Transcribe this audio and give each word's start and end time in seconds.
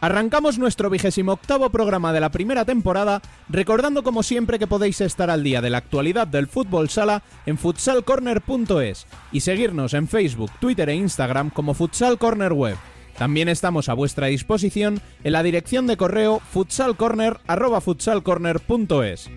Arrancamos 0.00 0.58
nuestro 0.58 0.90
vigésimo 0.90 1.32
octavo 1.32 1.70
programa 1.70 2.12
de 2.12 2.20
la 2.20 2.30
primera 2.30 2.64
temporada, 2.64 3.20
recordando 3.48 4.04
como 4.04 4.22
siempre 4.22 4.58
que 4.58 4.68
podéis 4.68 5.00
estar 5.00 5.30
al 5.30 5.42
día 5.42 5.60
de 5.60 5.70
la 5.70 5.78
actualidad 5.78 6.28
del 6.28 6.46
fútbol 6.46 6.88
sala 6.88 7.24
en 7.46 7.58
futsalcorner.es 7.58 9.06
y 9.32 9.40
seguirnos 9.40 9.94
en 9.94 10.06
Facebook, 10.06 10.52
Twitter 10.60 10.88
e 10.88 10.94
Instagram 10.94 11.50
como 11.50 11.74
Futsal 11.74 12.18
Corner 12.18 12.52
Web. 12.52 12.76
También 13.18 13.48
estamos 13.48 13.88
a 13.88 13.94
vuestra 13.94 14.28
disposición 14.28 15.00
en 15.24 15.32
la 15.32 15.42
dirección 15.42 15.88
de 15.88 15.96
correo 15.96 16.40
futsalcorner@futsalcorner.es. 16.52 19.30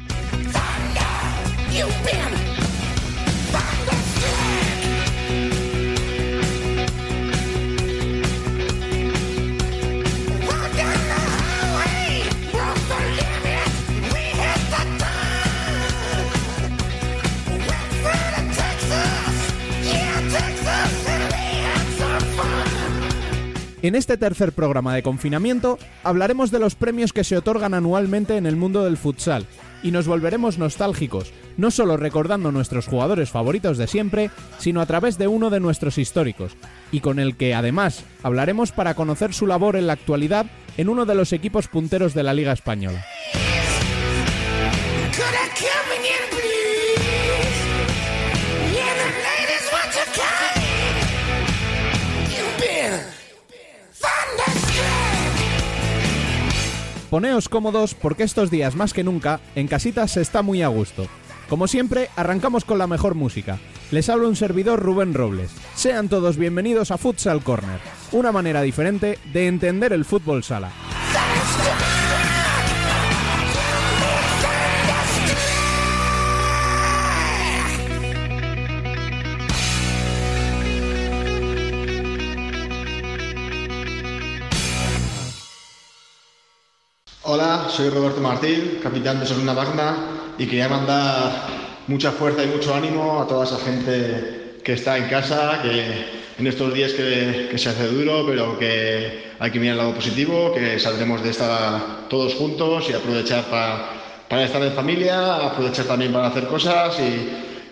En 23.83 23.95
este 23.95 24.15
tercer 24.15 24.51
programa 24.51 24.93
de 24.93 25.01
confinamiento 25.01 25.79
hablaremos 26.03 26.51
de 26.51 26.59
los 26.59 26.75
premios 26.75 27.13
que 27.13 27.23
se 27.23 27.35
otorgan 27.35 27.73
anualmente 27.73 28.37
en 28.37 28.45
el 28.45 28.55
mundo 28.55 28.83
del 28.83 28.95
futsal 28.95 29.47
y 29.81 29.89
nos 29.89 30.05
volveremos 30.07 30.59
nostálgicos, 30.59 31.33
no 31.57 31.71
solo 31.71 31.97
recordando 31.97 32.51
nuestros 32.51 32.85
jugadores 32.85 33.31
favoritos 33.31 33.79
de 33.79 33.87
siempre, 33.87 34.29
sino 34.59 34.81
a 34.81 34.85
través 34.85 35.17
de 35.17 35.27
uno 35.27 35.49
de 35.49 35.59
nuestros 35.59 35.97
históricos, 35.97 36.55
y 36.91 36.99
con 36.99 37.17
el 37.17 37.35
que 37.35 37.55
además 37.55 38.03
hablaremos 38.21 38.71
para 38.71 38.93
conocer 38.93 39.33
su 39.33 39.47
labor 39.47 39.75
en 39.75 39.87
la 39.87 39.93
actualidad 39.93 40.45
en 40.77 40.87
uno 40.87 41.07
de 41.07 41.15
los 41.15 41.33
equipos 41.33 41.67
punteros 41.67 42.13
de 42.13 42.21
la 42.21 42.35
Liga 42.35 42.51
Española. 42.51 43.03
Poneos 57.11 57.49
cómodos 57.49 57.93
porque 57.93 58.23
estos 58.23 58.49
días 58.49 58.77
más 58.77 58.93
que 58.93 59.03
nunca 59.03 59.41
en 59.55 59.67
casitas 59.67 60.11
se 60.11 60.21
está 60.21 60.41
muy 60.43 60.61
a 60.61 60.69
gusto. 60.69 61.07
Como 61.49 61.67
siempre, 61.67 62.09
arrancamos 62.15 62.63
con 62.63 62.77
la 62.77 62.87
mejor 62.87 63.15
música. 63.15 63.59
Les 63.91 64.07
habla 64.07 64.29
un 64.29 64.37
servidor 64.37 64.79
Rubén 64.79 65.13
Robles. 65.13 65.51
Sean 65.75 66.07
todos 66.07 66.37
bienvenidos 66.37 66.89
a 66.89 66.97
Futsal 66.97 67.43
Corner, 67.43 67.81
una 68.13 68.31
manera 68.31 68.61
diferente 68.61 69.19
de 69.33 69.47
entender 69.47 69.91
el 69.91 70.05
fútbol 70.05 70.41
sala. 70.41 70.71
Hola, 87.33 87.67
soy 87.69 87.87
Roberto 87.87 88.19
Martín, 88.19 88.79
capitán 88.83 89.21
de 89.21 89.25
Sosuna 89.25 89.53
Magna 89.53 89.95
y 90.37 90.45
quería 90.47 90.67
mandar 90.67 91.31
mucha 91.87 92.11
fuerza 92.11 92.43
y 92.43 92.47
mucho 92.47 92.75
ánimo 92.75 93.21
a 93.21 93.25
toda 93.25 93.45
esa 93.45 93.57
gente 93.57 94.59
que 94.61 94.73
está 94.73 94.97
en 94.97 95.07
casa, 95.07 95.61
que 95.61 96.07
en 96.37 96.45
estos 96.45 96.73
días 96.73 96.91
que, 96.91 97.57
se 97.57 97.69
hace 97.69 97.87
duro, 97.87 98.25
pero 98.27 98.59
que 98.59 99.31
hay 99.39 99.49
que 99.49 99.61
mirar 99.61 99.75
el 99.75 99.77
lado 99.77 99.95
positivo, 99.95 100.53
que 100.53 100.77
saldremos 100.77 101.23
de 101.23 101.29
esta 101.29 101.81
todos 102.09 102.35
juntos 102.35 102.89
y 102.89 102.93
aprovechar 102.95 103.45
para, 103.45 104.43
estar 104.43 104.61
en 104.61 104.73
familia, 104.73 105.35
aprovechar 105.35 105.85
también 105.85 106.11
para 106.11 106.27
hacer 106.27 106.47
cosas 106.47 106.99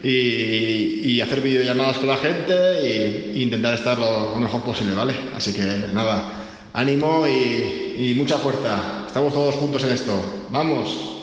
y, 0.02 1.20
hacer 1.20 1.42
videollamadas 1.42 1.98
con 1.98 2.08
la 2.08 2.16
gente 2.16 2.54
e, 2.54 3.34
intentar 3.36 3.74
estar 3.74 4.00
lo, 4.00 4.38
mejor 4.38 4.64
posible, 4.64 4.96
¿vale? 4.96 5.14
Así 5.36 5.52
que 5.52 5.64
nada, 5.92 6.39
ánimo 6.80 7.28
y 7.28 8.14
mucha 8.16 8.38
fuerza. 8.38 9.04
Estamos 9.06 9.34
todos 9.34 9.56
juntos 9.56 9.84
en 9.84 9.92
esto. 9.92 10.14
¡Vamos! 10.50 11.18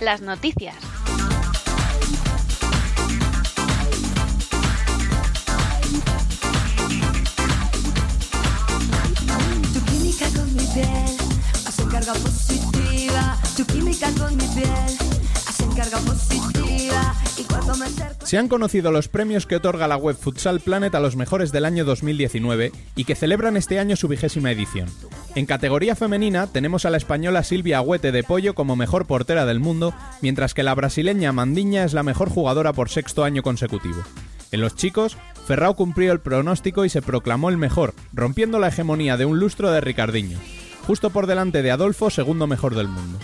Las 0.00 0.22
noticias. 0.22 0.89
Se 18.24 18.38
han 18.38 18.48
conocido 18.48 18.92
los 18.92 19.08
premios 19.08 19.46
que 19.46 19.56
otorga 19.56 19.88
la 19.88 19.96
web 19.96 20.16
Futsal 20.16 20.60
Planet 20.60 20.94
a 20.94 21.00
los 21.00 21.16
mejores 21.16 21.52
del 21.52 21.64
año 21.64 21.84
2019 21.84 22.70
y 22.94 23.04
que 23.04 23.14
celebran 23.14 23.56
este 23.56 23.78
año 23.78 23.96
su 23.96 24.06
vigésima 24.06 24.50
edición. 24.50 24.88
En 25.34 25.46
categoría 25.46 25.96
femenina 25.96 26.46
tenemos 26.46 26.84
a 26.84 26.90
la 26.90 26.96
española 26.96 27.42
Silvia 27.42 27.78
Agüete 27.78 28.12
de 28.12 28.22
Pollo 28.22 28.54
como 28.54 28.76
mejor 28.76 29.06
portera 29.06 29.46
del 29.46 29.58
mundo, 29.58 29.94
mientras 30.20 30.54
que 30.54 30.62
la 30.62 30.74
brasileña 30.74 31.32
Mandiña 31.32 31.84
es 31.84 31.92
la 31.92 32.02
mejor 32.02 32.28
jugadora 32.28 32.72
por 32.72 32.88
sexto 32.88 33.24
año 33.24 33.42
consecutivo. 33.42 34.02
En 34.52 34.60
los 34.60 34.74
chicos, 34.74 35.16
Ferrao 35.46 35.74
cumplió 35.74 36.12
el 36.12 36.20
pronóstico 36.20 36.84
y 36.84 36.88
se 36.88 37.02
proclamó 37.02 37.48
el 37.48 37.56
mejor, 37.56 37.94
rompiendo 38.12 38.58
la 38.58 38.68
hegemonía 38.68 39.16
de 39.16 39.24
un 39.24 39.38
lustro 39.38 39.70
de 39.70 39.80
Ricardiño, 39.80 40.38
justo 40.86 41.10
por 41.10 41.26
delante 41.26 41.62
de 41.62 41.70
Adolfo, 41.70 42.10
segundo 42.10 42.46
mejor 42.46 42.74
del 42.74 42.88
mundo. 42.88 43.18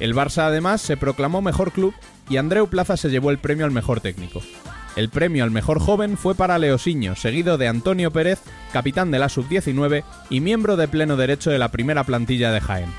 El 0.00 0.14
Barça 0.14 0.44
además 0.44 0.80
se 0.80 0.96
proclamó 0.96 1.42
mejor 1.42 1.72
club 1.72 1.94
y 2.28 2.38
Andreu 2.38 2.66
Plaza 2.68 2.96
se 2.96 3.10
llevó 3.10 3.30
el 3.30 3.38
premio 3.38 3.66
al 3.66 3.70
mejor 3.70 4.00
técnico. 4.00 4.40
El 4.96 5.08
premio 5.08 5.44
al 5.44 5.50
mejor 5.50 5.78
joven 5.78 6.16
fue 6.16 6.34
para 6.34 6.58
Leosiño, 6.58 7.14
seguido 7.14 7.58
de 7.58 7.68
Antonio 7.68 8.10
Pérez, 8.10 8.40
capitán 8.72 9.10
de 9.10 9.18
la 9.18 9.28
sub-19 9.28 10.02
y 10.30 10.40
miembro 10.40 10.76
de 10.76 10.88
pleno 10.88 11.16
derecho 11.16 11.50
de 11.50 11.58
la 11.58 11.70
primera 11.70 12.04
plantilla 12.04 12.50
de 12.50 12.60
Jaén. 12.60 12.90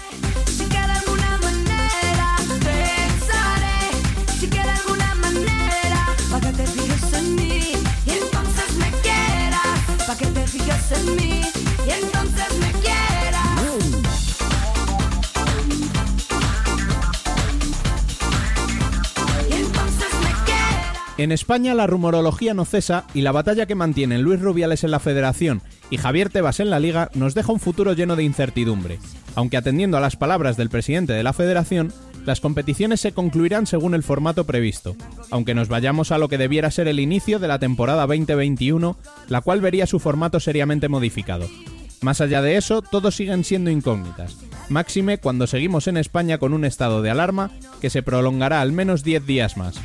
En 21.21 21.31
España 21.31 21.75
la 21.75 21.85
rumorología 21.85 22.55
no 22.55 22.65
cesa 22.65 23.05
y 23.13 23.21
la 23.21 23.31
batalla 23.31 23.67
que 23.67 23.75
mantienen 23.75 24.23
Luis 24.23 24.41
Rubiales 24.41 24.83
en 24.83 24.89
la 24.89 24.99
Federación 24.99 25.61
y 25.91 25.97
Javier 25.97 26.31
Tebas 26.31 26.59
en 26.59 26.71
la 26.71 26.79
Liga 26.79 27.11
nos 27.13 27.35
deja 27.35 27.51
un 27.51 27.59
futuro 27.59 27.93
lleno 27.93 28.15
de 28.15 28.23
incertidumbre. 28.23 28.97
Aunque 29.35 29.55
atendiendo 29.55 29.97
a 29.97 30.01
las 30.01 30.15
palabras 30.15 30.57
del 30.57 30.71
presidente 30.71 31.13
de 31.13 31.21
la 31.21 31.33
Federación, 31.33 31.93
las 32.25 32.41
competiciones 32.41 33.01
se 33.01 33.11
concluirán 33.11 33.67
según 33.67 33.93
el 33.93 34.01
formato 34.01 34.45
previsto, 34.45 34.95
aunque 35.29 35.53
nos 35.53 35.67
vayamos 35.67 36.11
a 36.11 36.17
lo 36.17 36.27
que 36.27 36.39
debiera 36.39 36.71
ser 36.71 36.87
el 36.87 36.99
inicio 36.99 37.37
de 37.37 37.49
la 37.49 37.59
temporada 37.59 38.07
2021, 38.07 38.97
la 39.29 39.41
cual 39.41 39.61
vería 39.61 39.85
su 39.85 39.99
formato 39.99 40.39
seriamente 40.39 40.89
modificado. 40.89 41.47
Más 42.01 42.19
allá 42.19 42.41
de 42.41 42.57
eso, 42.57 42.81
todos 42.81 43.15
siguen 43.15 43.43
siendo 43.43 43.69
incógnitas. 43.69 44.37
Máxime 44.69 45.19
cuando 45.19 45.45
seguimos 45.45 45.87
en 45.87 45.97
España 45.97 46.39
con 46.39 46.53
un 46.53 46.65
estado 46.65 47.03
de 47.03 47.11
alarma 47.11 47.51
que 47.79 47.91
se 47.91 48.01
prolongará 48.01 48.61
al 48.61 48.71
menos 48.71 49.03
10 49.03 49.25
días 49.27 49.55
más. 49.55 49.75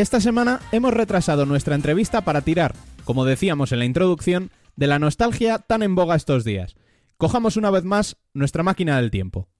Esta 0.00 0.18
semana 0.18 0.60
hemos 0.72 0.94
retrasado 0.94 1.44
nuestra 1.44 1.74
entrevista 1.74 2.22
para 2.22 2.40
tirar, 2.40 2.74
como 3.04 3.26
decíamos 3.26 3.70
en 3.70 3.80
la 3.80 3.84
introducción, 3.84 4.50
de 4.74 4.86
la 4.86 4.98
nostalgia 4.98 5.58
tan 5.58 5.82
en 5.82 5.94
boga 5.94 6.16
estos 6.16 6.42
días. 6.42 6.74
Cojamos 7.18 7.58
una 7.58 7.70
vez 7.70 7.84
más 7.84 8.16
nuestra 8.32 8.62
máquina 8.62 8.96
del 8.96 9.10
tiempo. 9.10 9.50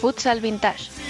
Futsal 0.00 0.40
Vintage. 0.40 1.09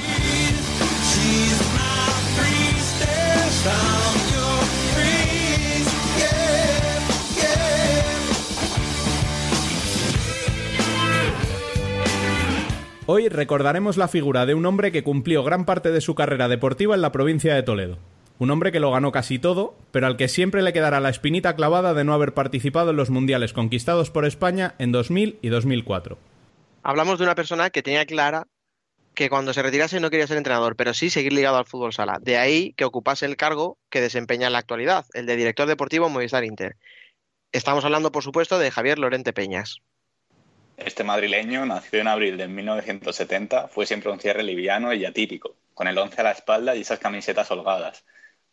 Hoy 13.12 13.28
recordaremos 13.28 13.96
la 13.96 14.06
figura 14.06 14.46
de 14.46 14.54
un 14.54 14.64
hombre 14.66 14.92
que 14.92 15.02
cumplió 15.02 15.42
gran 15.42 15.66
parte 15.66 15.90
de 15.90 16.00
su 16.00 16.14
carrera 16.14 16.46
deportiva 16.46 16.94
en 16.94 17.02
la 17.02 17.10
provincia 17.10 17.56
de 17.56 17.64
Toledo. 17.64 17.98
Un 18.38 18.52
hombre 18.52 18.70
que 18.70 18.78
lo 18.78 18.92
ganó 18.92 19.10
casi 19.10 19.40
todo, 19.40 19.74
pero 19.90 20.06
al 20.06 20.16
que 20.16 20.28
siempre 20.28 20.62
le 20.62 20.72
quedará 20.72 21.00
la 21.00 21.08
espinita 21.08 21.56
clavada 21.56 21.92
de 21.92 22.04
no 22.04 22.14
haber 22.14 22.34
participado 22.34 22.90
en 22.90 22.96
los 22.96 23.10
mundiales 23.10 23.52
conquistados 23.52 24.12
por 24.12 24.26
España 24.26 24.76
en 24.78 24.92
2000 24.92 25.40
y 25.42 25.48
2004. 25.48 26.18
Hablamos 26.84 27.18
de 27.18 27.24
una 27.24 27.34
persona 27.34 27.70
que 27.70 27.82
tenía 27.82 28.06
clara 28.06 28.46
que 29.14 29.28
cuando 29.28 29.52
se 29.54 29.62
retirase 29.64 29.98
no 29.98 30.10
quería 30.10 30.28
ser 30.28 30.36
entrenador, 30.36 30.76
pero 30.76 30.94
sí 30.94 31.10
seguir 31.10 31.32
ligado 31.32 31.56
al 31.56 31.66
fútbol 31.66 31.92
sala. 31.92 32.18
De 32.20 32.38
ahí 32.38 32.74
que 32.74 32.84
ocupase 32.84 33.26
el 33.26 33.36
cargo 33.36 33.76
que 33.90 34.00
desempeña 34.00 34.46
en 34.46 34.52
la 34.52 34.60
actualidad, 34.60 35.04
el 35.14 35.26
de 35.26 35.34
director 35.34 35.66
deportivo 35.66 36.06
en 36.06 36.12
Movistar 36.12 36.44
Inter. 36.44 36.76
Estamos 37.50 37.84
hablando, 37.84 38.12
por 38.12 38.22
supuesto, 38.22 38.60
de 38.60 38.70
Javier 38.70 39.00
Lorente 39.00 39.32
Peñas. 39.32 39.80
Este 40.84 41.04
madrileño, 41.04 41.66
nacido 41.66 42.00
en 42.00 42.08
abril 42.08 42.38
de 42.38 42.48
1970, 42.48 43.68
fue 43.68 43.84
siempre 43.84 44.10
un 44.10 44.18
cierre 44.18 44.42
liviano 44.42 44.94
y 44.94 45.04
atípico, 45.04 45.54
con 45.74 45.88
el 45.88 45.98
11 45.98 46.20
a 46.22 46.24
la 46.24 46.30
espalda 46.30 46.74
y 46.74 46.80
esas 46.80 46.98
camisetas 46.98 47.50
holgadas, 47.50 48.04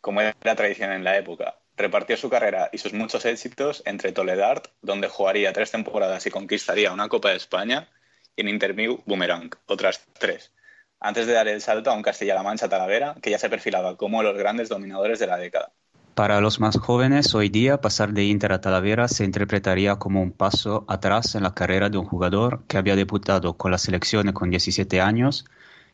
como 0.02 0.20
era 0.20 0.34
tradición 0.54 0.92
en 0.92 1.04
la 1.04 1.16
época. 1.16 1.58
Repartió 1.74 2.18
su 2.18 2.28
carrera 2.28 2.68
y 2.70 2.78
sus 2.78 2.92
muchos 2.92 3.24
éxitos 3.24 3.82
entre 3.86 4.12
Toledart, 4.12 4.68
donde 4.82 5.08
jugaría 5.08 5.54
tres 5.54 5.70
temporadas 5.70 6.26
y 6.26 6.30
conquistaría 6.30 6.92
una 6.92 7.08
Copa 7.08 7.30
de 7.30 7.36
España, 7.36 7.88
y 8.36 8.42
en 8.42 8.48
Interview 8.48 9.00
Boomerang, 9.06 9.50
otras 9.66 10.04
tres, 10.18 10.52
antes 11.00 11.26
de 11.26 11.32
dar 11.32 11.48
el 11.48 11.62
salto 11.62 11.90
a 11.90 11.94
un 11.94 12.02
Castilla-La 12.02 12.42
Mancha 12.42 12.68
Talavera, 12.68 13.16
que 13.22 13.30
ya 13.30 13.38
se 13.38 13.48
perfilaba 13.48 13.96
como 13.96 14.22
los 14.22 14.36
grandes 14.36 14.68
dominadores 14.68 15.18
de 15.18 15.28
la 15.28 15.38
década. 15.38 15.72
Para 16.18 16.40
los 16.40 16.58
más 16.58 16.76
jóvenes, 16.76 17.32
hoy 17.36 17.48
día 17.48 17.80
pasar 17.80 18.12
de 18.12 18.24
Inter 18.24 18.52
a 18.52 18.60
Talavera 18.60 19.06
se 19.06 19.24
interpretaría 19.24 20.00
como 20.00 20.20
un 20.20 20.32
paso 20.32 20.84
atrás 20.88 21.36
en 21.36 21.44
la 21.44 21.54
carrera 21.54 21.90
de 21.90 21.98
un 21.98 22.06
jugador 22.06 22.64
que 22.66 22.76
había 22.76 22.96
debutado 22.96 23.56
con 23.56 23.70
la 23.70 23.78
selección 23.78 24.32
con 24.32 24.50
17 24.50 25.00
años 25.00 25.44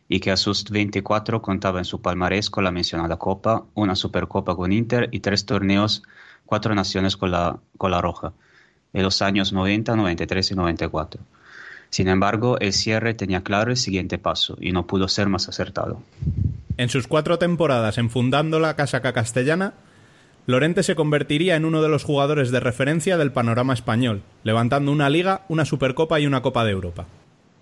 y 0.08 0.20
que 0.20 0.30
a 0.30 0.38
sus 0.38 0.64
24 0.70 1.42
contaba 1.42 1.78
en 1.78 1.84
su 1.84 2.00
palmarés 2.00 2.48
con 2.48 2.64
la 2.64 2.70
mencionada 2.70 3.18
Copa, 3.18 3.66
una 3.74 3.94
Supercopa 3.94 4.56
con 4.56 4.72
Inter 4.72 5.10
y 5.12 5.20
tres 5.20 5.44
torneos, 5.44 6.02
cuatro 6.46 6.74
naciones 6.74 7.18
con 7.18 7.30
la, 7.30 7.58
con 7.76 7.90
la 7.90 8.00
Roja, 8.00 8.32
en 8.94 9.02
los 9.02 9.20
años 9.20 9.52
90, 9.52 9.94
93 9.94 10.52
y 10.52 10.54
94. 10.54 11.20
Sin 11.90 12.08
embargo, 12.08 12.58
el 12.60 12.72
cierre 12.72 13.12
tenía 13.12 13.42
claro 13.42 13.72
el 13.72 13.76
siguiente 13.76 14.16
paso 14.16 14.56
y 14.58 14.72
no 14.72 14.86
pudo 14.86 15.06
ser 15.06 15.28
más 15.28 15.50
acertado. 15.50 16.00
En 16.78 16.88
sus 16.88 17.06
cuatro 17.08 17.38
temporadas 17.38 17.98
enfundando 17.98 18.58
la 18.58 18.74
casaca 18.74 19.12
castellana, 19.12 19.74
Lorente 20.46 20.82
se 20.82 20.94
convertiría 20.94 21.56
en 21.56 21.64
uno 21.64 21.80
de 21.80 21.88
los 21.88 22.04
jugadores 22.04 22.50
de 22.50 22.60
referencia 22.60 23.16
del 23.16 23.32
panorama 23.32 23.72
español, 23.72 24.22
levantando 24.42 24.92
una 24.92 25.08
liga, 25.08 25.46
una 25.48 25.64
Supercopa 25.64 26.20
y 26.20 26.26
una 26.26 26.42
Copa 26.42 26.66
de 26.66 26.72
Europa. 26.72 27.06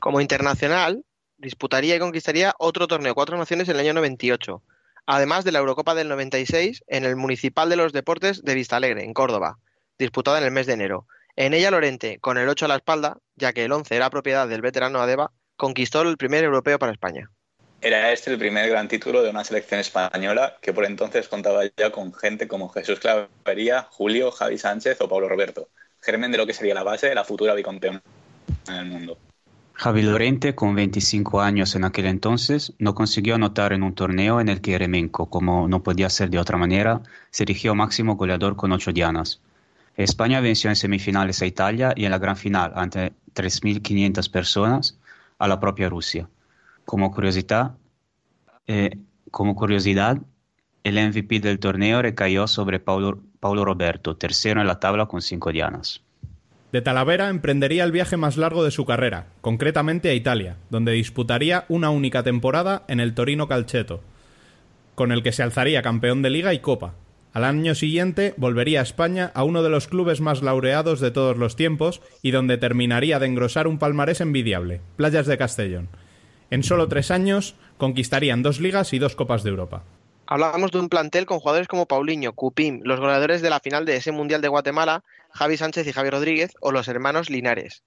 Como 0.01 0.21
internacional, 0.21 1.05
disputaría 1.39 1.95
y 1.95 2.01
conquistaría 2.01 2.55
otro 2.59 2.89
torneo 2.89 3.15
Cuatro 3.15 3.39
Naciones 3.39 3.69
en 3.69 3.77
el 3.77 3.83
año 3.83 3.95
98, 3.95 4.63
además 5.07 5.45
de 5.45 5.53
la 5.53 5.61
Eurocopa 5.61 5.95
del 5.95 6.09
96 6.09 6.83
en 6.89 7.05
el 7.05 7.15
Municipal 7.15 7.69
de 7.69 7.77
los 7.77 7.93
Deportes 7.93 8.43
de 8.43 8.55
Vistalegre, 8.57 9.05
en 9.05 9.15
Córdoba, 9.15 9.59
disputada 9.97 10.39
en 10.39 10.45
el 10.45 10.51
mes 10.51 10.67
de 10.67 10.73
enero. 10.73 11.07
En 11.37 11.55
ella 11.55 11.71
Lorente, 11.71 12.19
con 12.19 12.37
el 12.37 12.49
8 12.49 12.65
a 12.65 12.69
la 12.69 12.77
espalda, 12.77 13.19
ya 13.37 13.53
que 13.53 13.65
el 13.65 13.71
11 13.71 13.95
era 13.95 14.11
propiedad 14.11 14.49
del 14.49 14.61
veterano 14.61 14.99
Adeba, 14.99 15.31
conquistó 15.57 16.03
el 16.03 16.17
primer 16.17 16.43
europeo 16.43 16.81
para 16.81 16.91
España. 16.91 17.31
Era 17.85 18.13
este 18.13 18.31
el 18.31 18.39
primer 18.39 18.71
gran 18.71 18.87
título 18.87 19.25
de 19.25 19.31
una 19.31 19.43
selección 19.43 19.81
española 19.81 20.57
que 20.63 20.73
por 20.73 20.85
entonces 20.85 21.27
contaba 21.27 21.63
ya 21.77 21.91
con 21.91 22.15
gente 22.15 22.47
como 22.47 22.69
Jesús 22.69 23.01
Clavería, 23.01 23.89
Julio, 23.91 24.31
Javi 24.31 24.57
Sánchez 24.57 25.01
o 25.01 25.09
Pablo 25.09 25.29
Roberto, 25.29 25.67
germen 26.01 26.31
de 26.31 26.39
lo 26.39 26.47
que 26.47 26.55
sería 26.55 26.75
la 26.75 26.85
base 26.85 27.09
de 27.09 27.17
la 27.17 27.25
futura 27.25 27.55
bicampeona 27.55 28.01
en 28.69 28.75
el 28.75 28.85
mundo. 28.85 29.19
Javi 29.73 30.03
Lorente, 30.03 30.55
con 30.55 30.77
25 30.77 31.41
años 31.41 31.75
en 31.75 31.83
aquel 31.83 32.07
entonces, 32.07 32.73
no 32.79 32.95
consiguió 32.95 33.35
anotar 33.35 33.73
en 33.73 33.83
un 33.83 33.97
torneo 33.97 34.41
en 34.41 34.49
el 34.49 34.61
que 34.61 34.75
Eremenko, 34.75 35.29
como 35.29 35.67
no 35.67 35.83
podía 35.83 36.09
ser 36.09 36.31
de 36.31 36.39
otra 36.39 36.57
manera, 36.57 37.01
se 37.31 37.43
erigió 37.43 37.75
máximo 37.75 38.15
goleador 38.15 38.55
con 38.55 38.71
ocho 38.71 38.93
dianas. 38.93 39.41
España 39.97 40.41
venció 40.41 40.71
en 40.71 40.77
semifinales 40.77 41.43
a 41.43 41.47
Italia 41.47 41.95
y 41.97 42.05
en 42.05 42.13
la 42.13 42.19
gran 42.19 42.37
final, 42.37 42.75
ante 42.77 43.13
3.500 43.35 44.31
personas, 44.31 44.97
a 45.41 45.49
la 45.49 45.59
propia 45.59 45.89
Rusia. 45.89 46.29
Como 46.93 47.11
curiosidad, 47.11 47.79
eh, 48.67 48.91
como 49.31 49.55
curiosidad, 49.55 50.19
el 50.85 50.97
MVP 50.97 51.41
del 51.41 51.59
torneo 51.59 52.03
recayó 52.03 52.47
sobre 52.47 52.81
Paulo, 52.81 53.19
Roberto, 53.41 54.19
tercero 54.19 54.61
en 54.61 54.67
la 54.67 54.79
tabla 54.79 55.07
con 55.07 55.23
cinco 55.23 55.53
dianas. 55.53 56.03
De 56.71 56.83
Talavera 56.83 57.31
emprendería 57.31 57.85
el 57.85 57.93
viaje 57.93 58.19
más 58.19 58.37
largo 58.37 58.63
de 58.63 58.71
su 58.71 58.85
carrera, 58.85 59.29
concretamente 59.41 60.11
a 60.11 60.13
Italia, 60.13 60.59
donde 60.69 60.93
disputaría 60.93 61.65
una 61.71 61.89
única 61.89 62.25
temporada 62.25 62.85
en 62.89 63.01
el 63.01 63.15
Torino 63.15 63.49
Calceto, 63.49 64.03
con 64.95 65.13
el 65.13 65.23
que 65.23 65.33
se 65.33 65.43
alzaría 65.43 65.81
campeón 65.81 66.21
de 66.21 66.29
liga 66.29 66.53
y 66.53 66.59
copa. 66.59 66.93
Al 67.33 67.45
año 67.45 67.75
siguiente 67.75 68.35
volvería 68.37 68.81
a 68.81 68.83
España 68.83 69.33
a 69.33 69.45
uno 69.45 69.63
de 69.63 69.71
los 69.71 69.89
clubes 69.89 70.21
más 70.21 70.43
laureados 70.43 71.01
de 71.01 71.11
todos 71.11 71.39
los 71.39 71.57
tiempos 71.57 72.03
y 72.21 72.33
donde 72.33 72.59
terminaría 72.59 73.19
de 73.19 73.29
engrosar 73.29 73.67
un 73.67 73.79
palmarés 73.79 74.21
envidiable, 74.21 74.83
Playas 74.97 75.27
de 75.27 75.39
Castellón. 75.39 75.89
En 76.53 76.63
solo 76.63 76.87
tres 76.87 77.11
años 77.11 77.55
conquistarían 77.79 78.43
dos 78.43 78.61
ligas 78.61 78.93
y 78.93 78.99
dos 78.99 79.17
copas 79.17 79.43
de 79.43 79.49
Europa. 79.49 79.85
Hablábamos 80.27 80.71
de 80.71 80.81
un 80.81 80.91
plantel 80.91 81.25
con 81.25 81.41
jugadores 81.41 81.67
como 81.67 81.87
Paulinho, 81.87 82.35
Cupim, 82.35 82.83
los 82.85 83.01
goleadores 83.01 83.41
de 83.41 83.49
la 83.49 83.59
final 83.59 83.87
de 83.87 83.97
ese 83.97 84.13
Mundial 84.13 84.43
de 84.43 84.49
Guatemala, 84.49 85.03
Javi 85.31 85.57
Sánchez 85.57 85.87
y 85.87 85.93
Javi 85.93 86.11
Rodríguez, 86.11 86.53
o 86.61 86.71
los 86.71 86.89
hermanos 86.89 87.31
Linares. 87.31 87.85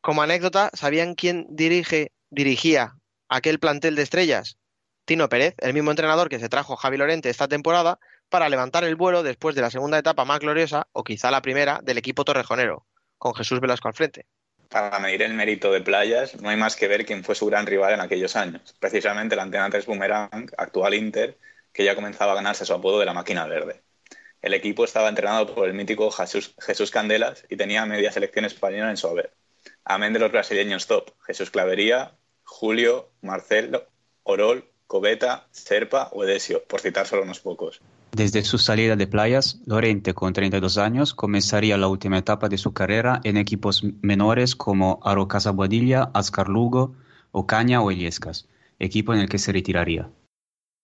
Como 0.00 0.22
anécdota, 0.22 0.70
¿sabían 0.72 1.16
quién 1.16 1.48
dirige, 1.50 2.12
dirigía 2.30 2.94
aquel 3.28 3.58
plantel 3.58 3.96
de 3.96 4.02
estrellas? 4.02 4.56
Tino 5.04 5.28
Pérez, 5.28 5.56
el 5.58 5.74
mismo 5.74 5.90
entrenador 5.90 6.28
que 6.28 6.38
se 6.38 6.48
trajo 6.48 6.76
Javi 6.76 6.96
Lorente 6.96 7.28
esta 7.28 7.48
temporada 7.48 7.98
para 8.28 8.48
levantar 8.48 8.84
el 8.84 8.94
vuelo 8.94 9.24
después 9.24 9.56
de 9.56 9.62
la 9.62 9.70
segunda 9.70 9.98
etapa 9.98 10.24
más 10.24 10.38
gloriosa, 10.38 10.86
o 10.92 11.02
quizá 11.02 11.32
la 11.32 11.42
primera, 11.42 11.80
del 11.82 11.98
equipo 11.98 12.24
torrejonero, 12.24 12.86
con 13.18 13.34
Jesús 13.34 13.58
Velasco 13.58 13.88
al 13.88 13.94
frente. 13.94 14.26
Para 14.70 15.00
medir 15.00 15.22
el 15.22 15.34
mérito 15.34 15.72
de 15.72 15.80
Playas, 15.80 16.40
no 16.40 16.48
hay 16.48 16.56
más 16.56 16.76
que 16.76 16.86
ver 16.86 17.04
quién 17.04 17.24
fue 17.24 17.34
su 17.34 17.44
gran 17.46 17.66
rival 17.66 17.92
en 17.92 18.00
aquellos 18.00 18.36
años. 18.36 18.72
Precisamente 18.78 19.34
el 19.34 19.40
Antena 19.40 19.68
3 19.68 19.84
Boomerang, 19.84 20.48
actual 20.56 20.94
Inter, 20.94 21.36
que 21.72 21.82
ya 21.82 21.96
comenzaba 21.96 22.32
a 22.32 22.34
ganarse 22.36 22.64
su 22.64 22.72
apodo 22.72 23.00
de 23.00 23.06
la 23.06 23.12
máquina 23.12 23.48
verde. 23.48 23.82
El 24.40 24.54
equipo 24.54 24.84
estaba 24.84 25.08
entrenado 25.08 25.52
por 25.52 25.66
el 25.66 25.74
mítico 25.74 26.12
Jesús, 26.12 26.54
Jesús 26.60 26.92
Candelas 26.92 27.44
y 27.48 27.56
tenía 27.56 27.84
media 27.84 28.12
selección 28.12 28.44
española 28.44 28.90
en 28.90 28.96
su 28.96 29.08
haber. 29.08 29.32
Amén 29.84 30.12
de 30.12 30.20
los 30.20 30.30
brasileños 30.30 30.86
top, 30.86 31.10
Jesús 31.26 31.50
Clavería, 31.50 32.12
Julio, 32.44 33.10
Marcelo, 33.22 33.88
Orol, 34.22 34.70
Cobeta, 34.86 35.48
Serpa 35.50 36.10
o 36.12 36.22
Edesio, 36.22 36.62
por 36.62 36.80
citar 36.80 37.08
solo 37.08 37.24
unos 37.24 37.40
pocos. 37.40 37.80
Desde 38.12 38.42
su 38.42 38.58
salida 38.58 38.96
de 38.96 39.06
playas, 39.06 39.60
Lorente, 39.66 40.14
con 40.14 40.32
32 40.32 40.78
años, 40.78 41.14
comenzaría 41.14 41.78
la 41.78 41.86
última 41.86 42.18
etapa 42.18 42.48
de 42.48 42.58
su 42.58 42.72
carrera 42.72 43.20
en 43.22 43.36
equipos 43.36 43.84
menores 44.02 44.56
como 44.56 44.98
Aro 45.04 45.28
Boadilla, 45.54 46.10
Ascar 46.12 46.48
Lugo, 46.48 46.96
Ocaña 47.30 47.80
o 47.80 47.92
Illescas, 47.92 48.48
equipo 48.80 49.14
en 49.14 49.20
el 49.20 49.28
que 49.28 49.38
se 49.38 49.52
retiraría. 49.52 50.10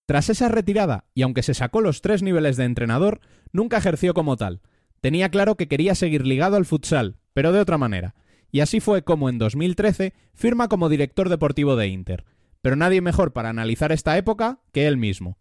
Tras 0.07 0.31
esa 0.31 0.49
retirada, 0.49 1.05
y 1.15 1.23
aunque 1.23 1.43
se 1.43 1.55
sacó 1.55 1.81
los 1.81 2.01
tres 2.01 2.23
niveles 2.23 2.57
de 2.57 2.65
entrenador, 2.65 3.21
nunca 3.53 3.79
ejerció 3.79 4.15
como 4.15 4.37
tal. 4.37 4.61
Tenía 5.01 5.29
claro 5.29 5.57
que 5.57 5.67
quería 5.67 5.97
seguir 5.97 6.25
ligado 6.25 6.57
al 6.57 6.65
futsal, 6.65 7.17
pero 7.35 7.51
de 7.51 7.61
otra 7.61 7.77
manera. 7.77 8.15
Y 8.53 8.61
así 8.61 8.79
fue 8.79 9.03
como 9.03 9.29
en 9.29 9.39
2013 9.39 10.15
firma 10.33 10.69
como 10.69 10.89
director 10.89 11.29
deportivo 11.29 11.75
de 11.75 11.89
Inter. 11.89 12.25
Pero 12.63 12.77
nadie 12.77 13.01
mejor 13.01 13.33
para 13.33 13.49
analizar 13.49 13.91
esta 13.91 14.17
época 14.17 14.61
que 14.73 14.87
él 14.87 14.97
mismo. 14.97 15.39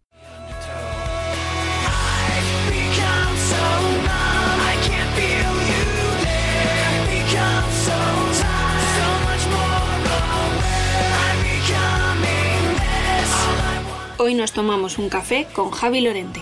nos 14.46 14.54
tomamos 14.54 15.00
un 15.00 15.10
café 15.10 15.48
con 15.56 15.72
Javi 15.72 16.02
Lorente. 16.02 16.40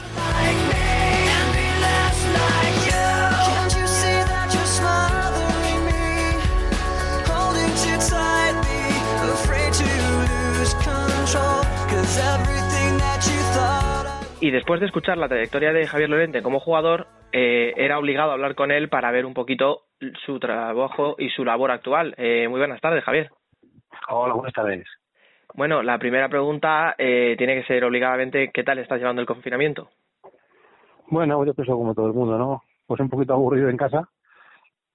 Y 14.41 14.51
después 14.51 14.81
de 14.81 14.87
escuchar 14.87 15.17
la 15.17 15.29
trayectoria 15.29 15.71
de 15.71 15.87
Javier 15.87 16.09
Lorente 16.09 16.43
como 16.43 16.59
jugador, 16.59 17.07
eh, 17.31 17.73
era 17.77 17.97
obligado 17.99 18.31
a 18.31 18.33
hablar 18.33 18.55
con 18.55 18.71
él 18.71 18.89
para 18.89 19.11
ver 19.11 19.25
un 19.25 19.33
poquito 19.33 19.83
su 20.25 20.39
trabajo 20.39 21.15
y 21.17 21.29
su 21.29 21.45
labor 21.45 21.71
actual. 21.71 22.13
Eh, 22.17 22.49
muy 22.49 22.59
buenas 22.59 22.81
tardes, 22.81 23.05
Javier. 23.05 23.29
Hola, 24.09 24.33
buenas 24.33 24.51
tardes. 24.51 24.85
Bueno, 25.55 25.83
la 25.83 25.99
primera 25.99 26.29
pregunta 26.29 26.95
eh, 26.97 27.35
tiene 27.37 27.55
que 27.55 27.67
ser 27.67 27.83
obligadamente, 27.83 28.49
¿qué 28.51 28.63
tal 28.63 28.79
estás 28.79 28.99
llevando 28.99 29.21
el 29.21 29.27
confinamiento? 29.27 29.89
Bueno, 31.07 31.45
yo 31.45 31.53
pienso 31.53 31.75
como 31.75 31.93
todo 31.93 32.07
el 32.07 32.13
mundo, 32.13 32.37
¿no? 32.37 32.63
Pues 32.87 32.99
un 32.99 33.09
poquito 33.09 33.33
aburrido 33.33 33.69
en 33.69 33.77
casa, 33.77 34.09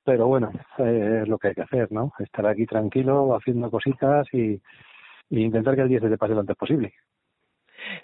pero 0.04 0.26
bueno, 0.26 0.50
eh, 0.78 1.20
es 1.22 1.28
lo 1.28 1.38
que 1.38 1.48
hay 1.48 1.54
que 1.54 1.62
hacer, 1.62 1.92
¿no? 1.92 2.12
Estar 2.18 2.46
aquí 2.46 2.66
tranquilo, 2.66 3.36
haciendo 3.36 3.70
cositas 3.70 4.26
y, 4.32 4.60
y 5.30 5.44
intentar 5.44 5.76
que 5.76 5.82
el 5.82 5.88
día 5.88 6.00
se 6.00 6.08
te 6.08 6.18
pase 6.18 6.34
lo 6.34 6.40
antes 6.40 6.56
posible. 6.56 6.92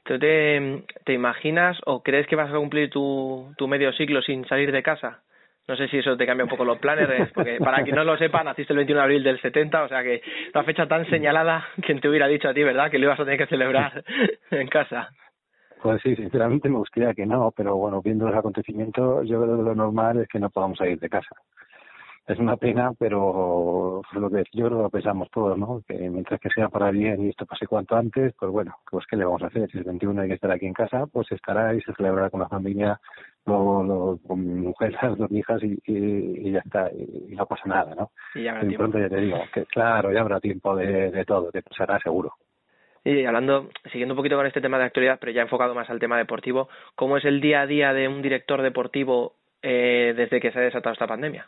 ¿Tú 0.04 0.18
te, 0.18 0.84
te 1.04 1.12
imaginas 1.12 1.78
o 1.86 2.02
crees 2.02 2.26
que 2.28 2.36
vas 2.36 2.50
a 2.50 2.56
cumplir 2.56 2.88
tu, 2.88 3.52
tu 3.58 3.66
medio 3.66 3.92
siglo 3.92 4.22
sin 4.22 4.46
salir 4.46 4.70
de 4.70 4.82
casa? 4.82 5.22
No 5.66 5.76
sé 5.76 5.88
si 5.88 5.98
eso 5.98 6.16
te 6.16 6.26
cambia 6.26 6.44
un 6.44 6.50
poco 6.50 6.64
los 6.64 6.78
planes, 6.78 7.32
porque 7.32 7.56
para 7.58 7.82
quien 7.82 7.96
no 7.96 8.04
lo 8.04 8.18
sepa, 8.18 8.44
naciste 8.44 8.74
el 8.74 8.78
21 8.78 9.00
de 9.00 9.04
abril 9.04 9.22
del 9.22 9.40
70, 9.40 9.84
o 9.84 9.88
sea 9.88 10.02
que 10.02 10.20
una 10.54 10.64
fecha 10.64 10.86
tan 10.86 11.08
señalada, 11.08 11.66
quien 11.82 12.00
te 12.00 12.08
hubiera 12.08 12.26
dicho 12.26 12.48
a 12.48 12.54
ti, 12.54 12.62
¿verdad? 12.62 12.90
Que 12.90 12.98
lo 12.98 13.06
ibas 13.06 13.20
a 13.20 13.24
tener 13.24 13.38
que 13.38 13.46
celebrar 13.46 14.04
en 14.50 14.68
casa. 14.68 15.08
Pues 15.82 16.00
sí, 16.02 16.16
sinceramente 16.16 16.68
me 16.68 16.78
gustaría 16.78 17.12
que 17.14 17.26
no, 17.26 17.52
pero 17.56 17.76
bueno, 17.76 18.00
viendo 18.02 18.26
los 18.26 18.36
acontecimientos, 18.36 19.28
yo 19.28 19.42
creo 19.42 19.56
que 19.56 19.62
lo 19.62 19.74
normal 19.74 20.20
es 20.20 20.28
que 20.28 20.38
no 20.38 20.50
podamos 20.50 20.78
salir 20.78 20.98
de 20.98 21.08
casa. 21.08 21.34
Es 22.26 22.38
una 22.38 22.56
pena, 22.56 22.92
pero 22.98 24.00
lo 24.12 24.30
que 24.30 24.44
yo 24.54 24.66
creo 24.66 24.78
que 24.78 24.82
lo 24.84 24.90
pensamos 24.90 25.30
todos, 25.30 25.58
¿no? 25.58 25.82
Que 25.86 26.08
mientras 26.08 26.40
que 26.40 26.48
sea 26.48 26.70
para 26.70 26.90
bien 26.90 27.22
y 27.22 27.28
esto 27.28 27.44
pase 27.44 27.66
cuanto 27.66 27.96
antes, 27.96 28.32
pues 28.40 28.50
bueno, 28.50 28.74
pues 28.90 29.04
¿qué 29.06 29.16
le 29.16 29.26
vamos 29.26 29.42
a 29.42 29.48
hacer? 29.48 29.70
Si 29.70 29.76
el 29.76 29.84
21 29.84 30.22
hay 30.22 30.28
que 30.28 30.34
estar 30.34 30.50
aquí 30.50 30.64
en 30.64 30.72
casa, 30.72 31.04
pues 31.06 31.30
estará 31.32 31.74
y 31.74 31.82
se 31.82 31.92
celebrará 31.92 32.30
con 32.30 32.40
la 32.40 32.48
familia, 32.48 32.98
luego 33.44 33.82
lo- 33.84 34.18
con 34.26 34.40
mi 34.40 34.54
mujer, 34.68 34.94
las 35.02 35.18
dos 35.18 35.30
hijas 35.32 35.62
y, 35.62 35.74
y, 35.84 36.48
y 36.48 36.52
ya 36.52 36.60
está, 36.60 36.90
y, 36.94 37.32
y 37.32 37.36
no 37.36 37.44
pasa 37.44 37.64
nada, 37.66 37.94
¿no? 37.94 38.10
Y 38.34 38.44
ya 38.44 38.52
habrá 38.52 38.64
Y 38.64 38.68
tiempo. 38.68 38.78
pronto 38.84 38.98
ya 39.00 39.08
te 39.10 39.20
digo, 39.20 39.38
que 39.52 39.66
claro, 39.66 40.10
ya 40.10 40.20
habrá 40.22 40.40
tiempo 40.40 40.74
de, 40.76 41.10
de 41.10 41.24
todo, 41.26 41.52
que 41.52 41.60
pasará 41.60 41.98
seguro. 41.98 42.32
Y 43.04 43.22
hablando, 43.26 43.68
siguiendo 43.92 44.14
un 44.14 44.16
poquito 44.16 44.36
con 44.36 44.46
este 44.46 44.62
tema 44.62 44.78
de 44.78 44.84
actualidad, 44.84 45.18
pero 45.20 45.30
ya 45.30 45.42
enfocado 45.42 45.74
más 45.74 45.90
al 45.90 45.98
tema 46.00 46.16
deportivo, 46.16 46.70
¿cómo 46.94 47.18
es 47.18 47.24
el 47.26 47.42
día 47.42 47.60
a 47.60 47.66
día 47.66 47.92
de 47.92 48.08
un 48.08 48.22
director 48.22 48.62
deportivo 48.62 49.34
eh, 49.60 50.14
desde 50.16 50.40
que 50.40 50.50
se 50.52 50.58
ha 50.58 50.62
desatado 50.62 50.94
esta 50.94 51.06
pandemia? 51.06 51.46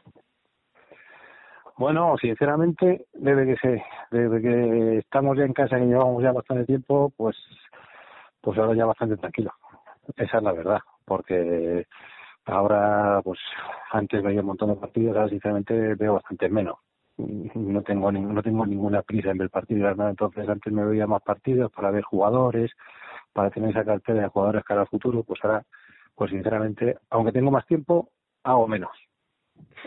Bueno, 1.78 2.16
sinceramente, 2.18 3.06
desde 3.12 3.47
que 3.47 3.56
se, 3.56 3.85
desde 4.11 4.40
que 4.40 4.99
estamos 4.99 5.37
ya 5.37 5.45
en 5.45 5.52
casa 5.52 5.78
y 5.78 5.87
llevamos 5.87 6.23
ya 6.23 6.33
bastante 6.33 6.64
tiempo, 6.64 7.12
pues, 7.16 7.37
pues 8.40 8.59
ahora 8.59 8.75
ya 8.75 8.87
bastante 8.87 9.16
tranquilo. 9.18 9.52
Esa 10.16 10.38
es 10.38 10.42
la 10.42 10.52
verdad, 10.52 10.78
porque 11.04 11.87
ahora, 12.47 13.21
pues, 13.23 13.38
antes 13.92 14.23
veía 14.23 14.40
un 14.40 14.47
montón 14.47 14.71
de 14.71 14.76
partidos, 14.76 15.16
ahora 15.16 15.28
sinceramente 15.28 15.95
veo 15.97 16.14
bastante 16.14 16.49
menos. 16.49 16.76
No 17.18 17.83
tengo 17.83 18.12
ni- 18.12 18.21
no 18.21 18.42
tengo 18.42 18.64
ninguna 18.66 19.02
prisa 19.02 19.30
en 19.30 19.38
ver 19.38 19.50
partidos, 19.50 19.97
¿no? 19.97 20.09
entonces 20.09 20.49
antes 20.49 20.73
me 20.73 20.85
veía 20.85 21.06
más 21.06 21.23
partidos 21.23 21.73
para 21.73 21.90
ver 21.90 22.04
jugadores, 22.04 22.73
para 23.33 23.50
tener 23.50 23.71
esa 23.71 23.85
cartera 23.85 24.23
de 24.23 24.28
jugadores 24.28 24.64
cara 24.64 24.83
al 24.83 24.88
futuro, 24.88 25.23
pues 25.25 25.40
ahora, 25.42 25.62
pues 26.14 26.30
sinceramente, 26.30 26.99
aunque 27.11 27.33
tengo 27.33 27.50
más 27.50 27.66
tiempo, 27.66 28.11
hago 28.45 28.66
menos. 28.68 28.90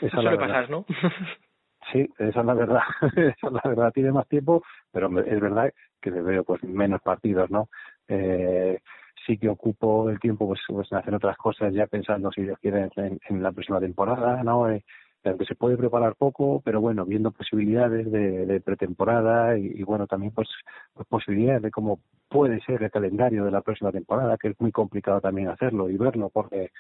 Esa 0.02 0.18
es 0.18 0.24
la 0.24 0.38
pasar, 0.38 0.70
¿no? 0.70 0.86
Sí, 1.92 2.08
esa 2.20 2.40
es 2.40 2.46
la 2.46 2.54
verdad. 2.54 2.82
esa 3.16 3.48
es 3.48 3.52
la 3.52 3.62
verdad. 3.66 3.92
Tiene 3.94 4.12
más 4.12 4.28
tiempo, 4.28 4.64
pero 4.92 5.08
es 5.22 5.40
verdad 5.40 5.72
que 6.02 6.12
le 6.12 6.22
veo 6.22 6.44
pues 6.44 6.64
menos 6.64 7.02
partidos, 7.02 7.50
¿no? 7.50 7.70
Eh, 8.08 8.80
sí 9.26 9.38
que 9.38 9.50
ocupo 9.50 10.10
el 10.10 10.20
tiempo 10.20 10.48
pues, 10.48 10.62
pues 10.68 10.92
en 10.92 10.98
hacer 10.98 11.16
otras 11.16 11.38
cosas 11.38 11.74
ya 11.74 11.88
pensando 11.88 12.32
si 12.32 12.42
Dios 12.44 12.58
quiere 12.60 12.90
en, 12.96 13.20
en 13.28 13.44
la 13.44 13.52
próxima 13.52 13.80
temporada, 13.80 14.44
¿no? 14.44 14.70
Eh, 14.70 14.84
aunque 15.26 15.46
se 15.46 15.56
puede 15.56 15.78
preparar 15.78 16.16
poco, 16.16 16.62
pero 16.64 16.80
bueno, 16.80 17.06
viendo 17.06 17.32
posibilidades 17.32 18.10
de, 18.12 18.46
de 18.46 18.62
pretemporada 18.62 19.58
y, 19.58 19.84
bueno, 19.84 20.08
también 20.08 20.32
pues, 20.34 20.48
pues 20.94 21.08
posibilidades 21.08 21.62
de 21.62 21.72
cómo 21.72 22.00
puede 22.30 22.62
ser 22.62 22.82
el 22.84 22.92
calendario 22.92 23.44
de 23.44 23.52
la 23.52 23.62
próxima 23.62 23.92
temporada, 23.92 24.38
que 24.38 24.50
es 24.50 24.62
muy 24.62 24.72
complicado 24.72 25.20
también 25.20 25.50
hacerlo 25.50 25.90
y 25.90 25.98
verlo 25.98 26.30
porque 26.30 26.72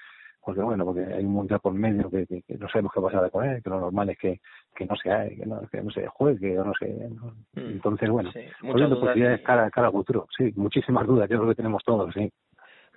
porque 0.41 0.61
bueno, 0.61 0.85
porque 0.85 1.01
hay 1.03 1.25
un 1.25 1.33
mundial 1.33 1.59
por 1.59 1.73
medio 1.73 2.09
que, 2.09 2.25
que, 2.25 2.41
que 2.43 2.57
no 2.57 2.69
sabemos 2.69 2.93
qué 2.93 3.01
pasará 3.01 3.29
con 3.29 3.45
él, 3.45 3.61
que 3.61 3.69
lo 3.69 3.81
normal 3.81 4.09
es 4.09 4.17
que, 4.17 4.39
que 4.75 4.85
no 4.85 4.95
se 4.95 5.11
hay, 5.11 5.35
que 5.35 5.45
no, 5.45 5.61
que 5.69 5.81
no 5.81 5.91
se 5.91 6.07
juegue, 6.07 6.57
o 6.59 6.63
no 6.63 6.73
sé. 6.73 6.88
¿no? 6.88 7.33
Mm. 7.53 7.71
Entonces, 7.71 8.09
bueno, 8.09 8.31
Sí, 8.31 8.41
muchas 8.61 8.89
posibilidades 8.89 9.41
y- 9.41 9.43
cara, 9.43 9.69
cara 9.69 9.88
al 9.88 9.93
futuro, 9.93 10.27
sí, 10.38 10.51
muchísimas 10.55 11.05
dudas, 11.05 11.29
yo 11.29 11.38
creo 11.38 11.49
que 11.49 11.55
tenemos 11.55 11.83
todos, 11.83 12.13
sí. 12.13 12.31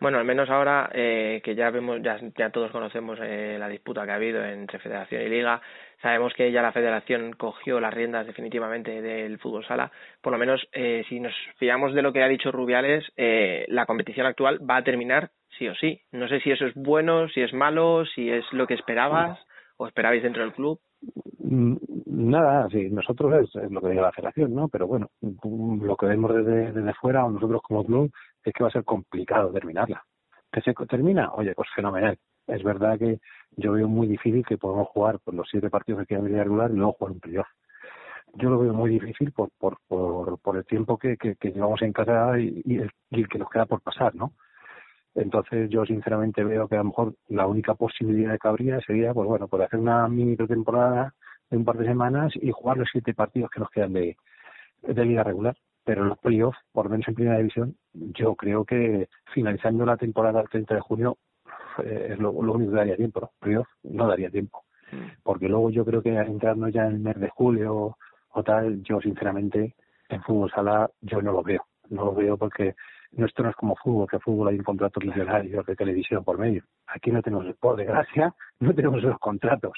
Bueno, 0.00 0.19
al 0.19 0.25
menos 0.25 0.50
ahora 0.50 0.91
eh, 0.93 1.41
que 1.45 1.55
ya 1.55 1.71
vemos, 1.71 2.02
ya, 2.02 2.19
ya 2.37 2.50
todos 2.50 2.73
conocemos 2.73 3.21
eh, 3.23 3.57
la 3.57 3.69
disputa 3.69 4.05
que 4.05 4.11
ha 4.11 4.17
habido 4.17 4.45
entre 4.45 4.81
Federación 4.81 5.23
y 5.23 5.29
Liga, 5.29 5.61
sabemos 6.00 6.35
que 6.35 6.50
ya 6.50 6.61
la 6.61 6.73
Federación 6.73 7.35
cogió 7.35 7.79
las 7.79 7.95
riendas 7.95 8.26
definitivamente 8.26 9.00
del 9.00 9.38
fútbol 9.38 9.64
sala. 9.64 9.93
Por 10.21 10.33
lo 10.33 10.41
menos, 10.41 10.67
eh, 10.73 11.05
si 11.09 11.21
nos 11.21 11.33
fiamos 11.57 11.95
de 11.95 12.02
lo 12.02 12.12
que 12.12 12.21
ha 12.25 12.26
dicho 12.26 12.50
Rubiales, 12.50 13.05
eh, 13.17 13.64
la 13.69 13.87
competición 13.87 14.26
actual 14.26 14.59
va 14.69 14.79
a 14.79 14.83
terminar 14.83 15.31
sí 15.57 15.69
o 15.69 15.75
sí. 15.76 16.00
No 16.11 16.26
sé 16.26 16.41
si 16.41 16.50
eso 16.50 16.67
es 16.67 16.75
bueno, 16.75 17.29
si 17.29 17.41
es 17.41 17.52
malo, 17.52 18.05
si 18.07 18.29
es 18.29 18.45
lo 18.52 18.67
que 18.67 18.75
esperabas 18.75 19.38
o 19.76 19.87
esperabais 19.87 20.23
dentro 20.25 20.43
del 20.43 20.52
club. 20.52 20.81
Mm, 21.38 21.76
Nada, 22.06 22.68
sí, 22.71 22.88
nosotros 22.90 23.32
es, 23.54 23.71
lo 23.71 23.80
que 23.80 23.88
dice 23.88 24.00
la 24.00 24.12
federación, 24.12 24.54
¿no? 24.54 24.68
Pero 24.68 24.87
bueno, 24.87 25.09
mm, 25.21 25.85
lo 25.85 25.97
que 25.97 26.06
vemos 26.06 26.32
desde, 26.35 26.94
fuera, 26.94 27.25
o 27.25 27.30
nosotros 27.30 27.62
como 27.62 27.85
club, 27.85 28.12
es 28.44 28.52
que 28.52 28.62
va 28.62 28.68
a 28.68 28.73
ser 28.73 28.85
complicado 28.85 29.52
terminarla. 29.52 30.02
¿Que 30.52 30.61
se 30.61 30.75
termina? 30.87 31.32
Oye, 31.35 31.54
pues 31.54 31.68
fenomenal. 31.75 32.18
Es 32.47 32.62
verdad 32.62 32.99
que 32.99 33.18
yo 33.56 33.73
veo 33.73 33.88
muy 33.88 34.06
difícil 34.06 34.44
que 34.47 34.59
podamos 34.59 34.88
jugar 34.88 35.18
por 35.21 35.35
los 35.35 35.49
siete 35.50 35.71
partidos 35.71 36.00
que 36.00 36.14
quedan 36.14 36.30
de 36.30 36.42
regular 36.44 36.71
y 36.71 36.75
luego 36.76 36.92
jugar 36.92 37.12
un 37.12 37.21
playoff. 37.21 37.47
Yo 38.35 38.50
lo 38.50 38.59
veo 38.59 38.73
muy 38.75 38.90
difícil 38.90 39.32
por 39.32 39.50
por, 39.59 39.78
por, 39.88 40.38
por 40.40 40.56
el 40.56 40.64
tiempo 40.64 40.99
que, 40.99 41.16
que, 41.16 41.37
que 41.37 41.52
llevamos 41.52 41.82
en 41.82 41.92
casa 41.92 42.38
y, 42.38 42.62
y 42.64 42.78
el, 42.78 42.90
y 43.11 43.21
el 43.21 43.28
que 43.28 43.38
nos 43.38 43.50
queda 43.50 43.66
por 43.66 43.80
pasar, 43.82 44.14
¿no? 44.14 44.32
Entonces 45.14 45.69
yo 45.69 45.85
sinceramente 45.85 46.42
veo 46.42 46.69
que 46.69 46.76
a 46.76 46.78
lo 46.78 46.85
mejor 46.85 47.14
la 47.28 47.47
única 47.47 47.75
posibilidad 47.75 48.38
que 48.38 48.49
habría 48.49 48.81
sería, 48.81 49.12
pues 49.12 49.28
bueno, 49.28 49.47
pues 49.49 49.64
hacer 49.64 49.78
una 49.78 50.09
mini 50.09 50.37
pretemporada 50.37 51.14
de 51.50 51.57
un 51.59 51.64
par 51.64 51.76
de 51.76 51.87
semanas 51.87 52.33
y 52.35 52.50
jugar 52.50 52.78
los 52.78 52.88
siete 52.90 53.12
partidos 53.12 53.50
que 53.50 53.61
nos 53.61 53.71
quedan 53.71 53.92
de, 53.92 54.16
de 54.83 55.04
liga 55.04 55.23
regular. 55.23 55.57
Pero 55.85 56.04
los 56.04 56.19
playoffs, 56.19 56.59
por 56.73 56.87
lo 56.87 56.92
menos 56.92 57.09
en 57.09 57.14
primera 57.14 57.38
división, 57.38 57.76
yo 57.92 58.35
creo 58.37 58.64
que 58.64 59.09
finalizando 59.35 59.85
la 59.85 59.97
temporada 59.97 60.40
el 60.40 60.49
30 60.49 60.76
de 60.76 60.81
junio 60.81 61.19
eh, 61.85 62.09
es 62.12 62.19
lo, 62.19 62.33
lo 62.42 62.52
único 62.52 62.71
que 62.71 62.78
daría 62.78 62.97
tiempo, 62.97 63.21
¿no? 63.21 63.31
Playoff 63.40 63.69
no 63.83 64.07
daría 64.07 64.31
tiempo. 64.31 64.64
Porque 65.23 65.49
luego 65.49 65.71
yo 65.71 65.85
creo 65.85 66.02
que 66.02 66.16
al 66.16 66.28
entrarnos 66.28 66.73
ya 66.73 66.87
en 66.87 66.92
el 66.92 67.00
mes 67.00 67.19
de 67.19 67.28
julio 67.31 67.97
o 68.35 68.42
tal, 68.42 68.83
yo 68.83 69.00
sinceramente 69.00 69.75
en 70.09 70.23
fútbol 70.23 70.50
sala 70.50 70.90
yo 71.00 71.21
no 71.21 71.33
lo 71.33 71.42
veo. 71.42 71.64
No 71.90 72.07
lo 72.07 72.14
veo 72.14 72.37
porque 72.37 72.75
nuestro 73.12 73.45
no 73.45 73.50
es 73.50 73.57
como 73.57 73.76
fútbol, 73.76 74.09
que 74.09 74.19
fútbol 74.19 74.49
hay 74.49 74.59
un 74.59 74.64
contrato 74.64 75.00
millonario 75.00 75.62
de 75.62 75.76
televisión 75.76 76.25
por 76.25 76.38
medio. 76.38 76.62
Aquí 76.87 77.11
no 77.11 77.23
tenemos, 77.23 77.47
por 77.61 77.76
desgracia, 77.76 78.35
no 78.61 78.75
tenemos 78.75 79.02
los 79.02 79.19
contratos. 79.19 79.73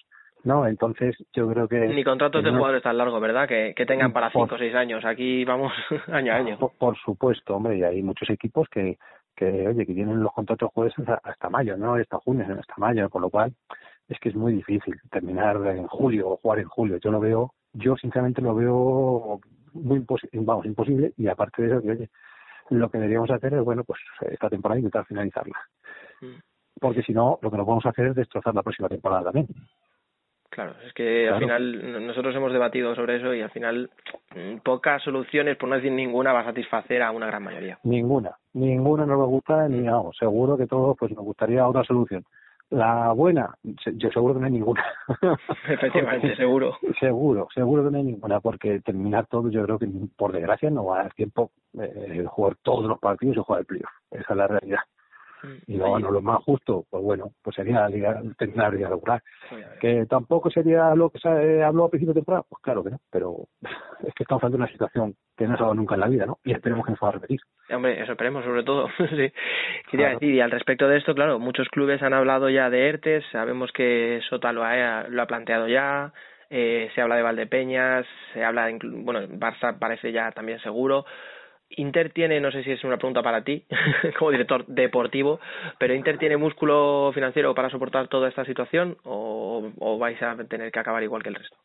¿no? 0.44 0.66
Entonces 0.66 1.16
yo 1.32 1.48
creo 1.48 1.66
que... 1.66 1.78
Ni 1.88 2.04
contratos 2.04 2.42
que 2.42 2.46
de 2.46 2.52
no- 2.52 2.58
jugadores 2.58 2.82
tan 2.82 2.98
largos, 2.98 3.18
¿verdad? 3.18 3.48
Que, 3.48 3.72
que 3.74 3.86
tengan 3.86 4.12
para 4.12 4.28
Por- 4.30 4.42
cinco 4.42 4.56
o 4.56 4.58
seis 4.58 4.74
años. 4.74 5.02
Aquí 5.06 5.42
vamos 5.44 5.72
año 6.12 6.32
a 6.32 6.36
año. 6.36 6.58
Por, 6.58 6.72
por 6.76 6.96
supuesto, 6.98 7.56
hombre, 7.56 7.78
y 7.78 7.82
hay 7.82 8.02
muchos 8.02 8.28
equipos 8.28 8.68
que, 8.68 8.98
que, 9.34 9.66
oye, 9.68 9.86
que 9.86 9.94
tienen 9.94 10.22
los 10.22 10.32
contratos 10.34 10.70
jueves 10.74 10.92
hasta, 10.98 11.18
hasta 11.24 11.48
mayo, 11.48 11.78
¿no? 11.78 11.94
Hasta 11.94 12.18
junio, 12.18 12.44
hasta 12.60 12.74
mayo, 12.76 13.08
con 13.08 13.22
lo 13.22 13.30
cual 13.30 13.54
es 14.06 14.20
que 14.20 14.28
es 14.28 14.34
muy 14.34 14.52
difícil 14.52 14.94
terminar 15.10 15.56
en 15.66 15.86
julio 15.86 16.28
o 16.28 16.36
jugar 16.36 16.58
en 16.58 16.68
julio. 16.68 16.98
Yo 17.02 17.10
lo 17.10 17.20
veo, 17.20 17.54
yo 17.72 17.96
sinceramente 17.96 18.42
lo 18.42 18.54
veo 18.54 19.40
muy 19.72 20.04
vamos, 20.34 20.66
imposible 20.66 21.14
y 21.16 21.26
aparte 21.26 21.62
de 21.62 21.68
eso, 21.68 21.80
que, 21.80 21.90
oye, 21.90 22.10
lo 22.70 22.88
que 22.90 22.98
deberíamos 22.98 23.30
hacer 23.30 23.54
es, 23.54 23.62
bueno, 23.62 23.84
pues 23.84 24.00
esta 24.20 24.48
temporada 24.48 24.78
intentar 24.78 25.04
finalizarla. 25.06 25.58
Mm. 26.20 26.38
Porque 26.80 27.02
si 27.02 27.12
no, 27.12 27.38
lo 27.40 27.50
que 27.50 27.56
no 27.56 27.64
podemos 27.64 27.86
hacer 27.86 28.06
es 28.06 28.14
destrozar 28.14 28.54
la 28.54 28.62
próxima 28.62 28.88
temporada 28.88 29.24
también. 29.24 29.46
Claro, 30.54 30.74
es 30.86 30.92
que 30.92 31.28
al 31.28 31.40
final 31.40 32.06
nosotros 32.06 32.34
hemos 32.36 32.52
debatido 32.52 32.94
sobre 32.94 33.16
eso 33.16 33.34
y 33.34 33.42
al 33.42 33.50
final 33.50 33.90
mm, 34.36 34.58
pocas 34.58 35.02
soluciones, 35.02 35.56
por 35.56 35.68
no 35.68 35.74
decir 35.74 35.90
ninguna, 35.90 36.32
va 36.32 36.40
a 36.40 36.44
satisfacer 36.44 37.02
a 37.02 37.10
una 37.10 37.26
gran 37.26 37.42
mayoría. 37.42 37.78
Ninguna, 37.82 38.36
ninguna 38.52 39.04
nos 39.04 39.26
gusta, 39.26 39.68
ni 39.68 39.88
vamos, 39.88 40.16
seguro 40.16 40.56
que 40.56 40.68
todos 40.68 40.96
pues 40.96 41.10
nos 41.10 41.24
gustaría 41.24 41.66
otra 41.66 41.82
solución. 41.82 42.24
La 42.74 43.12
buena, 43.12 43.54
yo 43.62 44.10
seguro 44.10 44.34
que 44.34 44.40
no 44.40 44.46
hay 44.46 44.52
ninguna. 44.52 44.84
Efectivamente, 45.68 46.34
seguro. 46.34 46.76
Seguro, 46.98 47.46
seguro 47.54 47.84
que 47.84 47.90
no 47.92 47.98
hay 47.98 48.04
ninguna, 48.04 48.40
porque 48.40 48.80
terminar 48.80 49.26
todo, 49.26 49.48
yo 49.48 49.62
creo 49.62 49.78
que 49.78 49.88
por 50.16 50.32
desgracia 50.32 50.70
no 50.70 50.86
va 50.86 50.98
a 50.98 51.02
dar 51.04 51.14
tiempo 51.14 51.52
eh, 51.78 52.24
jugar 52.26 52.56
todos 52.62 52.86
los 52.86 52.98
partidos 52.98 53.36
y 53.36 53.40
jugar 53.40 53.60
el 53.60 53.66
playoff. 53.66 53.90
Esa 54.10 54.32
es 54.32 54.36
la 54.36 54.48
realidad. 54.48 54.80
Y 55.66 55.76
luego, 55.76 55.92
bueno, 55.92 56.10
lo 56.10 56.22
más 56.22 56.42
justo, 56.42 56.84
pues 56.90 57.02
bueno, 57.02 57.32
pues 57.42 57.56
sería 57.56 57.80
la 57.80 57.88
liga, 57.88 58.20
terminar 58.38 58.70
la 58.70 58.76
liga 58.76 58.88
regular. 58.88 59.22
Que 59.80 60.06
tampoco 60.06 60.50
sería 60.50 60.94
lo 60.94 61.10
que 61.10 61.18
se 61.18 61.62
habló 61.62 61.84
a 61.84 61.90
principio 61.90 62.14
de 62.14 62.20
temporada, 62.20 62.44
pues 62.48 62.62
claro 62.62 62.82
que 62.84 62.90
no, 62.90 62.98
pero 63.10 63.36
es 64.06 64.14
que 64.14 64.22
estamos 64.24 64.42
hablando 64.42 64.58
de 64.58 64.62
una 64.64 64.72
situación 64.72 65.14
que 65.36 65.46
no 65.46 65.56
se 65.56 65.62
ha 65.62 65.66
dado 65.66 65.74
nunca 65.74 65.94
en 65.94 66.00
la 66.00 66.08
vida, 66.08 66.26
¿no? 66.26 66.38
Y 66.44 66.52
esperemos 66.52 66.84
que 66.84 66.92
no 66.92 66.96
se 66.96 67.04
va 67.04 67.08
a 67.10 67.14
repetir. 67.14 67.40
Hombre, 67.70 68.00
eso 68.02 68.12
esperemos 68.12 68.44
sobre 68.44 68.62
todo. 68.62 68.88
sí. 68.98 69.32
Quería 69.90 70.06
Claro. 70.06 70.18
decir, 70.18 70.34
y 70.34 70.40
al 70.40 70.50
respecto 70.50 70.88
de 70.88 70.98
esto, 70.98 71.14
claro, 71.14 71.38
muchos 71.38 71.68
clubes 71.68 72.02
han 72.02 72.14
hablado 72.14 72.48
ya 72.50 72.70
de 72.70 72.88
ERTES, 72.88 73.24
sabemos 73.32 73.72
que 73.72 74.20
Sota 74.28 74.52
lo 74.52 74.64
ha, 74.64 75.08
lo 75.08 75.22
ha 75.22 75.26
planteado 75.26 75.66
ya, 75.68 76.12
eh, 76.50 76.90
se 76.94 77.00
habla 77.00 77.16
de 77.16 77.22
Valdepeñas, 77.22 78.06
se 78.32 78.44
habla, 78.44 78.66
de 78.66 78.78
bueno, 78.82 79.20
Barça 79.22 79.78
parece 79.78 80.12
ya 80.12 80.30
también 80.32 80.60
seguro. 80.60 81.04
Inter 81.76 82.10
tiene, 82.10 82.40
no 82.40 82.50
sé 82.50 82.62
si 82.64 82.72
es 82.72 82.84
una 82.84 82.96
pregunta 82.96 83.22
para 83.22 83.42
ti, 83.42 83.64
como 84.18 84.30
director 84.30 84.66
deportivo, 84.66 85.40
pero 85.78 85.94
Inter 85.94 86.18
tiene 86.18 86.36
músculo 86.36 87.10
financiero 87.14 87.54
para 87.54 87.70
soportar 87.70 88.08
toda 88.08 88.28
esta 88.28 88.44
situación 88.44 88.96
o, 89.04 89.72
vais 89.98 90.20
a 90.22 90.36
tener 90.44 90.70
que 90.72 90.80
acabar 90.80 91.02
igual 91.02 91.22
que 91.22 91.30
el 91.30 91.36
resto. 91.36 91.56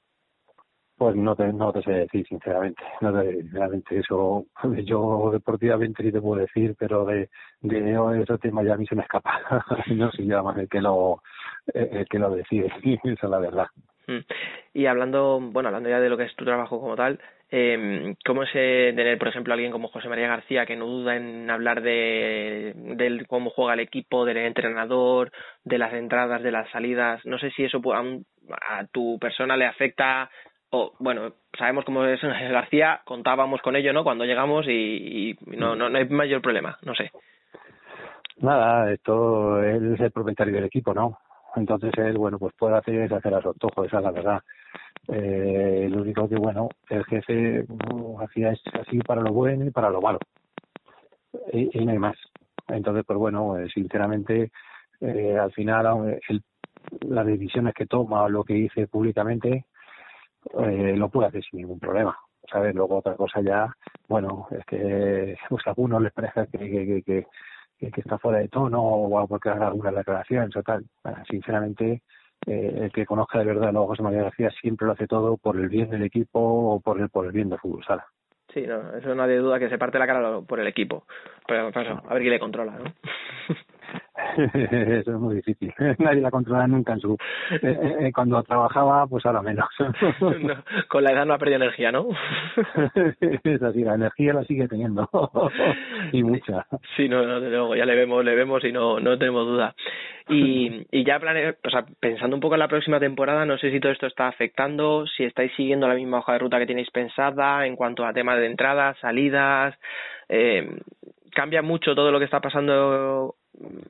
Pues 0.97 1.15
no 1.15 1.33
te, 1.33 1.45
sé 1.83 1.91
decir, 1.91 2.27
sinceramente. 2.27 2.83
No 2.99 3.13
te, 3.13 3.41
sinceramente, 3.41 3.99
eso 3.99 4.45
yo 4.85 5.29
deportivamente 5.31 6.03
sí 6.03 6.11
te 6.11 6.21
puedo 6.21 6.41
decir, 6.41 6.75
pero 6.77 7.05
de, 7.05 7.29
de 7.61 8.21
ese 8.21 8.37
tema 8.39 8.63
ya 8.63 8.73
a 8.73 8.77
mí 8.77 8.85
se 8.85 8.95
me 8.95 9.03
escapa. 9.03 9.39
no 9.87 10.11
soy 10.11 10.27
yo 10.27 10.43
más 10.43 10.57
el 10.57 10.67
que 10.67 10.81
lo, 10.81 11.21
el 11.73 12.05
que 12.07 12.19
lo 12.19 12.31
decide, 12.31 12.67
esa 12.83 13.25
es 13.25 13.29
la 13.29 13.39
verdad. 13.39 13.67
Mm. 14.09 14.25
Y 14.73 14.85
hablando, 14.87 15.39
bueno, 15.39 15.69
hablando 15.69 15.89
ya 15.89 15.99
de 15.99 16.09
lo 16.09 16.17
que 16.17 16.23
es 16.23 16.35
tu 16.35 16.43
trabajo 16.45 16.79
como 16.79 16.95
tal, 16.95 17.19
eh, 17.51 18.15
¿cómo 18.25 18.43
es 18.43 18.49
eh, 18.53 18.91
tener, 18.95 19.17
por 19.19 19.27
ejemplo, 19.27 19.53
alguien 19.53 19.71
como 19.71 19.87
José 19.89 20.09
María 20.09 20.27
García 20.27 20.65
que 20.65 20.75
no 20.75 20.85
duda 20.87 21.15
en 21.15 21.49
hablar 21.49 21.81
de, 21.81 22.73
del 22.75 23.27
cómo 23.27 23.51
juega 23.51 23.73
el 23.73 23.79
equipo, 23.81 24.25
del 24.25 24.37
entrenador, 24.37 25.31
de 25.63 25.77
las 25.77 25.93
entradas, 25.93 26.41
de 26.41 26.51
las 26.51 26.69
salidas? 26.71 27.23
No 27.25 27.37
sé 27.37 27.51
si 27.51 27.63
eso 27.63 27.79
pu- 27.79 27.95
a, 27.95 28.01
un- 28.01 28.25
a 28.67 28.85
tu 28.87 29.19
persona 29.19 29.55
le 29.57 29.65
afecta 29.65 30.29
o, 30.71 30.93
bueno, 30.99 31.33
sabemos 31.57 31.85
cómo 31.85 32.05
es 32.05 32.21
García, 32.21 33.01
contábamos 33.05 33.61
con 33.61 33.75
ello, 33.75 33.93
¿no? 33.93 34.03
Cuando 34.03 34.25
llegamos 34.25 34.67
y, 34.67 34.71
y 34.71 35.35
no, 35.57 35.75
no, 35.75 35.89
no 35.89 35.97
hay 35.97 36.05
mayor 36.09 36.41
problema, 36.41 36.77
no 36.83 36.93
sé. 36.95 37.11
Nada, 38.37 38.91
esto, 38.91 39.61
él 39.63 39.93
es 39.95 39.99
el 39.99 40.11
propietario 40.11 40.53
del 40.53 40.65
equipo, 40.65 40.93
¿no? 40.93 41.17
Entonces 41.55 41.91
él, 41.97 42.17
bueno, 42.17 42.37
pues 42.39 42.53
puede 42.57 42.77
hacer 42.77 42.93
y 42.95 42.97
deshacer 42.99 43.33
a 43.33 43.41
su 43.41 43.49
antojo, 43.49 43.83
esa 43.85 43.97
es 43.97 44.03
la 44.03 44.11
verdad. 44.11 44.41
Eh, 45.07 45.87
lo 45.89 46.01
único 46.01 46.29
que, 46.29 46.35
bueno, 46.35 46.69
el 46.89 47.03
jefe 47.05 47.65
uh, 47.93 48.19
hacía 48.21 48.51
es 48.51 48.61
así 48.79 48.99
para 48.99 49.21
lo 49.21 49.33
bueno 49.33 49.65
y 49.65 49.71
para 49.71 49.89
lo 49.89 50.01
malo. 50.01 50.19
Y, 51.53 51.69
y 51.79 51.85
no 51.85 51.91
hay 51.91 51.99
más. 51.99 52.17
Entonces, 52.67 53.03
pues 53.05 53.17
bueno, 53.17 53.57
eh, 53.57 53.67
sinceramente, 53.73 54.51
eh, 55.01 55.37
al 55.37 55.51
final, 55.53 56.19
él- 56.29 56.43
las 57.01 57.25
decisiones 57.25 57.73
que 57.73 57.85
toma 57.85 58.23
o 58.23 58.29
lo 58.29 58.43
que 58.43 58.53
dice 58.53 58.87
públicamente, 58.87 59.65
eh, 60.59 60.95
lo 60.97 61.09
puede 61.09 61.27
hacer 61.29 61.43
sin 61.43 61.59
ningún 61.61 61.79
problema. 61.79 62.17
¿Sabes? 62.51 62.73
Luego 62.73 62.97
otra 62.97 63.15
cosa 63.15 63.41
ya, 63.41 63.71
bueno, 64.07 64.47
es 64.51 64.65
que 64.65 65.37
pues, 65.49 65.67
a 65.67 65.71
algunos 65.71 66.01
les 66.01 66.11
parece 66.13 66.47
que, 66.51 66.57
que, 66.69 67.03
que, 67.03 67.27
que- 67.79 67.91
que 67.91 68.01
está 68.01 68.17
fuera 68.17 68.39
de 68.39 68.49
tono 68.49 68.83
o 68.83 69.27
porque 69.27 69.49
haga 69.49 69.67
algunas 69.67 69.95
declaraciones 69.95 70.55
o 70.55 70.61
tal. 70.63 70.85
Sinceramente, 71.29 72.03
eh, 72.45 72.79
el 72.81 72.91
que 72.91 73.05
conozca 73.05 73.39
de 73.39 73.45
verdad 73.45 73.69
a 73.75 73.79
José 73.79 74.03
María 74.03 74.23
García 74.23 74.49
siempre 74.61 74.85
lo 74.85 74.93
hace 74.93 75.07
todo 75.07 75.37
por 75.37 75.55
el 75.57 75.69
bien 75.69 75.89
del 75.89 76.03
equipo 76.03 76.39
o 76.39 76.79
por 76.79 76.99
el, 76.99 77.09
por 77.09 77.25
el 77.25 77.31
bien 77.31 77.49
del 77.49 77.59
fútbol. 77.59 77.83
Sí, 78.53 78.65
no, 78.65 78.95
eso 78.95 79.13
no 79.13 79.23
hay 79.23 79.35
duda 79.37 79.59
que 79.59 79.69
se 79.69 79.77
parte 79.77 79.99
la 79.99 80.07
cara 80.07 80.41
por 80.41 80.59
el 80.59 80.67
equipo. 80.67 81.05
Pero, 81.47 81.69
eso, 81.69 81.79
a 81.79 82.13
ver 82.13 82.21
quién 82.21 82.31
le 82.33 82.39
controla, 82.39 82.73
¿no? 82.73 82.83
Eso 84.71 85.11
es 85.11 85.19
muy 85.19 85.35
difícil. 85.35 85.73
Nadie 85.99 86.21
la 86.21 86.31
controla 86.31 86.67
nunca 86.67 86.93
en 86.93 86.99
su... 86.99 87.17
eh, 87.61 87.97
eh, 87.99 88.11
cuando 88.13 88.41
trabajaba, 88.43 89.07
pues 89.07 89.25
ahora 89.25 89.41
menos. 89.41 89.69
No, 90.39 90.55
con 90.87 91.03
la 91.03 91.11
edad 91.11 91.25
no 91.25 91.33
ha 91.33 91.37
perdido 91.37 91.57
energía, 91.57 91.91
¿no? 91.91 92.07
es 93.43 93.61
así, 93.61 93.83
la 93.83 93.95
energía 93.95 94.33
la 94.33 94.43
sigue 94.43 94.67
teniendo. 94.67 95.09
y 96.11 96.23
mucha. 96.23 96.65
Sí, 96.95 97.09
no, 97.09 97.25
no, 97.25 97.39
luego, 97.39 97.75
ya 97.75 97.85
le 97.85 97.95
vemos, 97.95 98.23
le 98.23 98.35
vemos 98.35 98.63
y 98.63 98.71
no, 98.71 98.99
no 98.99 99.17
tenemos 99.17 99.45
duda. 99.45 99.75
Y, 100.29 100.85
y 100.91 101.03
ya 101.03 101.19
plane, 101.19 101.55
o 101.63 101.69
sea, 101.69 101.85
pensando 101.99 102.35
un 102.35 102.41
poco 102.41 102.55
en 102.55 102.59
la 102.59 102.67
próxima 102.67 102.99
temporada, 102.99 103.45
no 103.45 103.57
sé 103.57 103.71
si 103.71 103.79
todo 103.79 103.91
esto 103.91 104.05
está 104.05 104.27
afectando, 104.27 105.07
si 105.07 105.23
estáis 105.23 105.51
siguiendo 105.55 105.87
la 105.87 105.95
misma 105.95 106.19
hoja 106.19 106.33
de 106.33 106.39
ruta 106.39 106.59
que 106.59 106.67
tenéis 106.67 106.91
pensada 106.91 107.65
en 107.65 107.75
cuanto 107.75 108.05
a 108.05 108.13
temas 108.13 108.37
de 108.37 108.45
entradas, 108.45 108.97
salidas, 108.99 109.75
eh, 110.29 110.69
cambia 111.31 111.61
mucho 111.61 111.95
todo 111.95 112.11
lo 112.11 112.19
que 112.19 112.25
está 112.25 112.39
pasando 112.39 113.35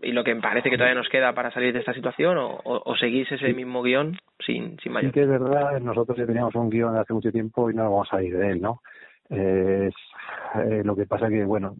y 0.01 0.11
lo 0.11 0.23
que 0.23 0.35
parece 0.37 0.69
que 0.69 0.77
todavía 0.77 0.97
nos 0.99 1.09
queda 1.09 1.33
para 1.33 1.51
salir 1.51 1.73
de 1.73 1.79
esta 1.79 1.93
situación 1.93 2.37
o, 2.37 2.55
o, 2.63 2.81
o 2.91 2.95
seguís 2.95 3.31
ese 3.31 3.53
mismo 3.53 3.83
guion 3.83 4.17
sin, 4.45 4.69
sin 4.71 4.77
Sí 4.79 4.89
mayor. 4.89 5.11
que 5.11 5.21
es 5.21 5.27
verdad, 5.29 5.79
nosotros 5.79 6.17
ya 6.17 6.25
teníamos 6.25 6.55
un 6.55 6.69
guion 6.69 6.95
hace 6.97 7.13
mucho 7.13 7.31
tiempo 7.31 7.69
y 7.69 7.73
no 7.75 7.83
vamos 7.83 8.07
a 8.11 8.21
ir 8.23 8.35
de 8.37 8.51
él, 8.51 8.61
¿no? 8.61 8.81
Eh, 9.29 9.89
es- 9.89 10.61
eh, 10.61 10.81
lo 10.83 10.95
que 10.95 11.05
pasa 11.05 11.29
que, 11.29 11.45
bueno, 11.45 11.75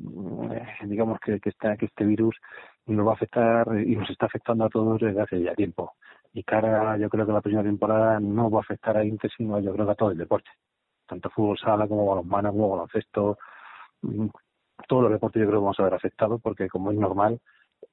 eh, 0.54 0.68
digamos 0.86 1.20
que, 1.20 1.40
que, 1.40 1.50
esta- 1.50 1.76
que 1.78 1.86
este 1.88 2.06
virus 2.06 2.36
nos 2.86 3.08
va 3.08 3.12
a 3.12 3.16
afectar 3.16 3.68
y 3.80 3.96
nos 3.96 4.10
está 4.10 4.28
afectando 4.28 4.66
a 4.66 4.70
todos 4.70 5.00
desde 5.02 5.22
hace 5.22 5.42
ya 5.42 5.56
tiempo. 5.56 5.94
Y 6.34 6.44
cara, 6.44 6.96
yo 6.98 7.10
creo 7.10 7.26
que 7.26 7.32
la 7.34 7.42
próxima 7.42 7.64
temporada 7.64 8.20
no 8.20 8.52
va 8.52 8.60
a 8.60 8.62
afectar 8.62 8.96
a 8.98 9.04
Inter, 9.04 9.32
sino 9.36 9.60
yo 9.60 9.74
creo 9.74 9.86
que 9.88 9.92
a 9.94 9.96
todo 9.96 10.12
el 10.12 10.18
deporte. 10.20 10.50
Tanto 11.08 11.32
fútbol 11.32 11.58
sala 11.58 11.88
como 11.88 12.06
balonmano, 12.06 12.52
como 12.52 12.70
baloncesto, 12.70 13.40
mm, 14.04 14.28
todos 14.88 15.04
los 15.04 15.12
deportes 15.12 15.42
yo 15.42 15.48
creo 15.48 15.60
que 15.60 15.64
vamos 15.64 15.80
a 15.80 15.84
ver 15.84 15.94
afectados 15.96 16.40
porque 16.42 16.68
como 16.70 16.92
es 16.92 16.98
normal, 16.98 17.40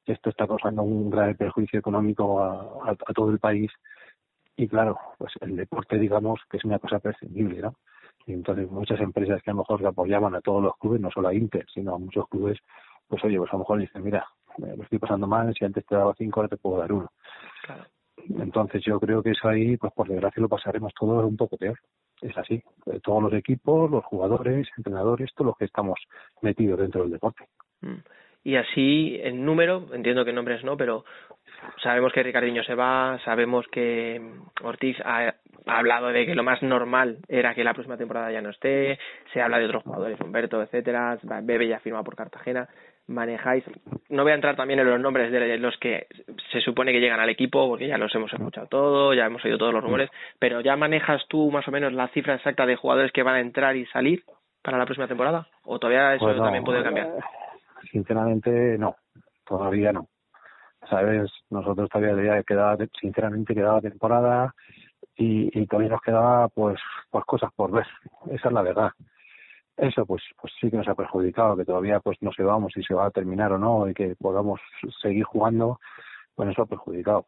esto 0.05 0.31
está 0.31 0.47
causando 0.47 0.83
un 0.83 1.11
grave 1.11 1.35
perjuicio 1.35 1.79
económico 1.79 2.41
a, 2.43 2.91
a, 2.91 2.91
a 2.91 3.13
todo 3.15 3.31
el 3.31 3.39
país 3.39 3.71
y 4.57 4.69
claro, 4.69 4.99
pues 5.19 5.33
el 5.41 5.57
deporte 5.57 5.99
digamos 5.99 6.41
que 6.51 6.57
es 6.57 6.65
una 6.65 6.79
cosa 6.79 6.99
prescindible, 6.99 7.61
¿no? 7.61 7.75
Y 8.27 8.33
entonces 8.33 8.71
muchas 8.71 9.01
empresas 9.01 9.43
que 9.43 9.51
a 9.51 9.55
lo 9.55 9.59
mejor 9.59 9.87
apoyaban 9.87 10.35
a 10.35 10.41
todos 10.41 10.63
los 10.63 10.77
clubes, 10.79 11.01
no 11.01 11.11
solo 11.11 11.29
a 11.29 11.35
Inter, 11.35 11.65
sino 11.73 11.95
a 11.95 11.99
muchos 11.99 12.29
clubes, 12.29 12.59
pues 13.07 13.23
oye, 13.25 13.39
pues 13.39 13.51
a 13.51 13.55
lo 13.55 13.61
mejor 13.61 13.79
dicen, 13.79 14.03
mira, 14.03 14.27
me 14.59 14.77
lo 14.77 14.83
estoy 14.83 14.99
pasando 14.99 15.27
mal, 15.27 15.55
si 15.55 15.65
antes 15.65 15.85
te 15.87 15.95
daba 15.95 16.15
cinco, 16.17 16.41
ahora 16.41 16.49
te 16.49 16.57
puedo 16.57 16.79
dar 16.79 16.93
uno. 16.93 17.09
Claro. 17.65 17.85
Entonces 18.39 18.83
yo 18.85 18.99
creo 18.99 19.23
que 19.23 19.31
eso 19.31 19.49
ahí, 19.49 19.77
pues 19.77 19.93
por 19.93 20.09
desgracia 20.09 20.41
lo 20.41 20.49
pasaremos 20.49 20.93
todos 20.99 21.25
un 21.25 21.37
poco 21.37 21.57
peor. 21.57 21.79
Es 22.21 22.37
así. 22.39 22.63
Eh, 22.87 23.01
Todos 23.03 23.23
los 23.23 23.33
equipos, 23.35 23.91
los 23.91 24.05
jugadores, 24.05 24.67
entrenadores, 24.77 25.31
todos 25.35 25.49
los 25.49 25.57
que 25.59 25.67
estamos 25.67 25.99
metidos 26.41 26.81
dentro 26.81 27.03
del 27.03 27.13
deporte. 27.13 27.47
Mm. 27.83 28.01
Y 28.47 28.55
así, 28.55 29.19
en 29.25 29.45
número, 29.45 29.87
entiendo 29.93 30.25
que 30.25 30.33
nombres 30.33 30.63
no, 30.63 30.77
pero 30.77 31.05
sabemos 31.83 32.13
que 32.13 32.23
Ricardinho 32.23 32.63
se 32.63 32.77
va, 32.77 33.19
sabemos 33.25 33.67
que 33.73 34.21
Ortiz 34.63 34.97
ha, 35.05 35.35
ha 35.67 35.79
hablado 35.79 36.13
de 36.13 36.27
que 36.27 36.35
lo 36.37 36.45
más 36.45 36.63
normal 36.63 37.17
era 37.27 37.57
que 37.57 37.65
la 37.65 37.75
próxima 37.75 37.97
temporada 37.97 38.31
ya 38.31 38.41
no 38.41 38.51
esté, 38.51 39.01
se 39.33 39.43
habla 39.43 39.59
de 39.59 39.65
otros 39.65 39.83
jugadores, 39.83 40.21
Humberto, 40.21 40.63
etcétera, 40.63 41.19
Bebe 41.43 41.67
ya 41.67 41.81
firma 41.81 42.05
por 42.05 42.15
Cartagena, 42.15 42.69
manejáis, 43.09 43.65
no 44.11 44.23
voy 44.23 44.31
a 44.31 44.37
entrar 44.37 44.55
también 44.55 44.79
en 44.79 44.91
los 44.91 45.01
nombres 45.01 45.33
de 45.33 45.59
los 45.59 45.77
que 45.79 46.07
se 46.53 46.61
supone 46.61 46.93
que 46.93 47.01
llegan 47.01 47.19
al 47.19 47.31
equipo, 47.31 47.67
porque 47.69 47.89
ya 47.89 47.99
los 47.99 48.15
hemos 48.15 48.33
escuchado 48.33 48.69
todos, 48.69 49.17
ya 49.17 49.27
hemos 49.27 49.45
oído 49.45 49.59
todos 49.59 49.75
los 49.75 49.83
rumores, 49.83 50.09
pero 50.39 50.61
ya 50.61 50.77
manejas 50.77 51.27
tú 51.27 51.51
más 51.51 51.67
o 51.67 51.73
menos 51.73 51.93
la 51.93 52.07
cifra 52.11 52.37
exacta 52.37 52.65
de 52.65 52.77
jugadores 52.77 53.11
que 53.11 53.25
van 53.25 53.35
a 53.35 53.41
entrar 53.41 53.75
y 53.75 53.87
salir 53.87 54.23
para 54.63 54.79
la 54.79 54.85
próxima 54.85 55.09
temporada, 55.09 55.49
o 55.65 55.81
todavía 55.81 56.15
eso 56.15 56.27
Pues 56.27 56.39
también 56.39 56.63
puede 56.63 56.85
cambiar. 56.85 57.09
Sinceramente, 57.91 58.79
no. 58.79 58.97
Todavía 59.45 59.93
no. 59.93 60.09
¿Sabes? 60.89 61.31
Nosotros 61.51 61.89
todavía 61.91 62.43
quedaba, 62.43 62.77
sinceramente, 63.01 63.55
quedaba 63.55 63.81
temporada 63.81 64.55
y, 65.17 65.51
y 65.59 65.67
todavía 65.67 65.91
nos 65.91 66.01
quedaba, 66.01 66.49
pues, 66.49 66.79
pues 67.11 67.25
cosas 67.25 67.51
por 67.55 67.73
ver. 67.73 67.87
Esa 68.31 68.49
es 68.49 68.55
la 68.55 68.63
verdad. 68.63 68.91
Eso, 69.77 70.07
pues, 70.07 70.23
pues 70.41 70.53
sí 70.61 70.71
que 70.71 70.77
nos 70.77 70.89
ha 70.89 70.95
perjudicado, 70.95 71.57
que 71.57 71.65
todavía, 71.65 72.01
pues, 72.01 72.17
no 72.23 72.33
sepamos 72.33 72.73
si 72.73 72.83
se 72.83 72.95
va 72.95 73.07
a 73.07 73.11
terminar 73.11 73.53
o 73.53 73.59
no 73.59 73.89
y 73.89 73.95
que 73.95 74.15
podamos 74.17 74.61
seguir 75.03 75.25
jugando, 75.25 75.81
pues 76.35 76.51
eso 76.51 76.63
ha 76.63 76.67
perjudicado. 76.67 77.27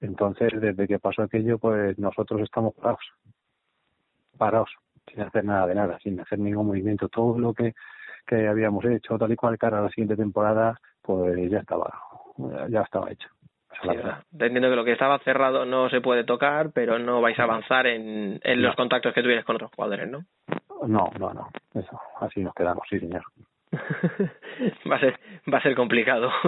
Entonces, 0.00 0.52
desde 0.60 0.86
que 0.86 0.98
pasó 0.98 1.22
aquello, 1.22 1.58
pues 1.58 1.96
nosotros 1.98 2.40
estamos 2.42 2.74
parados. 2.74 3.04
Parados, 4.36 4.70
sin 5.08 5.22
hacer 5.22 5.44
nada 5.44 5.66
de 5.66 5.74
nada, 5.76 5.98
sin 6.02 6.18
hacer 6.20 6.40
ningún 6.40 6.66
movimiento. 6.66 7.08
Todo 7.08 7.38
lo 7.38 7.54
que 7.54 7.74
que 8.26 8.46
habíamos 8.46 8.84
hecho 8.84 9.18
tal 9.18 9.32
y 9.32 9.36
cual 9.36 9.58
cara 9.58 9.78
a 9.78 9.82
la 9.82 9.88
siguiente 9.88 10.16
temporada, 10.16 10.78
pues 11.00 11.50
ya 11.50 11.58
estaba, 11.58 11.92
ya 12.68 12.82
estaba 12.82 13.10
hecho. 13.10 13.28
Sí, 13.82 13.88
entiendo 14.32 14.68
que 14.70 14.76
lo 14.76 14.84
que 14.84 14.92
estaba 14.92 15.18
cerrado 15.20 15.64
no 15.64 15.88
se 15.88 16.00
puede 16.00 16.24
tocar, 16.24 16.70
pero 16.72 16.98
no 16.98 17.20
vais 17.20 17.38
a 17.38 17.44
avanzar 17.44 17.86
en, 17.86 18.38
en 18.42 18.62
los 18.62 18.76
contactos 18.76 19.12
que 19.14 19.22
tuvierais 19.22 19.44
con 19.44 19.56
otros 19.56 19.72
jugadores, 19.74 20.08
¿no? 20.08 20.24
No, 20.86 21.10
no, 21.18 21.32
no, 21.32 21.48
eso, 21.74 22.00
así 22.20 22.42
nos 22.42 22.54
quedamos, 22.54 22.84
sí 22.88 22.98
señor. 23.00 23.22
va 24.90 24.96
a 24.96 25.00
ser 25.00 25.18
va 25.52 25.58
a 25.58 25.62
ser 25.62 25.74
complicado. 25.74 26.30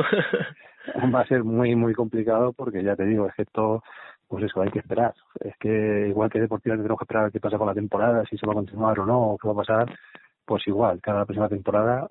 Va 1.14 1.20
a 1.20 1.26
ser 1.26 1.44
muy, 1.44 1.74
muy 1.74 1.94
complicado 1.94 2.52
porque 2.52 2.82
ya 2.82 2.94
te 2.94 3.06
digo, 3.06 3.26
es 3.26 3.34
que 3.34 3.42
esto, 3.42 3.82
pues 4.28 4.44
eso, 4.44 4.60
hay 4.60 4.70
que 4.70 4.80
esperar. 4.80 5.14
Es 5.40 5.56
que 5.56 6.08
igual 6.08 6.30
que 6.30 6.40
deportivamente 6.40 6.82
tenemos 6.82 6.98
que 6.98 7.04
esperar 7.04 7.20
a 7.22 7.24
ver 7.24 7.32
qué 7.32 7.40
pasa 7.40 7.56
con 7.56 7.66
la 7.66 7.74
temporada, 7.74 8.22
si 8.26 8.37
se 8.37 8.46
va 8.46 8.52
a 8.52 8.56
continuar 8.56 9.00
o 9.00 9.06
no, 9.06 9.30
o 9.30 9.38
qué 9.38 9.48
va 9.48 9.54
a 9.54 9.56
pasar, 9.56 9.98
pues 10.44 10.66
igual, 10.66 11.00
cada 11.00 11.24
próxima 11.24 11.48
temporada 11.48 12.09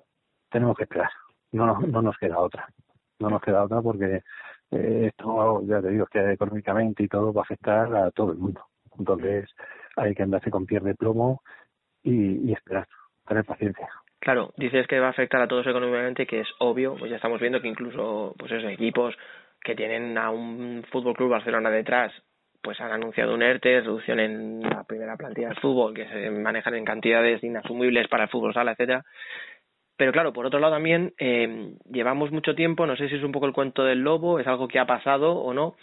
tenemos 0.50 0.76
que 0.76 0.84
esperar. 0.84 1.10
No, 1.52 1.66
no, 1.66 1.80
no 1.80 2.02
nos 2.02 2.16
queda 2.18 2.38
otra. 2.38 2.68
no 3.18 3.30
nos 3.30 3.42
queda 3.42 3.64
otra 3.64 3.80
porque 3.80 4.22
eh, 4.70 5.06
esto, 5.08 5.62
ya 5.66 5.80
te 5.80 5.90
digo, 5.90 6.06
que 6.06 6.32
económicamente 6.32 7.02
y 7.04 7.08
todo 7.08 7.32
va 7.32 7.42
a 7.42 7.44
afectar 7.44 7.94
a 7.94 8.10
todo 8.10 8.32
el 8.32 8.38
mundo. 8.38 8.64
Entonces 8.98 9.50
hay 9.96 10.14
que 10.14 10.22
andarse 10.22 10.50
con 10.50 10.66
pie 10.66 10.80
de 10.80 10.94
plomo 10.94 11.42
y, 12.02 12.48
y 12.48 12.52
esperar, 12.52 12.86
tener 13.26 13.44
paciencia. 13.44 13.88
Claro, 14.20 14.52
dices 14.56 14.86
que 14.86 15.00
va 15.00 15.08
a 15.08 15.10
afectar 15.10 15.40
a 15.42 15.48
todos 15.48 15.66
económicamente, 15.66 16.26
que 16.26 16.40
es 16.40 16.48
obvio, 16.58 16.96
pues 16.96 17.10
ya 17.10 17.16
estamos 17.16 17.40
viendo 17.40 17.60
que 17.60 17.68
incluso 17.68 18.34
pues 18.38 18.50
esos 18.52 18.70
equipos 18.70 19.14
que 19.60 19.74
tienen 19.74 20.16
a 20.18 20.30
un 20.30 20.84
Fútbol 20.90 21.14
Club 21.14 21.30
Barcelona 21.30 21.70
detrás, 21.70 22.12
pues 22.64 22.80
han 22.80 22.90
anunciado 22.90 23.34
un 23.34 23.42
ERTE, 23.42 23.82
reducción 23.82 24.18
en 24.18 24.60
la 24.62 24.82
primera 24.84 25.16
plantilla 25.16 25.48
del 25.48 25.60
fútbol, 25.60 25.94
que 25.94 26.08
se 26.08 26.30
manejan 26.30 26.74
en 26.74 26.84
cantidades 26.86 27.44
inasumibles 27.44 28.08
para 28.08 28.24
el 28.24 28.30
fútbol 28.30 28.54
sala, 28.54 28.72
etcétera. 28.72 29.04
Pero 29.96 30.10
claro, 30.10 30.32
por 30.32 30.46
otro 30.46 30.58
lado 30.58 30.72
también 30.72 31.12
eh, 31.18 31.74
llevamos 31.92 32.32
mucho 32.32 32.54
tiempo, 32.54 32.86
no 32.86 32.96
sé 32.96 33.08
si 33.08 33.14
es 33.16 33.22
un 33.22 33.30
poco 33.32 33.46
el 33.46 33.52
cuento 33.52 33.84
del 33.84 34.00
lobo, 34.00 34.40
es 34.40 34.46
algo 34.46 34.66
que 34.66 34.80
ha 34.80 34.86
pasado 34.86 35.34
o 35.36 35.54
no, 35.54 35.76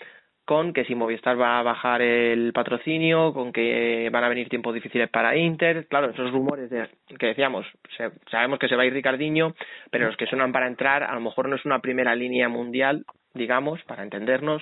con 0.44 0.74
que 0.74 0.84
si 0.84 0.96
Movistar 0.96 1.40
va 1.40 1.60
a 1.60 1.64
bajar 1.64 2.02
el 2.02 2.52
patrocinio, 2.52 3.32
con 3.32 3.54
que 3.54 4.10
van 4.12 4.24
a 4.24 4.28
venir 4.30 4.50
tiempos 4.50 4.74
difíciles 4.74 5.08
para 5.10 5.38
Inter, 5.38 5.88
claro, 5.88 6.10
esos 6.10 6.32
rumores 6.32 6.70
de, 6.70 6.90
que 7.20 7.28
decíamos, 7.28 7.66
se- 7.96 8.12
sabemos 8.30 8.60
que 8.60 8.68
se 8.68 8.76
va 8.76 8.82
a 8.84 8.86
ir 8.86 8.94
Ricardiño, 8.94 9.54
pero 9.92 10.08
los 10.08 10.18
que 10.18 10.26
suenan 10.26 10.52
para 10.52 10.68
entrar 10.68 11.04
a 11.04 11.14
lo 11.14 11.22
mejor 11.22 11.48
no 11.48 11.56
es 11.56 11.64
una 11.64 11.80
primera 11.80 12.14
línea 12.16 12.50
mundial, 12.50 13.06
digamos, 13.34 13.82
para 13.84 14.04
entendernos, 14.04 14.62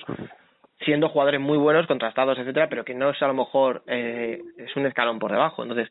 siendo 0.85 1.09
jugadores 1.09 1.39
muy 1.41 1.57
buenos, 1.57 1.87
contrastados, 1.87 2.37
etcétera, 2.39 2.69
pero 2.69 2.85
que 2.85 2.93
no 2.93 3.09
es 3.09 3.21
a 3.21 3.27
lo 3.27 3.33
mejor 3.33 3.83
eh, 3.87 4.41
es 4.57 4.75
un 4.75 4.85
escalón 4.85 5.19
por 5.19 5.31
debajo, 5.31 5.63
entonces 5.63 5.89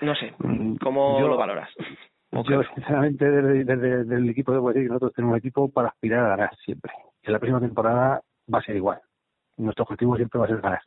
no 0.00 0.14
sé, 0.16 0.34
¿cómo 0.82 1.20
Yo- 1.20 1.28
lo 1.28 1.36
valoras? 1.36 1.70
Yo, 2.32 2.62
sinceramente, 2.74 3.30
desde, 3.30 3.64
desde- 3.64 3.96
desde 4.04 4.16
el 4.16 4.28
equipo 4.30 4.52
decir 4.68 4.82
que 4.84 4.88
nosotros 4.88 5.12
tenemos 5.12 5.32
un 5.34 5.38
equipo 5.38 5.70
para 5.70 5.88
aspirar 5.88 6.24
a 6.24 6.28
ganar 6.30 6.56
siempre. 6.64 6.90
Y 7.22 7.30
la 7.30 7.38
próxima 7.38 7.60
temporada 7.60 8.22
va 8.52 8.58
a 8.58 8.62
ser 8.62 8.74
igual. 8.74 9.00
Nuestro 9.58 9.84
objetivo 9.84 10.16
siempre 10.16 10.38
va 10.38 10.46
a 10.46 10.48
ser 10.48 10.60
ganar. 10.62 10.80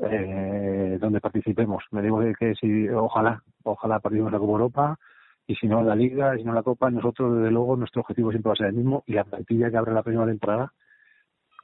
Eh, 0.00 0.98
donde 1.00 1.20
participemos. 1.20 1.84
Me 1.92 2.02
digo 2.02 2.20
que, 2.38 2.54
si, 2.56 2.88
ojalá, 2.90 3.42
ojalá 3.62 4.00
participemos 4.00 4.30
en 4.30 4.34
la 4.34 4.38
Copa 4.38 4.52
Europa 4.52 4.98
y 5.46 5.54
si 5.54 5.66
no 5.66 5.80
en 5.80 5.88
la 5.88 5.94
Liga, 5.96 6.36
si 6.36 6.42
no 6.44 6.50
en 6.50 6.56
la 6.56 6.62
Copa, 6.62 6.90
nosotros, 6.90 7.36
desde 7.38 7.50
luego, 7.50 7.76
nuestro 7.76 8.02
objetivo 8.02 8.30
siempre 8.30 8.50
va 8.50 8.52
a 8.54 8.56
ser 8.56 8.66
el 8.66 8.74
mismo 8.74 9.02
y 9.06 9.14
la 9.14 9.24
plantilla 9.24 9.70
que 9.70 9.76
abre 9.76 9.92
la 9.94 10.02
próxima 10.02 10.26
temporada 10.26 10.72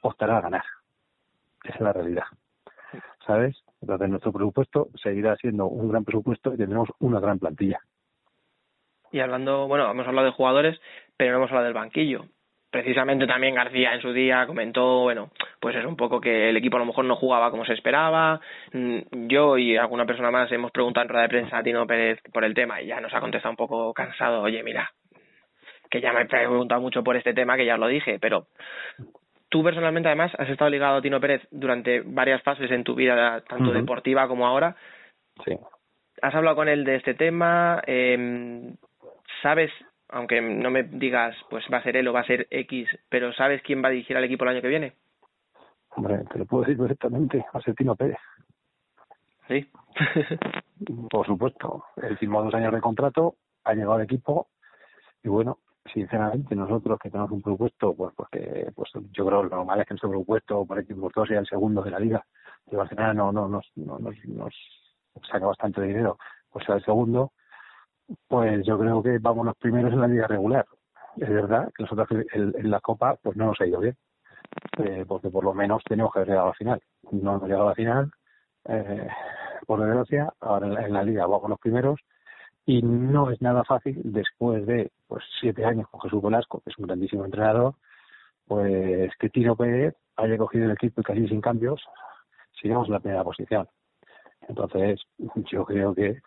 optará 0.01 0.37
a 0.37 0.41
ganar. 0.41 0.63
Esa 1.63 1.75
es 1.75 1.81
la 1.81 1.93
realidad. 1.93 2.23
¿Sabes? 3.25 3.55
Entonces, 3.81 4.09
nuestro 4.09 4.31
presupuesto 4.31 4.89
seguirá 5.01 5.35
siendo 5.37 5.65
un 5.65 5.89
gran 5.89 6.03
presupuesto 6.03 6.53
y 6.53 6.57
tendremos 6.57 6.89
una 6.99 7.19
gran 7.19 7.39
plantilla. 7.39 7.79
Y 9.11 9.19
hablando, 9.19 9.67
bueno, 9.67 9.89
hemos 9.89 10.07
hablado 10.07 10.27
de 10.27 10.33
jugadores, 10.33 10.79
pero 11.17 11.31
no 11.31 11.37
hemos 11.37 11.49
hablado 11.49 11.65
del 11.65 11.73
banquillo. 11.73 12.25
Precisamente 12.69 13.27
también 13.27 13.55
García 13.55 13.93
en 13.93 14.01
su 14.01 14.13
día 14.13 14.47
comentó, 14.47 15.01
bueno, 15.01 15.31
pues 15.59 15.75
es 15.75 15.83
un 15.83 15.97
poco 15.97 16.21
que 16.21 16.49
el 16.49 16.55
equipo 16.55 16.77
a 16.77 16.79
lo 16.79 16.85
mejor 16.85 17.03
no 17.03 17.17
jugaba 17.17 17.51
como 17.51 17.65
se 17.65 17.73
esperaba. 17.73 18.39
Mm, 18.71 19.27
Yo 19.27 19.57
y 19.57 19.75
alguna 19.75 20.05
persona 20.05 20.31
más 20.31 20.49
hemos 20.53 20.71
preguntado 20.71 21.03
en 21.03 21.09
rueda 21.09 21.23
de 21.23 21.29
prensa 21.29 21.57
a 21.57 21.63
Tino 21.63 21.85
Pérez 21.85 22.19
por 22.31 22.45
el 22.45 22.53
tema 22.53 22.81
y 22.81 22.87
ya 22.87 23.01
nos 23.01 23.13
ha 23.13 23.19
contestado 23.19 23.51
un 23.51 23.57
poco 23.57 23.93
cansado, 23.93 24.41
oye, 24.41 24.63
mira, 24.63 24.89
que 25.89 25.99
ya 25.99 26.13
me 26.13 26.21
he 26.21 26.25
preguntado 26.25 26.79
mucho 26.79 27.03
por 27.03 27.17
este 27.17 27.33
tema, 27.33 27.57
que 27.57 27.65
ya 27.65 27.75
lo 27.75 27.87
dije, 27.87 28.17
pero 28.19 28.47
tú 29.51 29.63
personalmente 29.63 30.07
además 30.07 30.31
has 30.37 30.49
estado 30.49 30.69
ligado 30.69 30.97
a 30.97 31.01
Tino 31.01 31.19
Pérez 31.19 31.45
durante 31.51 32.01
varias 32.01 32.41
fases 32.41 32.71
en 32.71 32.85
tu 32.85 32.95
vida, 32.95 33.41
tanto 33.41 33.71
deportiva 33.73 34.27
como 34.27 34.47
ahora. 34.47 34.75
Sí. 35.45 35.57
¿Has 36.21 36.33
hablado 36.33 36.55
con 36.55 36.69
él 36.69 36.85
de 36.85 36.95
este 36.95 37.13
tema? 37.15 37.81
Eh, 37.85 38.73
¿Sabes, 39.41 39.69
aunque 40.07 40.39
no 40.39 40.71
me 40.71 40.83
digas, 40.83 41.35
pues 41.49 41.65
va 41.71 41.77
a 41.77 41.83
ser 41.83 41.97
él 41.97 42.07
o 42.07 42.13
va 42.13 42.21
a 42.21 42.25
ser 42.25 42.47
X, 42.49 42.87
pero 43.09 43.33
sabes 43.33 43.61
quién 43.61 43.83
va 43.83 43.89
a 43.89 43.91
dirigir 43.91 44.15
al 44.15 44.23
equipo 44.23 44.45
el 44.45 44.51
año 44.51 44.61
que 44.61 44.69
viene? 44.69 44.93
Hombre, 45.89 46.19
te 46.31 46.39
lo 46.39 46.45
puedo 46.45 46.63
decir 46.63 46.77
perfectamente, 46.77 47.45
a 47.51 47.59
Tino 47.73 47.95
Pérez. 47.97 48.19
Sí. 49.49 49.69
Por 51.09 51.25
supuesto, 51.25 51.83
él 52.01 52.17
firmó 52.17 52.41
dos 52.41 52.53
años 52.53 52.73
de 52.73 52.79
contrato, 52.79 53.35
ha 53.65 53.73
llegado 53.73 53.95
al 53.95 54.03
equipo 54.03 54.47
y 55.23 55.27
bueno, 55.27 55.57
sinceramente 55.85 56.55
nosotros 56.55 56.99
que 56.99 57.09
tenemos 57.09 57.31
un 57.31 57.41
presupuesto, 57.41 57.93
pues 57.93 58.13
porque 58.15 58.71
pues 58.75 58.89
yo 59.11 59.25
creo 59.25 59.43
lo 59.43 59.49
normal 59.49 59.81
es 59.81 59.87
que 59.87 59.93
nuestro 59.93 60.09
presupuesto 60.09 60.65
por 60.65 60.79
equipo 60.79 61.01
por 61.01 61.11
todo 61.11 61.25
sea 61.25 61.39
el 61.39 61.47
segundo 61.47 61.81
de 61.81 61.91
la 61.91 61.99
liga. 61.99 62.25
Y 62.71 62.75
Barcelona 62.75 63.13
no, 63.13 63.31
no 63.31 63.47
nos, 63.47 63.65
no, 63.75 63.97
nos, 63.99 64.15
nos 64.25 64.53
saca 65.29 65.45
bastante 65.45 65.81
dinero, 65.81 66.17
pues 66.51 66.65
sea 66.65 66.75
el 66.75 66.85
segundo, 66.85 67.33
pues 68.27 68.65
yo 68.65 68.77
creo 68.77 69.01
que 69.01 69.17
vamos 69.19 69.45
los 69.45 69.57
primeros 69.57 69.93
en 69.93 70.01
la 70.01 70.07
liga 70.07 70.27
regular. 70.27 70.65
Es 71.17 71.29
verdad 71.29 71.71
que 71.75 71.83
nosotros 71.83 72.07
en, 72.33 72.53
en 72.57 72.71
la 72.71 72.79
Copa 72.79 73.17
pues 73.21 73.35
no 73.35 73.47
nos 73.47 73.59
ha 73.59 73.65
ido 73.65 73.79
bien, 73.79 73.97
eh, 74.77 75.05
porque 75.07 75.29
por 75.29 75.43
lo 75.43 75.53
menos 75.53 75.83
tenemos 75.83 76.13
que 76.13 76.19
haber 76.19 76.29
llegado 76.29 76.47
a 76.47 76.51
la 76.51 76.55
final. 76.55 76.81
No 77.11 77.35
hemos 77.35 77.43
llegado 77.43 77.65
a 77.65 77.69
la 77.69 77.75
final, 77.75 78.11
eh, 78.65 79.07
por 79.65 79.81
desgracia, 79.81 80.31
ahora 80.39 80.67
en 80.67 80.73
la, 80.73 80.85
en 80.85 80.93
la 80.93 81.03
liga 81.03 81.25
vamos 81.25 81.49
los 81.49 81.59
primeros 81.59 81.99
y 82.65 82.81
no 82.81 83.31
es 83.31 83.41
nada 83.41 83.63
fácil 83.63 83.99
después 84.03 84.65
de 84.65 84.91
pues 85.11 85.25
siete 85.41 85.65
años 85.65 85.89
con 85.89 85.99
Jesús 85.99 86.23
Velasco, 86.23 86.61
que 86.61 86.69
es 86.69 86.77
un 86.77 86.87
grandísimo 86.87 87.25
entrenador, 87.25 87.75
pues 88.47 89.11
que 89.19 89.29
Tino 89.29 89.57
Pérez 89.57 89.93
haya 90.15 90.37
cogido 90.37 90.67
el 90.67 90.71
equipo 90.71 91.01
y 91.01 91.03
casi 91.03 91.27
sin 91.27 91.41
cambios, 91.41 91.83
sigamos 92.61 92.87
en 92.87 92.93
la 92.93 93.01
primera 93.01 93.21
posición. 93.25 93.67
Entonces, 94.47 95.01
yo 95.51 95.65
creo 95.65 95.93
que, 95.93 96.21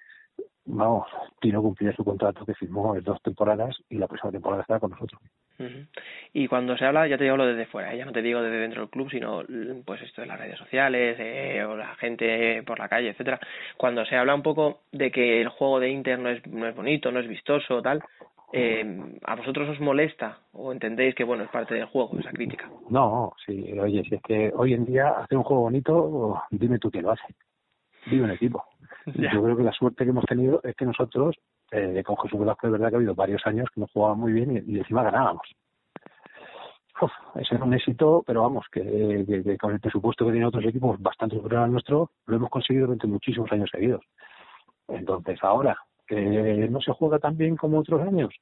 vamos, 0.67 1.07
Tino 1.41 1.63
cumplirá 1.63 1.97
su 1.97 2.05
contrato 2.05 2.45
que 2.45 2.53
firmó 2.53 2.95
en 2.95 3.05
dos 3.05 3.23
temporadas 3.23 3.75
y 3.89 3.97
la 3.97 4.07
próxima 4.07 4.33
temporada 4.33 4.61
estará 4.61 4.81
con 4.81 4.91
nosotros. 4.91 5.19
Y 6.35 6.47
cuando 6.47 6.77
se 6.77 6.85
habla, 6.85 7.07
ya 7.07 7.17
te 7.17 7.31
hablo 7.31 7.47
desde 7.47 7.65
fuera, 7.65 7.95
¿eh? 7.95 7.97
ya 7.97 8.05
no 8.05 8.13
te 8.13 8.21
digo 8.21 8.43
desde 8.43 8.59
dentro 8.59 8.83
del 8.83 8.91
club, 8.91 9.09
sino 9.11 9.45
pues 9.87 10.03
esto 10.03 10.21
de 10.21 10.27
las 10.27 10.39
redes 10.39 10.59
sociales 10.59 11.17
eh, 11.19 11.65
o 11.65 11.75
la 11.75 11.95
gente 11.95 12.63
por 12.65 12.79
la 12.79 12.89
calle, 12.91 13.11
etcétera. 13.11 13.41
Cuando 13.79 14.05
se 14.05 14.17
habla 14.17 14.35
un 14.35 14.43
poco 14.43 14.83
de 14.93 15.11
que 15.11 15.41
el 15.41 15.49
juego 15.49 15.81
de 15.81 15.89
Inter 15.89 16.19
no 16.19 16.29
es, 16.29 16.47
no 16.47 16.67
es 16.67 16.77
bonito, 16.77 17.11
no 17.11 17.21
es 17.21 17.29
vistoso, 17.29 17.81
tal, 17.81 18.03
eh, 18.57 19.19
¿a 19.25 19.35
vosotros 19.35 19.69
os 19.69 19.81
molesta 19.81 20.39
o 20.53 20.71
entendéis 20.73 21.15
que 21.15 21.25
bueno 21.25 21.43
es 21.45 21.51
parte 21.51 21.75
del 21.75 21.87
juego 21.87 22.17
esa 22.19 22.31
crítica? 22.31 22.71
No, 22.89 23.33
sí, 23.45 23.73
oye, 23.79 24.03
si 24.09 24.15
es 24.15 24.23
que 24.23 24.53
hoy 24.55 24.75
en 24.75 24.85
día 24.85 25.09
hacer 25.11 25.37
un 25.39 25.45
juego 25.45 25.63
bonito, 25.63 26.41
dime 26.51 26.79
tú 26.79 26.91
quién 26.91 27.05
lo 27.05 27.11
hace. 27.13 27.25
Vive 28.07 28.25
un 28.25 28.31
equipo. 28.31 28.63
Yo 29.07 29.43
creo 29.43 29.57
que 29.57 29.63
la 29.65 29.73
suerte 29.73 30.05
que 30.05 30.11
hemos 30.11 30.25
tenido 30.27 30.61
es 30.63 30.77
que 30.77 30.85
nosotros, 30.85 31.35
eh, 31.73 32.03
con 32.05 32.17
Jesús 32.19 32.39
Velasco, 32.39 32.67
es 32.67 32.73
verdad 32.73 32.91
que 32.91 32.95
ha 32.95 32.99
habido 32.99 33.15
varios 33.15 33.45
años 33.47 33.69
que 33.75 33.81
nos 33.81 33.91
jugábamos 33.91 34.23
muy 34.23 34.33
bien 34.33 34.57
y, 34.57 34.73
y 34.75 34.79
encima 34.79 35.03
ganábamos. 35.03 35.43
Uf, 37.01 37.11
ese 37.35 37.57
era 37.57 37.65
un 37.65 37.75
éxito, 37.75 38.23
pero 38.25 38.43
vamos, 38.43 38.67
que, 38.71 38.81
que- 39.27 39.43
que 39.43 39.59
con 39.59 39.73
el 39.73 39.81
presupuesto 39.81 40.25
que 40.27 40.31
tienen 40.33 40.47
otros 40.49 40.65
equipos 40.65 41.01
bastante 41.03 41.35
superior 41.37 41.63
al 41.63 41.73
nuestro, 41.73 42.11
lo 42.27 42.37
hemos 42.37 42.51
conseguido 42.51 42.87
durante 42.87 43.09
muchísimos 43.09 43.51
años 43.51 43.69
seguidos. 43.71 44.03
Entonces, 44.89 45.39
ahora, 45.43 45.77
que 46.07 46.69
no 46.71 46.81
se 46.81 46.93
juega 46.93 47.19
tan 47.19 47.37
bien 47.37 47.57
como 47.57 47.79
otros 47.79 48.03
años, 48.03 48.35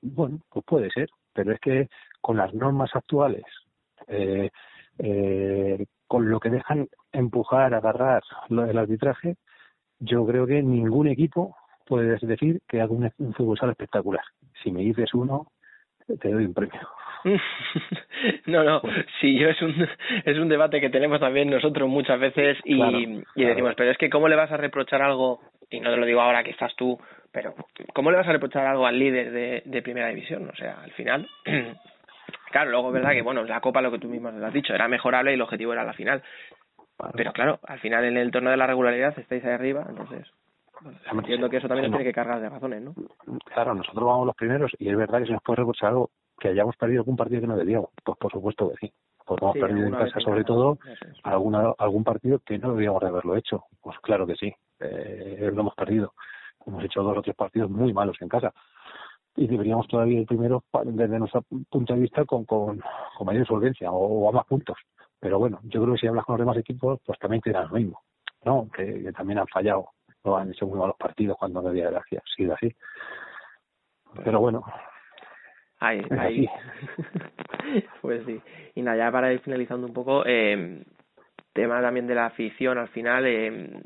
bueno, 0.00 0.40
pues 0.48 0.64
puede 0.64 0.90
ser, 0.90 1.08
pero 1.32 1.52
es 1.52 1.60
que 1.60 1.88
con 2.20 2.36
las 2.36 2.54
normas 2.54 2.90
actuales, 2.94 3.44
eh, 4.06 4.50
eh, 4.98 5.86
con 6.06 6.30
lo 6.30 6.40
que 6.40 6.50
dejan 6.50 6.88
empujar, 7.12 7.74
agarrar 7.74 8.22
del 8.48 8.78
arbitraje, 8.78 9.36
yo 9.98 10.26
creo 10.26 10.46
que 10.46 10.62
ningún 10.62 11.08
equipo 11.08 11.56
puede 11.86 12.18
decir 12.20 12.60
que 12.68 12.80
haga 12.80 12.92
un, 12.92 13.10
un 13.18 13.34
fútbol 13.34 13.58
espectacular. 13.70 14.24
Si 14.62 14.70
me 14.70 14.80
dices 14.80 15.12
uno, 15.14 15.48
te 16.06 16.30
doy 16.30 16.44
un 16.44 16.54
premio. 16.54 16.80
no, 18.46 18.64
no, 18.64 18.82
sí, 19.20 19.38
yo 19.38 19.48
es 19.48 19.60
un 19.62 19.88
es 20.24 20.38
un 20.38 20.48
debate 20.48 20.80
que 20.80 20.90
tenemos 20.90 21.20
también 21.20 21.50
nosotros 21.50 21.88
muchas 21.88 22.18
veces 22.18 22.58
y, 22.64 22.76
Claro, 22.76 22.98
y 22.98 23.44
decimos, 23.44 23.74
pero 23.76 23.90
es 23.90 23.98
que 23.98 24.10
cómo 24.10 24.28
le 24.28 24.36
vas 24.36 24.50
a 24.50 24.56
reprochar 24.56 25.02
algo, 25.02 25.40
y 25.70 25.80
no 25.80 25.90
te 25.90 25.96
lo 25.96 26.06
digo 26.06 26.20
ahora 26.20 26.42
que 26.42 26.50
estás 26.50 26.74
tú, 26.76 26.98
pero 27.32 27.54
¿cómo 27.92 28.10
le 28.10 28.16
vas 28.16 28.28
a 28.28 28.32
reprochar 28.32 28.66
algo 28.66 28.86
al 28.86 28.98
líder 28.98 29.30
de, 29.30 29.62
de 29.64 29.82
primera 29.82 30.08
división? 30.08 30.48
O 30.48 30.56
sea, 30.56 30.80
al 30.82 30.92
final, 30.92 31.28
claro, 32.50 32.70
luego 32.70 32.88
es 32.88 32.94
verdad 32.94 33.12
que, 33.12 33.22
bueno, 33.22 33.44
la 33.44 33.60
Copa, 33.60 33.80
lo 33.80 33.90
que 33.90 33.98
tú 33.98 34.08
mismo 34.08 34.28
has 34.28 34.52
dicho, 34.52 34.74
era 34.74 34.88
mejorable 34.88 35.30
y 35.30 35.34
el 35.34 35.42
objetivo 35.42 35.72
era 35.72 35.84
la 35.84 35.92
final. 35.92 36.22
Pero 37.14 37.32
claro, 37.32 37.60
al 37.66 37.78
final 37.80 38.04
en 38.04 38.18
el 38.18 38.30
torneo 38.30 38.50
de 38.50 38.58
la 38.58 38.66
regularidad 38.66 39.18
estáis 39.18 39.42
ahí 39.44 39.52
arriba, 39.52 39.86
entonces 39.88 40.30
entiendo 41.10 41.48
que 41.48 41.58
eso 41.58 41.68
también 41.68 41.84
nos 41.84 41.92
no. 41.92 41.98
tiene 41.98 42.10
que 42.10 42.14
cargar 42.14 42.40
de 42.40 42.48
razones, 42.48 42.82
¿no? 42.82 42.94
Claro, 43.52 43.74
nosotros 43.74 44.04
vamos 44.04 44.26
los 44.26 44.36
primeros 44.36 44.72
y 44.78 44.88
es 44.88 44.96
verdad 44.96 45.20
que 45.20 45.26
se 45.26 45.32
nos 45.32 45.42
puede 45.42 45.58
reprochar 45.58 45.90
algo 45.90 46.10
que 46.40 46.48
hayamos 46.48 46.76
perdido 46.76 47.00
algún 47.02 47.16
partido 47.16 47.40
que 47.42 47.46
no 47.46 47.56
debíamos. 47.56 47.90
Pues 48.04 48.18
por 48.18 48.32
supuesto 48.32 48.70
que 48.70 48.76
sí. 48.86 48.92
Pues 49.26 49.40
hemos 49.40 49.52
Sí, 49.54 49.60
perdido 49.60 49.86
en 49.86 49.92
casa 49.92 50.20
sobre 50.20 50.42
todo 50.44 50.78
es. 50.84 50.98
alguna, 51.22 51.72
algún 51.78 52.02
partido 52.02 52.40
que 52.40 52.58
no 52.58 52.72
debíamos 52.72 53.00
de 53.00 53.08
haberlo 53.08 53.36
hecho. 53.36 53.64
Pues 53.80 53.96
claro 54.00 54.26
que 54.26 54.34
sí, 54.34 54.52
eh, 54.80 55.50
lo 55.54 55.60
hemos 55.60 55.74
perdido. 55.74 56.14
Hemos 56.66 56.82
hecho 56.84 57.02
dos 57.02 57.16
o 57.18 57.22
tres 57.22 57.36
partidos 57.36 57.70
muy 57.70 57.92
malos 57.92 58.16
en 58.20 58.28
casa. 58.28 58.52
Y 59.36 59.46
deberíamos 59.46 59.86
todavía 59.86 60.20
ir 60.20 60.26
primero 60.26 60.64
desde 60.84 61.18
nuestro 61.18 61.42
punto 61.70 61.94
de 61.94 62.00
vista 62.00 62.24
con, 62.24 62.44
con, 62.44 62.80
con 63.16 63.26
mayor 63.26 63.46
solvencia 63.46 63.92
o, 63.92 64.24
o 64.24 64.28
a 64.28 64.32
más 64.32 64.46
puntos. 64.46 64.76
Pero 65.20 65.38
bueno, 65.38 65.60
yo 65.64 65.80
creo 65.82 65.94
que 65.94 66.00
si 66.00 66.06
hablas 66.08 66.24
con 66.24 66.34
los 66.34 66.40
demás 66.40 66.56
equipos, 66.56 66.98
pues 67.06 67.18
también 67.20 67.40
te 67.40 67.50
dirán 67.50 67.68
lo 67.68 67.74
mismo. 67.76 68.00
¿no? 68.44 68.68
Que, 68.74 69.02
que 69.02 69.12
también 69.12 69.38
han 69.38 69.46
fallado, 69.48 69.90
no 70.24 70.36
han 70.36 70.50
hecho 70.50 70.66
muy 70.66 70.78
malos 70.78 70.96
partidos 70.98 71.36
cuando 71.38 71.62
no 71.62 71.68
haber 71.68 72.00
sido 72.36 72.54
así. 72.54 72.74
Pero 74.24 74.40
bueno, 74.40 74.64
Ahí, 75.82 76.02
ahí. 76.10 76.46
pues 78.02 78.22
sí. 78.26 78.38
Y 78.74 78.82
nada, 78.82 78.98
ya 78.98 79.10
para 79.10 79.32
ir 79.32 79.40
finalizando 79.40 79.86
un 79.86 79.94
poco, 79.94 80.24
eh, 80.26 80.84
tema 81.54 81.80
también 81.80 82.06
de 82.06 82.14
la 82.14 82.26
afición 82.26 82.76
al 82.76 82.88
final, 82.88 83.24
eh, 83.26 83.80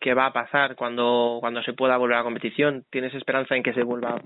¿qué 0.00 0.14
va 0.14 0.26
a 0.26 0.32
pasar 0.32 0.76
cuando, 0.76 1.38
cuando 1.40 1.62
se 1.62 1.72
pueda 1.72 1.96
volver 1.96 2.14
a 2.14 2.18
la 2.18 2.24
competición? 2.24 2.84
¿Tienes 2.90 3.14
esperanza 3.14 3.56
en 3.56 3.62
que 3.62 3.74
se 3.74 3.82
vuelva, 3.82 4.20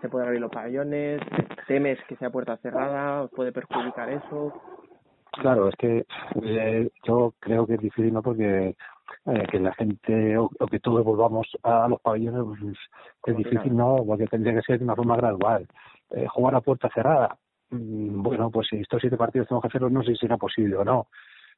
se 0.00 0.08
puedan 0.08 0.28
abrir 0.28 0.40
los 0.40 0.50
pabellones? 0.50 1.20
¿Temes 1.66 1.98
que 2.08 2.16
sea 2.16 2.30
puerta 2.30 2.56
cerrada? 2.56 3.22
¿Os 3.22 3.30
puede 3.30 3.52
perjudicar 3.52 4.08
eso? 4.08 4.62
Claro, 5.32 5.68
es 5.68 5.76
que 5.76 6.04
eh, 6.42 6.90
yo 7.06 7.34
creo 7.38 7.66
que 7.66 7.74
es 7.74 7.80
difícil, 7.80 8.12
¿no? 8.12 8.22
Porque 8.22 8.74
eh, 9.26 9.46
que 9.50 9.58
la 9.60 9.72
gente 9.74 10.36
o, 10.38 10.50
o 10.58 10.66
que 10.66 10.80
todos 10.80 11.04
volvamos 11.04 11.46
a 11.62 11.88
los 11.88 12.00
pabellones 12.00 12.42
pues, 12.44 12.76
es 13.26 13.36
difícil, 13.36 13.76
¿no? 13.76 14.04
Porque 14.06 14.26
tendría 14.26 14.54
que 14.54 14.62
ser 14.62 14.78
de 14.78 14.84
una 14.84 14.96
forma 14.96 15.16
gradual. 15.16 15.66
Eh, 16.10 16.26
jugar 16.28 16.54
a 16.56 16.60
puerta 16.60 16.88
cerrada, 16.94 17.36
mm, 17.70 18.22
bueno, 18.22 18.50
pues 18.50 18.68
si 18.68 18.76
estos 18.76 19.00
siete 19.00 19.16
partidos 19.16 19.48
tenemos 19.48 19.62
que 19.62 19.68
hacerlos, 19.68 19.92
no 19.92 20.02
sé 20.02 20.12
si 20.12 20.18
será 20.18 20.36
posible 20.36 20.76
o 20.76 20.84
no, 20.84 21.06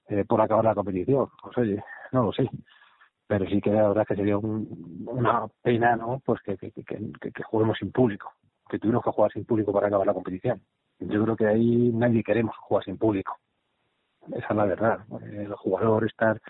eh, 0.08 0.24
por 0.26 0.40
acabar 0.40 0.64
la 0.64 0.74
competición. 0.74 1.28
Pues 1.42 1.56
oye, 1.58 1.82
no 2.12 2.24
lo 2.24 2.32
sé. 2.32 2.48
Pero 3.26 3.46
sí 3.46 3.60
que 3.60 3.70
la 3.70 3.88
verdad 3.88 4.04
que 4.06 4.16
sería 4.16 4.36
un- 4.36 5.04
una 5.06 5.46
pena, 5.62 5.96
¿no? 5.96 6.20
Pues 6.24 6.40
que, 6.42 6.56
que, 6.58 6.70
que, 6.72 6.84
que- 6.84 7.32
que 7.32 7.42
juguemos 7.44 7.78
sin 7.78 7.90
público, 7.92 8.32
que 8.68 8.78
tuviéramos 8.78 9.04
que 9.04 9.10
jugar 9.12 9.32
sin 9.32 9.44
público 9.44 9.72
para 9.72 9.86
acabar 9.86 10.06
la 10.06 10.14
competición. 10.14 10.60
Yo 10.98 11.22
creo 11.24 11.36
que 11.36 11.46
ahí 11.46 11.90
nadie 11.94 12.22
queremos 12.22 12.54
jugar 12.58 12.84
sin 12.84 12.98
público. 12.98 13.36
Esa 14.34 14.46
es 14.50 14.56
la 14.56 14.64
verdad. 14.66 15.00
El 15.32 15.52
jugador 15.54 16.04
estar 16.04 16.40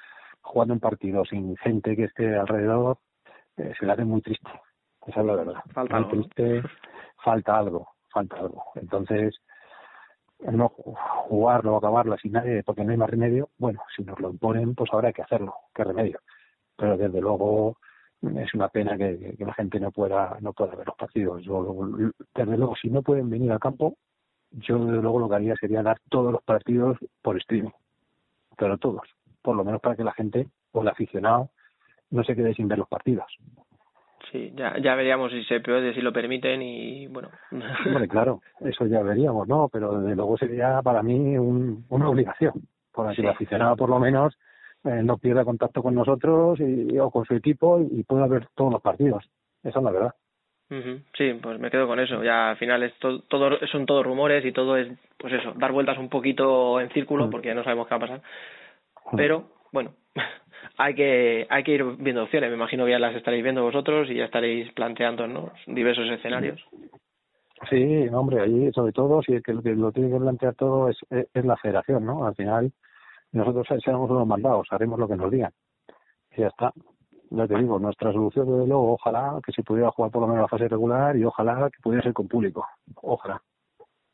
jugando 0.42 0.74
un 0.74 0.80
partido 0.80 1.24
sin 1.24 1.56
gente 1.58 1.96
que 1.96 2.04
esté 2.04 2.34
alrededor 2.36 2.98
eh, 3.56 3.72
se 3.78 3.86
le 3.86 3.92
hace 3.92 4.04
muy 4.04 4.20
triste. 4.22 4.50
Esa 5.06 5.20
es 5.20 5.26
la 5.26 5.34
verdad. 5.36 5.54
Falta 5.72 5.94
muy 5.94 6.04
algo, 6.04 6.10
triste, 6.10 6.62
falta 7.24 7.58
algo, 7.58 7.88
falta 8.10 8.36
algo. 8.36 8.64
Entonces, 8.76 9.34
no 10.40 10.70
ju- 10.70 10.94
jugarlo 11.28 11.74
o 11.74 11.76
acabarla 11.78 12.16
sin 12.18 12.32
nadie 12.32 12.62
porque 12.64 12.84
no 12.84 12.90
hay 12.92 12.96
más 12.96 13.10
remedio, 13.10 13.50
bueno, 13.58 13.80
si 13.96 14.02
nos 14.04 14.18
lo 14.20 14.30
imponen, 14.30 14.74
pues 14.74 14.90
ahora 14.92 15.08
hay 15.08 15.14
que 15.14 15.22
hacerlo, 15.22 15.54
qué 15.74 15.84
remedio. 15.84 16.20
Pero 16.76 16.96
desde 16.96 17.20
luego 17.20 17.76
es 18.22 18.52
una 18.54 18.68
pena 18.68 18.96
que, 18.96 19.18
que- 19.18 19.36
que 19.36 19.44
la 19.44 19.54
gente 19.54 19.78
no 19.80 19.90
pueda 19.92 20.36
no 20.40 20.52
pueda 20.52 20.74
ver 20.74 20.86
los 20.86 20.96
partidos. 20.96 21.42
Yo, 21.42 21.64
desde 22.34 22.56
luego, 22.56 22.74
si 22.76 22.90
no 22.90 23.02
pueden 23.02 23.30
venir 23.30 23.52
al 23.52 23.60
campo, 23.60 23.96
yo 24.50 24.78
desde 24.84 25.02
luego 25.02 25.18
lo 25.20 25.28
que 25.28 25.34
haría 25.36 25.54
sería 25.56 25.82
dar 25.82 25.98
todos 26.08 26.32
los 26.32 26.42
partidos 26.42 26.98
por 27.22 27.36
streaming, 27.38 27.70
pero 28.56 28.78
todos, 28.78 29.02
por 29.42 29.56
lo 29.56 29.64
menos 29.64 29.80
para 29.80 29.96
que 29.96 30.04
la 30.04 30.12
gente 30.12 30.46
o 30.72 30.82
el 30.82 30.88
aficionado 30.88 31.50
no 32.10 32.22
se 32.24 32.34
quede 32.36 32.54
sin 32.54 32.68
ver 32.68 32.78
los 32.78 32.88
partidos. 32.88 33.26
Sí, 34.30 34.52
ya, 34.54 34.78
ya 34.78 34.94
veríamos 34.94 35.30
si 35.32 35.44
se 35.44 35.60
puede, 35.60 35.92
si 35.94 36.00
lo 36.00 36.12
permiten 36.12 36.62
y 36.62 37.06
bueno. 37.08 37.28
Hombre, 37.50 38.08
claro, 38.08 38.40
eso 38.60 38.86
ya 38.86 39.02
veríamos, 39.02 39.46
¿no? 39.48 39.68
Pero 39.70 40.00
desde 40.00 40.16
luego 40.16 40.38
sería 40.38 40.80
para 40.82 41.02
mí 41.02 41.36
un- 41.36 41.84
una 41.90 42.08
obligación, 42.08 42.52
para 42.94 43.10
que 43.10 43.16
Sí. 43.16 43.22
el 43.22 43.28
aficionado 43.28 43.76
por 43.76 43.90
lo 43.90 43.98
menos 43.98 44.38
eh, 44.84 45.00
no 45.02 45.16
pierda 45.18 45.44
contacto 45.44 45.82
con 45.82 45.94
nosotros 45.94 46.58
y, 46.60 46.98
o 46.98 47.10
con 47.10 47.24
su 47.24 47.34
equipo 47.34 47.78
y 47.80 48.02
pueda 48.04 48.26
ver 48.26 48.48
todos 48.54 48.72
los 48.72 48.82
partidos. 48.82 49.24
Esa 49.62 49.78
es 49.78 49.84
la 49.84 49.90
verdad. 49.92 50.14
Sí, 51.18 51.34
pues 51.42 51.60
me 51.60 51.70
quedo 51.70 51.86
con 51.86 52.00
eso. 52.00 52.24
Ya 52.24 52.50
al 52.50 52.56
final 52.56 52.82
es 52.82 52.94
to- 52.98 53.20
todo, 53.28 53.58
son 53.70 53.84
todos 53.84 54.04
rumores 54.06 54.42
y 54.44 54.52
todo 54.52 54.76
es, 54.78 54.88
pues 55.18 55.34
eso, 55.34 55.52
dar 55.56 55.70
vueltas 55.70 55.98
un 55.98 56.08
poquito 56.08 56.80
en 56.80 56.88
círculo 56.90 57.26
Mm. 57.26 57.30
porque 57.30 57.54
no 57.54 57.62
sabemos 57.62 57.86
qué 57.86 57.94
va 57.94 57.96
a 57.98 58.00
pasar. 58.00 58.22
Pero 59.16 59.50
bueno, 59.72 59.92
hay 60.78 60.94
que 60.94 61.46
hay 61.48 61.64
que 61.64 61.72
ir 61.72 61.84
viendo 61.98 62.24
opciones. 62.24 62.50
Me 62.50 62.56
imagino 62.56 62.84
que 62.84 62.92
ya 62.92 62.98
las 62.98 63.14
estaréis 63.14 63.42
viendo 63.42 63.62
vosotros 63.62 64.10
y 64.10 64.14
ya 64.14 64.24
estaréis 64.24 64.72
planteando 64.72 65.26
¿no? 65.26 65.52
diversos 65.66 66.08
escenarios. 66.10 66.60
Sí, 67.70 68.08
hombre, 68.12 68.40
ahí 68.40 68.72
sobre 68.72 68.92
todo, 68.92 69.22
si 69.22 69.34
el 69.34 69.42
que 69.42 69.52
lo, 69.52 69.62
que 69.62 69.70
lo 69.70 69.92
tiene 69.92 70.10
que 70.10 70.18
plantear 70.18 70.54
todo 70.54 70.88
es, 70.88 70.98
es, 71.10 71.28
es 71.32 71.44
la 71.44 71.56
federación, 71.56 72.04
¿no? 72.04 72.26
Al 72.26 72.34
final, 72.34 72.72
nosotros 73.30 73.66
seremos 73.84 74.10
unos 74.10 74.26
mandados, 74.26 74.66
haremos 74.70 74.98
lo 74.98 75.06
que 75.06 75.16
nos 75.16 75.30
digan. 75.30 75.52
Y 76.32 76.40
ya 76.40 76.48
está. 76.48 76.72
Ya 77.30 77.46
te 77.46 77.56
digo, 77.56 77.78
nuestra 77.78 78.12
solución, 78.12 78.46
desde 78.46 78.66
luego, 78.66 78.92
ojalá 78.92 79.40
que 79.44 79.52
se 79.52 79.62
pudiera 79.62 79.90
jugar 79.90 80.10
por 80.10 80.22
lo 80.22 80.28
menos 80.28 80.42
la 80.42 80.48
fase 80.48 80.68
regular 80.68 81.16
y 81.16 81.24
ojalá 81.24 81.70
que 81.70 81.80
pudiera 81.82 82.02
ser 82.02 82.12
con 82.12 82.28
público. 82.28 82.66
Ojalá. 82.96 83.40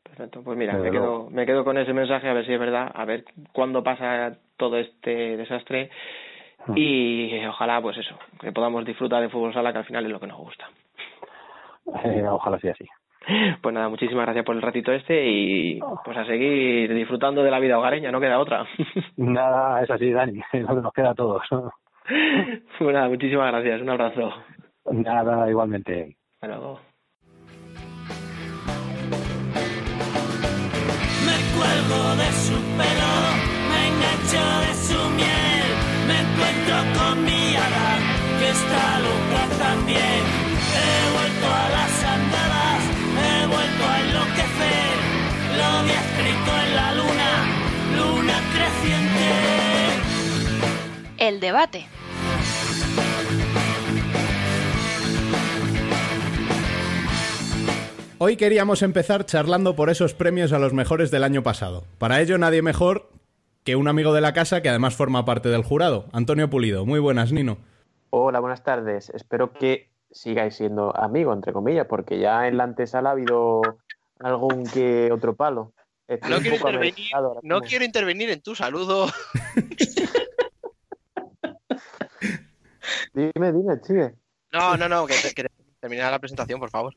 Perfecto, 0.03 0.41
pues 0.41 0.57
mira, 0.57 0.77
Desde 0.77 0.85
me 0.85 0.91
quedo, 0.91 1.29
me 1.29 1.45
quedo 1.45 1.65
con 1.65 1.77
ese 1.77 1.91
mensaje 1.91 2.29
a 2.29 2.33
ver 2.33 2.45
si 2.45 2.53
es 2.53 2.59
verdad, 2.59 2.89
a 2.93 3.03
ver 3.03 3.25
cuándo 3.51 3.83
pasa 3.83 4.37
todo 4.59 4.77
este 4.77 5.37
desastre 5.37 5.89
Mm. 6.67 6.73
y 6.77 7.45
ojalá 7.47 7.81
pues 7.81 7.97
eso, 7.97 8.15
que 8.39 8.51
podamos 8.51 8.83
disfrutar 8.85 9.21
de 9.21 9.29
fútbol 9.29 9.53
sala 9.53 9.71
que 9.71 9.77
al 9.79 9.85
final 9.85 10.05
es 10.05 10.11
lo 10.11 10.19
que 10.19 10.27
nos 10.27 10.37
gusta. 10.37 10.69
Eh, 12.03 12.23
ojalá 12.29 12.59
sea 12.59 12.73
así. 12.73 12.85
Pues 13.61 13.73
nada, 13.75 13.89
muchísimas 13.89 14.25
gracias 14.25 14.43
por 14.45 14.55
el 14.55 14.61
ratito 14.61 14.91
este 14.91 15.25
y 15.29 15.79
pues 16.03 16.17
a 16.17 16.25
seguir 16.25 16.93
disfrutando 16.93 17.43
de 17.43 17.51
la 17.51 17.59
vida 17.59 17.77
hogareña, 17.77 18.11
no 18.11 18.19
queda 18.19 18.39
otra. 18.39 18.65
Nada, 19.17 19.81
es 19.83 19.89
así, 19.91 20.11
Dani, 20.11 20.41
es 20.53 20.61
lo 20.63 20.75
que 20.75 20.81
nos 20.81 20.93
queda 20.93 21.11
a 21.11 21.15
todos. 21.15 21.43
pues 22.77 22.93
nada, 22.93 23.07
muchísimas 23.07 23.51
gracias, 23.51 23.81
un 23.81 23.89
abrazo. 23.89 24.33
Nada, 24.91 25.49
igualmente. 25.49 26.15
Hasta 26.35 26.47
luego. 26.47 26.79
Me 31.25 31.37
cuelgo 31.55 32.15
de 32.15 32.31
su 32.31 32.48
pelo, 32.48 32.48
engancho 34.29 34.61
de 34.61 34.73
su 34.87 35.09
miel, 35.11 35.69
me 36.07 36.19
encuentro 36.19 36.75
con 36.99 37.23
mi 37.23 37.55
hada, 37.55 37.99
que 38.39 38.49
está 38.49 38.99
loca 38.99 39.47
también. 39.57 40.23
He 40.75 41.11
vuelto 41.13 41.47
a 41.47 41.69
las 41.69 42.03
andadas, 42.03 42.81
he 43.25 43.47
vuelto 43.47 43.83
a 43.85 43.99
enloquecer, 44.01 44.97
lo 45.57 45.63
había 45.63 45.99
escrito 45.99 46.51
en 46.65 46.75
la 46.75 46.93
luna, 46.93 47.31
luna 47.97 48.37
creciente. 48.53 49.27
El 51.17 51.39
debate. 51.39 51.87
Hoy 58.21 58.35
queríamos 58.35 58.81
empezar 58.81 59.25
charlando 59.25 59.77
por 59.77 59.89
esos 59.89 60.13
premios 60.13 60.51
a 60.51 60.59
los 60.59 60.73
mejores 60.73 61.09
del 61.09 61.23
año 61.23 61.41
pasado. 61.41 61.85
Para 61.97 62.19
ello 62.19 62.37
nadie 62.37 62.61
mejor 62.61 63.09
que 63.69 63.75
un 63.75 63.87
amigo 63.87 64.15
de 64.15 64.21
la 64.21 64.33
casa 64.33 64.63
que 64.63 64.69
además 64.69 64.95
forma 64.95 65.25
parte 65.25 65.47
del 65.49 65.61
jurado, 65.61 66.07
Antonio 66.11 66.49
Pulido. 66.49 66.87
Muy 66.87 66.99
buenas, 66.99 67.31
Nino. 67.31 67.59
Hola, 68.09 68.39
buenas 68.39 68.63
tardes. 68.63 69.11
Espero 69.11 69.53
que 69.53 69.91
sigáis 70.09 70.55
siendo 70.55 70.91
amigos, 70.97 71.35
entre 71.35 71.53
comillas, 71.53 71.85
porque 71.85 72.17
ya 72.17 72.47
en 72.47 72.57
la 72.57 72.63
antesala 72.63 73.09
ha 73.09 73.11
habido 73.11 73.61
algún 74.21 74.65
que 74.65 75.11
otro 75.11 75.35
palo. 75.35 75.71
Estoy 76.07 76.31
No 76.31 76.39
quiero 76.39 76.55
intervenir, 76.55 76.95
no 77.43 77.61
quiero 77.61 77.85
intervenir 77.85 78.31
en 78.31 78.41
tu 78.41 78.55
saludo. 78.55 79.05
Dime, 83.13 83.51
dime, 83.51 83.75
sigue. 83.83 84.15
No, 84.51 84.77
no, 84.77 84.89
no, 84.89 85.05
que, 85.05 85.13
te- 85.13 85.35
que 85.35 85.45
terminar 85.79 86.11
la 86.11 86.17
presentación, 86.17 86.59
por 86.59 86.71
favor. 86.71 86.95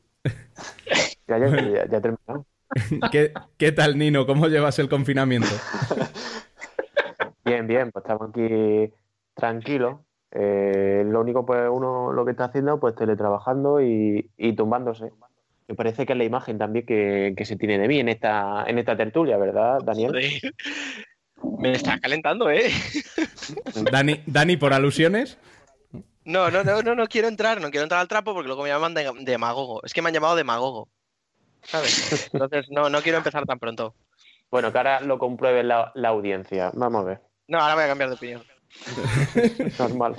Ya, 1.27 1.37
ya, 1.37 1.47
ya, 1.49 1.85
ya 1.87 1.97
he 1.97 2.01
terminado. 2.01 2.47
¿Qué, 3.11 3.31
qué 3.57 3.71
tal, 3.71 3.95
Nino? 3.99 4.25
¿Cómo 4.25 4.47
llevas 4.47 4.79
el 4.79 4.89
confinamiento? 4.89 5.49
Bien, 7.53 7.67
bien, 7.67 7.91
pues 7.91 8.03
estamos 8.03 8.29
aquí 8.29 8.91
tranquilos. 9.35 9.99
Eh, 10.31 11.03
lo 11.05 11.21
único, 11.21 11.45
pues 11.45 11.69
uno 11.71 12.11
lo 12.11 12.25
que 12.25 12.31
está 12.31 12.45
haciendo, 12.45 12.79
pues 12.79 12.95
teletrabajando 12.95 13.79
y, 13.79 14.31
y 14.37 14.55
tumbándose. 14.55 15.11
Me 15.67 15.75
parece 15.75 16.07
que 16.07 16.13
es 16.13 16.17
la 16.17 16.23
imagen 16.23 16.57
también 16.57 16.83
que, 16.83 17.35
que 17.37 17.45
se 17.45 17.55
tiene 17.55 17.77
de 17.77 17.87
mí 17.87 17.99
en 17.99 18.09
esta, 18.09 18.63
en 18.65 18.79
esta 18.79 18.97
tertulia, 18.97 19.37
¿verdad, 19.37 19.81
Daniel? 19.83 20.13
Joder. 20.13 20.55
Me 21.59 21.73
está 21.73 21.99
calentando, 21.99 22.49
¿eh? 22.49 22.71
Dani, 23.91 24.23
Dani, 24.25 24.57
por 24.57 24.73
alusiones. 24.73 25.37
No, 26.25 26.49
no, 26.49 26.63
no, 26.63 26.81
no, 26.81 26.95
no 26.95 27.05
quiero 27.05 27.27
entrar, 27.27 27.61
no 27.61 27.69
quiero 27.69 27.83
entrar 27.83 28.01
al 28.01 28.07
trapo 28.07 28.33
porque 28.33 28.47
luego 28.47 28.63
me 28.63 28.69
llaman 28.69 28.95
de- 28.95 29.11
demagogo. 29.19 29.83
Es 29.83 29.93
que 29.93 30.01
me 30.01 30.07
han 30.09 30.15
llamado 30.15 30.35
demagogo. 30.35 30.89
¿Sabes? 31.61 32.31
Entonces, 32.33 32.65
no, 32.71 32.89
no 32.89 33.01
quiero 33.01 33.19
empezar 33.19 33.45
tan 33.45 33.59
pronto. 33.59 33.93
Bueno, 34.49 34.71
que 34.71 34.77
ahora 34.79 35.01
lo 35.01 35.19
compruebe 35.19 35.63
la, 35.63 35.91
la 35.95 36.09
audiencia. 36.09 36.71
Vamos 36.73 37.01
a 37.01 37.05
ver. 37.05 37.21
No, 37.47 37.59
ahora 37.59 37.75
voy 37.75 37.83
a 37.83 37.87
cambiar 37.87 38.09
de 38.09 38.15
opinión. 38.15 38.43
Normal. 39.79 40.15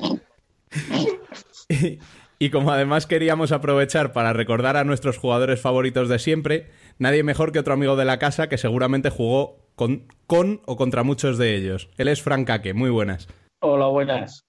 Y, 1.68 1.98
y 2.38 2.50
como 2.50 2.72
además 2.72 3.06
queríamos 3.06 3.52
aprovechar 3.52 4.12
para 4.12 4.32
recordar 4.32 4.76
a 4.76 4.84
nuestros 4.84 5.18
jugadores 5.18 5.60
favoritos 5.60 6.08
de 6.08 6.18
siempre, 6.18 6.70
nadie 6.98 7.22
mejor 7.22 7.52
que 7.52 7.60
otro 7.60 7.74
amigo 7.74 7.96
de 7.96 8.04
la 8.04 8.18
casa 8.18 8.48
que 8.48 8.58
seguramente 8.58 9.10
jugó 9.10 9.64
con, 9.74 10.06
con 10.26 10.60
o 10.66 10.76
contra 10.76 11.02
muchos 11.02 11.38
de 11.38 11.56
ellos. 11.56 11.88
Él 11.96 12.08
es 12.08 12.22
Frank 12.22 12.48
Ake. 12.50 12.74
Muy 12.74 12.90
buenas. 12.90 13.28
Hola, 13.60 13.86
buenas. 13.86 14.44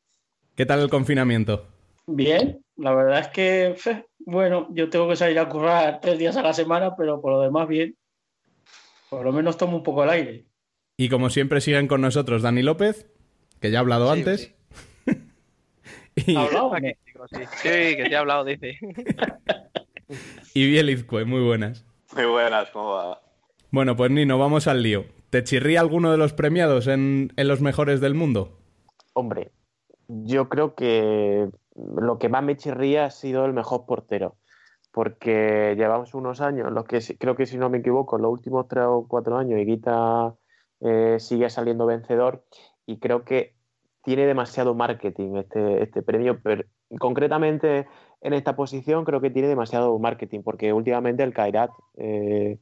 ¿Qué 0.56 0.66
tal 0.66 0.82
el 0.82 0.90
confinamiento? 0.90 1.68
Bien, 2.08 2.62
la 2.76 2.94
verdad 2.94 3.20
es 3.20 3.28
que, 3.30 4.04
bueno, 4.20 4.68
yo 4.72 4.90
tengo 4.90 5.08
que 5.08 5.16
salir 5.16 5.40
a 5.40 5.50
currar 5.50 6.00
tres 6.02 6.20
días 6.20 6.38
a 6.38 6.44
la 6.44 6.54
semana, 6.54 6.96
pero 6.96 7.20
por 7.22 7.32
lo 7.32 7.42
demás 7.42 7.68
bien. 7.68 7.96
Por 9.10 9.24
lo 9.24 9.32
menos 9.32 9.58
tomo 9.58 9.78
un 9.78 9.84
poco 9.84 10.04
el 10.04 10.10
aire. 10.10 10.46
Y 10.98 11.10
como 11.10 11.30
siempre 11.30 11.62
siguen 11.62 11.88
con 11.88 12.02
nosotros 12.02 12.42
Dani 12.42 12.62
López, 12.62 13.06
que 13.60 13.72
ya 13.72 13.80
ha 13.80 13.82
hablado 13.82 14.12
Sí, 14.14 14.20
antes. 14.20 14.56
sí. 15.06 15.12
y, 16.16 16.36
¿Ha 16.36 16.44
hablado? 16.44 16.72
Sí, 16.78 17.38
sí, 17.58 17.70
que 17.70 18.04
te 18.08 18.12
he 18.12 18.16
hablado, 18.16 18.46
dice. 18.46 18.78
y 20.54 20.68
Biel 20.68 20.90
Izcue, 20.90 21.26
muy 21.26 21.42
buenas. 21.42 21.86
Muy 22.16 22.26
buenas, 22.26 22.70
¿cómo 22.72 22.92
va? 22.92 23.22
Bueno, 23.72 23.96
pues 23.96 24.12
Nino, 24.12 24.38
vamos 24.38 24.68
al 24.68 24.84
lío. 24.84 25.06
¿Te 25.30 25.44
chirría 25.44 25.82
alguno 25.82 26.12
de 26.12 26.18
los 26.18 26.34
premiados 26.34 26.88
en, 26.88 27.34
en 27.36 27.48
los 27.48 27.60
mejores 27.62 28.00
del 28.00 28.14
mundo? 28.14 28.58
Hombre, 29.14 29.52
yo 30.08 30.48
creo 30.48 30.76
que 30.76 31.50
lo 31.76 32.20
que 32.20 32.30
más 32.30 32.44
me 32.44 32.56
chirría 32.56 33.06
ha 33.06 33.12
sido 33.12 33.46
el 33.46 33.54
mejor 33.54 33.86
portero. 33.86 34.38
Porque 34.92 35.76
llevamos 35.78 36.14
unos 36.14 36.40
años, 36.40 36.72
los 36.72 36.86
que 36.86 37.02
creo 37.18 37.36
que 37.36 37.46
si 37.46 37.58
no 37.58 37.70
me 37.70 37.80
equivoco, 37.80 38.18
los 38.18 38.32
últimos 38.32 38.68
tres 38.70 38.86
o 38.88 39.06
cuatro 39.10 39.38
años, 39.38 39.60
Higuita 39.60 40.34
eh, 40.86 41.20
sigue 41.20 41.50
saliendo 41.50 41.88
vencedor 41.88 42.46
y 42.86 43.00
creo 43.00 43.26
que 43.26 43.56
tiene 44.04 44.28
demasiado 44.28 44.76
marketing 44.76 45.38
este, 45.38 45.82
este 45.82 46.04
premio, 46.04 46.40
pero 46.44 46.64
concretamente 47.00 47.88
en 48.22 48.34
esta 48.34 48.56
posición 48.56 49.04
creo 49.04 49.20
que 49.20 49.32
tiene 49.32 49.48
demasiado 49.48 49.98
marketing, 49.98 50.42
porque 50.44 50.74
últimamente 50.74 51.24
el 51.24 51.34
Kairat 51.34 51.72
eh, 51.98 52.60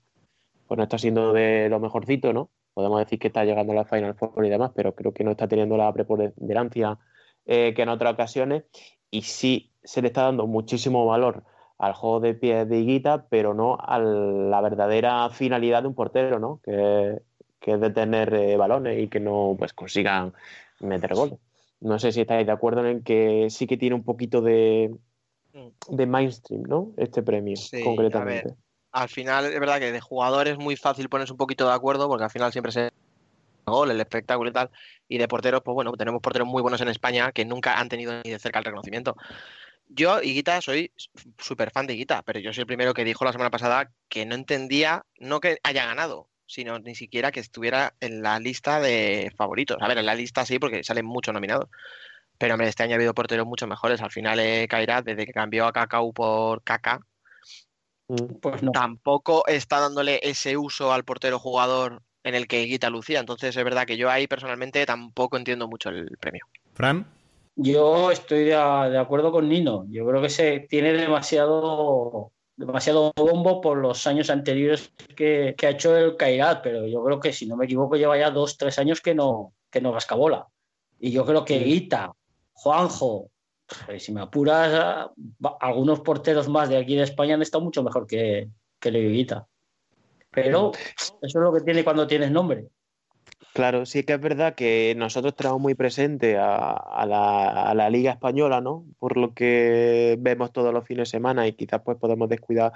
pues 0.67 0.77
no 0.77 0.83
está 0.83 0.97
siendo 0.97 1.33
de 1.33 1.67
lo 1.67 1.81
mejorcito, 1.81 2.31
¿no? 2.31 2.49
Podemos 2.73 2.99
decir 2.99 3.19
que 3.19 3.27
está 3.27 3.43
llegando 3.43 3.73
a 3.73 3.75
la 3.75 3.85
Final 3.85 4.15
Four 4.15 4.45
y 4.45 4.49
demás, 4.49 4.71
pero 4.73 4.95
creo 4.95 5.13
que 5.13 5.25
no 5.25 5.31
está 5.31 5.49
teniendo 5.49 5.75
la 5.75 5.91
preponderancia 5.91 6.97
eh, 7.45 7.73
que 7.75 7.81
en 7.81 7.89
otras 7.89 8.13
ocasiones 8.13 8.63
y 9.11 9.23
sí 9.23 9.73
se 9.83 10.01
le 10.01 10.07
está 10.07 10.23
dando 10.23 10.47
muchísimo 10.47 11.05
valor 11.05 11.43
al 11.77 11.91
juego 11.91 12.21
de 12.21 12.35
pies 12.35 12.69
de 12.69 12.79
Higuita, 12.79 13.27
pero 13.29 13.53
no 13.53 13.77
a 13.77 13.99
la 13.99 14.61
verdadera 14.61 15.29
finalidad 15.29 15.81
de 15.81 15.89
un 15.89 15.95
portero, 15.95 16.39
¿no? 16.39 16.61
Que, 16.63 17.19
que 17.63 17.71
es 17.71 17.79
de 17.79 17.91
tener 17.91 18.33
eh, 18.33 18.57
balones 18.57 18.99
y 18.99 19.07
que 19.07 19.21
no 19.21 19.55
pues 19.57 19.71
consigan 19.71 20.33
meter 20.81 21.15
goles. 21.15 21.39
No 21.79 21.97
sé 21.97 22.11
si 22.11 22.21
estáis 22.21 22.45
de 22.45 22.51
acuerdo 22.51 22.85
en 22.85 23.03
que 23.03 23.47
sí 23.49 23.67
que 23.67 23.77
tiene 23.77 23.95
un 23.95 24.03
poquito 24.03 24.41
de, 24.41 24.93
de 25.87 26.05
mainstream, 26.05 26.63
¿no? 26.63 26.91
Este 26.97 27.23
premio, 27.23 27.55
Sí, 27.55 27.81
a 27.81 27.85
concretamente. 27.85 28.49
ver, 28.49 28.57
al 28.91 29.07
final 29.07 29.45
es 29.45 29.59
verdad 29.61 29.79
que 29.79 29.93
de 29.93 30.01
jugador 30.01 30.49
es 30.49 30.57
muy 30.57 30.75
fácil 30.75 31.07
ponerse 31.07 31.31
un 31.31 31.37
poquito 31.37 31.65
de 31.65 31.73
acuerdo 31.73 32.09
porque 32.09 32.25
al 32.25 32.29
final 32.29 32.51
siempre 32.51 32.73
se 32.73 32.91
gol, 33.65 33.91
el 33.91 34.01
espectáculo 34.01 34.49
y 34.49 34.53
tal. 34.53 34.69
Y 35.07 35.17
de 35.17 35.29
porteros, 35.29 35.61
pues 35.63 35.73
bueno, 35.73 35.93
tenemos 35.93 36.21
porteros 36.21 36.47
muy 36.47 36.61
buenos 36.61 36.81
en 36.81 36.89
España 36.89 37.31
que 37.31 37.45
nunca 37.45 37.79
han 37.79 37.87
tenido 37.87 38.11
ni 38.25 38.31
de 38.31 38.39
cerca 38.39 38.59
el 38.59 38.65
reconocimiento. 38.65 39.15
Yo, 39.87 40.21
Higuita, 40.21 40.59
soy 40.59 40.91
súper 41.37 41.71
fan 41.71 41.87
de 41.87 41.93
Higuita, 41.93 42.23
pero 42.23 42.39
yo 42.39 42.51
soy 42.51 42.61
el 42.63 42.67
primero 42.67 42.93
que 42.93 43.05
dijo 43.05 43.23
la 43.23 43.31
semana 43.31 43.51
pasada 43.51 43.89
que 44.09 44.25
no 44.25 44.35
entendía, 44.35 45.05
no 45.17 45.39
que 45.39 45.59
haya 45.63 45.85
ganado, 45.85 46.27
sino 46.53 46.77
ni 46.77 46.93
siquiera 46.93 47.31
que 47.31 47.39
estuviera 47.39 47.95
en 47.99 48.21
la 48.21 48.39
lista 48.39 48.79
de 48.79 49.31
favoritos. 49.35 49.77
A 49.81 49.87
ver, 49.87 49.97
en 49.97 50.05
la 50.05 50.13
lista 50.13 50.45
sí, 50.45 50.59
porque 50.59 50.83
salen 50.83 51.05
muchos 51.05 51.33
nominados. 51.33 51.67
Pero 52.37 52.53
hombre, 52.53 52.67
este 52.67 52.83
año 52.83 52.93
ha 52.93 52.95
habido 52.95 53.15
porteros 53.15 53.47
mucho 53.47 53.65
mejores. 53.65 54.01
Al 54.01 54.11
final, 54.11 54.39
eh, 54.39 54.67
Kairat, 54.69 55.03
desde 55.03 55.25
que 55.25 55.33
cambió 55.33 55.65
a 55.65 55.71
Cacau 55.73 56.13
por 56.13 56.61
Caca, 56.61 56.99
Pues 58.41 58.61
no. 58.61 58.71
tampoco 58.71 59.47
está 59.47 59.79
dándole 59.79 60.19
ese 60.21 60.55
uso 60.57 60.93
al 60.93 61.03
portero 61.03 61.39
jugador 61.39 62.03
en 62.23 62.35
el 62.35 62.47
que 62.47 62.61
Higuita 62.61 62.91
lucía. 62.91 63.19
Entonces 63.19 63.55
es 63.55 63.63
verdad 63.63 63.87
que 63.87 63.97
yo 63.97 64.11
ahí 64.11 64.27
personalmente 64.27 64.85
tampoco 64.85 65.37
entiendo 65.37 65.67
mucho 65.67 65.89
el 65.89 66.17
premio. 66.19 66.45
Fran. 66.75 67.07
Yo 67.55 68.11
estoy 68.11 68.45
de, 68.45 68.55
de 68.91 68.97
acuerdo 68.99 69.31
con 69.31 69.49
Nino. 69.49 69.85
Yo 69.89 70.05
creo 70.05 70.21
que 70.21 70.29
se 70.29 70.59
tiene 70.69 70.93
demasiado, 70.93 72.31
demasiado 72.55 73.11
bombo 73.15 73.61
por 73.61 73.77
los 73.77 74.05
años 74.07 74.29
anteriores 74.29 74.91
que, 75.15 75.55
que 75.57 75.67
ha 75.67 75.71
hecho 75.71 75.95
el 75.97 76.15
Kairat, 76.17 76.61
pero 76.63 76.85
yo 76.87 77.03
creo 77.03 77.19
que, 77.19 77.33
si 77.33 77.45
no 77.45 77.55
me 77.57 77.65
equivoco, 77.65 77.95
lleva 77.95 78.17
ya 78.17 78.31
dos, 78.31 78.57
tres 78.57 78.77
años 78.79 79.01
que 79.01 79.15
no, 79.15 79.53
que 79.69 79.81
no 79.81 79.91
rasca 79.91 80.15
bola. 80.15 80.47
Y 80.99 81.11
yo 81.11 81.25
creo 81.25 81.43
que 81.43 81.59
Guita, 81.59 82.13
Juanjo, 82.53 83.29
pues, 83.85 84.03
si 84.03 84.11
me 84.11 84.21
apuras, 84.21 85.09
va- 85.43 85.57
algunos 85.59 86.01
porteros 86.01 86.47
más 86.47 86.69
de 86.69 86.77
aquí 86.77 86.95
de 86.95 87.03
España 87.03 87.35
han 87.35 87.41
estado 87.41 87.63
mucho 87.63 87.83
mejor 87.83 88.07
que, 88.07 88.47
que 88.79 88.91
Guita. 88.91 89.47
Pero 90.31 90.71
eso 90.97 91.15
es 91.21 91.33
lo 91.35 91.53
que 91.53 91.61
tiene 91.61 91.83
cuando 91.83 92.07
tienes 92.07 92.31
nombre. 92.31 92.67
Claro, 93.53 93.85
sí 93.85 94.03
que 94.03 94.13
es 94.13 94.19
verdad 94.19 94.55
que 94.55 94.95
nosotros 94.97 95.35
tenemos 95.35 95.61
muy 95.61 95.75
presente 95.75 96.37
a, 96.37 96.71
a 96.71 97.05
la, 97.05 97.69
a 97.69 97.75
la 97.75 97.89
Liga 97.91 98.11
Española, 98.11 98.61
¿no? 98.61 98.85
Por 98.97 99.15
lo 99.15 99.33
que 99.35 100.17
vemos 100.19 100.51
todos 100.51 100.73
los 100.73 100.85
fines 100.85 101.07
de 101.09 101.17
semana 101.17 101.47
y 101.47 101.53
quizás 101.53 101.81
pues 101.85 101.97
podemos 101.97 102.29
descuidar 102.29 102.73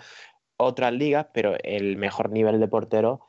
otras 0.56 0.94
ligas, 0.94 1.28
pero 1.34 1.56
el 1.64 1.98
mejor 1.98 2.30
nivel 2.30 2.60
de 2.60 2.68
portero 2.68 3.22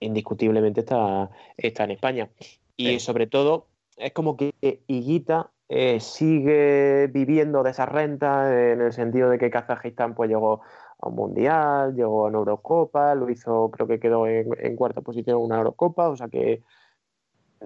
indiscutiblemente 0.00 0.80
está, 0.80 1.30
está 1.56 1.84
en 1.84 1.92
España. 1.92 2.28
Y 2.76 3.00
sobre 3.00 3.26
todo 3.26 3.68
es 3.96 4.12
como 4.12 4.36
que 4.36 4.52
Higuita 4.86 5.50
eh, 5.68 6.00
sigue 6.00 7.08
viviendo 7.12 7.62
de 7.62 7.70
esa 7.70 7.86
renta 7.86 8.72
en 8.72 8.80
el 8.82 8.92
sentido 8.92 9.30
de 9.30 9.38
que 9.38 9.50
Kazajistán 9.50 10.14
pues 10.14 10.28
llegó 10.28 10.60
un 11.08 11.14
mundial, 11.14 11.94
llegó 11.94 12.26
a 12.26 12.28
una 12.28 12.38
Eurocopa, 12.38 13.14
lo 13.14 13.30
hizo, 13.30 13.70
creo 13.70 13.86
que 13.86 14.00
quedó 14.00 14.26
en, 14.26 14.76
cuarta 14.76 15.00
posición 15.00 15.38
en 15.38 15.44
una 15.44 15.58
Eurocopa, 15.58 16.08
o 16.08 16.16
sea 16.16 16.28
que 16.28 16.62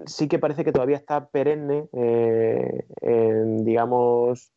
sí 0.06 0.28
que 0.28 0.38
parece 0.38 0.64
que 0.64 0.72
todavía 0.72 0.96
está 0.96 1.28
perenne, 1.28 1.88
eh, 1.92 2.86
en, 3.00 3.64
digamos, 3.64 4.52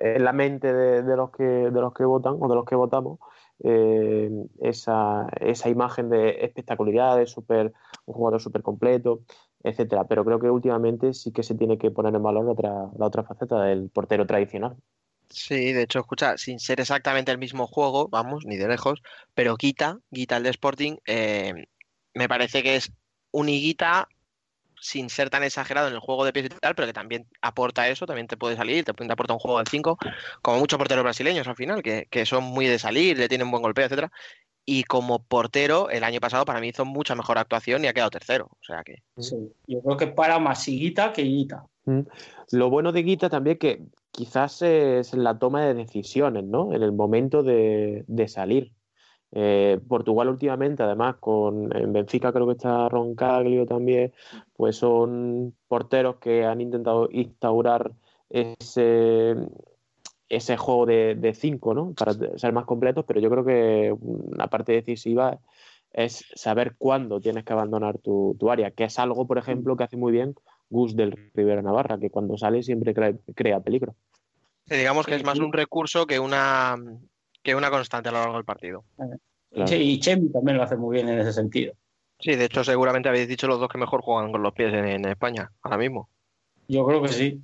en 0.00 0.24
la 0.24 0.32
mente 0.32 0.72
de, 0.72 1.02
de 1.02 1.16
los 1.16 1.30
que, 1.30 1.44
de 1.44 1.80
los 1.80 1.92
que 1.94 2.04
votan 2.04 2.36
o 2.40 2.48
de 2.48 2.54
los 2.54 2.64
que 2.64 2.74
votamos, 2.74 3.18
eh, 3.64 4.30
esa, 4.60 5.28
esa 5.40 5.68
imagen 5.68 6.10
de 6.10 6.44
espectacularidad, 6.44 7.16
de 7.16 7.26
super, 7.26 7.72
un 8.04 8.14
jugador 8.14 8.40
súper 8.40 8.62
completo, 8.62 9.20
etcétera. 9.62 10.04
Pero 10.04 10.24
creo 10.24 10.38
que 10.38 10.50
últimamente 10.50 11.14
sí 11.14 11.32
que 11.32 11.42
se 11.42 11.54
tiene 11.54 11.78
que 11.78 11.90
poner 11.90 12.14
en 12.14 12.22
valor 12.22 12.44
la 12.44 12.52
otra, 12.52 12.90
la 12.98 13.06
otra 13.06 13.22
faceta 13.24 13.62
del 13.62 13.88
portero 13.90 14.26
tradicional. 14.26 14.76
Sí, 15.28 15.72
de 15.72 15.82
hecho, 15.82 16.00
escucha, 16.00 16.38
sin 16.38 16.58
ser 16.60 16.80
exactamente 16.80 17.32
el 17.32 17.38
mismo 17.38 17.66
juego, 17.66 18.08
vamos, 18.08 18.44
ni 18.46 18.56
de 18.56 18.68
lejos, 18.68 19.02
pero 19.34 19.56
Guita, 19.56 19.98
Guita 20.10 20.36
el 20.36 20.44
de 20.44 20.50
Sporting, 20.50 20.96
eh, 21.06 21.66
me 22.14 22.28
parece 22.28 22.62
que 22.62 22.76
es 22.76 22.92
un 23.32 23.48
Higuita 23.48 24.08
sin 24.80 25.10
ser 25.10 25.30
tan 25.30 25.42
exagerado 25.42 25.88
en 25.88 25.94
el 25.94 26.00
juego 26.00 26.24
de 26.24 26.32
pies 26.32 26.46
y 26.46 26.48
tal, 26.50 26.74
pero 26.74 26.86
que 26.86 26.92
también 26.92 27.26
aporta 27.40 27.88
eso, 27.88 28.06
también 28.06 28.28
te 28.28 28.36
puede 28.36 28.56
salir, 28.56 28.84
te 28.84 28.94
puede 28.94 29.12
aportar 29.12 29.34
un 29.34 29.40
juego 29.40 29.58
de 29.58 29.64
5, 29.68 29.98
como 30.42 30.58
muchos 30.58 30.78
porteros 30.78 31.02
brasileños 31.02 31.48
al 31.48 31.56
final, 31.56 31.82
que, 31.82 32.06
que 32.10 32.26
son 32.26 32.44
muy 32.44 32.66
de 32.66 32.78
salir, 32.78 33.18
le 33.18 33.28
tienen 33.28 33.50
buen 33.50 33.62
golpeo, 33.62 33.86
etcétera. 33.86 34.12
Y 34.68 34.82
como 34.82 35.20
portero, 35.20 35.90
el 35.90 36.02
año 36.02 36.18
pasado 36.18 36.44
para 36.44 36.60
mí 36.60 36.68
hizo 36.68 36.84
mucha 36.84 37.14
mejor 37.14 37.38
actuación 37.38 37.84
y 37.84 37.86
ha 37.86 37.94
quedado 37.94 38.10
tercero. 38.10 38.48
O 38.50 38.64
sea 38.64 38.82
que. 38.82 38.96
Sí, 39.16 39.52
yo 39.68 39.80
creo 39.80 39.96
que 39.96 40.08
para 40.08 40.40
más 40.40 40.66
Higuita 40.66 41.12
que 41.12 41.22
Higuita. 41.22 41.64
Mm. 41.84 42.00
Lo 42.50 42.68
bueno 42.68 42.90
de 42.90 43.04
Guita 43.04 43.30
también 43.30 43.58
que 43.58 43.82
quizás 44.10 44.62
es 44.62 45.14
la 45.14 45.38
toma 45.38 45.64
de 45.64 45.74
decisiones, 45.74 46.44
¿no? 46.44 46.72
En 46.72 46.82
el 46.82 46.92
momento 46.92 47.42
de, 47.42 48.04
de 48.08 48.28
salir. 48.28 48.72
Eh, 49.32 49.80
Portugal 49.88 50.28
últimamente, 50.28 50.82
además, 50.82 51.16
con 51.20 51.76
en 51.76 51.92
Benfica 51.92 52.32
creo 52.32 52.46
que 52.46 52.52
está 52.54 52.88
Roncaglio 52.88 53.66
también, 53.66 54.12
pues 54.54 54.76
son 54.76 55.54
porteros 55.68 56.16
que 56.16 56.44
han 56.44 56.60
intentado 56.60 57.08
instaurar 57.10 57.92
ese, 58.30 59.34
ese 60.28 60.56
juego 60.56 60.86
de, 60.86 61.14
de 61.14 61.34
cinco, 61.34 61.74
¿no? 61.74 61.92
Para 61.92 62.12
ser 62.12 62.52
más 62.52 62.64
completos, 62.64 63.04
pero 63.06 63.20
yo 63.20 63.30
creo 63.30 63.44
que 63.44 63.94
una 63.98 64.48
parte 64.48 64.72
decisiva 64.72 65.38
es 65.92 66.24
saber 66.34 66.74
cuándo 66.76 67.20
tienes 67.20 67.44
que 67.44 67.52
abandonar 67.52 67.98
tu, 67.98 68.36
tu 68.38 68.50
área, 68.50 68.70
que 68.70 68.84
es 68.84 68.98
algo, 68.98 69.26
por 69.26 69.38
ejemplo, 69.38 69.76
que 69.76 69.84
hace 69.84 69.96
muy 69.96 70.12
bien 70.12 70.34
Gus 70.68 70.96
del 70.96 71.30
Rivera 71.34 71.62
Navarra, 71.62 71.98
que 71.98 72.10
cuando 72.10 72.36
sale 72.36 72.62
siempre 72.62 72.92
crea, 72.92 73.14
crea 73.34 73.60
peligro. 73.60 73.94
Sí, 74.66 74.76
digamos 74.76 75.06
que 75.06 75.14
es 75.14 75.24
más 75.24 75.38
un 75.38 75.52
recurso 75.52 76.06
que 76.06 76.18
una, 76.18 76.76
que 77.42 77.54
una 77.54 77.70
constante 77.70 78.08
a 78.08 78.12
lo 78.12 78.18
largo 78.18 78.34
del 78.34 78.44
partido. 78.44 78.84
Claro. 78.96 79.68
Sí, 79.68 79.76
y 79.76 80.00
Chemi 80.00 80.28
también 80.30 80.56
lo 80.56 80.64
hace 80.64 80.76
muy 80.76 80.96
bien 80.96 81.08
en 81.08 81.20
ese 81.20 81.32
sentido. 81.32 81.74
Sí, 82.18 82.34
de 82.34 82.46
hecho, 82.46 82.64
seguramente 82.64 83.08
habéis 83.08 83.28
dicho 83.28 83.46
los 83.46 83.60
dos 83.60 83.68
que 83.68 83.78
mejor 83.78 84.02
juegan 84.02 84.32
con 84.32 84.42
los 84.42 84.52
pies 84.52 84.74
en, 84.74 84.86
en 84.86 85.04
España, 85.06 85.52
ahora 85.62 85.78
mismo. 85.78 86.08
Yo 86.66 86.84
creo 86.84 87.00
que 87.00 87.08
sí. 87.08 87.40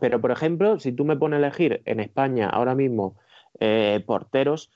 Pero, 0.00 0.20
por 0.20 0.30
ejemplo, 0.30 0.78
si 0.78 0.92
tú 0.92 1.04
me 1.04 1.16
pones 1.16 1.36
a 1.36 1.46
elegir 1.46 1.82
en 1.84 2.00
España 2.00 2.48
ahora 2.48 2.74
mismo 2.74 3.18
eh, 3.60 4.02
porteros, 4.06 4.70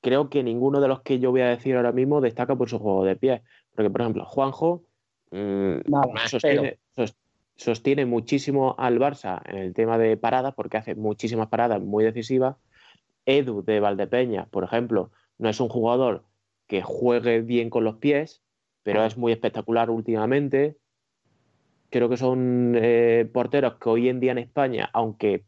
creo 0.00 0.30
que 0.30 0.42
ninguno 0.42 0.80
de 0.80 0.88
los 0.88 1.00
que 1.02 1.18
yo 1.18 1.30
voy 1.30 1.40
a 1.42 1.48
decir 1.48 1.76
ahora 1.76 1.92
mismo 1.92 2.20
destaca 2.20 2.56
por 2.56 2.68
su 2.68 2.78
juego 2.78 3.04
de 3.04 3.16
pie. 3.16 3.42
Porque, 3.74 3.90
por 3.90 4.00
ejemplo, 4.02 4.24
Juanjo 4.24 4.84
mm, 5.30 5.76
Nada, 5.86 6.28
sostiene, 6.28 6.78
sos- 6.94 7.16
sostiene 7.56 8.06
muchísimo 8.06 8.74
al 8.78 8.98
Barça 8.98 9.42
en 9.46 9.58
el 9.58 9.74
tema 9.74 9.98
de 9.98 10.16
paradas, 10.16 10.54
porque 10.54 10.76
hace 10.78 10.94
muchísimas 10.94 11.48
paradas 11.48 11.80
muy 11.80 12.04
decisivas. 12.04 12.56
Edu 13.26 13.62
de 13.62 13.80
Valdepeña, 13.80 14.46
por 14.46 14.64
ejemplo, 14.64 15.10
no 15.38 15.48
es 15.48 15.60
un 15.60 15.68
jugador 15.68 16.24
que 16.66 16.82
juegue 16.82 17.40
bien 17.42 17.70
con 17.70 17.84
los 17.84 17.96
pies, 17.96 18.42
pero 18.82 19.04
es 19.04 19.16
muy 19.16 19.32
espectacular 19.32 19.90
últimamente. 19.90 20.78
Creo 21.90 22.08
que 22.08 22.16
son 22.16 22.74
eh, 22.76 23.28
porteros 23.32 23.74
que 23.78 23.88
hoy 23.88 24.08
en 24.08 24.20
día 24.20 24.32
en 24.32 24.38
España, 24.38 24.88
aunque 24.92 25.44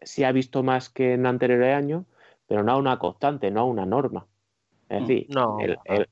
se 0.00 0.24
ha 0.24 0.32
visto 0.32 0.62
más 0.62 0.88
que 0.90 1.12
en 1.14 1.26
anteriores 1.26 1.74
años, 1.74 2.04
pero 2.46 2.62
no 2.62 2.72
a 2.72 2.76
una 2.78 2.98
constante, 2.98 3.50
no 3.50 3.60
a 3.60 3.64
una 3.64 3.86
norma. 3.86 4.26
Es 4.88 5.00
decir, 5.06 5.26
No. 5.30 5.58
el, 5.60 5.78
el- 5.84 6.08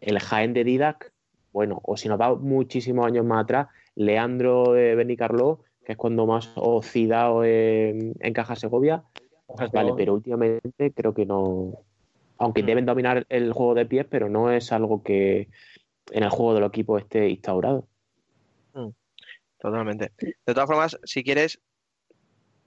el 0.00 0.18
Jaén 0.18 0.52
de 0.52 0.64
Didac, 0.64 1.12
bueno, 1.52 1.80
o 1.84 1.96
si 1.96 2.08
nos 2.08 2.20
va 2.20 2.34
muchísimos 2.34 3.06
años 3.06 3.24
más 3.24 3.44
atrás, 3.44 3.68
Leandro 3.94 4.72
de 4.72 4.94
Benicarló, 4.96 5.60
que 5.84 5.92
es 5.92 5.98
cuando 5.98 6.26
más 6.26 6.50
oscilado 6.56 7.44
en, 7.44 8.14
en 8.18 8.32
Caja 8.32 8.56
Segovia, 8.56 9.04
vale, 9.72 9.92
pero 9.96 10.14
últimamente 10.14 10.92
creo 10.92 11.14
que 11.14 11.24
no 11.26 11.84
Aunque 12.38 12.62
deben 12.66 12.86
dominar 12.86 13.26
el 13.28 13.52
juego 13.52 13.74
de 13.74 13.86
pies, 13.86 14.06
pero 14.10 14.28
no 14.28 14.50
es 14.50 14.72
algo 14.72 15.02
que 15.04 15.48
en 16.10 16.22
el 16.24 16.30
juego 16.30 16.54
del 16.54 16.64
equipo 16.64 16.98
esté 16.98 17.28
instaurado. 17.28 17.86
Mm, 18.74 18.88
Totalmente. 19.62 20.10
De 20.18 20.54
todas 20.54 20.66
formas, 20.66 20.98
si 21.04 21.22
quieres, 21.22 21.60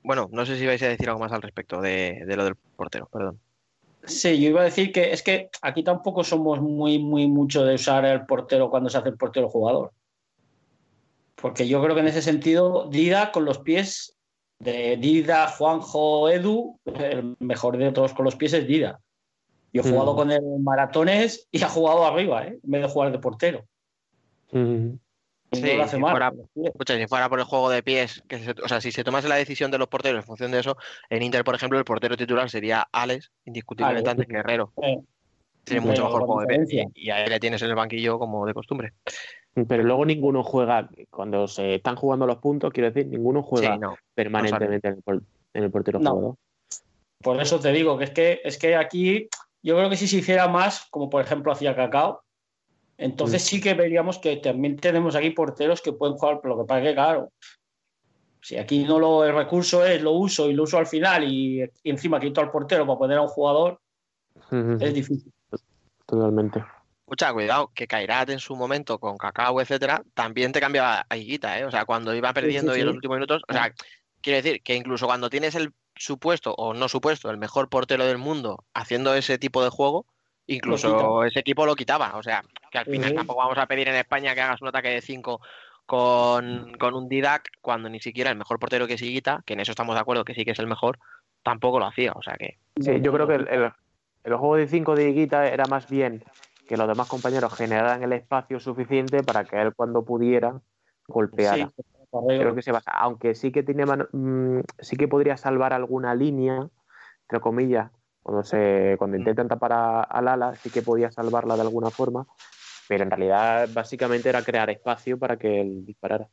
bueno, 0.01 0.29
no 0.31 0.45
sé 0.45 0.57
si 0.57 0.65
vais 0.65 0.81
a 0.81 0.87
decir 0.87 1.09
algo 1.09 1.19
más 1.19 1.33
al 1.33 1.41
respecto 1.41 1.81
de, 1.81 2.23
de 2.25 2.37
lo 2.37 2.45
del 2.45 2.55
portero, 2.55 3.09
perdón. 3.11 3.37
Sí, 4.05 4.39
yo 4.39 4.49
iba 4.49 4.61
a 4.61 4.65
decir 4.65 4.93
que 4.93 5.11
es 5.11 5.21
que 5.21 5.49
aquí 5.61 5.83
tampoco 5.83 6.23
somos 6.23 6.61
muy, 6.61 6.97
muy 6.97 7.27
mucho 7.27 7.65
de 7.65 7.75
usar 7.75 8.05
el 8.05 8.25
portero 8.25 8.69
cuando 8.69 8.89
se 8.89 8.97
hace 8.97 9.09
el 9.09 9.17
portero 9.17 9.49
jugador. 9.49 9.91
Porque 11.35 11.67
yo 11.67 11.83
creo 11.83 11.95
que 11.95 12.01
en 12.01 12.07
ese 12.07 12.21
sentido, 12.21 12.87
Dida 12.89 13.33
con 13.33 13.43
los 13.43 13.59
pies, 13.59 14.15
de 14.59 14.95
Dida, 14.95 15.47
Juanjo, 15.49 16.29
Edu, 16.29 16.79
el 16.85 17.35
mejor 17.39 17.77
de 17.77 17.91
todos 17.91 18.13
con 18.13 18.23
los 18.23 18.37
pies 18.37 18.53
es 18.53 18.65
Dida. 18.65 19.01
Yo 19.73 19.81
he 19.81 19.89
jugado 19.91 20.13
Mm. 20.13 20.15
con 20.15 20.31
él 20.31 20.37
en 20.43 20.63
maratones 20.63 21.49
y 21.51 21.61
ha 21.61 21.67
jugado 21.67 22.05
arriba, 22.05 22.47
¿eh? 22.47 22.57
en 22.63 22.71
vez 22.71 22.83
de 22.83 22.87
jugar 22.87 23.11
de 23.11 23.19
portero. 23.19 23.65
Ujú. 24.53 24.97
No 25.61 25.83
Sí, 25.85 25.89
si 25.89 25.99
fuera, 25.99 26.33
escucha, 26.63 26.97
si 26.97 27.07
fuera 27.07 27.29
por 27.29 27.39
el 27.39 27.45
juego 27.45 27.69
de 27.69 27.83
pies, 27.83 28.23
que 28.27 28.39
se- 28.39 28.51
o 28.63 28.67
sea, 28.67 28.81
si 28.81 28.91
se 28.91 29.03
tomase 29.03 29.27
la 29.27 29.35
decisión 29.35 29.71
de 29.71 29.77
los 29.77 29.87
porteros 29.87 30.19
en 30.19 30.25
función 30.25 30.51
de 30.51 30.59
eso, 30.59 30.77
en 31.09 31.23
Inter, 31.23 31.43
por 31.43 31.55
ejemplo, 31.55 31.77
el 31.79 31.85
portero 31.85 32.17
titular 32.17 32.49
sería 32.49 32.87
Alex, 32.91 33.31
indiscutiblemente 33.45 34.09
antes 34.09 34.27
que 34.27 34.35
Herrero. 34.37 34.73
Eh, 34.81 34.99
Tiene 35.63 35.81
mucho 35.81 36.03
mejor 36.03 36.25
juego 36.25 36.41
de 36.41 36.47
pies. 36.47 36.73
Y, 36.93 37.05
y 37.07 37.09
a 37.09 37.23
él 37.23 37.29
le 37.31 37.39
tienes 37.39 37.61
en 37.61 37.69
el 37.69 37.75
banquillo 37.75 38.19
como 38.19 38.45
de 38.45 38.53
costumbre. 38.53 38.93
Pero 39.67 39.83
luego 39.83 40.05
ninguno 40.05 40.43
juega, 40.43 40.89
cuando 41.09 41.47
se 41.47 41.75
están 41.75 41.95
jugando 41.95 42.27
los 42.27 42.37
puntos, 42.37 42.71
quiero 42.73 42.91
decir, 42.91 43.07
ninguno 43.09 43.41
juega 43.41 43.73
Sí, 43.73 43.79
no. 43.79 43.95
permanentemente 44.13 44.89
en, 44.89 44.95
el 44.95 45.01
por- 45.01 45.23
en 45.53 45.63
el 45.63 45.71
portero 45.71 45.99
No. 45.99 46.11
jugador. 46.11 46.35
Por 47.23 47.41
eso 47.41 47.59
te 47.59 47.71
digo 47.71 47.97
que 47.97 48.03
es 48.03 48.11
que 48.11 48.41
es 48.43 48.57
que 48.59 48.75
aquí 48.75 49.29
yo 49.63 49.75
creo 49.77 49.89
que 49.89 49.95
si 49.95 50.07
se 50.07 50.17
hiciera 50.17 50.47
más, 50.49 50.85
como 50.91 51.09
por 51.09 51.23
ejemplo 51.23 51.51
hacía 51.51 51.75
Cacao, 51.75 52.21
entonces 52.97 53.43
sí 53.43 53.61
que 53.61 53.73
veríamos 53.73 54.19
que 54.19 54.37
también 54.37 54.77
tenemos 54.77 55.15
aquí 55.15 55.31
porteros 55.31 55.81
que 55.81 55.93
pueden 55.93 56.17
jugar, 56.17 56.39
pero 56.41 56.55
lo 56.55 56.63
que 56.63 56.67
pasa 56.67 56.81
es 56.81 56.87
que 56.89 56.93
claro, 56.93 57.31
si 58.41 58.57
aquí 58.57 58.83
no 58.83 58.99
lo 58.99 59.25
el 59.25 59.35
recurso 59.35 59.85
es 59.85 60.01
lo 60.01 60.11
uso 60.11 60.49
y 60.49 60.53
lo 60.53 60.63
uso 60.63 60.77
al 60.77 60.87
final 60.87 61.23
y, 61.23 61.63
y 61.83 61.89
encima 61.89 62.19
quito 62.19 62.41
al 62.41 62.51
portero 62.51 62.85
para 62.85 62.99
poner 62.99 63.17
a 63.17 63.21
un 63.21 63.27
jugador, 63.27 63.79
es 64.51 64.93
difícil. 64.93 65.31
Totalmente. 66.05 66.63
Escucha, 67.05 67.33
cuidado, 67.33 67.71
que 67.73 67.87
Kairat 67.87 68.29
en 68.31 68.39
su 68.39 68.55
momento 68.55 68.99
con 68.99 69.17
Cacao, 69.17 69.61
etcétera, 69.61 70.03
también 70.13 70.51
te 70.51 70.59
cambiaba 70.59 71.05
a 71.07 71.17
Higuita, 71.17 71.59
¿eh? 71.59 71.65
O 71.65 71.71
sea, 71.71 71.85
cuando 71.85 72.15
iba 72.15 72.33
perdiendo 72.33 72.73
sí, 72.73 72.79
y 72.79 72.81
en 72.81 72.87
los 72.87 72.95
últimos 72.95 73.17
minutos, 73.17 73.43
o 73.47 73.53
sea, 73.53 73.73
quiero 74.21 74.37
decir 74.37 74.63
que 74.63 74.75
incluso 74.75 75.05
cuando 75.05 75.29
tienes 75.29 75.53
el 75.53 75.71
supuesto 75.95 76.55
o 76.57 76.73
no 76.73 76.89
supuesto, 76.89 77.29
el 77.29 77.37
mejor 77.37 77.69
portero 77.69 78.05
del 78.05 78.17
mundo 78.17 78.65
haciendo 78.73 79.13
ese 79.13 79.37
tipo 79.37 79.63
de 79.63 79.69
juego, 79.69 80.07
incluso 80.47 81.23
ese 81.23 81.39
equipo 81.39 81.65
lo 81.65 81.75
quitaba. 81.75 82.15
O 82.17 82.23
sea, 82.23 82.43
que 82.71 82.77
al 82.77 82.85
final 82.85 83.11
tampoco 83.15 83.39
vamos 83.39 83.57
a 83.57 83.65
pedir 83.67 83.87
en 83.87 83.95
España 83.95 84.33
que 84.35 84.41
hagas 84.41 84.61
un 84.61 84.67
ataque 84.67 84.89
de 84.89 85.01
5 85.01 85.41
con, 85.85 86.73
con 86.79 86.93
un 86.95 87.07
Didac 87.07 87.49
cuando 87.61 87.89
ni 87.89 87.99
siquiera 87.99 88.31
el 88.31 88.37
mejor 88.37 88.59
portero 88.59 88.87
que 88.87 88.93
es 88.95 89.01
Higuita, 89.01 89.41
que 89.45 89.53
en 89.53 89.59
eso 89.59 89.71
estamos 89.71 89.95
de 89.95 90.01
acuerdo 90.01 90.25
que 90.25 90.33
sí 90.33 90.43
que 90.45 90.51
es 90.51 90.59
el 90.59 90.67
mejor, 90.67 90.99
tampoco 91.43 91.79
lo 91.79 91.85
hacía. 91.85 92.11
O 92.13 92.21
sea 92.21 92.35
que. 92.35 92.57
Sí, 92.79 92.99
yo 93.01 93.11
creo 93.13 93.27
que 93.27 93.35
el, 93.35 93.47
el- 93.47 93.71
el 94.23 94.35
juego 94.37 94.55
de 94.55 94.67
5 94.67 94.95
de 94.95 95.09
Higuita 95.09 95.47
era 95.49 95.67
más 95.67 95.87
bien 95.87 96.23
que 96.67 96.77
los 96.77 96.87
demás 96.87 97.07
compañeros 97.07 97.53
generaran 97.53 98.01
el 98.01 98.11
espacio 98.13 98.59
suficiente 98.59 99.21
para 99.21 99.45
que 99.45 99.61
él 99.61 99.73
cuando 99.75 100.03
pudiera 100.03 100.59
golpeara. 101.07 101.71
Sí. 101.75 101.83
Creo 102.11 102.55
que 102.55 102.61
se 102.63 102.71
basa, 102.71 102.89
aunque 102.91 103.35
sí 103.35 103.51
que 103.51 103.61
tiene 103.61 103.85
mano- 103.85 104.07
mm, 104.13 104.61
sí 104.79 104.95
que 104.95 105.07
podría 105.07 105.37
salvar 105.37 105.73
alguna 105.73 106.15
línea, 106.15 106.67
entre 107.23 107.39
comillas, 107.39 107.91
cuando 108.25 108.43
se 108.43 108.95
cuando 108.97 109.17
intentan 109.17 109.47
tapar 109.47 109.71
a- 109.73 110.01
al 110.01 110.27
ala, 110.27 110.55
sí 110.55 110.71
que 110.71 110.81
podía 110.81 111.11
salvarla 111.11 111.53
de 111.55 111.61
alguna 111.61 111.91
forma, 111.91 112.25
pero 112.87 113.03
en 113.03 113.11
realidad 113.11 113.69
básicamente 113.71 114.29
era 114.29 114.41
crear 114.43 114.67
espacio 114.71 115.19
para 115.19 115.37
que 115.37 115.61
él 115.61 115.85
disparara. 115.85 116.27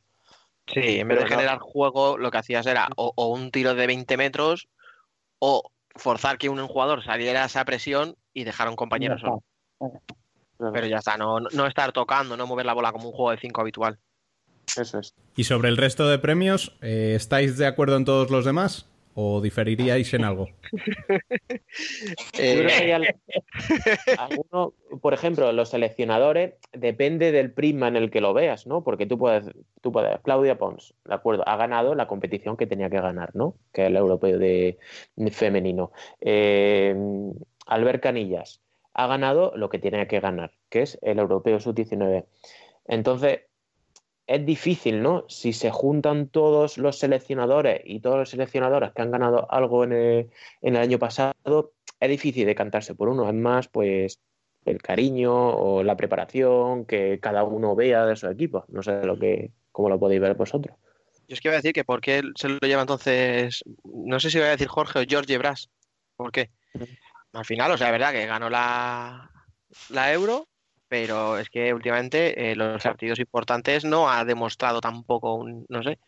Sí, 0.66 1.01
en 1.01 1.09
vez 1.09 1.18
de 1.18 1.24
no- 1.24 1.28
generar 1.30 1.59
juego, 1.59 2.16
lo 2.16 2.30
que 2.30 2.38
hacías 2.38 2.64
era 2.66 2.88
o, 2.97 3.12
o 3.14 3.26
un 3.28 3.51
tiro 3.51 3.74
de 3.74 3.86
20 3.86 4.16
metros 4.16 4.68
o 5.38 5.70
forzar 5.95 6.38
que 6.38 6.49
un 6.49 6.66
jugador 6.66 7.05
saliera 7.05 7.43
a 7.43 7.47
esa 7.47 7.62
presión 7.66 8.16
y 8.32 8.45
dejar 8.45 8.68
a 8.68 8.70
un 8.70 8.76
compañero 8.76 9.18
solo. 9.18 9.43
Pero 10.72 10.86
ya 10.86 10.97
está, 10.97 11.18
no, 11.18 11.40
no 11.40 11.66
estar 11.66 11.93
tocando, 11.93 12.38
no 12.38 12.47
mover 12.47 12.64
la 12.64 12.72
bola 12.72 12.93
como 12.93 13.11
un 13.11 13.14
juego 13.14 13.32
de 13.32 13.36
5 13.38 13.61
habitual. 13.61 13.99
Eso 14.78 14.99
es. 14.99 15.14
Y 15.36 15.45
sobre 15.45 15.68
el 15.68 15.76
resto 15.76 16.09
de 16.09 16.18
premios, 16.18 16.78
eh, 16.80 17.12
¿estáis 17.16 17.59
de 17.59 17.66
acuerdo 17.66 17.97
en 17.97 18.07
todos 18.07 18.30
los 18.30 18.47
demás? 18.47 18.88
¿O 19.14 19.40
diferiríais 19.40 20.12
en 20.14 20.24
algo? 20.24 20.48
Alguno, 24.18 24.72
por 25.00 25.12
ejemplo, 25.12 25.52
los 25.52 25.68
seleccionadores, 25.68 26.54
depende 26.72 27.30
del 27.30 27.52
prisma 27.52 27.88
en 27.88 27.96
el 27.96 28.10
que 28.10 28.22
lo 28.22 28.32
veas, 28.32 28.66
¿no? 28.66 28.82
Porque 28.82 29.06
tú 29.06 29.18
puedes, 29.18 29.44
tú 29.82 29.92
puedes, 29.92 30.18
Claudia 30.20 30.56
Pons, 30.56 30.94
de 31.04 31.14
acuerdo, 31.14 31.46
ha 31.46 31.56
ganado 31.56 31.94
la 31.94 32.06
competición 32.06 32.56
que 32.56 32.66
tenía 32.66 32.88
que 32.88 33.00
ganar, 33.00 33.34
¿no? 33.34 33.54
Que 33.72 33.82
es 33.82 33.88
el 33.88 33.96
europeo 33.96 34.38
de 34.38 34.78
femenino. 35.30 35.92
Eh, 36.20 36.94
Albert 37.66 38.02
Canillas 38.02 38.62
ha 38.94 39.06
ganado 39.06 39.52
lo 39.56 39.68
que 39.68 39.78
tenía 39.78 40.08
que 40.08 40.20
ganar, 40.20 40.52
que 40.68 40.82
es 40.82 40.98
el 41.02 41.18
europeo 41.18 41.60
sub-19. 41.60 42.24
Entonces, 42.86 43.40
es 44.33 44.47
difícil, 44.47 45.03
¿no? 45.03 45.26
Si 45.28 45.53
se 45.53 45.70
juntan 45.70 46.26
todos 46.26 46.78
los 46.78 46.99
seleccionadores 46.99 47.83
y 47.85 48.01
todos 48.01 48.16
los 48.16 48.30
seleccionadores 48.30 48.93
que 48.93 49.03
han 49.03 49.11
ganado 49.11 49.47
algo 49.53 49.85
en 49.85 49.93
el, 49.93 50.30
en 50.62 50.76
el 50.76 50.83
año 50.83 50.99
pasado, 50.99 51.72
es 52.01 52.09
difícil 52.09 52.47
decantarse 52.47 52.95
por 52.95 53.11
uno. 53.11 53.28
Es 53.28 53.35
más, 53.35 53.68
pues, 53.68 54.20
el 54.64 54.80
cariño 54.80 55.35
o 55.35 55.83
la 55.83 55.97
preparación 55.97 56.87
que 56.87 57.20
cada 57.20 57.45
uno 57.45 57.76
vea 57.76 58.07
de 58.07 58.16
su 58.16 58.26
equipo. 58.26 58.64
No 58.68 58.83
sé 58.83 59.05
lo 59.05 59.18
que, 59.18 59.51
cómo 59.70 59.91
lo 59.91 60.01
podéis 60.01 60.22
ver 60.22 60.35
vosotros. 60.35 60.76
Yo 61.28 61.35
es 61.35 61.41
que 61.43 61.49
iba 61.49 61.55
a 61.55 61.59
decir 61.59 61.74
que 61.74 61.85
por 61.85 62.01
qué 62.01 62.22
se 62.35 62.49
lo 62.49 62.59
lleva 62.59 62.83
entonces, 62.83 63.62
no 63.85 64.18
sé 64.18 64.30
si 64.30 64.39
voy 64.39 64.47
a 64.47 64.53
decir 64.53 64.68
Jorge 64.68 65.01
o 65.01 65.05
George 65.07 65.37
Bras. 65.37 65.68
¿Por 66.16 66.33
qué? 66.33 66.51
Al 67.35 67.45
final, 67.45 67.70
o 67.70 67.76
sea, 67.76 67.89
es 67.89 67.93
verdad 67.93 68.12
que 68.12 68.26
ganó 68.26 68.49
la, 68.49 69.30
la 69.91 70.12
Euro, 70.12 70.49
pero 70.93 71.38
es 71.38 71.49
que 71.49 71.72
últimamente 71.72 72.51
eh, 72.51 72.55
los 72.55 72.82
partidos 72.82 73.18
importantes 73.18 73.82
no 73.82 74.11
ha 74.11 74.26
demostrado 74.26 74.82
tampoco 74.82 75.36
un, 75.36 75.64
no 75.70 75.82
sé. 75.82 75.99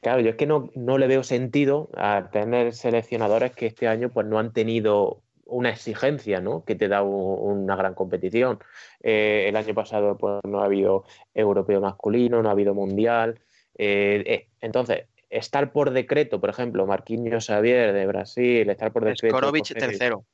Claro, 0.00 0.20
yo 0.20 0.30
es 0.30 0.34
que 0.34 0.44
no, 0.44 0.70
no 0.74 0.98
le 0.98 1.06
veo 1.06 1.22
sentido 1.22 1.88
a 1.96 2.28
tener 2.32 2.74
seleccionadores 2.74 3.52
que 3.52 3.66
este 3.66 3.86
año 3.86 4.08
pues 4.08 4.26
no 4.26 4.40
han 4.40 4.52
tenido 4.52 5.22
una 5.44 5.70
exigencia, 5.70 6.40
¿no? 6.40 6.64
Que 6.64 6.74
te 6.74 6.88
da 6.88 7.04
un- 7.04 7.60
una 7.62 7.76
gran 7.76 7.94
competición. 7.94 8.58
Eh, 9.04 9.46
el 9.48 9.54
año 9.54 9.72
pasado 9.72 10.18
pues 10.18 10.40
no 10.42 10.62
ha 10.62 10.64
habido 10.64 11.04
europeo 11.32 11.80
masculino, 11.80 12.42
no 12.42 12.48
ha 12.48 12.52
habido 12.52 12.74
mundial. 12.74 13.38
Eh, 13.76 14.48
entonces, 14.60 15.06
estar 15.30 15.70
por 15.70 15.92
decreto, 15.92 16.40
por 16.40 16.50
ejemplo, 16.50 16.84
Marquinhos 16.86 17.46
Xavier 17.46 17.92
de 17.92 18.04
Brasil, 18.08 18.68
estar 18.68 18.90
por 18.90 19.04
decreto. 19.04 19.36
Skorovic 19.36 19.62
José- 19.62 19.74
tercero. 19.74 20.24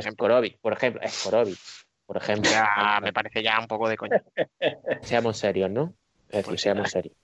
Skorovic, 0.00 0.58
por 0.60 0.72
ejemplo, 0.72 1.02
Skorovic, 1.06 1.58
por 2.08 2.16
ejemplo. 2.16 2.50
Ya 2.50 2.98
me 3.02 3.12
parece 3.12 3.42
ya 3.42 3.60
un 3.60 3.66
poco 3.66 3.86
de 3.86 3.98
coña. 3.98 4.22
Seamos 5.02 5.36
serios, 5.36 5.70
¿no? 5.70 5.92
Es 6.28 6.38
decir, 6.38 6.44
Pues 6.46 6.60
seamos 6.62 6.90
serios. 6.90 7.14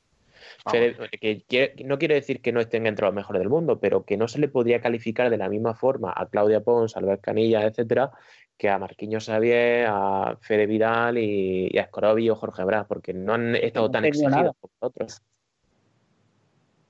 Fede- 0.70 0.94
que 1.18 1.42
quiere- 1.48 1.74
no 1.84 1.98
quiero 1.98 2.14
decir 2.14 2.42
que 2.42 2.52
no 2.52 2.60
estén 2.60 2.86
entre 2.86 3.06
los 3.06 3.14
mejores 3.14 3.40
del 3.40 3.48
mundo, 3.48 3.80
pero 3.80 4.04
que 4.04 4.18
no 4.18 4.28
se 4.28 4.38
le 4.38 4.48
podría 4.48 4.82
calificar 4.82 5.30
de 5.30 5.38
la 5.38 5.48
misma 5.48 5.74
forma 5.74 6.12
a 6.14 6.26
Claudia 6.28 6.60
Pons, 6.60 6.94
a 6.96 7.00
Albert 7.00 7.22
Canilla, 7.22 7.64
etcétera, 7.64 8.10
que 8.58 8.68
a 8.68 8.78
Marquinhos 8.78 9.24
Xavier, 9.24 9.86
a 9.88 10.36
Fede 10.42 10.66
Vidal 10.66 11.16
y, 11.16 11.68
y 11.72 11.78
a 11.78 11.86
Skorovic 11.86 12.30
o 12.32 12.36
Jorge 12.36 12.62
Brás, 12.64 12.86
porque 12.86 13.14
no 13.14 13.32
han 13.34 13.56
estado 13.56 13.86
No 13.86 13.92
tan 13.92 14.04
exigidos 14.04 14.32
nada. 14.36 14.52
como 14.60 14.72
otros. 14.80 15.22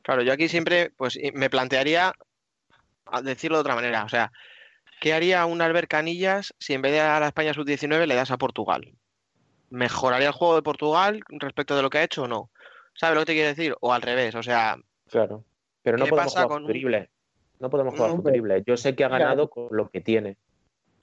Claro, 0.02 0.22
yo 0.22 0.32
aquí 0.32 0.48
siempre 0.48 0.90
pues 0.96 1.16
y- 1.16 1.30
me 1.32 1.48
plantearía 1.48 2.12
decirlo 3.22 3.58
de 3.58 3.60
otra 3.62 3.76
manera, 3.76 4.04
o 4.04 4.08
sea, 4.08 4.32
¿qué 5.00 5.12
haría 5.14 5.44
un 5.46 5.60
Albert 5.62 5.88
Canillas 5.88 6.54
si 6.58 6.74
en 6.74 6.82
vez 6.82 6.92
de 6.92 7.00
a 7.00 7.20
la 7.20 7.26
España 7.28 7.52
sub-19 7.54 8.06
le 8.06 8.14
das 8.14 8.30
a 8.30 8.38
Portugal? 8.38 8.92
¿Mejoraría 9.70 10.28
el 10.28 10.32
juego 10.32 10.54
de 10.56 10.62
Portugal 10.62 11.20
respecto 11.28 11.74
de 11.76 11.82
lo 11.82 11.90
que 11.90 11.98
ha 11.98 12.04
hecho 12.04 12.22
o 12.24 12.28
no? 12.28 12.50
¿Sabes 12.94 13.14
lo 13.14 13.20
que 13.22 13.26
te 13.26 13.32
quiero 13.34 13.48
decir? 13.48 13.74
O 13.80 13.92
al 13.92 14.02
revés, 14.02 14.34
o 14.34 14.42
sea, 14.42 14.76
Claro. 15.10 15.44
Pero 15.82 15.98
no 15.98 16.04
¿Qué 16.04 16.10
podemos 16.10 16.32
pasa 16.32 16.44
jugar 16.44 16.48
con 16.48 16.62
un- 16.62 16.68
futurible. 16.68 17.10
No 17.60 17.70
podemos 17.70 17.94
jugar 17.94 18.10
No. 18.16 18.56
Yo 18.66 18.76
sé 18.76 18.94
que 18.94 19.04
ha 19.04 19.08
Claro. 19.08 19.24
ganado 19.24 19.50
con 19.50 19.68
lo 19.70 19.88
que 19.90 20.00
tiene. 20.00 20.36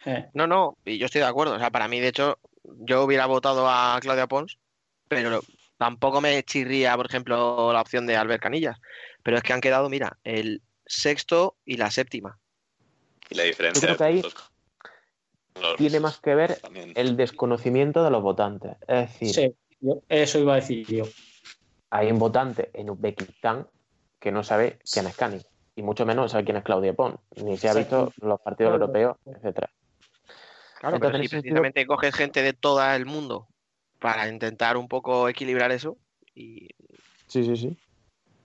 Eh, 0.06 0.28
no, 0.34 0.48
no, 0.48 0.78
y 0.86 0.98
yo 0.98 1.06
estoy 1.06 1.22
de 1.22 1.28
acuerdo, 1.28 1.56
o 1.56 1.60
sea, 1.60 1.70
para 1.70 1.88
mí 1.88 2.00
de 2.00 2.08
hecho 2.08 2.40
yo 2.64 3.04
hubiera 3.04 3.26
votado 3.28 3.68
a 3.70 3.98
Claudia 4.02 4.26
Pons, 4.28 4.58
pero 5.08 5.42
tampoco 5.78 6.22
me 6.22 6.42
chirría, 6.44 6.96
por 6.98 7.06
ejemplo, 7.06 7.72
la 7.72 7.82
opción 7.82 8.08
de 8.08 8.16
Albert 8.16 8.42
Canillas, 8.42 8.80
pero 9.24 9.38
es 9.38 9.44
que 9.44 9.54
han 9.54 9.62
quedado, 9.62 9.90
mira, 9.90 10.18
el 10.24 10.62
sexto 10.86 11.56
y 11.66 11.78
la 11.78 11.92
séptima. 11.92 12.40
Y 13.32 13.36
la 13.36 13.44
diferencia 13.44 13.82
Yo 13.82 13.96
creo 13.96 13.98
que 13.98 14.04
ahí 14.04 14.22
los- 14.22 15.78
tiene 15.78 16.00
más 16.02 16.20
que 16.20 16.36
ver 16.36 16.60
también. 16.60 16.92
el 16.96 17.16
desconocimiento 17.16 18.04
de 18.04 18.12
los 18.12 18.22
votantes. 18.22 18.74
Es 18.88 19.10
decir, 19.12 19.34
sí, 19.34 19.56
yo- 19.80 20.02
eso 20.10 20.40
iba 20.40 20.54
a 20.54 20.56
decir 20.58 20.86
yo. 20.86 21.06
hay 21.90 22.12
un 22.12 22.20
votante 22.20 22.70
en 22.74 22.90
Uzbekistán 22.90 23.68
que 24.20 24.32
no 24.32 24.44
sabe 24.44 24.80
quién 24.92 25.08
es 25.08 25.16
Cani 25.16 25.42
y 25.76 25.82
mucho 25.82 26.06
menos 26.06 26.32
sabe 26.32 26.44
quién 26.46 26.58
es 26.58 26.64
Claudia 26.64 26.94
Pons, 26.94 27.18
ni 27.38 27.58
se 27.58 27.70
ha 27.70 27.74
visto 27.74 28.12
los 28.22 28.40
partidos 28.42 28.72
Claro. 28.72 28.86
europeos, 28.86 29.18
etcétera. 29.26 29.70
Claro, 30.80 30.96
Entonces, 30.98 31.00
pero 31.00 31.18
si 31.20 31.26
ese 31.26 31.36
sentido- 31.38 31.42
precisamente 31.42 31.86
coges 31.86 32.16
gente 32.16 32.42
de 32.42 32.54
todo 32.54 32.84
el 32.94 33.06
mundo 33.06 33.48
para 34.00 34.28
intentar 34.28 34.78
un 34.78 34.88
poco 34.88 35.30
equilibrar 35.30 35.72
eso. 35.72 35.98
Y 36.36 36.68
Sí, 37.28 37.44
sí, 37.46 37.56
sí. 37.56 37.78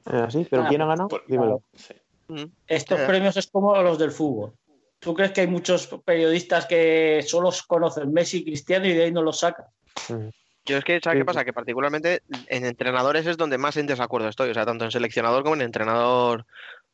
Así, 0.05 0.47
pero 0.49 0.63
Ah, 0.63 0.69
¿quién 0.69 0.81
ha 0.83 0.87
ganado? 0.87 1.09
Por- 1.09 1.27
Dímelo. 1.27 1.63
Sí. 1.75 1.95
Mm, 2.29 2.45
Estos 2.67 3.01
Eh. 3.01 3.05
premios 3.07 3.37
es 3.37 3.47
como 3.49 3.81
los 3.83 3.99
del 3.99 4.11
fútbol. 4.11 4.53
¿Tú 4.99 5.15
crees 5.15 5.33
que 5.33 5.43
hay 5.43 5.47
muchos 5.47 5.89
periodistas 6.05 6.67
que 6.67 7.23
solo 7.27 7.51
conocen 7.67 8.13
Messi 8.13 8.39
y 8.39 8.45
Cristiano 8.45 8.87
y 8.87 8.95
de 8.95 9.05
ahí 9.05 9.13
no 9.13 9.23
los 9.23 9.41
sacan? 9.41 9.67
Mm. 10.09 10.29
Yo 10.65 10.79
es 10.79 10.85
que, 10.85 11.01
¿sabes 11.01 11.17
Sí, 11.17 11.21
qué 11.21 11.25
pasa? 11.25 11.45
Que 11.45 11.53
particularmente 11.53 12.23
en 12.49 12.65
entrenadores 12.65 13.25
es 13.27 13.37
donde 13.37 13.57
más 13.57 13.77
en 13.77 13.87
desacuerdo 13.87 14.29
estoy, 14.29 14.51
o 14.51 14.55
sea, 14.55 14.67
tanto 14.67 14.85
en 14.85 14.91
seleccionador 14.91 15.45
como 15.45 15.55
en 15.55 15.63
entrenador 15.63 16.45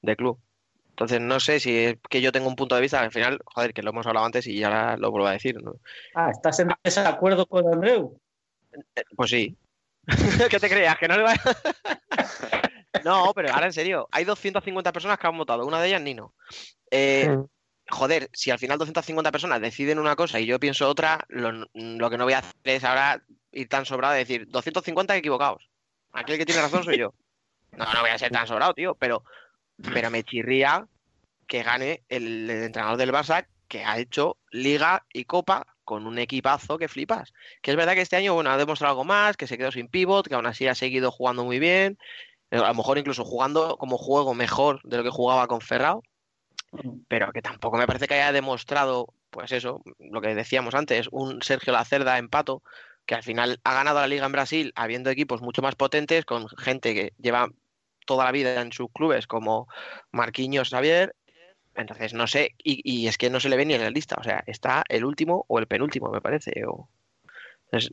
de 0.03 0.15
club. 0.15 0.39
Entonces, 0.91 1.23
no 1.23 1.41
sé 1.41 1.59
si 1.59 1.79
es 1.79 1.97
que 2.11 2.21
yo 2.21 2.33
tengo 2.33 2.49
un 2.49 2.57
punto 2.57 2.75
de 2.75 2.83
vista, 2.83 3.01
al 3.01 3.11
final, 3.11 3.41
joder, 3.47 3.73
que 3.73 3.83
lo 3.83 3.91
hemos 3.91 4.07
hablado 4.07 4.27
antes 4.27 4.47
y 4.47 4.63
ahora 4.63 4.99
lo 4.99 5.11
vuelvo 5.11 5.27
a 5.27 5.33
decir, 5.33 5.57
¿no? 5.63 5.77
Ah, 6.15 6.31
¿estás 6.31 6.61
en 6.61 6.69
desacuerdo 6.85 7.47
con 7.47 7.67
Andreu? 7.73 8.21
Pues 9.17 9.31
sí. 9.31 9.57
¿Qué 10.51 10.61
te 10.61 10.69
creías? 10.69 10.99
Que 10.99 11.09
no 11.09 11.17
le 11.17 11.23
va 11.23 11.35
No, 13.05 13.33
pero 13.35 13.53
ahora 13.53 13.67
en 13.67 13.73
serio, 13.73 14.07
hay 14.13 14.25
250 14.25 14.93
personas 14.93 15.19
que 15.19 15.27
han 15.27 15.39
votado, 15.39 15.67
una 15.67 15.81
de 15.81 15.89
ellas 15.89 16.03
Nino. 16.03 16.35
Eh, 16.91 17.27
Mm. 17.27 17.45
Joder, 17.93 18.31
si 18.33 18.51
al 18.51 18.59
final 18.59 18.79
250 18.79 19.31
personas 19.31 19.61
deciden 19.61 19.99
una 19.99 20.17
cosa 20.17 20.41
y 20.41 20.47
yo 20.47 20.59
pienso 20.59 20.89
otra, 20.89 21.25
lo, 21.29 21.67
que 22.11 22.19
no 22.19 22.25
voy 22.25 22.33
a 22.33 22.39
hacer 22.39 22.55
es 22.65 22.85
ahora 22.85 23.23
ir 23.53 23.69
tan 23.69 23.85
sobrado 23.85 24.15
de 24.15 24.21
decir 24.21 24.49
250 24.49 25.17
equivocados. 25.17 25.69
Aquel 26.13 26.39
que 26.39 26.47
tiene 26.47 26.63
razón 26.63 26.85
soy 26.85 26.99
yo. 26.99 27.15
No, 27.73 27.85
no 27.93 28.01
voy 28.01 28.11
a 28.11 28.19
ser 28.19 28.31
tan 28.31 28.47
sobrado, 28.47 28.75
tío, 28.75 28.95
pero, 28.95 29.25
pero 29.93 30.11
me 30.11 30.25
chirría 30.25 30.87
que 31.47 31.63
gane 31.63 32.03
el, 32.09 32.51
el 32.51 32.63
entrenador 32.65 32.97
del 32.97 33.13
Barça 33.13 33.47
que 33.69 33.85
ha 33.85 33.99
hecho 33.99 34.39
Liga 34.51 35.05
y 35.13 35.25
Copa 35.25 35.67
con 35.85 36.07
un 36.07 36.19
equipazo 36.19 36.79
que 36.79 36.89
flipas. 36.89 37.33
Que 37.61 37.73
es 37.73 37.77
verdad 37.77 37.95
que 37.95 38.01
este 38.01 38.17
año, 38.17 38.35
bueno, 38.35 38.51
ha 38.51 38.57
demostrado 38.57 38.93
algo 38.93 39.05
más, 39.05 39.37
que 39.37 39.47
se 39.47 39.59
quedó 39.59 39.71
sin 39.71 39.89
pivot, 39.89 40.29
que 40.29 40.35
aún 40.35 40.47
así 40.47 40.67
ha 40.67 40.75
seguido 40.75 41.11
jugando 41.11 41.45
muy 41.45 41.59
bien, 41.59 41.99
eh, 42.51 42.57
a 42.57 42.69
lo 42.69 42.75
mejor 42.75 42.99
incluso 42.99 43.25
jugando 43.25 43.77
como 43.79 43.99
juego 43.99 44.35
mejor 44.35 44.81
de 44.85 44.99
lo 44.99 45.03
que 45.03 45.11
jugaba 45.11 45.47
con 45.47 45.61
Ferrao, 45.61 46.03
pero 47.09 47.33
que 47.33 47.43
tampoco 47.43 47.77
me 47.77 47.87
parece 47.87 48.07
que 48.07 48.15
haya 48.15 48.33
demostrado, 48.33 49.15
pues 49.31 49.53
eso, 49.53 49.83
lo 49.99 50.21
que 50.21 50.35
decíamos 50.35 50.75
antes, 50.75 51.09
un 51.11 51.43
Sergio 51.43 51.73
Lacerda 51.73 52.19
en 52.19 52.29
pato, 52.29 52.63
que 53.07 53.15
al 53.15 53.23
final 53.23 53.61
ha 53.65 53.75
ganado 53.75 54.01
la 54.01 54.07
liga 54.07 54.27
en 54.27 54.33
Brasil 54.33 54.73
habiendo 54.75 55.11
equipos 55.11 55.43
mucho 55.43 55.63
más 55.63 55.75
potentes, 55.75 56.25
con 56.25 56.49
gente 56.49 56.95
que 56.95 57.13
lleva 57.19 57.49
toda 58.07 58.25
la 58.25 58.33
vida 58.33 58.61
en 58.61 58.73
sus 58.73 58.91
clubes, 58.93 59.27
como 59.27 59.69
Marquinhos 60.11 60.71
Xavier. 60.71 61.15
Entonces, 61.75 62.13
no 62.13 62.27
sé, 62.27 62.55
y, 62.63 62.81
y 62.85 63.09
es 63.09 63.17
que 63.17 63.31
no 63.31 63.41
se 63.41 63.49
le 63.49 63.57
ve 63.57 63.65
ni 63.65 63.75
en 63.75 63.83
la 63.83 63.91
lista, 63.91 64.17
o 64.19 64.23
sea, 64.23 64.45
está 64.47 64.85
el 64.89 65.05
último 65.05 65.45
o 65.49 65.59
el 65.59 65.67
penúltimo, 65.67 66.11
me 66.11 66.21
parece. 66.21 66.53
O... 66.67 66.89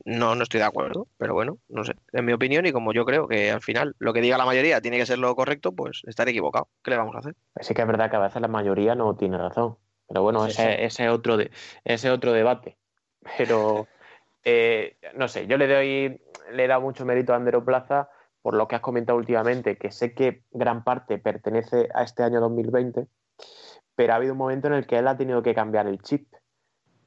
No, 0.04 0.34
no 0.34 0.42
estoy 0.42 0.60
de 0.60 0.66
acuerdo, 0.66 1.08
pero 1.16 1.32
bueno, 1.34 1.58
no 1.68 1.84
sé, 1.84 1.94
en 2.12 2.24
mi 2.24 2.32
opinión 2.32 2.66
y 2.66 2.72
como 2.72 2.92
yo 2.92 3.04
creo 3.06 3.26
que 3.26 3.50
al 3.50 3.62
final 3.62 3.94
lo 3.98 4.12
que 4.12 4.20
diga 4.20 4.36
la 4.36 4.44
mayoría 4.44 4.80
tiene 4.80 4.98
que 4.98 5.06
ser 5.06 5.18
lo 5.18 5.34
correcto, 5.34 5.72
pues 5.72 6.02
estaré 6.06 6.32
equivocado. 6.32 6.68
¿Qué 6.82 6.90
le 6.90 6.98
vamos 6.98 7.16
a 7.16 7.20
hacer? 7.20 7.34
Sí 7.60 7.72
que 7.74 7.82
es 7.82 7.86
verdad 7.86 8.10
que 8.10 8.16
a 8.16 8.20
veces 8.20 8.42
la 8.42 8.48
mayoría 8.48 8.94
no 8.94 9.16
tiene 9.16 9.38
razón. 9.38 9.76
Pero 10.06 10.22
bueno, 10.22 10.44
Sí, 10.44 10.50
ese, 10.50 10.62
sí. 10.62 10.68
ese 10.82 11.04
es 11.06 11.10
otro 11.10 11.36
de, 11.36 11.50
ese 11.84 12.08
es 12.08 12.14
otro 12.14 12.32
debate. 12.32 12.76
Pero 13.38 13.86
eh, 14.44 14.96
no 15.14 15.28
sé, 15.28 15.46
yo 15.46 15.56
le 15.56 15.66
doy, 15.66 16.20
le 16.52 16.64
he 16.64 16.68
dado 16.68 16.80
mucho 16.80 17.04
mérito 17.06 17.32
a 17.32 17.36
Andero 17.36 17.64
Plaza 17.64 18.10
por 18.42 18.54
lo 18.54 18.68
que 18.68 18.76
has 18.76 18.80
comentado 18.80 19.18
últimamente, 19.18 19.76
que 19.76 19.90
sé 19.90 20.14
que 20.14 20.44
gran 20.50 20.82
parte 20.82 21.18
pertenece 21.18 21.88
a 21.94 22.02
este 22.02 22.22
año 22.22 22.40
2020, 22.40 23.06
pero 23.94 24.12
ha 24.12 24.16
habido 24.16 24.32
un 24.32 24.38
momento 24.38 24.66
en 24.68 24.74
el 24.74 24.86
que 24.86 24.96
él 24.96 25.08
ha 25.08 25.16
tenido 25.16 25.42
que 25.42 25.54
cambiar 25.54 25.86
el 25.86 26.00
chip. 26.00 26.32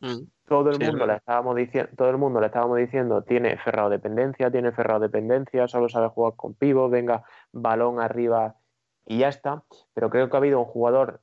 Mm. 0.03 0.27
Todo 0.45 0.69
el 0.71 0.75
Sí, 0.77 0.83
mundo 0.85 1.05
le 1.07 1.15
estábamos 1.15 1.55
diciendo, 1.55 1.89
todo 1.95 2.09
el 2.09 2.17
mundo 2.17 2.41
le 2.41 2.47
estábamos 2.47 2.77
diciendo, 2.77 3.23
tiene 3.23 3.57
ferrado 3.57 3.89
dependencia, 3.89 4.51
tiene 4.51 4.73
ferrado 4.73 4.99
dependencia, 4.99 5.69
solo 5.69 5.87
sabe 5.87 6.09
jugar 6.09 6.33
con 6.35 6.53
pivot, 6.53 6.91
venga, 6.91 7.23
balón 7.53 8.01
arriba 8.01 8.57
y 9.05 9.19
ya 9.19 9.29
está. 9.29 9.63
Pero 9.93 10.09
creo 10.09 10.29
que 10.29 10.35
ha 10.35 10.39
habido 10.39 10.59
un 10.59 10.65
jugador, 10.65 11.21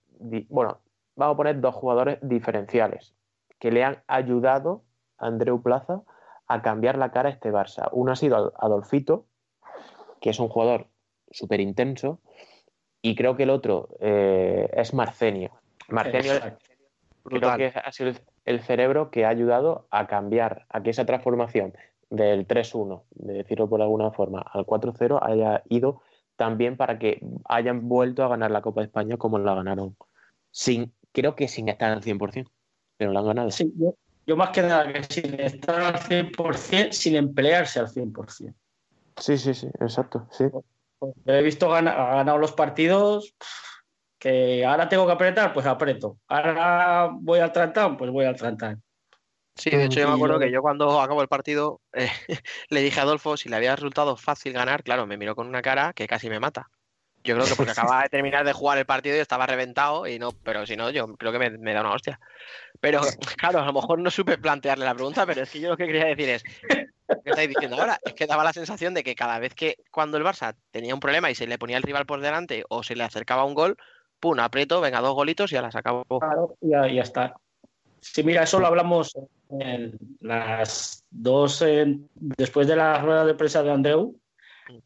bueno, 0.48 0.80
vamos 1.14 1.34
a 1.34 1.36
poner 1.36 1.60
dos 1.60 1.74
jugadores 1.74 2.18
diferenciales 2.22 3.14
que 3.58 3.70
le 3.70 3.84
han 3.84 4.02
ayudado 4.06 4.84
a 5.18 5.26
Andreu 5.26 5.62
Plaza 5.62 6.00
a 6.46 6.62
cambiar 6.62 6.96
la 6.96 7.12
cara 7.12 7.28
a 7.28 7.32
este 7.32 7.52
Barça. 7.52 7.90
Uno 7.92 8.12
ha 8.12 8.16
sido 8.16 8.36
Ad- 8.36 8.52
Adolfito, 8.56 9.26
que 10.22 10.30
es 10.30 10.40
un 10.40 10.48
jugador 10.48 10.86
súper 11.30 11.60
intenso, 11.60 12.20
y 13.02 13.14
creo 13.14 13.36
que 13.36 13.42
el 13.42 13.50
otro 13.50 13.90
eh, 14.00 14.70
es 14.72 14.94
Marcenio. 14.94 15.50
Marcenio 15.88 16.32
creo 17.24 17.56
que 17.56 17.66
ha 17.66 17.92
sido 17.92 18.12
el, 18.44 18.60
cerebro 18.60 19.10
que 19.10 19.24
ha 19.24 19.28
ayudado 19.28 19.86
a 19.90 20.06
cambiar, 20.06 20.66
a 20.68 20.82
que 20.82 20.90
esa 20.90 21.06
transformación 21.06 21.74
del 22.10 22.46
3-1, 22.46 23.04
de 23.10 23.34
decirlo 23.34 23.68
por 23.68 23.82
alguna 23.82 24.10
forma, 24.10 24.40
al 24.40 24.66
4-0 24.66 25.20
haya 25.22 25.62
ido 25.68 26.02
también 26.36 26.76
para 26.76 26.98
que 26.98 27.20
hayan 27.44 27.88
vuelto 27.88 28.24
a 28.24 28.28
ganar 28.28 28.50
la 28.50 28.62
Copa 28.62 28.80
de 28.80 28.86
España 28.86 29.16
como 29.16 29.38
la 29.38 29.54
ganaron. 29.54 29.96
Sin, 30.50 30.92
creo 31.12 31.36
que 31.36 31.48
sin 31.48 31.68
estar 31.68 31.92
al 31.92 32.02
100%, 32.02 32.50
pero 32.96 33.12
la 33.12 33.20
han 33.20 33.26
ganado. 33.26 33.50
Sí, 33.50 33.72
yo, 33.76 33.94
yo 34.26 34.36
más 34.36 34.50
que 34.50 34.62
nada 34.62 34.92
que 34.92 35.02
sin 35.04 35.38
estar 35.38 35.80
al 35.80 35.98
100%, 35.98 36.92
sin 36.92 37.16
emplearse 37.16 37.78
al 37.78 37.88
100%. 37.88 38.54
Sí, 39.16 39.36
sí, 39.36 39.54
sí, 39.54 39.68
exacto, 39.80 40.26
sí. 40.30 40.44
Porque 40.98 41.20
he 41.26 41.42
visto 41.42 41.68
gana- 41.68 41.92
ha 41.92 42.16
ganado 42.16 42.38
los 42.38 42.52
partidos 42.52 43.34
que 44.20 44.64
ahora 44.64 44.88
tengo 44.88 45.06
que 45.06 45.12
apretar, 45.12 45.52
pues 45.52 45.66
aprieto. 45.66 46.18
Ahora 46.28 47.08
voy 47.10 47.40
al 47.40 47.50
trantán, 47.50 47.96
pues 47.96 48.10
voy 48.10 48.26
al 48.26 48.36
trantán. 48.36 48.80
Sí, 49.56 49.70
de 49.70 49.86
hecho 49.86 50.00
yo 50.00 50.08
me 50.08 50.14
acuerdo 50.14 50.38
que 50.38 50.50
yo 50.50 50.62
cuando 50.62 51.00
acabó 51.00 51.22
el 51.22 51.28
partido 51.28 51.80
eh, 51.92 52.08
le 52.68 52.80
dije 52.82 53.00
a 53.00 53.02
Adolfo 53.02 53.36
si 53.36 53.48
le 53.48 53.56
había 53.56 53.74
resultado 53.74 54.16
fácil 54.16 54.52
ganar, 54.52 54.82
claro, 54.82 55.06
me 55.06 55.16
miró 55.16 55.34
con 55.34 55.48
una 55.48 55.62
cara 55.62 55.92
que 55.94 56.06
casi 56.06 56.28
me 56.28 56.38
mata. 56.38 56.70
Yo 57.22 57.34
creo 57.34 57.46
que 57.46 57.54
porque 57.54 57.72
acababa 57.72 58.02
de 58.02 58.08
terminar 58.08 58.46
de 58.46 58.52
jugar 58.52 58.78
el 58.78 58.86
partido 58.86 59.16
y 59.16 59.20
estaba 59.20 59.46
reventado 59.46 60.06
y 60.06 60.18
no, 60.18 60.32
pero 60.32 60.66
si 60.66 60.76
no, 60.76 60.90
yo 60.90 61.06
creo 61.16 61.32
que 61.32 61.38
me, 61.38 61.50
me 61.50 61.74
da 61.74 61.80
una 61.80 61.92
hostia. 61.92 62.18
Pero 62.80 63.00
claro, 63.36 63.60
a 63.60 63.66
lo 63.66 63.72
mejor 63.72 63.98
no 63.98 64.10
supe 64.10 64.38
plantearle 64.38 64.84
la 64.84 64.94
pregunta, 64.94 65.26
pero 65.26 65.42
es 65.42 65.50
que 65.50 65.60
yo 65.60 65.68
lo 65.68 65.76
que 65.76 65.86
quería 65.86 66.06
decir 66.06 66.28
es, 66.28 66.42
¿qué 66.42 66.86
estáis 67.24 67.48
diciendo 67.48 67.76
ahora? 67.76 67.98
Es 68.04 68.14
que 68.14 68.26
daba 68.26 68.44
la 68.44 68.54
sensación 68.54 68.94
de 68.94 69.02
que 69.02 69.14
cada 69.14 69.38
vez 69.38 69.54
que 69.54 69.76
cuando 69.90 70.16
el 70.16 70.24
Barça 70.24 70.56
tenía 70.70 70.94
un 70.94 71.00
problema 71.00 71.30
y 71.30 71.34
se 71.34 71.46
le 71.46 71.58
ponía 71.58 71.76
el 71.76 71.82
rival 71.82 72.06
por 72.06 72.20
delante 72.20 72.64
o 72.70 72.82
se 72.82 72.96
le 72.96 73.04
acercaba 73.04 73.44
un 73.44 73.54
gol, 73.54 73.76
pum, 74.20 74.38
aprieto, 74.38 74.80
venga, 74.80 75.00
dos 75.00 75.14
golitos 75.14 75.50
y 75.52 75.56
a 75.56 75.62
las 75.62 75.74
acabó. 75.74 76.04
Claro, 76.20 76.56
ya, 76.60 76.86
ya 76.86 77.02
está. 77.02 77.34
Sí, 78.00 78.22
mira, 78.22 78.42
eso 78.42 78.60
lo 78.60 78.66
hablamos 78.66 79.12
en 79.58 79.98
las 80.20 81.04
dos, 81.10 81.62
eh, 81.62 81.98
después 82.14 82.66
de 82.66 82.76
la 82.76 83.00
rueda 83.00 83.24
de 83.24 83.34
prensa 83.34 83.62
de 83.62 83.70
Andreu. 83.70 84.14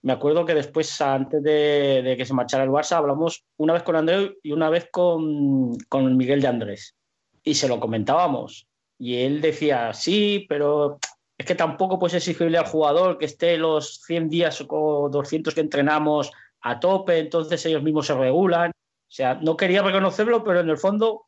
Me 0.03 0.13
acuerdo 0.15 0.47
que 0.47 0.55
después, 0.55 1.01
antes 1.01 1.43
de, 1.43 2.01
de 2.03 2.17
que 2.17 2.25
se 2.25 2.33
marchara 2.33 2.65
el 2.65 2.71
Barça, 2.71 2.97
hablamos 2.97 3.45
una 3.59 3.75
vez 3.75 3.83
con 3.83 3.97
Andreu 3.97 4.35
y 4.43 4.53
una 4.53 4.71
vez 4.71 4.89
con, 4.91 5.77
con 5.89 6.17
Miguel 6.17 6.41
de 6.41 6.49
Andrés. 6.49 6.95
Y 7.43 7.55
se 7.55 7.69
lo 7.69 7.79
comentábamos. 7.79 8.67
Y 8.99 9.17
él 9.17 9.41
decía, 9.41 9.93
sí, 9.93 10.47
pero 10.49 10.99
es 11.37 11.47
que 11.47 11.55
tampoco 11.55 11.99
puedes 11.99 12.15
exigirle 12.15 12.59
al 12.59 12.67
jugador 12.67 13.19
que 13.19 13.27
esté 13.27 13.59
los 13.59 14.01
100 14.07 14.29
días 14.29 14.65
o 14.69 15.09
200 15.11 15.55
que 15.55 15.61
entrenamos 15.61 16.33
a 16.63 16.81
tope, 16.81 17.19
entonces 17.19 17.65
ellos 17.67 17.83
mismos 17.83 18.07
se 18.07 18.15
regulan. 18.15 18.73
O 19.07 19.13
sea, 19.17 19.35
no 19.35 19.57
quería 19.57 19.83
reconocerlo, 19.83 20.43
pero 20.43 20.61
en 20.61 20.69
el 20.71 20.79
fondo 20.79 21.27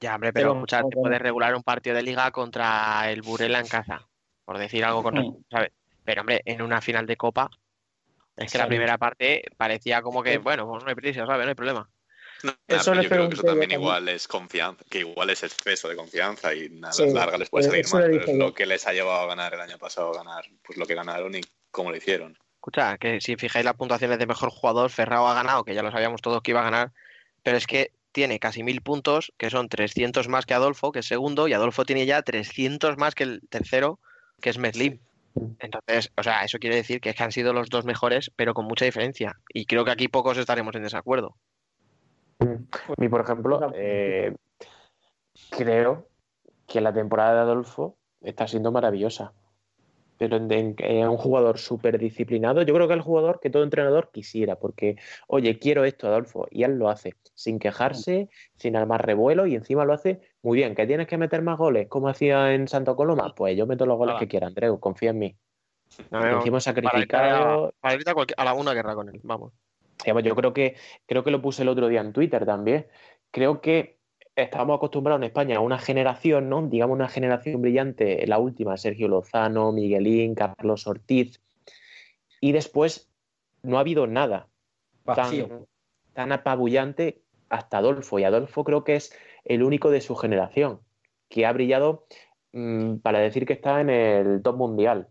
Ya, 0.00 0.14
hombre, 0.16 0.32
pero 0.32 0.48
Pero, 0.50 0.54
escucha, 0.58 0.78
te 0.78 0.82
bueno. 0.84 1.00
puedes 1.02 1.22
regular 1.22 1.54
un 1.54 1.62
partido 1.62 1.96
de 1.96 2.02
liga 2.02 2.30
contra 2.30 3.10
el 3.10 3.22
Burela 3.22 3.60
en 3.60 3.66
casa, 3.66 4.06
por 4.44 4.58
decir 4.58 4.84
algo 4.84 5.02
con 5.02 5.14
Mm. 5.14 5.44
¿sabes? 5.50 5.70
Pero, 6.04 6.20
hombre, 6.20 6.42
en 6.44 6.60
una 6.62 6.80
final 6.82 7.06
de 7.06 7.16
Copa, 7.16 7.48
es 8.36 8.52
que 8.52 8.58
la 8.58 8.66
primera 8.68 8.98
parte 8.98 9.42
parecía 9.56 10.02
como 10.02 10.22
que, 10.22 10.36
bueno, 10.38 10.68
pues 10.68 10.84
no 10.84 10.88
hay 10.90 10.94
prisa, 10.94 11.24
¿sabes? 11.26 11.44
No 11.46 11.48
hay 11.48 11.54
problema. 11.54 11.88
No, 12.42 12.52
Eso 12.68 12.92
yo 12.92 13.08
creo 13.08 13.28
que 13.28 13.34
eso 13.34 13.42
también 13.42 13.70
también. 13.70 13.80
igual 13.80 14.08
es 14.10 14.28
confianza, 14.28 14.84
que 14.90 14.98
igual 14.98 15.30
es 15.30 15.42
exceso 15.42 15.88
de 15.88 15.96
confianza 15.96 16.52
y 16.52 16.66
a 16.84 16.92
Sí, 16.92 17.04
las 17.04 17.12
largas 17.14 17.40
les 17.40 17.48
puede 17.48 17.66
eh, 17.66 17.82
salir 17.84 17.86
mal, 17.92 18.10
pero 18.20 18.32
es 18.32 18.38
lo 18.38 18.52
que 18.52 18.66
les 18.66 18.86
ha 18.86 18.92
llevado 18.92 19.22
a 19.22 19.26
ganar 19.26 19.54
el 19.54 19.60
año 19.62 19.78
pasado, 19.78 20.10
a 20.10 20.16
ganar 20.22 20.44
pues 20.62 20.76
lo 20.76 20.84
que 20.86 20.94
ganaron 20.94 21.34
y 21.34 21.40
cómo 21.70 21.90
lo 21.90 21.96
hicieron. 21.96 22.36
Escucha, 22.66 22.98
que 22.98 23.20
si 23.20 23.36
fijáis 23.36 23.64
las 23.64 23.76
puntuaciones 23.76 24.18
de 24.18 24.26
mejor 24.26 24.50
jugador, 24.50 24.90
Ferrao 24.90 25.28
ha 25.28 25.34
ganado, 25.34 25.62
que 25.62 25.72
ya 25.72 25.84
lo 25.84 25.92
sabíamos 25.92 26.20
todos 26.20 26.42
que 26.42 26.50
iba 26.50 26.62
a 26.62 26.64
ganar, 26.64 26.90
pero 27.44 27.56
es 27.56 27.64
que 27.64 27.92
tiene 28.10 28.40
casi 28.40 28.64
mil 28.64 28.80
puntos, 28.80 29.32
que 29.36 29.50
son 29.50 29.68
300 29.68 30.26
más 30.26 30.46
que 30.46 30.54
Adolfo, 30.54 30.90
que 30.90 30.98
es 30.98 31.06
segundo, 31.06 31.46
y 31.46 31.52
Adolfo 31.52 31.84
tiene 31.84 32.06
ya 32.06 32.22
300 32.22 32.96
más 32.96 33.14
que 33.14 33.22
el 33.22 33.40
tercero, 33.50 34.00
que 34.40 34.50
es 34.50 34.58
Meslim. 34.58 34.98
Entonces, 35.60 36.10
o 36.16 36.24
sea, 36.24 36.40
eso 36.40 36.58
quiere 36.58 36.74
decir 36.74 37.00
que, 37.00 37.14
han 37.16 37.30
sido 37.30 37.52
los 37.52 37.68
dos 37.68 37.84
mejores, 37.84 38.32
pero 38.34 38.52
con 38.52 38.64
mucha 38.64 38.84
diferencia. 38.84 39.38
Y 39.54 39.66
creo 39.66 39.84
que 39.84 39.92
aquí 39.92 40.08
pocos 40.08 40.36
estaremos 40.36 40.74
en 40.74 40.82
desacuerdo. 40.82 41.36
A 42.40 42.94
mí, 42.96 43.08
por 43.08 43.20
ejemplo, 43.20 43.70
eh, 43.76 44.34
creo 45.50 46.08
que 46.66 46.80
la 46.80 46.92
temporada 46.92 47.34
de 47.34 47.40
Adolfo 47.42 47.96
está 48.22 48.48
siendo 48.48 48.72
maravillosa. 48.72 49.34
Pero 50.18 50.36
en, 50.36 50.50
en- 50.50 50.74
en 50.78 51.08
un 51.08 51.16
jugador 51.16 51.58
súper 51.58 51.98
disciplinado. 51.98 52.62
Yo 52.62 52.74
creo 52.74 52.86
que 52.88 52.94
es 52.94 52.98
el 52.98 53.02
jugador 53.04 53.40
que 53.40 53.50
todo 53.50 53.62
entrenador 53.62 54.10
quisiera, 54.12 54.56
porque, 54.56 54.96
oye, 55.28 55.58
quiero 55.58 55.84
esto, 55.84 56.06
Adolfo, 56.06 56.46
y 56.50 56.62
él 56.64 56.78
lo 56.78 56.88
hace 56.88 57.14
sin 57.34 57.58
quejarse, 57.58 58.28
sin 58.56 58.76
armar 58.76 59.04
revuelo, 59.04 59.46
y 59.46 59.54
encima 59.54 59.84
lo 59.84 59.92
hace 59.92 60.20
muy 60.42 60.56
bien. 60.56 60.74
¿Que 60.74 60.86
tienes 60.86 61.06
que 61.06 61.18
meter 61.18 61.42
más 61.42 61.58
goles, 61.58 61.88
como 61.88 62.08
hacía 62.08 62.54
en 62.54 62.68
Santo 62.68 62.96
Coloma? 62.96 63.34
Pues 63.34 63.56
yo 63.56 63.66
meto 63.66 63.86
los 63.86 63.96
goles 63.98 64.16
que 64.18 64.28
quiera, 64.28 64.46
Andreu, 64.46 64.78
confía 64.80 65.10
en 65.10 65.18
mí. 65.18 65.36
No, 66.10 66.20
para 66.20 66.38
irte 66.38 66.60
sacrificado. 66.60 67.74
a, 67.82 67.88
a 68.36 68.44
la 68.44 68.54
una 68.54 68.74
guerra 68.74 68.94
con 68.94 69.08
él, 69.08 69.20
vamos. 69.22 69.52
Yo 70.04 70.36
creo 70.36 70.52
que, 70.52 70.76
creo 71.06 71.24
que 71.24 71.30
lo 71.30 71.40
puse 71.40 71.62
el 71.62 71.68
otro 71.68 71.88
día 71.88 72.00
en 72.00 72.12
Twitter 72.12 72.44
también. 72.44 72.86
Creo 73.30 73.60
que 73.60 73.95
estábamos 74.36 74.76
acostumbrados 74.76 75.20
en 75.20 75.24
España 75.24 75.56
a 75.56 75.60
una 75.60 75.78
generación, 75.78 76.48
¿no? 76.48 76.62
Digamos 76.68 76.94
una 76.94 77.08
generación 77.08 77.62
brillante, 77.62 78.26
la 78.26 78.38
última, 78.38 78.76
Sergio 78.76 79.08
Lozano, 79.08 79.72
Miguelín, 79.72 80.34
Carlos 80.34 80.86
Ortiz. 80.86 81.40
Y 82.40 82.52
después 82.52 83.10
no 83.62 83.78
ha 83.78 83.80
habido 83.80 84.06
nada 84.06 84.48
Vacío. 85.04 85.48
tan, 85.48 85.66
tan 86.12 86.32
apabullante 86.32 87.22
hasta 87.48 87.78
Adolfo. 87.78 88.18
Y 88.18 88.24
Adolfo 88.24 88.62
creo 88.64 88.84
que 88.84 88.96
es 88.96 89.12
el 89.44 89.62
único 89.62 89.90
de 89.90 90.00
su 90.00 90.14
generación 90.16 90.80
que 91.28 91.46
ha 91.46 91.52
brillado 91.52 92.06
mm, 92.52 92.96
para 92.98 93.18
decir 93.20 93.46
que 93.46 93.54
está 93.54 93.80
en 93.80 93.90
el 93.90 94.42
top 94.42 94.56
mundial. 94.56 95.08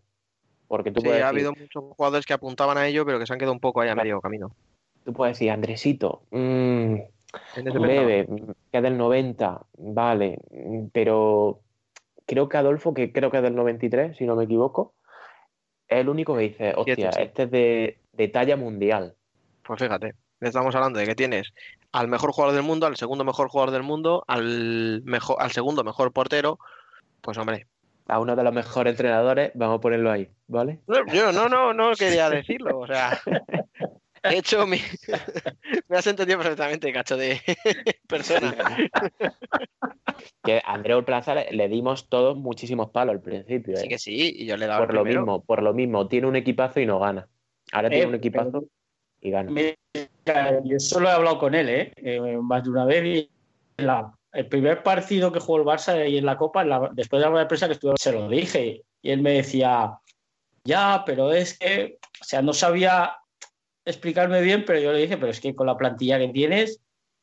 Porque 0.68 0.90
tú 0.90 1.00
Sí, 1.00 1.06
puedes 1.06 1.22
ha 1.22 1.32
decir, 1.32 1.46
habido 1.48 1.52
muchos 1.60 1.84
jugadores 1.96 2.26
que 2.26 2.32
apuntaban 2.34 2.78
a 2.78 2.86
ello, 2.86 3.04
pero 3.04 3.18
que 3.18 3.26
se 3.26 3.32
han 3.32 3.38
quedado 3.38 3.52
un 3.52 3.60
poco 3.60 3.80
ahí 3.80 3.88
a 3.88 3.94
medio 3.94 4.20
camino. 4.20 4.54
tú 5.04 5.12
puedes 5.12 5.36
decir, 5.36 5.50
Andresito, 5.50 6.22
mm, 6.30 6.94
ese 6.96 7.15
Breve, 7.56 8.26
que 8.70 8.78
es 8.78 8.82
del 8.82 8.96
90, 8.96 9.66
vale, 9.78 10.38
pero 10.92 11.60
creo 12.26 12.48
que 12.48 12.56
Adolfo, 12.56 12.94
que 12.94 13.12
creo 13.12 13.30
que 13.30 13.38
es 13.38 13.42
del 13.42 13.54
93, 13.54 14.16
si 14.16 14.24
no 14.24 14.36
me 14.36 14.44
equivoco, 14.44 14.94
es 15.88 16.00
el 16.00 16.08
único 16.08 16.36
que 16.36 16.42
dice, 16.42 16.74
hostia, 16.76 17.12
sí. 17.12 17.22
este 17.22 17.44
es 17.44 17.50
de, 17.50 17.98
de 18.12 18.28
talla 18.28 18.56
mundial. 18.56 19.14
Pues 19.62 19.80
fíjate, 19.80 20.14
estamos 20.40 20.74
hablando 20.74 20.98
de 20.98 21.06
que 21.06 21.14
tienes 21.14 21.52
al 21.92 22.08
mejor 22.08 22.32
jugador 22.32 22.54
del 22.54 22.64
mundo, 22.64 22.86
al 22.86 22.96
segundo 22.96 23.24
mejor 23.24 23.48
jugador 23.48 23.72
del 23.72 23.82
mundo, 23.82 24.24
al 24.26 25.02
mejor, 25.04 25.36
al 25.40 25.50
segundo 25.52 25.84
mejor 25.84 26.12
portero. 26.12 26.58
Pues 27.20 27.38
hombre, 27.38 27.66
A 28.06 28.20
uno 28.20 28.36
de 28.36 28.44
los 28.44 28.52
mejores 28.52 28.92
entrenadores, 28.92 29.52
vamos 29.54 29.78
a 29.78 29.80
ponerlo 29.80 30.10
ahí, 30.10 30.28
¿vale? 30.46 30.80
no, 30.86 31.06
yo 31.12 31.32
no, 31.32 31.48
no, 31.48 31.72
no 31.72 31.92
quería 31.92 32.28
decirlo. 32.30 32.78
O 32.78 32.86
sea, 32.86 33.18
he 34.30 34.38
hecho. 34.38 34.66
Me 35.88 35.96
has 35.96 36.06
entendido 36.06 36.38
perfectamente, 36.38 36.92
cacho 36.92 37.16
de 37.16 37.40
persona. 38.08 38.54
Que 40.44 40.58
a 40.64 40.72
Andreu 40.74 41.04
Plaza 41.04 41.34
le, 41.34 41.50
le 41.52 41.68
dimos 41.68 42.08
todos 42.08 42.36
muchísimos 42.36 42.90
palos 42.90 43.14
al 43.16 43.20
principio, 43.22 43.76
Sí 43.76 43.86
¿eh? 43.86 43.88
que 43.88 43.98
sí, 43.98 44.34
y 44.38 44.46
yo 44.46 44.56
le 44.56 44.66
dado 44.66 44.80
Por 44.82 44.90
el 44.90 44.96
lo 44.96 45.02
primero. 45.02 45.20
mismo, 45.22 45.44
por 45.44 45.62
lo 45.62 45.74
mismo, 45.74 46.08
tiene 46.08 46.26
un 46.26 46.36
equipazo 46.36 46.80
y 46.80 46.86
no 46.86 46.98
gana. 46.98 47.28
Ahora 47.72 47.88
Eh, 47.88 47.90
tiene 47.92 48.06
un 48.06 48.14
equipazo 48.14 48.64
y 49.20 49.30
gana. 49.30 49.50
Mira, 49.50 49.74
yo 50.64 50.78
solo 50.78 51.08
he 51.08 51.12
hablado 51.12 51.38
con 51.38 51.54
él, 51.54 51.68
¿eh? 51.68 51.92
Eh, 51.96 52.20
más 52.40 52.62
de 52.64 52.70
una 52.70 52.84
vez. 52.84 53.04
Y 53.04 53.30
la- 53.82 54.12
el 54.32 54.46
primer 54.48 54.82
partido 54.82 55.32
que 55.32 55.40
jugó 55.40 55.58
el 55.58 55.64
Barça 55.64 56.08
y 56.08 56.18
en 56.18 56.26
la 56.26 56.36
Copa, 56.36 56.62
en 56.62 56.68
la- 56.70 56.90
después 56.92 57.20
de 57.20 57.24
la 57.26 57.30
rueda 57.30 57.44
de 57.44 57.48
prensa 57.48 57.66
que 57.66 57.72
estuve, 57.74 57.94
se 57.98 58.12
lo 58.12 58.28
dije. 58.28 58.82
Y 59.02 59.10
él 59.10 59.20
me 59.22 59.32
decía, 59.32 59.98
ya, 60.64 61.02
pero 61.04 61.32
es 61.32 61.58
que, 61.58 61.98
o 62.20 62.24
sea, 62.24 62.42
no 62.42 62.52
sabía 62.52 63.16
explicarme 63.86 64.42
bien, 64.42 64.64
pero 64.66 64.80
yo 64.80 64.92
le 64.92 64.98
dije, 64.98 65.16
pero 65.16 65.30
es 65.30 65.40
que 65.40 65.54
con 65.54 65.66
la 65.66 65.76
plantilla 65.76 66.18
que 66.18 66.28
tienes, 66.28 66.82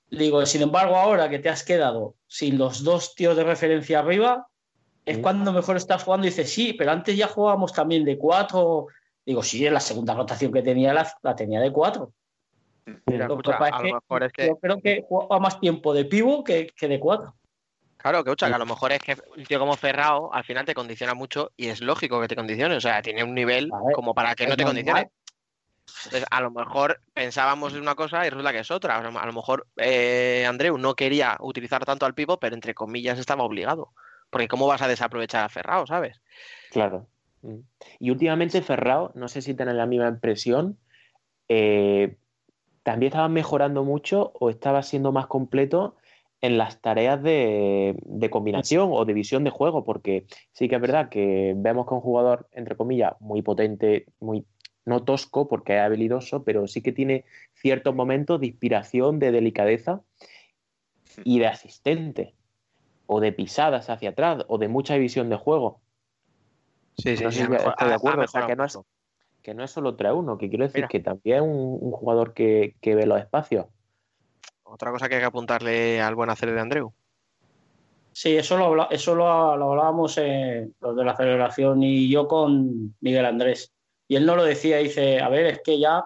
digo, 0.09 0.45
sin 0.45 0.63
embargo, 0.63 0.95
ahora 0.95 1.29
que 1.29 1.39
te 1.39 1.49
has 1.49 1.63
quedado 1.63 2.15
sin 2.27 2.57
los 2.57 2.83
dos 2.83 3.13
tíos 3.15 3.35
de 3.35 3.43
referencia 3.43 3.99
arriba, 3.99 4.47
es 5.05 5.17
cuando 5.19 5.51
mejor 5.51 5.75
estás 5.75 6.03
jugando. 6.03 6.25
Y 6.25 6.29
dice, 6.29 6.45
sí, 6.45 6.73
pero 6.73 6.91
antes 6.91 7.15
ya 7.15 7.27
jugábamos 7.27 7.73
también 7.73 8.05
de 8.05 8.17
cuatro. 8.17 8.87
Digo, 9.25 9.43
sí, 9.43 9.65
en 9.67 9.73
la 9.73 9.79
segunda 9.79 10.13
rotación 10.15 10.51
que 10.51 10.61
tenía 10.61 10.93
la, 10.93 11.11
la 11.21 11.35
tenía 11.35 11.59
de 11.59 11.71
cuatro. 11.71 12.13
Mira, 13.05 13.27
Lo 13.27 13.37
que 13.37 13.51
escucha, 13.51 13.67
a 13.67 13.79
lo 13.79 13.85
que 13.85 13.93
mejor 13.93 14.23
es 14.23 14.33
que. 14.33 14.47
Yo 14.47 14.57
creo 14.57 14.81
que 14.81 15.05
jugaba 15.07 15.39
más 15.39 15.59
tiempo 15.59 15.93
de 15.93 16.05
pivo 16.05 16.43
que, 16.43 16.67
que 16.67 16.87
de 16.87 16.99
cuatro. 16.99 17.35
Claro, 17.97 18.23
que, 18.23 18.45
a 18.45 18.57
lo 18.57 18.65
mejor 18.65 18.91
es 18.91 18.99
que 18.99 19.15
un 19.37 19.45
tío 19.45 19.59
como 19.59 19.77
Ferrao 19.77 20.33
al 20.33 20.43
final 20.43 20.65
te 20.65 20.73
condiciona 20.73 21.13
mucho 21.13 21.51
y 21.55 21.67
es 21.67 21.79
lógico 21.79 22.19
que 22.19 22.27
te 22.27 22.35
condicione. 22.35 22.75
O 22.75 22.81
sea, 22.81 23.01
tiene 23.01 23.23
un 23.23 23.33
nivel 23.33 23.69
ver, 23.71 23.93
como 23.93 24.13
para 24.13 24.35
que 24.35 24.45
no 24.45 24.57
te 24.57 24.65
normal. 24.65 25.09
A 26.29 26.41
lo 26.41 26.51
mejor 26.51 27.01
pensábamos 27.13 27.73
en 27.73 27.81
una 27.81 27.95
cosa 27.95 28.25
y 28.25 28.29
resulta 28.29 28.51
que 28.51 28.59
es 28.59 28.71
otra. 28.71 28.97
A 28.97 29.25
lo 29.25 29.33
mejor 29.33 29.67
eh, 29.77 30.45
Andreu 30.47 30.77
no 30.77 30.95
quería 30.95 31.37
utilizar 31.39 31.85
tanto 31.85 32.05
al 32.05 32.13
pivo, 32.13 32.39
pero 32.39 32.55
entre 32.55 32.73
comillas 32.73 33.19
estaba 33.19 33.43
obligado. 33.43 33.91
Porque 34.29 34.47
¿cómo 34.47 34.67
vas 34.67 34.81
a 34.81 34.87
desaprovechar 34.87 35.43
a 35.43 35.49
Ferrao, 35.49 35.85
sabes? 35.85 36.21
Claro. 36.71 37.07
Y 37.99 38.09
últimamente 38.09 38.61
Ferrao, 38.61 39.11
no 39.15 39.27
sé 39.27 39.41
si 39.41 39.53
tienen 39.53 39.77
la 39.77 39.85
misma 39.85 40.07
impresión, 40.07 40.77
eh, 41.49 42.15
también 42.83 43.11
estaba 43.11 43.29
mejorando 43.29 43.83
mucho 43.83 44.31
o 44.39 44.49
estaba 44.49 44.81
siendo 44.81 45.11
más 45.11 45.27
completo 45.27 45.97
en 46.41 46.57
las 46.57 46.81
tareas 46.81 47.21
de, 47.23 47.95
de 48.01 48.29
combinación 48.29 48.89
o 48.91 49.05
de 49.05 49.13
visión 49.13 49.45
de 49.45 49.49
juego, 49.49 49.85
porque 49.85 50.25
sí 50.51 50.67
que 50.67 50.75
es 50.75 50.81
verdad 50.81 51.07
que 51.07 51.53
vemos 51.55 51.87
que 51.87 51.93
un 51.93 52.01
jugador, 52.01 52.49
entre 52.51 52.75
comillas, 52.75 53.13
muy 53.21 53.41
potente, 53.41 54.07
muy 54.19 54.45
no 54.85 55.03
tosco 55.03 55.47
porque 55.47 55.75
es 55.75 55.81
habilidoso, 55.81 56.43
pero 56.43 56.67
sí 56.67 56.81
que 56.81 56.91
tiene 56.91 57.25
ciertos 57.53 57.95
momentos 57.95 58.39
de 58.39 58.47
inspiración, 58.47 59.19
de 59.19 59.31
delicadeza 59.31 60.01
y 61.23 61.39
de 61.39 61.47
asistente, 61.47 62.35
o 63.05 63.19
de 63.19 63.31
pisadas 63.31 63.89
hacia 63.89 64.09
atrás, 64.11 64.45
o 64.47 64.57
de 64.57 64.67
mucha 64.67 64.95
visión 64.97 65.29
de 65.29 65.35
juego. 65.37 65.81
Sí, 66.97 67.17
sí, 67.17 67.23
No 67.23 67.31
sí, 67.31 67.37
sé 67.37 67.43
ha 67.43 67.45
si 67.45 67.51
mejor- 67.51 67.71
estoy 67.71 67.87
de 67.89 67.93
acuerdo, 67.95 68.21
o 68.23 68.27
sea, 68.27 68.45
que 68.45 68.55
no 68.55 68.63
es, 68.65 68.79
que 69.41 69.53
no 69.53 69.63
es 69.63 69.71
solo 69.71 69.95
trae 69.95 70.13
uno, 70.13 70.37
que 70.37 70.49
quiero 70.49 70.65
decir 70.65 70.79
Mira. 70.81 70.87
que 70.87 70.99
también 70.99 71.37
es 71.37 71.41
un, 71.43 71.77
un 71.81 71.91
jugador 71.91 72.33
que, 72.33 72.75
que 72.81 72.95
ve 72.95 73.05
los 73.05 73.19
espacios. 73.19 73.67
Otra 74.63 74.91
cosa 74.91 75.09
que 75.09 75.15
hay 75.15 75.21
que 75.21 75.25
apuntarle 75.27 76.01
al 76.01 76.15
buen 76.15 76.29
hacer 76.29 76.51
de 76.51 76.59
Andreu. 76.59 76.93
Sí, 78.11 78.37
eso 78.37 78.57
lo, 78.57 78.65
habla- 78.65 78.87
eso 78.91 79.15
lo, 79.15 79.57
lo 79.57 79.71
hablábamos 79.71 80.17
eh, 80.19 80.69
los 80.79 80.95
de 80.95 81.03
la 81.03 81.15
celebración 81.15 81.81
y 81.81 82.09
yo 82.09 82.27
con 82.27 82.95
Miguel 83.01 83.25
Andrés. 83.25 83.72
Y 84.13 84.15
él 84.15 84.27
no 84.27 84.35
lo 84.35 84.43
decía, 84.43 84.77
dice, 84.77 85.19
a 85.21 85.27
ver, 85.27 85.47
es 85.47 85.61
que 85.63 85.79
ya 85.79 86.03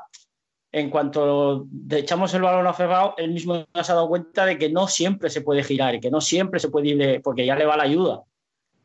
en 0.71 0.89
cuanto 0.89 1.67
le 1.89 1.99
echamos 1.99 2.33
el 2.33 2.41
balón 2.41 2.65
a 2.65 2.71
Ferrao, 2.71 3.15
él 3.17 3.31
mismo 3.31 3.65
se 3.73 3.91
ha 3.91 3.95
dado 3.95 4.07
cuenta 4.07 4.45
de 4.45 4.57
que 4.57 4.69
no 4.69 4.87
siempre 4.87 5.29
se 5.29 5.41
puede 5.41 5.61
girar 5.61 5.93
y 5.95 5.99
que 5.99 6.09
no 6.09 6.21
siempre 6.21 6.61
se 6.61 6.69
puede 6.69 6.87
ir, 6.87 6.97
de- 6.97 7.19
porque 7.19 7.45
ya 7.45 7.57
le 7.57 7.65
va 7.65 7.75
la 7.75 7.83
ayuda. 7.83 8.21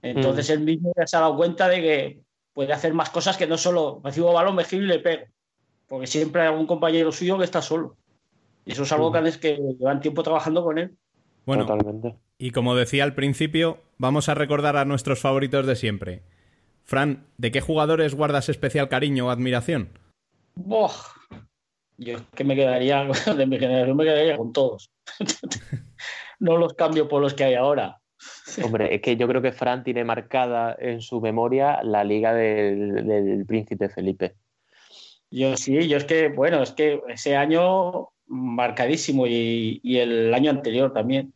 Entonces 0.03 0.51
él 0.51 0.59
mismo 0.61 0.93
ya 0.99 1.07
se 1.07 1.17
ha 1.17 1.21
dado 1.21 1.37
cuenta 1.37 1.69
de 1.69 1.81
que 1.81 2.21
puede 2.53 2.73
hacer 2.73 2.95
más 2.95 3.11
cosas 3.11 3.37
que 3.37 3.47
no 3.47 3.57
solo 3.57 4.01
recibo 4.03 4.33
balón, 4.33 4.57
me 4.57 4.65
giro 4.65 4.83
y 4.87 4.89
le 4.89 4.99
pego. 4.99 5.23
Porque 5.87 6.09
siempre 6.09 6.43
hay 6.43 6.49
algún 6.49 6.67
compañero 6.67 7.13
suyo 7.13 7.39
que 7.39 7.45
está 7.45 7.63
solo. 7.63 7.97
Y 8.65 8.73
eso 8.73 8.83
es 8.83 8.91
algo 8.91 9.13
que, 9.13 9.19
han- 9.19 9.39
que 9.41 9.57
llevan 9.79 10.01
tiempo 10.01 10.25
trabajando 10.25 10.65
con 10.65 10.79
él. 10.79 10.97
Bueno, 11.47 11.65
Totalmente. 11.65 12.17
y 12.39 12.51
como 12.51 12.75
decía 12.75 13.05
al 13.05 13.15
principio, 13.15 13.79
vamos 13.99 14.29
a 14.29 14.35
recordar 14.35 14.77
a 14.77 14.85
nuestros 14.85 15.21
favoritos 15.21 15.65
de 15.65 15.77
siempre. 15.77 16.23
Fran, 16.85 17.25
¿de 17.39 17.51
qué 17.51 17.61
jugadores 17.61 18.15
guardas 18.15 18.49
especial 18.49 18.89
cariño 18.89 19.27
o 19.27 19.31
admiración? 19.31 19.91
Buah. 20.55 20.93
Yo 21.99 22.17
es 22.17 22.23
que 22.35 22.45
me 22.45 22.57
quedaría, 22.57 23.05
de 23.37 23.47
mi 23.47 23.59
generación 23.59 23.97
me 23.97 24.05
quedaría 24.05 24.37
con 24.37 24.53
todos. 24.53 24.91
no 26.41 26.57
los 26.57 26.75
cambio 26.75 27.09
por 27.09 27.23
los 27.23 27.35
que 27.35 27.45
hay 27.45 27.55
ahora. 27.55 27.99
Hombre, 28.63 28.95
es 28.95 29.01
que 29.01 29.17
yo 29.17 29.27
creo 29.27 29.43
que 29.43 29.53
Fran 29.53 29.83
tiene 29.83 30.05
marcada 30.05 30.77
en 30.79 31.01
su 31.01 31.21
memoria 31.21 31.83
la 31.83 32.05
liga 32.05 32.33
del, 32.35 33.07
del 33.07 33.47
príncipe 33.47 33.89
Felipe. 33.89 34.37
Yo 35.31 35.57
sí, 35.57 35.89
yo 35.89 35.97
es 35.97 36.05
que, 36.05 36.29
bueno, 36.29 36.63
es 36.63 36.73
que 36.73 37.01
ese 37.09 37.37
año 37.37 38.11
marcadísimo 38.27 39.27
y, 39.27 39.81
y 39.83 39.99
el 39.99 40.33
año 40.35 40.51
anterior 40.51 40.93
también. 40.93 41.33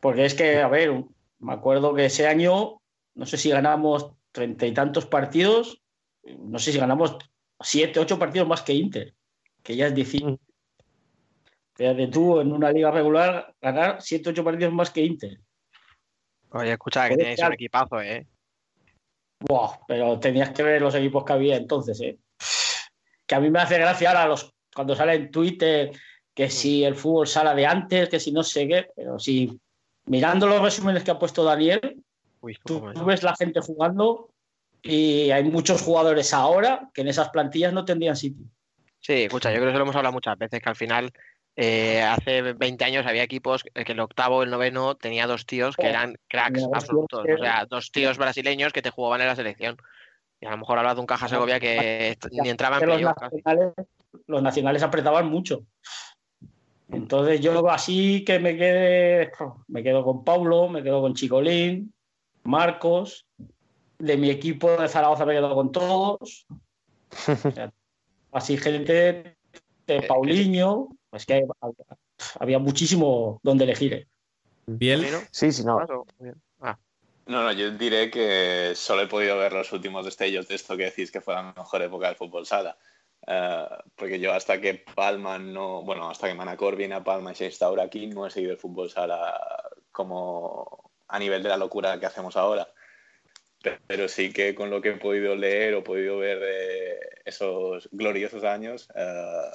Porque 0.00 0.24
es 0.24 0.34
que, 0.34 0.60
a 0.60 0.68
ver, 0.68 1.04
me 1.40 1.52
acuerdo 1.52 1.94
que 1.94 2.06
ese 2.06 2.26
año, 2.26 2.80
no 3.14 3.26
sé 3.26 3.36
si 3.36 3.50
ganamos 3.50 4.12
treinta 4.32 4.66
y 4.66 4.72
tantos 4.72 5.06
partidos, 5.06 5.82
no 6.38 6.58
sé 6.58 6.72
si 6.72 6.78
ganamos 6.78 7.16
siete, 7.60 8.00
ocho 8.00 8.18
partidos 8.18 8.48
más 8.48 8.62
que 8.62 8.74
Inter, 8.74 9.14
que 9.62 9.76
ya 9.76 9.86
es 9.86 9.94
difícil. 9.94 10.38
Fíjate 11.74 12.08
tú, 12.08 12.40
en 12.40 12.52
una 12.52 12.70
liga 12.70 12.90
regular, 12.90 13.54
ganar 13.60 14.02
siete, 14.02 14.30
ocho 14.30 14.44
partidos 14.44 14.72
más 14.72 14.90
que 14.90 15.02
Inter. 15.02 15.40
Oye, 16.50 16.72
escucha, 16.72 17.08
que 17.08 17.16
tenéis 17.16 17.40
un 17.42 17.52
equipazo, 17.52 18.00
¿eh? 18.00 18.26
Buah, 19.38 19.78
pero 19.86 20.18
tenías 20.18 20.50
que 20.50 20.62
ver 20.62 20.82
los 20.82 20.94
equipos 20.94 21.24
que 21.24 21.32
había 21.32 21.56
entonces, 21.56 22.00
¿eh? 22.00 22.18
Que 23.26 23.34
a 23.34 23.40
mí 23.40 23.50
me 23.50 23.60
hace 23.60 23.78
gracia 23.78 24.10
ahora 24.10 24.26
los, 24.26 24.52
cuando 24.74 24.94
sale 24.94 25.14
en 25.14 25.30
Twitter 25.30 25.92
que 26.34 26.50
si 26.50 26.84
el 26.84 26.94
fútbol 26.94 27.26
sala 27.26 27.54
de 27.54 27.66
antes, 27.66 28.08
que 28.08 28.20
si 28.20 28.32
no 28.32 28.42
sé 28.42 28.66
qué, 28.68 28.88
pero 28.94 29.18
si 29.18 29.58
mirando 30.06 30.46
los 30.46 30.60
resúmenes 30.60 31.04
que 31.04 31.10
ha 31.12 31.18
puesto 31.18 31.44
Daniel, 31.44 32.02
Uy, 32.40 32.56
tú, 32.64 32.80
ves 33.04 33.22
la 33.22 33.34
gente 33.36 33.60
jugando 33.60 34.30
y 34.82 35.30
hay 35.30 35.44
muchos 35.44 35.82
jugadores 35.82 36.32
ahora 36.32 36.90
que 36.94 37.02
en 37.02 37.08
esas 37.08 37.28
plantillas 37.28 37.72
no 37.72 37.84
tendrían 37.84 38.16
sitio. 38.16 38.46
Sí, 38.98 39.24
escucha, 39.24 39.50
yo 39.50 39.56
creo 39.56 39.66
que 39.66 39.70
eso 39.70 39.78
lo 39.78 39.84
hemos 39.84 39.96
hablado 39.96 40.12
muchas 40.12 40.38
veces, 40.38 40.60
que 40.60 40.68
al 40.68 40.76
final, 40.76 41.12
eh, 41.56 42.02
hace 42.02 42.52
20 42.52 42.84
años 42.84 43.06
había 43.06 43.22
equipos 43.22 43.64
eh, 43.74 43.84
que 43.84 43.92
el 43.92 44.00
octavo, 44.00 44.42
el 44.42 44.50
noveno, 44.50 44.94
tenía 44.94 45.26
dos 45.26 45.46
tíos 45.46 45.76
que 45.76 45.86
Oh, 45.86 45.90
eran 45.90 46.16
cracks 46.28 46.66
absolutos. 46.72 47.20
O 47.20 47.38
sea, 47.38 47.66
dos 47.66 47.90
tíos 47.90 48.18
brasileños 48.18 48.72
que 48.72 48.82
te 48.82 48.90
jugaban 48.90 49.20
en 49.20 49.26
la 49.26 49.36
selección. 49.36 49.76
Y 50.40 50.46
a 50.46 50.50
lo 50.50 50.58
mejor 50.58 50.78
hablas 50.78 50.94
de 50.94 51.00
un 51.00 51.06
Caja 51.06 51.28
Segovia 51.28 51.60
que 51.60 52.16
ni 52.30 52.48
entraba 52.48 52.78
en 52.78 52.88
los 52.88 53.02
nacionales, 53.02 53.74
los 54.26 54.42
nacionales 54.42 54.82
apretaban 54.82 55.28
mucho. 55.28 55.64
Entonces 56.88 57.40
yo 57.40 57.68
así 57.70 58.24
que 58.24 58.38
me 58.38 58.56
quedé, 58.56 59.30
me 59.68 59.82
quedo 59.82 60.02
con 60.02 60.24
Paulo, 60.24 60.68
me 60.68 60.82
quedo 60.82 61.00
con 61.02 61.14
Chicolín, 61.14 61.92
Marcos, 62.44 63.26
de 63.98 64.16
mi 64.16 64.30
equipo 64.30 64.70
de 64.76 64.88
Zaragoza 64.88 65.24
me 65.24 65.34
quedo 65.34 65.54
con 65.54 65.72
todos. 65.72 66.46
O 67.26 67.50
sea, 67.50 67.72
así 68.32 68.56
gente 68.56 69.36
de 69.86 70.02
Paulinho, 70.02 70.88
es 71.12 71.26
que 71.26 71.34
había, 71.34 71.48
había 72.38 72.58
muchísimo 72.58 73.40
donde 73.42 73.64
elegir. 73.64 73.94
¿eh? 73.94 74.06
Biel, 74.66 75.06
Sí, 75.32 75.50
sí, 75.50 75.64
no. 75.64 75.80
Ah, 76.60 76.78
No, 77.26 77.42
no, 77.42 77.52
yo 77.52 77.72
diré 77.72 78.10
que 78.10 78.72
solo 78.76 79.02
he 79.02 79.06
podido 79.08 79.36
ver 79.38 79.52
los 79.52 79.72
últimos 79.72 80.04
destellos 80.04 80.46
de 80.48 80.54
esto 80.54 80.76
que 80.76 80.84
decís 80.84 81.10
que 81.10 81.20
fue 81.20 81.34
la 81.34 81.52
mejor 81.52 81.82
época 81.82 82.06
del 82.06 82.16
fútbol 82.16 82.46
sala. 82.46 82.78
Eh, 83.26 83.68
porque 83.96 84.18
yo 84.20 84.32
hasta 84.32 84.60
que 84.60 84.74
Palma 84.94 85.38
no, 85.38 85.82
bueno, 85.82 86.08
hasta 86.08 86.28
que 86.28 86.34
Manacor 86.34 86.76
viene 86.76 86.94
a 86.94 87.04
Palma 87.04 87.32
y 87.32 87.34
se 87.34 87.46
instaura 87.46 87.84
aquí, 87.84 88.06
no 88.06 88.26
he 88.26 88.30
seguido 88.30 88.52
el 88.52 88.58
fútbol 88.58 88.90
sala 88.90 89.38
como 89.92 90.89
a 91.10 91.18
nivel 91.18 91.42
de 91.42 91.48
la 91.48 91.56
locura 91.56 91.98
que 91.98 92.06
hacemos 92.06 92.36
ahora. 92.36 92.68
Pe- 93.62 93.78
Pero 93.86 94.08
sí 94.08 94.32
que 94.32 94.54
con 94.54 94.70
lo 94.70 94.80
que 94.80 94.90
he 94.90 94.96
podido 94.96 95.36
leer 95.36 95.74
o 95.74 95.84
podido 95.84 96.18
ver 96.18 96.38
de 96.40 96.98
esos 97.24 97.88
gloriosos 97.92 98.44
años, 98.44 98.88
eh, 98.94 99.50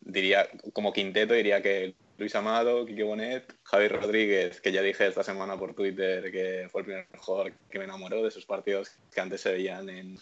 diría, 0.00 0.48
como 0.72 0.92
quinteto, 0.92 1.34
diría 1.34 1.62
que 1.62 1.94
Luis 2.18 2.34
Amado, 2.34 2.84
Quique 2.84 3.02
Bonet, 3.02 3.54
Javi 3.62 3.88
Rodríguez, 3.88 4.60
que 4.60 4.72
ya 4.72 4.82
dije 4.82 5.06
esta 5.06 5.22
semana 5.22 5.56
por 5.58 5.74
Twitter 5.74 6.30
que 6.30 6.68
fue 6.70 6.82
el 6.82 6.84
primer 6.86 7.06
jugador 7.18 7.52
que 7.70 7.78
me 7.78 7.84
enamoró 7.84 8.20
de 8.22 8.28
esos 8.28 8.44
partidos 8.44 8.90
que 9.10 9.20
antes 9.22 9.40
se 9.40 9.52
veían 9.52 9.88
en, 9.88 10.18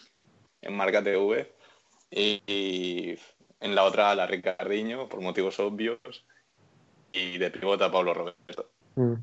en 0.61 0.73
Marca 0.73 1.03
TV. 1.03 1.51
Y, 2.11 2.41
y 2.47 3.19
en 3.59 3.75
la 3.75 3.83
otra, 3.83 4.15
la 4.15 4.25
Ricardiño, 4.27 5.09
por 5.09 5.19
motivos 5.19 5.59
obvios. 5.59 5.99
Y 7.11 7.37
de 7.37 7.51
pivota, 7.51 7.91
Pablo 7.91 8.13
Roberto. 8.13 8.71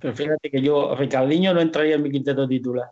Pero 0.00 0.14
fíjate 0.14 0.50
que 0.50 0.62
yo, 0.62 0.94
Ricardinho 0.94 1.52
no 1.54 1.60
entraría 1.60 1.96
en 1.96 2.02
mi 2.02 2.10
quinteto 2.10 2.46
titular. 2.48 2.90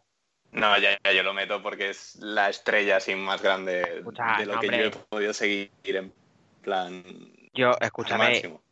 No, 0.53 0.78
ya, 0.78 0.99
ya 1.05 1.12
yo 1.12 1.22
lo 1.22 1.35
meto 1.35 1.61
porque 1.62 1.91
es 1.91 2.16
la 2.20 2.49
estrella 2.49 2.99
así 2.99 3.14
más 3.16 3.43
grande 3.43 3.82
Escucha, 3.99 4.37
de 4.39 4.47
lo 4.47 4.55
no, 4.55 4.61
que 4.61 4.66
hombre. 4.68 4.82
yo 4.82 4.87
he 4.87 4.91
podido 5.09 5.32
seguir 5.32 5.70
en 5.85 6.12
plan 6.62 7.03
Yo, 7.55 7.72
escúchame, 7.80 8.24
máximo. 8.28 8.62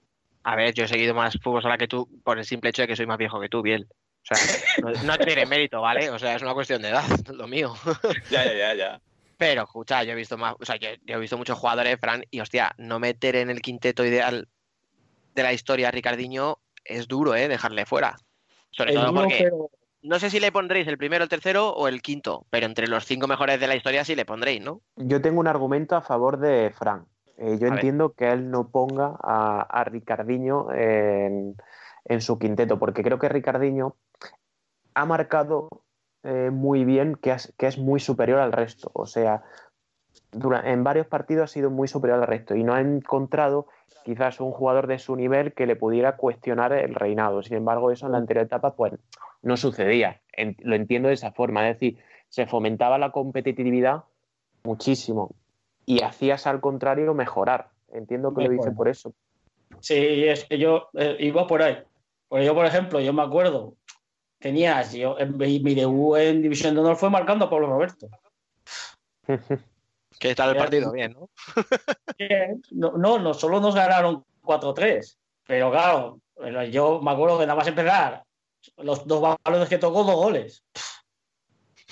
a 0.45 0.55
ver, 0.57 0.75
yo 0.75 0.85
he 0.85 0.89
seguido 0.89 1.13
más 1.15 1.37
fútbol 1.43 1.61
sala 1.63 1.79
que 1.79 1.89
tú 1.89 2.09
por 2.23 2.39
el 2.39 2.45
simple 2.45 2.71
hecho 2.71 2.83
de 2.83 2.89
que 2.89 2.95
soy 2.97 3.07
más 3.07 3.19
viejo 3.19 3.41
que 3.41 3.49
tú, 3.49 3.63
Biel. 3.63 3.89
O 3.91 4.35
sea, 4.35 4.39
no, 4.83 5.03
no 5.03 5.19
tiene 5.19 5.45
mérito, 5.47 5.81
¿vale? 5.81 6.09
O 6.11 6.19
sea, 6.21 6.37
es 6.37 6.43
una 6.43 6.55
cuestión 6.55 6.81
de 6.83 6.91
edad, 6.91 7.03
lo 7.35 7.49
mío. 7.49 7.75
Ya, 8.31 8.45
ya, 8.45 8.55
ya, 8.55 8.75
ya. 8.75 9.01
Pero, 9.37 9.63
escucha, 9.63 10.05
yo 10.05 10.13
he 10.13 10.15
visto 10.15 10.39
más, 10.39 10.55
o 10.61 10.65
sea, 10.65 10.77
yo, 10.77 10.91
yo 11.05 11.17
he 11.17 11.21
visto 11.21 11.37
muchos 11.37 11.59
jugadores, 11.59 11.99
Fran, 11.99 12.23
y 12.31 12.39
hostia, 12.39 12.73
no 12.79 13.01
meter 13.01 13.35
en 13.35 13.51
el 13.51 13.61
quinteto 13.61 14.05
ideal 14.05 14.47
de 15.35 15.43
la 15.43 15.53
historia 15.53 15.89
a 15.89 15.91
Ricardinho 15.91 16.61
es 16.85 17.09
duro, 17.09 17.35
¿eh? 17.35 17.49
Dejarle 17.49 17.87
fuera. 17.87 18.17
Sobre 18.71 18.95
todo 18.95 19.13
porque 19.15 19.45
pero- 19.45 19.71
no 20.03 20.19
sé 20.19 20.31
si 20.31 20.41
le 20.41 20.51
pondréis 20.51 20.89
el 20.89 20.99
primero, 20.99 21.23
el 21.25 21.31
tercero 21.31 21.71
o 21.71 21.87
el 21.87 22.03
quinto, 22.03 22.47
pero 22.51 22.67
entre 22.67 22.89
los 22.89 23.05
cinco 23.05 23.29
mejores 23.29 23.61
de 23.61 23.69
la 23.69 23.77
historia 23.77 24.05
sí 24.05 24.17
le 24.17 24.25
pondréis, 24.25 24.61
¿no? 24.61 24.81
Yo 24.97 25.21
tengo 25.23 25.39
un 25.41 25.47
argumento 25.47 25.95
a 25.95 26.03
favor 26.03 26.39
de 26.39 26.73
Fran. 26.77 27.07
Eh, 27.39 27.57
yo 27.61 27.69
A 27.69 27.71
ver. 27.71 27.79
entiendo 27.79 28.13
que 28.13 28.31
él 28.31 28.51
no 28.51 28.69
ponga 28.71 29.17
a, 29.23 29.63
a 29.63 29.85
Ricardinho 29.85 30.73
en, 30.73 31.57
en 32.05 32.21
su 32.21 32.39
quinteto, 32.39 32.79
porque 32.79 33.03
creo 33.03 33.19
que 33.19 33.29
Ricardinho 33.29 33.97
ha 34.95 35.05
marcado 35.07 35.69
eh, 36.25 36.51
muy 36.53 36.85
bien 36.85 37.15
que 37.15 37.31
es, 37.33 37.55
que 37.57 37.67
es 37.67 37.79
muy 37.79 38.01
superior 38.01 38.41
al 38.41 38.53
resto. 38.53 38.91
O 38.95 39.07
sea, 39.07 39.45
en 40.33 40.85
varios 40.85 41.07
partidos 41.07 41.45
ha 41.45 41.53
sido 41.53 41.71
muy 41.71 41.89
superior 41.89 42.21
al 42.21 42.27
resto 42.27 42.55
y 42.55 42.65
no 42.65 42.75
ha 42.75 42.81
encontrado 42.81 43.67
quizás 44.05 44.41
un 44.41 44.51
jugador 44.51 44.87
de 44.87 44.99
su 44.99 45.15
nivel 45.17 45.53
que 45.53 45.67
le 45.67 45.77
pudiera 45.77 46.17
cuestionar 46.17 46.73
el 46.73 46.95
reinado. 46.95 47.43
Sin 47.43 47.57
embargo, 47.57 47.91
eso 47.91 48.07
en 48.07 48.13
la 48.13 48.19
anterior 48.19 48.47
etapa 48.47 48.75
pues 48.75 48.95
no 49.43 49.57
sucedía. 49.57 50.21
Lo 50.61 50.75
entiendo 50.75 51.09
de 51.09 51.15
esa 51.15 51.33
forma, 51.33 51.69
es 51.69 51.77
decir, 51.77 51.99
se 52.29 52.47
fomentaba 52.47 52.99
la 52.99 53.13
competitividad 53.13 54.05
muchísimo 54.65 55.35
y 55.85 56.03
hacías 56.03 56.47
al 56.47 56.61
contrario 56.61 57.15
mejorar. 57.15 57.69
Entiendo 57.93 58.35
que 58.35 58.45
lo 58.45 58.51
dice 58.51 58.71
por 58.71 58.89
eso. 58.89 59.13
Sí, 59.81 60.25
es 60.25 60.45
que 60.45 60.59
yo 60.59 60.89
eh, 60.95 61.17
iba 61.21 61.47
por 61.47 61.63
ahí. 61.63 61.79
Porque 62.29 62.47
yo, 62.47 62.55
por 62.55 62.65
ejemplo, 62.65 63.01
yo 63.01 63.13
me 63.13 63.23
acuerdo, 63.23 63.75
tenías, 64.39 64.93
yo, 64.95 65.19
en, 65.19 65.37
mi 65.37 65.61
mi 65.61 65.75
debut 65.75 66.17
en 66.17 66.41
División 66.41 66.75
de 66.75 66.81
Honor 66.81 66.97
fue 66.97 67.11
marcando 67.11 67.45
a 67.45 67.51
Pablo 67.51 67.67
Roberto. 67.67 68.09
Que 70.19 70.35
tal 70.35 70.51
el 70.51 70.57
partido, 70.57 70.93
bien, 70.93 71.13
¿no? 71.13 71.31
No, 72.71 72.93
no, 72.93 73.19
no 73.19 73.35
solo 73.35 73.61
nos 73.61 73.75
ganaron 73.75 74.25
4-3, 74.43 75.17
pero 75.47 75.71
claro, 75.71 76.21
yo 76.71 77.01
me 77.01 77.11
acuerdo 77.11 77.39
que 77.39 77.47
nada 77.47 77.57
más 77.57 77.67
empezar, 77.67 78.25
los 78.79 79.07
dos 79.07 79.37
balones 79.43 79.69
que 79.69 79.79
tocó, 79.79 80.05
dos 80.05 80.15
goles. 80.15 80.65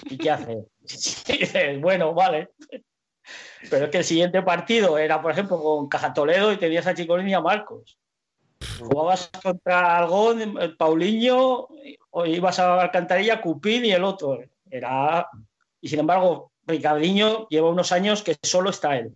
¿Y 0.05 0.17
qué 0.17 0.31
hace? 0.31 0.65
Y 0.83 1.39
dices, 1.39 1.81
bueno, 1.81 2.15
vale. 2.15 2.51
Pero 3.69 3.85
es 3.85 3.91
que 3.91 3.99
el 3.99 4.05
siguiente 4.05 4.43
partido 4.43 4.99
era, 4.99 5.21
por 5.21 5.31
ejemplo, 5.31 5.63
con 5.63 5.89
Caja 5.89 6.13
Toledo 6.13 6.53
y 6.53 6.57
tenías 6.57 6.87
a 6.87 6.95
Chicolín 6.95 7.29
y 7.29 7.35
a 7.35 7.41
Marcos. 7.41 7.99
Jugabas 8.79 9.31
contra 9.43 9.99
Algón, 9.99 10.59
el 10.59 10.77
Paulinho, 10.77 11.69
o 12.11 12.27
ibas 12.27 12.59
a 12.59 12.81
Alcantarilla, 12.81 13.41
Cupín 13.41 13.85
y 13.85 13.93
el 13.93 14.05
otro. 14.05 14.39
Era... 14.71 15.29
Y 15.81 15.89
sin 15.89 16.01
embargo, 16.01 16.51
Ricardinho 16.71 17.47
lleva 17.49 17.69
unos 17.69 17.93
años 17.93 18.23
que 18.23 18.37
solo 18.43 18.71
está 18.71 18.97
él. 18.97 19.15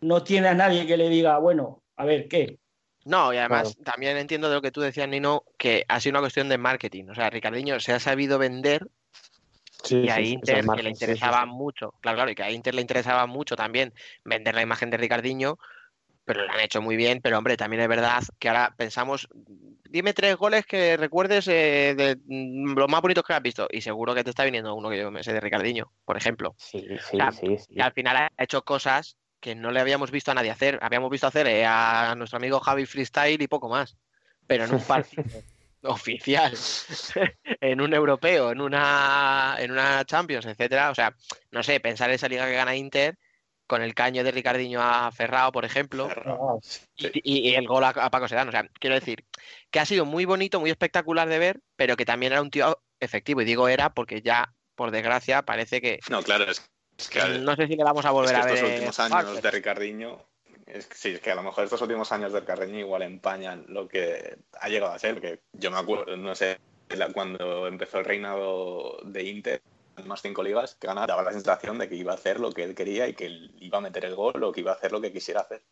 No 0.00 0.22
tiene 0.22 0.48
a 0.48 0.54
nadie 0.54 0.86
que 0.86 0.96
le 0.96 1.08
diga, 1.08 1.38
bueno, 1.38 1.82
a 1.96 2.04
ver, 2.04 2.28
¿qué? 2.28 2.58
No, 3.04 3.32
y 3.32 3.38
además 3.38 3.76
también 3.84 4.16
entiendo 4.16 4.48
de 4.48 4.56
lo 4.56 4.62
que 4.62 4.70
tú 4.70 4.80
decías, 4.80 5.08
Nino, 5.08 5.44
que 5.56 5.84
ha 5.88 5.98
sido 6.00 6.12
una 6.12 6.20
cuestión 6.20 6.48
de 6.48 6.58
marketing. 6.58 7.06
O 7.10 7.14
sea, 7.14 7.30
Ricardinho 7.30 7.80
se 7.80 7.92
ha 7.92 8.00
sabido 8.00 8.38
vender 8.38 8.86
y 9.88 10.08
a 10.10 10.20
Inter, 10.20 10.64
que 10.76 10.82
le 10.82 10.90
interesaba 10.90 11.46
mucho, 11.46 11.94
claro, 12.00 12.16
claro, 12.16 12.30
y 12.30 12.34
que 12.34 12.42
a 12.42 12.50
Inter 12.50 12.74
le 12.74 12.80
interesaba 12.80 13.26
mucho 13.26 13.56
también 13.56 13.94
vender 14.24 14.54
la 14.54 14.62
imagen 14.62 14.90
de 14.90 14.96
Ricardinho, 14.96 15.58
pero 16.24 16.44
lo 16.44 16.52
han 16.52 16.60
hecho 16.60 16.82
muy 16.82 16.96
bien, 16.96 17.20
pero 17.22 17.38
hombre, 17.38 17.56
también 17.56 17.82
es 17.82 17.88
verdad 17.88 18.22
que 18.38 18.48
ahora 18.48 18.74
pensamos, 18.76 19.28
dime 19.88 20.12
tres 20.12 20.36
goles 20.36 20.66
que 20.66 20.96
recuerdes 20.96 21.48
eh, 21.48 21.94
de 21.96 22.18
mm, 22.26 22.78
los 22.78 22.88
más 22.88 23.00
bonitos 23.00 23.24
que 23.24 23.32
has 23.32 23.42
visto, 23.42 23.66
y 23.70 23.80
seguro 23.80 24.14
que 24.14 24.24
te 24.24 24.30
está 24.30 24.44
viniendo 24.44 24.74
uno 24.74 24.90
que 24.90 24.98
yo 24.98 25.10
me 25.10 25.22
sé 25.22 25.32
de 25.32 25.40
Ricardinho, 25.40 25.92
por 26.04 26.16
ejemplo. 26.16 26.54
Sí, 26.58 26.86
O 26.90 27.02
sea, 27.02 27.30
Y 27.68 27.80
al 27.80 27.92
final 27.92 28.16
ha 28.16 28.30
hecho 28.38 28.62
cosas 28.62 29.16
que 29.40 29.54
no 29.54 29.70
le 29.70 29.80
habíamos 29.80 30.10
visto 30.10 30.30
a 30.30 30.34
nadie 30.34 30.50
hacer. 30.50 30.78
Habíamos 30.82 31.10
visto 31.10 31.26
hacer 31.26 31.46
eh, 31.46 31.64
a 31.64 32.14
nuestro 32.16 32.38
amigo 32.38 32.60
Javi 32.60 32.86
Freestyle 32.86 33.40
y 33.40 33.48
poco 33.48 33.68
más. 33.68 33.96
Pero 34.46 34.64
en 34.64 34.74
un 34.74 34.80
partido 34.80 35.24
oficial, 35.82 36.52
en 37.60 37.80
un 37.80 37.94
europeo, 37.94 38.50
en 38.50 38.60
una, 38.60 39.56
en 39.58 39.70
una 39.70 40.04
Champions, 40.04 40.46
etcétera. 40.46 40.90
O 40.90 40.94
sea, 40.94 41.14
no 41.50 41.62
sé, 41.62 41.80
pensar 41.80 42.10
en 42.10 42.16
esa 42.16 42.28
liga 42.28 42.46
que 42.46 42.54
gana 42.54 42.76
Inter 42.76 43.18
con 43.68 43.82
el 43.82 43.94
caño 43.94 44.24
de 44.24 44.32
Ricardinho 44.32 44.80
a 44.82 45.12
Ferrao, 45.12 45.52
por 45.52 45.64
ejemplo, 45.64 46.08
y, 46.96 47.06
y- 47.22 47.50
y 47.50 47.54
el 47.54 47.68
gol 47.68 47.84
a, 47.84 47.90
a 47.90 48.10
Paco 48.10 48.26
Sedano. 48.26 48.48
O 48.48 48.52
sea, 48.52 48.66
quiero 48.80 48.96
decir 48.96 49.24
que 49.70 49.78
ha 49.78 49.86
sido 49.86 50.04
muy 50.04 50.24
bonito, 50.24 50.58
muy 50.58 50.70
espectacular 50.70 51.28
de 51.28 51.38
ver, 51.38 51.60
pero 51.76 51.96
que 51.96 52.04
también 52.04 52.32
era 52.32 52.42
un 52.42 52.50
tío 52.50 52.82
efectivo. 52.98 53.42
Y 53.42 53.44
digo 53.44 53.68
era 53.68 53.90
porque 53.94 54.22
ya, 54.22 54.52
por 54.74 54.90
desgracia, 54.90 55.42
parece 55.42 55.80
que 55.80 56.00
No, 56.10 56.22
claro, 56.22 56.50
es, 56.50 56.68
es 56.96 57.08
que 57.10 57.20
no 57.38 57.54
sé 57.54 57.68
si 57.68 57.76
le 57.76 57.84
vamos 57.84 58.04
a 58.04 58.10
volver 58.10 58.34
es 58.34 58.36
que 58.36 58.42
a 58.42 58.44
ver. 58.46 58.54
estos 58.54 58.70
últimos 58.70 58.98
años 59.00 59.42
de 59.42 59.50
Ricardinho, 59.50 60.26
es 60.66 60.86
que, 60.86 60.94
sí, 60.94 61.08
es 61.10 61.20
que 61.20 61.30
a 61.30 61.34
lo 61.36 61.42
mejor 61.42 61.64
estos 61.64 61.80
últimos 61.82 62.10
años 62.10 62.32
de 62.32 62.40
Ricardinho 62.40 62.78
igual 62.80 63.02
empañan 63.02 63.64
lo 63.68 63.86
que 63.86 64.38
ha 64.60 64.68
llegado 64.68 64.92
a 64.92 64.98
ser, 64.98 65.14
porque 65.14 65.40
yo 65.52 65.70
me 65.70 65.78
acuerdo, 65.78 66.16
no 66.16 66.34
sé, 66.34 66.58
cuando 67.12 67.66
empezó 67.68 67.98
el 67.98 68.06
reinado 68.06 68.98
de 69.04 69.22
Inter, 69.24 69.62
más 70.06 70.22
cinco 70.22 70.42
ligas, 70.42 70.74
que 70.74 70.86
ganaba, 70.86 71.06
daba 71.06 71.22
la 71.22 71.32
sensación 71.32 71.78
de 71.78 71.88
que 71.88 71.96
iba 71.96 72.12
a 72.12 72.16
hacer 72.16 72.40
lo 72.40 72.52
que 72.52 72.64
él 72.64 72.74
quería 72.74 73.08
y 73.08 73.14
que 73.14 73.26
él 73.26 73.54
iba 73.60 73.78
a 73.78 73.80
meter 73.80 74.04
el 74.04 74.14
gol 74.14 74.42
o 74.42 74.52
que 74.52 74.60
iba 74.60 74.72
a 74.72 74.74
hacer 74.74 74.92
lo 74.92 75.00
que 75.00 75.12
quisiera 75.12 75.40
hacer. 75.40 75.62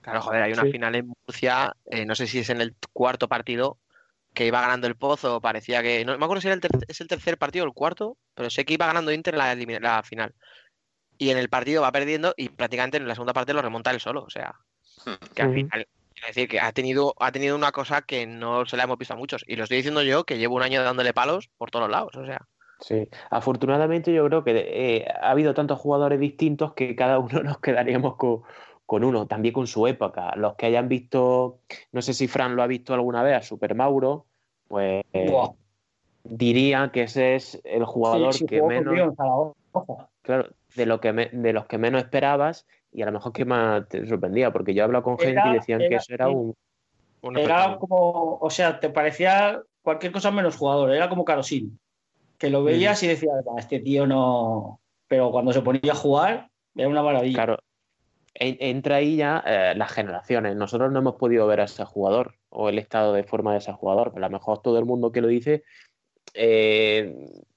Claro, 0.00 0.20
joder, 0.20 0.42
hay 0.42 0.52
una 0.52 0.62
Sí. 0.64 0.72
final 0.72 0.94
en 0.94 1.08
Murcia, 1.08 1.74
eh, 1.86 2.04
no 2.04 2.14
sé 2.14 2.26
si 2.26 2.40
es 2.40 2.50
en 2.50 2.60
el 2.60 2.74
cuarto 2.92 3.28
partido, 3.28 3.78
que 4.34 4.46
iba 4.46 4.60
ganando 4.60 4.86
el 4.86 4.96
Pozo, 4.96 5.40
parecía 5.40 5.82
que. 5.82 6.04
No 6.04 6.18
me 6.18 6.24
acuerdo 6.24 6.40
si 6.42 6.48
era 6.48 6.56
el 6.56 6.60
es 6.88 7.00
el 7.00 7.08
tercer 7.08 7.38
partido 7.38 7.64
o 7.64 7.68
el 7.68 7.72
cuarto, 7.72 8.18
pero 8.34 8.50
sé 8.50 8.64
que 8.64 8.74
iba 8.74 8.86
ganando 8.86 9.12
Inter 9.12 9.34
en 9.34 9.38
la, 9.38 9.80
la 9.80 10.02
final. 10.02 10.34
Y 11.16 11.30
en 11.30 11.38
el 11.38 11.48
partido 11.48 11.82
va 11.82 11.92
perdiendo 11.92 12.34
y 12.36 12.48
prácticamente 12.48 12.96
en 12.96 13.06
la 13.06 13.14
segunda 13.14 13.32
parte 13.32 13.54
lo 13.54 13.62
remonta 13.62 13.92
él 13.92 14.00
solo. 14.00 14.24
O 14.24 14.30
sea, 14.30 14.54
que 15.34 15.42
al 15.42 15.54
final. 15.54 15.86
Quiero 16.14 16.28
decir 16.28 16.48
que 16.48 16.60
ha 16.60 16.70
tenido, 16.72 17.14
ha 17.18 17.32
tenido 17.32 17.56
una 17.56 17.72
cosa 17.72 18.02
que 18.02 18.24
no 18.24 18.66
se 18.66 18.76
la 18.76 18.84
hemos 18.84 18.98
visto 18.98 19.14
a 19.14 19.16
muchos. 19.16 19.44
Y 19.48 19.56
lo 19.56 19.64
estoy 19.64 19.78
diciendo 19.78 20.02
yo, 20.02 20.24
que 20.24 20.38
llevo 20.38 20.54
un 20.54 20.62
año 20.62 20.82
dándole 20.82 21.12
palos 21.12 21.50
por 21.56 21.70
todos 21.70 21.90
lados. 21.90 22.14
O 22.16 22.24
sea, 22.24 22.46
Sí, 22.80 23.08
afortunadamente 23.30 24.12
yo 24.12 24.26
creo 24.26 24.44
que 24.44 24.52
eh, 24.56 25.06
ha 25.08 25.30
habido 25.30 25.54
tantos 25.54 25.78
jugadores 25.78 26.20
distintos 26.20 26.74
que 26.74 26.94
cada 26.96 27.18
uno 27.20 27.42
nos 27.42 27.58
quedaríamos 27.58 28.16
con, 28.16 28.42
con 28.86 29.04
uno, 29.04 29.26
también 29.26 29.54
con 29.54 29.66
su 29.66 29.86
época. 29.86 30.34
Los 30.36 30.54
que 30.56 30.66
hayan 30.66 30.88
visto, 30.88 31.60
no 31.92 32.02
sé 32.02 32.12
si 32.12 32.28
Fran 32.28 32.56
lo 32.56 32.62
ha 32.62 32.66
visto 32.66 32.94
alguna 32.94 33.22
vez, 33.22 33.36
a 33.36 33.42
Super 33.42 33.74
Mauro, 33.74 34.26
pues 34.68 35.02
diría 36.24 36.90
que 36.92 37.02
ese 37.02 37.36
es 37.36 37.60
el 37.64 37.84
jugador 37.84 38.34
Sí, 38.34 38.46
que 38.46 38.62
menos... 38.62 39.14
Claro, 40.22 40.48
de, 40.74 40.86
lo 40.86 41.00
que 41.00 41.12
me- 41.12 41.28
de 41.30 41.52
los 41.52 41.66
que 41.66 41.76
menos 41.76 42.02
esperabas 42.02 42.66
y 42.90 43.02
a 43.02 43.06
lo 43.06 43.12
mejor 43.12 43.32
que 43.32 43.44
más 43.44 43.86
te 43.88 44.06
sorprendía, 44.06 44.52
porque 44.52 44.72
yo 44.72 44.82
he 44.82 44.84
hablado 44.84 45.04
con 45.04 45.18
gente 45.18 45.48
y 45.50 45.52
decían 45.54 45.80
que 45.80 45.86
era- 45.86 45.96
eso 45.98 46.14
era 46.14 46.28
un... 46.28 46.54
Era 47.36 47.76
como, 47.78 48.38
o 48.38 48.50
sea, 48.50 48.80
te 48.80 48.90
parecía 48.90 49.62
cualquier 49.82 50.12
cosa 50.12 50.30
menos 50.30 50.56
jugador, 50.56 50.92
era 50.92 51.08
como 51.08 51.24
Carosín, 51.24 51.78
que 52.38 52.50
lo 52.50 52.64
veías 52.64 53.02
y 53.02 53.08
decías, 53.08 53.34
"Ah, 53.48 53.60
este 53.60 53.80
tío 53.80 54.06
no. 54.06 54.80
Pero 55.08 55.30
cuando 55.30 55.52
se 55.52 55.62
ponía 55.62 55.92
a 55.92 55.96
jugar, 55.96 56.50
era 56.74 56.88
una 56.88 57.02
maravilla. 57.02 57.34
Claro, 57.34 57.58
en- 58.34 58.56
entra 58.60 58.96
ahí 58.96 59.16
ya 59.16 59.42
eh, 59.46 59.74
las 59.76 59.92
generaciones. 59.92 60.56
Nosotros 60.56 60.90
no 60.90 60.98
hemos 60.98 61.14
podido 61.16 61.46
ver 61.46 61.60
a 61.60 61.64
ese 61.64 61.84
jugador 61.84 62.34
o 62.48 62.68
el 62.68 62.78
estado 62.78 63.12
de 63.12 63.24
forma 63.24 63.52
de 63.52 63.58
ese 63.58 63.72
jugador, 63.72 64.12
pero 64.12 64.26
a 64.26 64.28
lo 64.28 64.32
mejor 64.38 64.60
todo 64.62 64.78
el 64.78 64.84
mundo 64.84 65.12
que 65.12 65.20
lo 65.20 65.28
dice 65.28 65.62
eh, 66.34 67.14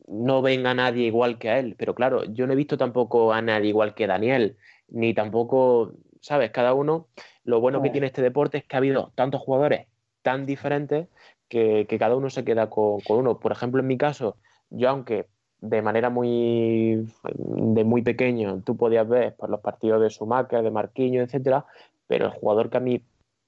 no 0.07 0.41
ven 0.41 0.65
a 0.67 0.73
nadie 0.73 1.05
igual 1.05 1.37
que 1.37 1.49
a 1.49 1.59
él. 1.59 1.75
Pero 1.77 1.95
claro, 1.95 2.23
yo 2.25 2.47
no 2.47 2.53
he 2.53 2.57
visto 2.57 2.77
tampoco 2.77 3.33
a 3.33 3.41
nadie 3.41 3.69
igual 3.69 3.93
que 3.95 4.07
Daniel, 4.07 4.57
ni 4.89 5.13
tampoco, 5.13 5.93
¿sabes? 6.21 6.51
Cada 6.51 6.73
uno, 6.73 7.07
lo 7.43 7.59
bueno 7.59 7.81
que 7.81 7.89
tiene 7.91 8.07
este 8.07 8.21
deporte 8.21 8.57
es 8.59 8.65
que 8.65 8.75
ha 8.75 8.79
habido 8.79 9.11
tantos 9.15 9.41
jugadores 9.41 9.87
tan 10.21 10.45
diferentes 10.45 11.07
que, 11.47 11.85
que 11.87 11.97
cada 11.99 12.15
uno 12.15 12.29
se 12.29 12.43
queda 12.43 12.69
con, 12.69 12.99
con 13.01 13.17
uno. 13.19 13.39
Por 13.39 13.51
ejemplo, 13.51 13.81
en 13.81 13.87
mi 13.87 13.97
caso, 13.97 14.37
yo 14.69 14.89
aunque 14.89 15.27
de 15.59 15.81
manera 15.81 16.09
muy 16.09 17.11
de 17.33 17.83
muy 17.83 18.03
pequeño 18.03 18.61
tú 18.63 18.77
podías 18.77 19.07
ver 19.07 19.35
por 19.35 19.49
los 19.49 19.61
partidos 19.61 20.01
de 20.01 20.09
Schumacher, 20.09 20.63
de 20.63 20.71
Marquinhos, 20.71 21.25
etcétera, 21.25 21.65
pero 22.07 22.25
el 22.25 22.31
jugador 22.31 22.69
que 22.69 22.77
a 22.77 22.81
mí 22.81 23.01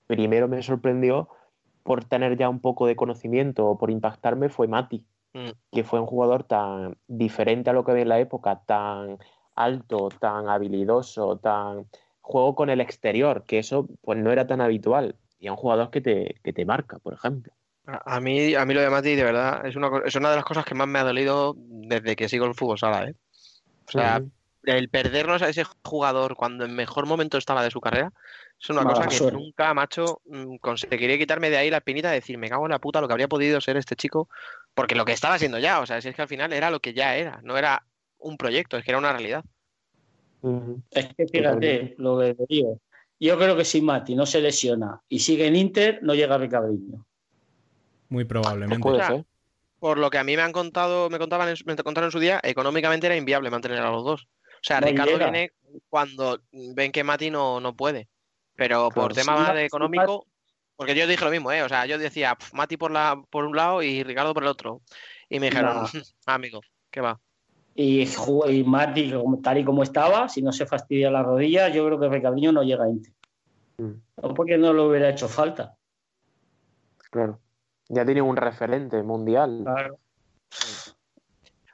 primero 0.07 0.47
me 0.47 0.61
sorprendió 0.63 1.29
por 1.83 2.03
tener 2.03 2.37
ya 2.37 2.49
un 2.49 2.59
poco 2.59 2.87
de 2.87 2.95
conocimiento 2.95 3.67
o 3.67 3.77
por 3.77 3.91
impactarme 3.91 4.49
fue 4.49 4.67
Mati, 4.67 5.05
Mm. 5.33 5.49
que 5.71 5.83
fue 5.83 5.99
un 5.99 6.07
jugador 6.07 6.43
tan 6.43 6.97
diferente 7.07 7.69
a 7.69 7.73
lo 7.73 7.83
que 7.83 7.91
había 7.91 8.03
en 8.03 8.09
la 8.09 8.19
época, 8.19 8.61
tan 8.65 9.19
alto, 9.55 10.09
tan 10.19 10.49
habilidoso, 10.49 11.37
tan 11.37 11.85
juego 12.21 12.55
con 12.55 12.69
el 12.69 12.81
exterior, 12.81 13.43
que 13.45 13.59
eso 13.59 13.87
pues 14.01 14.17
no 14.17 14.31
era 14.31 14.47
tan 14.47 14.61
habitual. 14.61 15.15
Y 15.39 15.45
es 15.45 15.51
un 15.51 15.57
jugador 15.57 15.89
que 15.89 16.01
te, 16.01 16.35
que 16.43 16.53
te 16.53 16.65
marca, 16.65 16.99
por 16.99 17.13
ejemplo. 17.13 17.53
A 17.85 18.17
a 18.17 18.19
mí, 18.19 18.55
a 18.55 18.65
mí 18.65 18.73
lo 18.73 18.81
de 18.81 18.89
Mati, 18.89 19.15
de 19.15 19.23
verdad, 19.23 19.65
es 19.65 19.75
una, 19.75 19.89
es 20.05 20.15
una 20.15 20.29
de 20.29 20.35
las 20.35 20.45
cosas 20.45 20.65
que 20.65 20.75
más 20.75 20.87
me 20.87 20.99
ha 20.99 21.03
dolido 21.03 21.55
desde 21.57 22.15
que 22.15 22.29
sigo 22.29 22.45
el 22.45 22.55
fútbol 22.55 22.77
sala, 22.77 23.09
¿eh? 23.09 23.15
O 23.87 23.91
sea, 23.91 24.21
el 24.63 24.89
perdernos 24.89 25.41
a 25.41 25.49
ese 25.49 25.63
jugador 25.83 26.35
cuando 26.35 26.65
en 26.65 26.75
mejor 26.75 27.05
momento 27.05 27.37
estaba 27.37 27.63
de 27.63 27.71
su 27.71 27.81
carrera, 27.81 28.11
es 28.61 28.69
una 28.69 28.83
Mala 28.83 28.95
cosa 28.95 29.07
que 29.07 29.17
suerte. 29.17 29.37
nunca, 29.37 29.73
macho, 29.73 30.21
mm, 30.25 30.57
conseguiré 30.57 31.17
quitarme 31.17 31.49
de 31.49 31.57
ahí 31.57 31.69
la 31.69 31.77
espinita 31.77 32.09
de 32.09 32.15
decir, 32.15 32.37
me 32.37 32.49
cago 32.49 32.65
en 32.65 32.71
la 32.71 32.79
puta 32.79 33.01
lo 33.01 33.07
que 33.07 33.13
habría 33.13 33.27
podido 33.27 33.61
ser 33.61 33.77
este 33.77 33.95
chico, 33.95 34.29
porque 34.73 34.95
lo 34.95 35.05
que 35.05 35.13
estaba 35.13 35.39
siendo 35.39 35.59
ya, 35.59 35.79
o 35.79 35.85
sea, 35.85 36.01
si 36.01 36.09
es 36.09 36.15
que 36.15 36.21
al 36.21 36.27
final 36.27 36.53
era 36.53 36.69
lo 36.69 36.79
que 36.79 36.93
ya 36.93 37.15
era, 37.15 37.39
no 37.43 37.57
era 37.57 37.83
un 38.17 38.37
proyecto, 38.37 38.77
es 38.77 38.83
que 38.83 38.91
era 38.91 38.97
una 38.97 39.13
realidad. 39.13 39.43
Es 40.91 41.13
que 41.15 41.27
fíjate 41.27 41.95
lo 41.97 42.19
que 42.19 42.35
te 42.35 42.45
digo. 42.47 42.79
Yo 43.19 43.37
creo 43.37 43.57
que 43.57 43.65
si 43.65 43.81
Mati 43.81 44.15
no 44.15 44.25
se 44.25 44.39
lesiona 44.39 45.01
y 45.09 45.19
sigue 45.19 45.47
en 45.47 45.55
Inter, 45.55 45.99
no 46.01 46.15
llega 46.15 46.37
Ricabriño. 46.37 47.05
Muy 48.09 48.25
probablemente. 48.25 48.81
Puede 48.81 48.97
O 48.97 48.99
sea, 48.99 49.07
ser. 49.07 49.25
Por 49.79 49.97
lo 49.97 50.09
que 50.09 50.17
a 50.17 50.23
mí 50.23 50.35
me 50.35 50.41
han 50.41 50.51
contado, 50.51 51.09
me 51.09 51.17
contaban, 51.19 51.47
en 51.49 51.55
su- 51.55 51.63
me 51.65 51.75
contaron 51.77 52.07
en 52.07 52.11
su 52.11 52.19
día, 52.19 52.39
económicamente 52.43 53.07
era 53.07 53.15
inviable 53.15 53.49
mantener 53.49 53.79
a 53.79 53.91
los 53.91 54.03
dos. 54.03 54.23
O 54.23 54.61
sea, 54.61 54.81
No 54.81 54.87
Ricardo 54.87 55.11
llega. 55.13 55.29
viene 55.31 55.51
cuando 55.87 56.41
ven 56.51 56.91
que 56.91 57.03
Mati 57.03 57.29
no, 57.29 57.61
no 57.61 57.73
puede. 57.75 58.09
Pero 58.55 58.89
por 58.89 59.13
Claro. 59.13 59.15
tema 59.15 59.47
Sí, 59.47 59.53
de 59.53 59.65
económico, 59.65 60.25
porque 60.75 60.95
yo 60.95 61.07
dije 61.07 61.23
lo 61.23 61.31
mismo, 61.31 61.49
¿eh? 61.53 61.63
O 61.63 61.69
sea, 61.69 61.85
yo 61.85 61.97
decía 61.97 62.35
"Pf, 62.35 62.53
Mati 62.55 62.75
por 62.75 62.91
la, 62.91 63.21
por 63.29 63.45
un 63.45 63.55
lado 63.55 63.81
y 63.81 64.03
Ricardo 64.03 64.33
por 64.33 64.43
el 64.43 64.49
otro. 64.49 64.81
Y 65.29 65.39
me 65.39 65.49
dijeron, 65.49 65.75
No. 65.75 65.83
amigo, 66.25 66.59
¿qué 66.91 66.99
va? 66.99 67.17
Y, 67.75 68.01
y 68.49 68.63
Mati, 68.65 69.11
como- 69.13 69.39
tal 69.39 69.59
y 69.59 69.63
como 69.63 69.83
estaba, 69.83 70.27
si 70.27 70.41
no 70.41 70.51
se 70.51 70.65
fastidia 70.65 71.09
la 71.09 71.23
rodilla, 71.23 71.69
yo 71.69 71.85
creo 71.85 71.97
que 71.99 72.09
Ricabriño 72.09 72.51
no 72.51 72.63
llega 72.63 72.83
a 72.83 72.89
Inter. 72.89 73.13
Mm. 73.77 73.93
No 74.21 74.33
porque 74.33 74.57
no 74.57 74.73
le 74.73 74.81
hubiera 74.81 75.09
hecho 75.09 75.29
falta. 75.29 75.77
Claro. 77.11 77.39
Ya 77.89 78.05
tiene 78.05 78.21
un 78.21 78.37
referente 78.37 79.01
mundial. 79.03 79.61
Claro. 79.63 79.97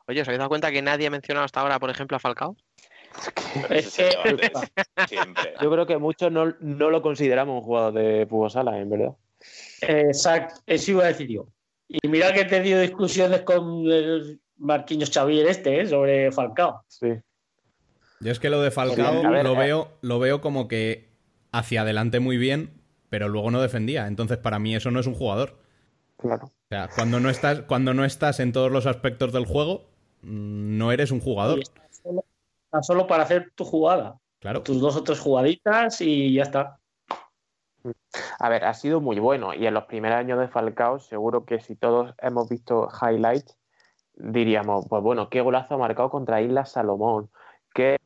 Oye, 0.07 0.22
¿os 0.22 0.28
habéis 0.28 0.39
dado 0.39 0.49
cuenta 0.49 0.72
que 0.72 0.82
nadie 0.82 1.07
ha 1.07 1.11
mencionado 1.11 1.45
hasta 1.45 1.61
ahora, 1.61 1.80
por 1.80 1.89
ejemplo, 1.89 2.16
a 2.18 2.20
Falcao? 2.20 2.55
Es 3.70 3.95
que- 3.95 4.11
siempre. 5.07 5.51
Yo 5.61 5.72
creo 5.72 5.86
que 5.86 5.97
muchos 5.97 6.32
no, 6.32 6.55
no 6.59 6.89
lo 6.89 7.01
consideramos 7.01 7.55
un 7.55 7.61
jugador 7.61 7.93
de 7.93 8.26
fútbol 8.30 8.51
sala, 8.51 8.80
en 8.80 8.89
verdad. 8.89 9.16
Exacto, 9.82 10.61
eso 10.66 10.91
iba 10.91 11.03
a 11.03 11.07
decir 11.07 11.28
yo. 11.28 11.47
Y 11.88 12.07
mira 12.07 12.34
que 12.34 12.41
he 12.41 12.45
tenido 12.45 12.80
discusiones 12.80 13.41
con 13.41 13.86
el 13.91 14.39
Marquinhos 14.57 15.11
Xavier 15.11 15.47
este, 15.47 15.82
¿eh? 15.82 15.86
sobre 15.88 16.32
Falcao. 16.32 16.84
Sí. 16.88 17.09
Yo 18.22 18.32
es 18.32 18.39
que 18.39 18.49
lo 18.49 18.61
de 18.61 18.72
Falcao 18.72 19.30
ver, 19.30 19.43
lo, 19.43 19.53
eh. 19.53 19.57
veo, 19.57 19.91
lo 20.01 20.20
veo 20.20 20.41
como 20.41 20.68
que 20.68 21.09
hacia 21.51 21.82
adelante 21.82 22.20
muy 22.20 22.38
bien, 22.38 22.82
pero 23.09 23.28
luego 23.30 23.51
no 23.51 23.61
defendía. 23.61 24.07
Entonces, 24.07 24.38
para 24.38 24.59
mí 24.59 24.76
eso 24.76 24.91
no 24.91 24.99
es 24.99 25.07
un 25.07 25.13
jugador. 25.13 25.57
Claro. 26.18 26.45
O 26.45 26.68
sea, 26.70 26.89
cuando 26.95 27.20
no 27.20 27.30
estás, 27.30 27.61
cuando 27.61 27.93
no 27.93 28.05
estás 28.05 28.39
en 28.39 28.51
todos 28.51 28.72
los 28.72 28.86
aspectos 28.86 29.34
del 29.34 29.45
juego, 29.45 29.86
mm, 30.22 30.78
no 30.78 30.91
eres 30.91 31.11
un 31.11 31.20
jugador. 31.20 31.59
Y 31.59 31.61
está 31.61 32.84
solo, 32.84 33.07
para 33.07 33.24
hacer 33.24 33.51
tu 33.55 33.66
jugada. 33.66 34.20
Claro. 34.39 34.63
Tus 34.63 34.80
dos 34.80 34.95
o 34.95 35.03
tres 35.03 35.20
jugaditas 35.20 36.01
y 36.01 36.34
ya 36.34 36.43
está. 36.43 36.80
A 38.39 38.49
ver, 38.49 38.66
ha 38.66 38.74
sido 38.74 38.99
muy 38.99 39.20
bueno 39.20 39.53
y 39.53 39.68
en 39.68 39.74
los 39.74 39.86
primeros 39.86 40.18
años 40.18 40.39
de 40.39 40.47
Falcao 40.47 40.99
seguro 40.99 41.45
que 41.45 41.59
si 41.59 41.76
todos 41.76 42.16
hemos 42.20 42.49
visto 42.49 42.89
highlights 43.01 43.57
diríamos, 44.16 44.88
pues 44.89 45.03
bueno, 45.03 45.30
qué 45.30 45.41
golazo 45.41 45.76
ha 45.76 45.78
marcado 45.78 46.09
contra 46.09 46.41
Islas 46.41 46.72
Salomón, 46.72 47.30
qué 47.74 47.97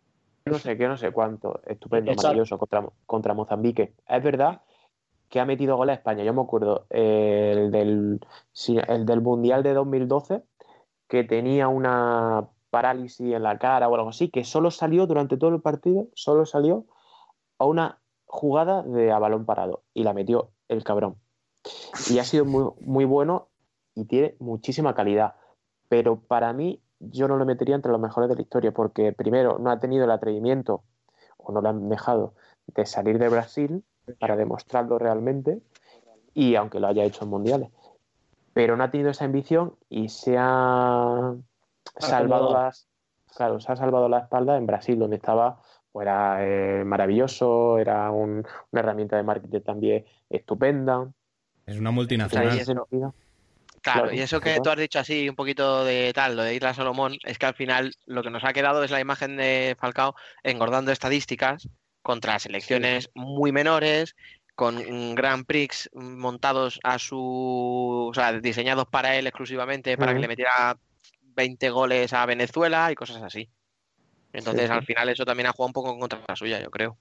no 0.45 0.57
sé 0.57 0.77
qué, 0.77 0.87
no 0.87 0.97
sé 0.97 1.11
cuánto, 1.11 1.61
estupendo, 1.65 2.11
Exacto. 2.11 2.27
maravilloso 2.27 2.57
contra, 2.57 2.85
contra 3.05 3.33
Mozambique. 3.33 3.93
Es 4.07 4.23
verdad 4.23 4.61
que 5.29 5.39
ha 5.39 5.45
metido 5.45 5.77
goles 5.77 5.93
a 5.93 5.99
España, 5.99 6.23
yo 6.23 6.33
me 6.33 6.41
acuerdo 6.41 6.85
eh, 6.89 7.53
el 7.55 7.71
del, 7.71 8.19
el 8.87 9.05
del 9.05 9.21
Mundial 9.21 9.63
de 9.63 9.73
2012 9.73 10.43
que 11.07 11.23
tenía 11.23 11.67
una 11.67 12.49
parálisis 12.69 13.33
en 13.33 13.43
la 13.43 13.57
cara 13.57 13.89
o 13.89 13.95
algo 13.95 14.09
así, 14.09 14.29
que 14.29 14.43
solo 14.43 14.71
salió 14.71 15.07
durante 15.07 15.37
todo 15.37 15.53
el 15.53 15.61
partido, 15.61 16.07
solo 16.13 16.45
salió 16.45 16.85
a 17.57 17.65
una 17.65 17.99
jugada 18.25 18.83
de 18.83 19.11
a 19.11 19.19
balón 19.19 19.45
parado 19.45 19.83
y 19.93 20.03
la 20.03 20.13
metió 20.13 20.51
el 20.67 20.83
cabrón. 20.83 21.15
Y 22.09 22.19
ha 22.19 22.23
sido 22.23 22.45
muy, 22.45 22.71
muy 22.79 23.05
bueno 23.05 23.49
y 23.95 24.05
tiene 24.05 24.35
muchísima 24.39 24.93
calidad. 24.93 25.35
Pero 25.89 26.21
para 26.21 26.53
mí, 26.53 26.81
yo 26.99 27.27
no 27.27 27.37
lo 27.37 27.45
metería 27.45 27.75
entre 27.75 27.91
los 27.91 27.99
mejores 27.99 28.29
de 28.29 28.35
la 28.35 28.41
historia 28.41 28.71
porque, 28.71 29.11
primero, 29.11 29.57
no 29.57 29.71
ha 29.71 29.79
tenido 29.79 30.05
el 30.05 30.11
atrevimiento 30.11 30.83
o 31.37 31.51
no 31.51 31.61
lo 31.61 31.69
han 31.69 31.89
dejado 31.89 32.35
de 32.67 32.85
salir 32.85 33.17
de 33.17 33.29
Brasil 33.29 33.83
para 34.17 34.35
demostrarlo 34.35 34.97
realmente 34.99 35.59
y 36.33 36.55
aunque 36.55 36.79
lo 36.79 36.87
haya 36.87 37.03
hecho 37.03 37.23
en 37.25 37.29
mundiales. 37.29 37.69
Pero 38.53 38.75
no 38.77 38.83
ha 38.83 38.91
tenido 38.91 39.09
esa 39.11 39.25
ambición 39.25 39.75
y 39.89 40.09
se 40.09 40.35
ha 40.37 41.33
salvado 41.97 42.53
las, 42.53 42.87
claro, 43.35 43.59
se 43.59 43.71
ha 43.71 43.75
salvado 43.75 44.09
la 44.09 44.19
espalda 44.19 44.57
en 44.57 44.65
Brasil, 44.65 44.97
donde 44.97 45.17
estaba, 45.17 45.61
pues 45.91 46.05
era 46.05 46.37
eh, 46.41 46.83
maravilloso, 46.83 47.77
era 47.77 48.11
un- 48.11 48.45
una 48.71 48.79
herramienta 48.81 49.17
de 49.17 49.23
marketing 49.23 49.61
también 49.61 50.05
estupenda. 50.29 51.11
Es 51.65 51.77
una 51.77 51.91
multinacional. 51.91 52.59
Claro, 52.61 53.13
Claro, 53.81 54.13
y 54.13 54.19
eso 54.19 54.41
que 54.41 54.49
claro. 54.49 54.61
tú 54.63 54.69
has 54.71 54.77
dicho 54.77 54.99
así, 54.99 55.29
un 55.29 55.35
poquito 55.35 55.85
de 55.85 56.11
tal, 56.13 56.35
lo 56.35 56.43
de 56.43 56.53
Isla 56.55 56.73
Salomón, 56.73 57.13
es 57.23 57.37
que 57.37 57.45
al 57.45 57.53
final 57.53 57.93
lo 58.07 58.23
que 58.23 58.29
nos 58.29 58.43
ha 58.43 58.51
quedado 58.51 58.83
es 58.83 58.91
la 58.91 58.99
imagen 58.99 59.37
de 59.37 59.77
Falcao 59.79 60.15
engordando 60.43 60.91
estadísticas 60.91 61.69
contra 62.01 62.39
selecciones 62.39 63.09
muy 63.13 63.51
menores, 63.51 64.15
con 64.55 65.15
Grand 65.15 65.45
Prix 65.45 65.89
montados 65.93 66.79
a 66.83 66.99
su. 66.99 68.07
o 68.09 68.13
sea, 68.13 68.33
diseñados 68.39 68.87
para 68.87 69.15
él 69.15 69.27
exclusivamente, 69.27 69.97
para 69.97 70.13
que 70.13 70.19
le 70.19 70.27
metiera 70.27 70.77
20 71.21 71.69
goles 71.69 72.11
a 72.13 72.25
Venezuela 72.25 72.91
y 72.91 72.95
cosas 72.95 73.21
así. 73.23 73.49
Entonces, 74.33 74.63
Sí, 74.63 74.67
sí. 74.67 74.73
al 74.73 74.85
final, 74.85 75.09
eso 75.09 75.25
también 75.25 75.47
ha 75.47 75.51
jugado 75.53 75.67
un 75.67 75.73
poco 75.73 75.93
en 75.93 75.99
contra 75.99 76.21
la 76.27 76.35
suya, 76.35 76.61
yo 76.61 76.69
creo. 76.69 76.97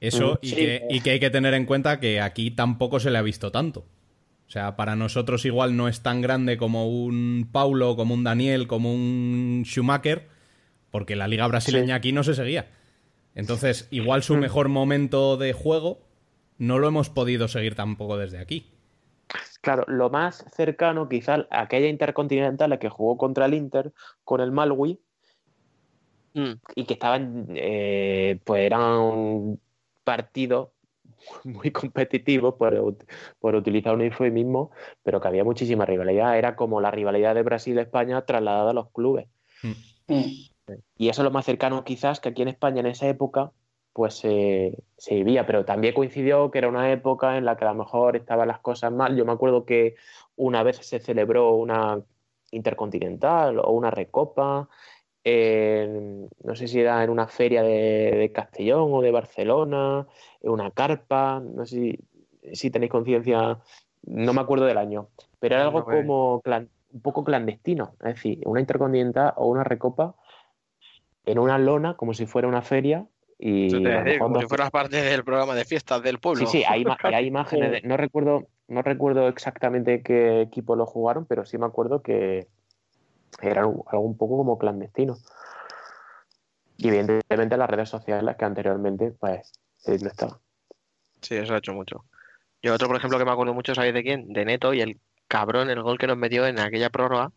Eso, 0.00 0.38
y, 0.42 0.48
Sí. 0.50 0.56
que, 0.56 0.86
y 0.90 1.00
que 1.00 1.10
hay 1.10 1.20
que 1.20 1.30
tener 1.30 1.54
en 1.54 1.64
cuenta 1.64 2.00
que 2.00 2.20
aquí 2.20 2.50
tampoco 2.50 2.98
se 2.98 3.10
le 3.10 3.18
ha 3.18 3.22
visto 3.22 3.52
tanto. 3.52 3.86
O 4.48 4.50
sea, 4.50 4.76
para 4.76 4.96
nosotros 4.96 5.44
igual 5.44 5.76
no 5.76 5.88
es 5.88 6.02
tan 6.02 6.20
grande 6.20 6.56
como 6.58 6.88
un 6.88 7.48
Paulo, 7.52 7.94
como 7.96 8.12
un 8.12 8.24
Daniel, 8.24 8.66
como 8.66 8.92
un 8.92 9.62
Schumacher, 9.64 10.28
porque 10.90 11.16
la 11.16 11.28
liga 11.28 11.46
brasileña 11.46 11.94
aquí 11.94 12.12
no 12.12 12.24
se 12.24 12.34
seguía. 12.34 12.68
Entonces, 13.34 13.88
igual 13.90 14.22
su 14.22 14.36
Mm. 14.36 14.40
mejor 14.40 14.68
momento 14.68 15.36
de 15.36 15.52
juego 15.52 16.00
no 16.58 16.78
lo 16.78 16.88
hemos 16.88 17.08
podido 17.10 17.48
seguir 17.48 17.74
tampoco 17.74 18.16
desde 18.16 18.38
aquí. 18.38 18.70
Claro, 19.62 19.84
lo 19.86 20.10
más 20.10 20.44
cercano 20.54 21.08
quizás 21.08 21.46
a 21.50 21.62
aquella 21.62 21.88
intercontinental 21.88 22.70
la 22.70 22.78
que 22.78 22.88
jugó 22.88 23.16
contra 23.16 23.46
el 23.46 23.54
Inter 23.54 23.92
con 24.24 24.40
el 24.40 24.52
Malwi 24.52 25.00
Mm. 26.34 26.52
y 26.76 26.84
que 26.84 26.94
estaban, 26.94 27.46
eh, 27.50 28.38
pues 28.44 28.62
era 28.62 28.98
un 28.98 29.60
partido 30.02 30.72
muy 31.44 31.70
competitivo 31.70 32.56
por, 32.56 32.96
por 33.38 33.54
utilizar 33.54 33.94
un 33.94 34.00
eufemismo, 34.02 34.70
pero 35.02 35.20
que 35.20 35.28
había 35.28 35.44
muchísima 35.44 35.84
rivalidad. 35.84 36.36
Era 36.38 36.56
como 36.56 36.80
la 36.80 36.90
rivalidad 36.90 37.34
de 37.34 37.42
Brasil-España 37.42 38.24
trasladada 38.24 38.70
a 38.70 38.74
los 38.74 38.90
clubes. 38.92 39.28
Mm. 39.62 39.72
Y 40.96 41.08
eso 41.08 41.22
es 41.22 41.24
lo 41.24 41.30
más 41.30 41.44
cercano 41.44 41.84
quizás 41.84 42.20
que 42.20 42.28
aquí 42.30 42.42
en 42.42 42.48
España 42.48 42.80
en 42.80 42.86
esa 42.86 43.08
época 43.08 43.52
pues 43.92 44.20
eh, 44.24 44.78
se 44.96 45.14
vivía, 45.16 45.44
pero 45.44 45.64
también 45.66 45.92
coincidió 45.94 46.50
que 46.50 46.58
era 46.58 46.68
una 46.68 46.90
época 46.92 47.36
en 47.36 47.44
la 47.44 47.56
que 47.56 47.66
a 47.66 47.72
lo 47.72 47.74
mejor 47.84 48.16
estaban 48.16 48.48
las 48.48 48.60
cosas 48.60 48.90
mal. 48.90 49.16
Yo 49.16 49.26
me 49.26 49.32
acuerdo 49.32 49.66
que 49.66 49.96
una 50.36 50.62
vez 50.62 50.78
se 50.78 50.98
celebró 50.98 51.54
una 51.56 52.00
intercontinental 52.52 53.58
o 53.58 53.70
una 53.72 53.90
recopa, 53.90 54.68
en- 55.24 56.28
no 56.42 56.56
sé 56.56 56.68
si 56.68 56.80
era 56.80 57.04
en 57.04 57.10
una 57.10 57.28
feria 57.28 57.62
de, 57.62 58.12
de 58.16 58.32
Castellón 58.32 58.88
o 58.92 59.02
de 59.02 59.10
Barcelona, 59.10 60.06
en 60.40 60.50
una 60.50 60.70
carpa, 60.70 61.40
no 61.40 61.66
sé 61.66 61.98
si, 62.42 62.54
si 62.54 62.70
tenéis 62.70 62.90
conciencia, 62.92 63.58
no 64.06 64.32
me 64.32 64.40
acuerdo 64.40 64.64
del 64.64 64.78
año, 64.78 65.08
pero 65.38 65.56
era 65.56 65.64
algo 65.64 65.80
No, 65.80 65.84
pues. 65.84 65.98
como 65.98 66.40
clan- 66.42 66.68
un 66.92 67.00
poco 67.00 67.24
clandestino, 67.24 67.92
es 68.00 68.14
decir, 68.14 68.40
una 68.46 68.60
intercontinental 68.60 69.32
o 69.36 69.46
una 69.48 69.64
recopa 69.64 70.14
en 71.26 71.38
una 71.38 71.58
lona 71.58 71.96
como 71.96 72.14
si 72.14 72.26
fuera 72.26 72.48
una 72.48 72.62
feria 72.62 73.06
y 73.38 73.82
te 73.82 73.90
decir, 73.90 74.18
como 74.18 74.40
si 74.40 74.46
fueras 74.46 74.70
parte 74.70 75.02
del 75.02 75.24
programa 75.24 75.54
de 75.54 75.64
fiestas 75.64 76.02
del 76.02 76.18
pueblo. 76.18 76.46
Sí, 76.46 76.58
sí, 76.58 76.64
hay, 76.66 76.84
hay 77.02 77.26
imágenes, 77.26 77.70
de- 77.72 77.82
no 77.82 77.96
recuerdo, 77.96 78.48
no 78.68 78.82
recuerdo 78.82 79.28
exactamente 79.28 80.02
qué 80.02 80.42
equipo 80.42 80.76
lo 80.76 80.86
jugaron, 80.86 81.26
pero 81.26 81.44
sí 81.44 81.58
me 81.58 81.66
acuerdo 81.66 82.02
que 82.02 82.46
era 83.40 83.62
algo 83.62 83.84
algo 83.90 84.04
un 84.04 84.16
poco 84.16 84.36
como 84.36 84.58
clandestino. 84.58 85.16
Y 86.76 86.88
evidentemente 86.88 87.56
las 87.56 87.70
redes 87.70 87.88
sociales 87.88 88.36
que 88.36 88.44
anteriormente 88.44 89.12
pues 89.12 89.52
eh, 89.86 89.98
no 90.00 90.08
estaban. 90.08 90.38
Sí, 91.20 91.36
eso 91.36 91.54
ha 91.54 91.58
hecho 91.58 91.72
mucho. 91.74 92.04
Yo 92.62 92.74
otro, 92.74 92.88
por 92.88 92.96
ejemplo, 92.96 93.18
que 93.18 93.24
me 93.24 93.30
acuerdo 93.30 93.54
mucho, 93.54 93.74
¿sabéis 93.74 93.94
de 93.94 94.02
quién? 94.02 94.32
De 94.32 94.44
Neto 94.44 94.72
y 94.74 94.80
el 94.80 95.00
cabrón, 95.28 95.70
el 95.70 95.82
gol 95.82 95.98
que 95.98 96.06
nos 96.06 96.16
metió 96.16 96.46
en 96.46 96.58
aquella 96.58 96.90
prórroga. 96.90 97.30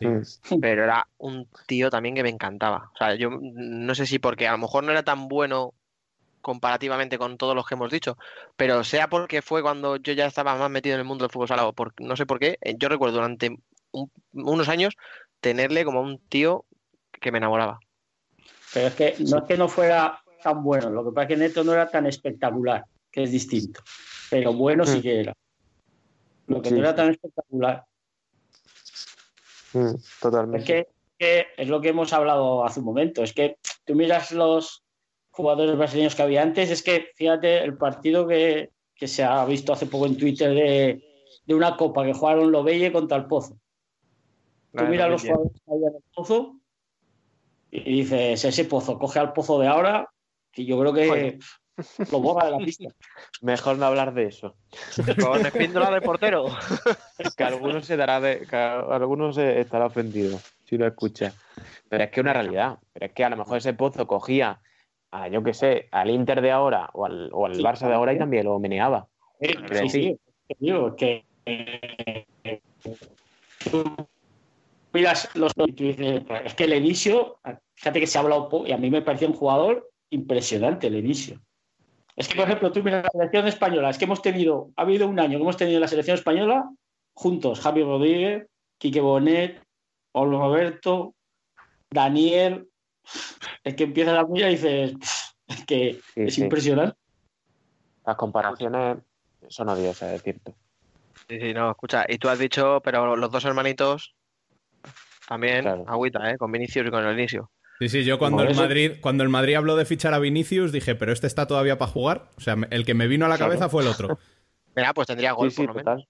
Mm. 0.00 0.60
Pero 0.60 0.84
era 0.84 1.08
un 1.18 1.48
tío 1.66 1.90
también 1.90 2.14
que 2.14 2.22
me 2.22 2.28
encantaba. 2.28 2.90
O 2.94 2.96
sea, 2.98 3.14
yo 3.14 3.30
no 3.40 3.94
sé 3.94 4.06
si 4.06 4.18
porque 4.18 4.46
a 4.46 4.52
lo 4.52 4.58
mejor 4.58 4.84
no 4.84 4.92
era 4.92 5.02
tan 5.02 5.28
bueno 5.28 5.72
comparativamente 6.40 7.18
con 7.18 7.36
todos 7.38 7.56
los 7.56 7.66
que 7.66 7.74
hemos 7.74 7.90
dicho, 7.90 8.16
pero 8.56 8.84
sea 8.84 9.08
porque 9.08 9.42
fue 9.42 9.62
cuando 9.62 9.96
yo 9.96 10.12
ya 10.12 10.26
estaba 10.26 10.54
más 10.54 10.70
metido 10.70 10.94
en 10.94 11.00
el 11.00 11.06
mundo 11.06 11.24
del 11.24 11.32
fútbol 11.32 11.48
sala 11.48 11.66
o 11.66 11.72
por, 11.72 11.92
no 12.00 12.14
sé 12.14 12.24
por 12.24 12.38
qué, 12.38 12.56
eh, 12.60 12.74
yo 12.78 12.88
recuerdo 12.88 13.16
durante 13.16 13.56
un- 13.90 14.12
unos 14.32 14.68
años 14.68 14.94
tenerle 15.40 15.84
como 15.84 16.00
un 16.00 16.20
tío 16.28 16.64
que 17.20 17.32
me 17.32 17.38
enamoraba. 17.38 17.80
Pero 18.72 18.88
es 18.88 18.94
que 18.94 19.16
no 19.28 19.38
es 19.38 19.44
que 19.44 19.56
no 19.56 19.68
fuera 19.68 20.20
tan 20.42 20.62
bueno, 20.62 20.90
lo 20.90 21.04
que 21.04 21.10
pasa 21.12 21.22
es 21.22 21.28
que 21.28 21.36
Neto 21.36 21.64
no 21.64 21.72
era 21.72 21.90
tan 21.90 22.06
espectacular, 22.06 22.84
que 23.10 23.24
es 23.24 23.32
distinto. 23.32 23.82
Pero 24.30 24.52
bueno 24.52 24.86
sí 24.86 25.02
que 25.02 25.20
era. 25.22 25.32
Lo 26.46 26.62
que 26.62 26.68
Sí, 26.68 26.74
no 26.74 26.80
era 26.80 26.94
tan 26.94 27.10
espectacular. 27.10 27.84
Mm, 29.72 29.94
totalmente. 30.20 30.58
Es 30.58 30.64
que, 30.64 30.88
que 31.18 31.46
es 31.56 31.68
lo 31.68 31.80
que 31.80 31.88
hemos 31.88 32.12
hablado 32.12 32.64
hace 32.64 32.80
un 32.80 32.86
momento. 32.86 33.22
Es 33.22 33.32
que 33.32 33.58
tú 33.84 33.94
miras 33.94 34.32
los 34.32 34.84
jugadores 35.30 35.76
brasileños 35.76 36.14
que 36.14 36.22
había 36.22 36.42
antes, 36.42 36.70
es 36.70 36.82
que 36.82 37.08
fíjate 37.14 37.62
el 37.62 37.76
partido 37.76 38.26
que, 38.26 38.70
que 38.94 39.06
se 39.06 39.22
ha 39.22 39.44
visto 39.44 39.72
hace 39.72 39.86
poco 39.86 40.06
en 40.06 40.16
Twitter 40.16 40.54
de, 40.54 41.04
de 41.44 41.54
una 41.54 41.76
copa 41.76 42.04
que 42.04 42.14
jugaron 42.14 42.50
Lobelle 42.50 42.92
contra 42.92 43.18
el 43.18 43.26
Pozo. 43.26 43.58
Tú 44.72 44.84
miras 44.84 45.10
los 45.10 45.22
2010. 45.22 45.32
jugadores 45.32 45.62
que 45.64 45.72
había 45.72 45.88
en 45.88 45.96
el 45.96 46.02
Pozo 46.14 46.56
y 47.70 47.92
dices, 48.00 48.44
ese 48.44 48.64
Pozo 48.64 48.98
coge 48.98 49.18
al 49.18 49.32
Pozo 49.32 49.58
de 49.58 49.68
ahora 49.68 50.10
y 50.54 50.64
yo 50.64 50.78
creo 50.80 50.92
que 50.92 51.38
lo 52.12 52.20
borra 52.20 52.46
de 52.46 52.52
la 52.52 52.58
pista. 52.58 52.88
Mejor 53.42 53.78
no 53.78 53.86
hablar 53.86 54.14
de 54.14 54.24
eso. 54.24 54.56
Con 55.20 55.44
espíndola 55.44 55.90
de 55.90 56.00
portero. 56.00 56.46
que 57.36 57.44
algunos 57.44 57.84
se 57.86 57.96
dará 57.96 58.20
de, 58.20 58.46
que 58.46 58.56
algunos 58.56 59.34
se 59.34 59.60
estará 59.60 59.86
ofendido 59.86 60.38
si 60.64 60.76
lo 60.78 60.86
escucha. 60.86 61.34
Pero 61.88 62.04
es 62.04 62.10
que 62.10 62.20
es 62.20 62.24
una 62.24 62.32
realidad. 62.32 62.78
Pero 62.92 63.06
es 63.06 63.12
que 63.12 63.24
a 63.24 63.30
lo 63.30 63.36
mejor 63.36 63.58
ese 63.58 63.74
pozo 63.74 64.06
cogía 64.06 64.60
a, 65.10 65.28
yo 65.28 65.42
qué 65.42 65.54
sé, 65.54 65.88
al 65.92 66.10
Inter 66.10 66.40
de 66.40 66.50
ahora 66.50 66.90
o 66.92 67.04
al, 67.04 67.30
o 67.32 67.46
al 67.46 67.58
Barça 67.58 67.88
de 67.88 67.94
ahora 67.94 68.12
y 68.12 68.18
también 68.18 68.44
lo 68.44 68.58
meneaba. 68.58 69.08
Sí, 69.40 69.54
Pero 69.68 69.88
sí, 69.88 69.88
sí. 69.88 70.20
digo 70.58 70.96
que 70.96 71.24
eh, 71.44 72.26
miras 74.92 75.28
los 75.34 75.52
y 75.56 75.72
tú 75.72 75.84
dices, 75.84 76.22
"Pues 76.26 76.42
es 76.46 76.54
que 76.54 76.64
el 76.64 76.74
inicio, 76.74 77.38
fíjate 77.74 78.00
que 78.00 78.06
se 78.06 78.18
ha 78.18 78.22
hablado 78.22 78.48
poco 78.48 78.66
y 78.66 78.72
a 78.72 78.78
mí 78.78 78.90
me 78.90 79.02
parecía 79.02 79.28
un 79.28 79.34
jugador 79.34 79.90
impresionante 80.10 80.86
el 80.86 80.96
inicio. 80.96 81.40
Es 82.16 82.28
que, 82.28 82.36
por 82.36 82.46
ejemplo, 82.46 82.72
tú 82.72 82.82
miras 82.82 83.04
la 83.04 83.10
selección 83.10 83.46
española, 83.46 83.90
es 83.90 83.98
que 83.98 84.06
hemos 84.06 84.22
tenido, 84.22 84.70
ha 84.76 84.82
habido 84.82 85.06
un 85.06 85.20
año 85.20 85.36
que 85.38 85.42
hemos 85.42 85.56
tenido 85.56 85.78
la 85.78 85.88
selección 85.88 86.16
española 86.16 86.68
juntos, 87.14 87.60
Javi 87.60 87.82
Rodríguez, 87.82 88.46
Quique 88.78 89.00
Bonet, 89.00 89.62
Pablo 90.12 90.38
Roberto, 90.38 91.14
Daniel, 91.90 92.68
es 93.62 93.74
que 93.74 93.84
empiezas 93.84 94.14
la 94.14 94.24
mira 94.24 94.48
y 94.48 94.56
dices, 94.56 94.94
es 95.46 95.66
que 95.66 96.00
Sí, 96.14 96.22
es 96.22 96.34
sí. 96.34 96.42
impresionante. 96.42 96.96
Las 98.04 98.16
comparaciones 98.16 98.98
son 99.48 99.68
odiosas, 99.68 100.12
es 100.14 100.22
cierto. 100.22 100.54
Sí, 101.28 101.40
sí, 101.40 101.54
no, 101.54 101.70
escucha, 101.70 102.04
y 102.08 102.18
tú 102.18 102.28
has 102.28 102.38
dicho, 102.38 102.80
pero 102.82 103.16
los 103.16 103.30
dos 103.30 103.44
hermanitos 103.44 104.14
también, 105.28 105.62
Claro. 105.62 105.84
agüita, 105.86 106.30
¿eh? 106.30 106.38
Con 106.38 106.52
Vinicius 106.52 106.86
y 106.86 106.90
con 106.90 107.04
el 107.04 107.18
inicio. 107.18 107.50
Sí, 107.78 107.88
sí, 107.90 108.04
yo 108.04 108.18
cuando 108.18 108.38
Por 108.38 108.48
el, 108.50 108.56
Madrid, 108.56 108.92
cuando 109.02 109.22
el 109.22 109.28
Madrid 109.28 109.54
habló 109.54 109.76
de 109.76 109.84
fichar 109.84 110.14
a 110.14 110.18
Vinicius 110.18 110.72
dije, 110.72 110.94
pero 110.94 111.12
este 111.12 111.26
está 111.26 111.46
todavía 111.46 111.76
para 111.78 111.90
jugar. 111.90 112.30
O 112.36 112.40
sea, 112.40 112.56
el 112.70 112.84
que 112.86 112.94
me 112.94 113.06
vino 113.06 113.26
a 113.26 113.28
la 113.28 113.36
Claro. 113.36 113.50
cabeza 113.52 113.68
fue 113.68 113.82
el 113.82 113.88
otro. 113.88 114.18
Mira, 114.76 114.94
pues 114.94 115.06
tendría 115.06 115.32
gol 115.32 115.50
Sí, 115.50 115.56
sí, 115.56 115.66
por 115.66 115.76
lo 115.76 115.82
menos. 115.84 116.04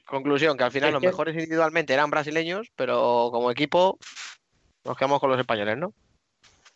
Conclusión, 0.05 0.55
que 0.57 0.63
al 0.63 0.71
final 0.71 0.89
Es 0.89 0.93
los 0.93 1.01
que- 1.01 1.07
mejores 1.07 1.33
individualmente 1.35 1.93
eran 1.93 2.11
brasileños, 2.11 2.67
pero 2.75 3.29
como 3.31 3.49
equipo 3.51 3.97
nos 4.83 4.95
quedamos 4.97 5.19
con 5.19 5.31
los 5.31 5.39
españoles, 5.39 5.77
¿no? 5.77 5.93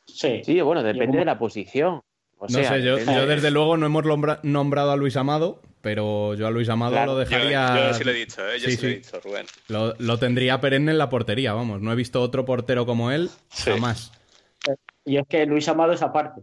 Sí. 0.08 0.42
Sí, 0.44 0.60
bueno, 0.62 0.82
depende 0.82 1.08
como- 1.08 1.20
de 1.20 1.26
la 1.26 1.38
posición. 1.38 2.02
O 2.42 2.44
No 2.46 2.50
sea, 2.50 2.70
sé, 2.70 2.82
yo, 2.84 2.96
desde 2.98 3.52
luego 3.52 3.76
no 3.78 3.86
hemos 3.86 4.04
nombrado 4.44 4.92
a 4.92 4.96
Luis 4.96 5.16
Amado, 5.18 5.62
pero 5.82 6.34
yo 6.36 6.48
a 6.48 6.52
Luis 6.52 6.70
Amado 6.70 6.92
Claro. 6.94 7.14
lo 7.14 7.20
dejaría. 7.20 7.90
yo 7.90 7.94
sí 7.94 8.04
lo 8.04 8.12
he 8.12 8.14
dicho, 8.16 8.42
¿eh? 8.50 8.60
Yo 8.60 8.70
Sí, 8.70 8.76
sí, 8.78 8.86
lo 8.86 8.92
he 8.92 8.96
dicho, 8.96 9.20
Rubén. 9.22 9.46
Lo, 9.68 9.94
lo 9.98 10.18
tendría 10.18 10.60
perenne 10.60 10.92
en 10.92 10.98
la 10.98 11.10
portería, 11.10 11.54
vamos. 11.54 11.82
No 11.82 11.92
he 11.92 11.96
visto 11.96 12.22
otro 12.22 12.46
portero 12.46 12.86
como 12.86 13.12
él 13.12 13.30
Sí. 13.50 13.72
jamás. 13.72 14.12
Y 15.06 15.18
es 15.18 15.28
que 15.28 15.46
Luis 15.46 15.68
Amado 15.70 15.94
es 15.94 16.02
aparte. 16.02 16.42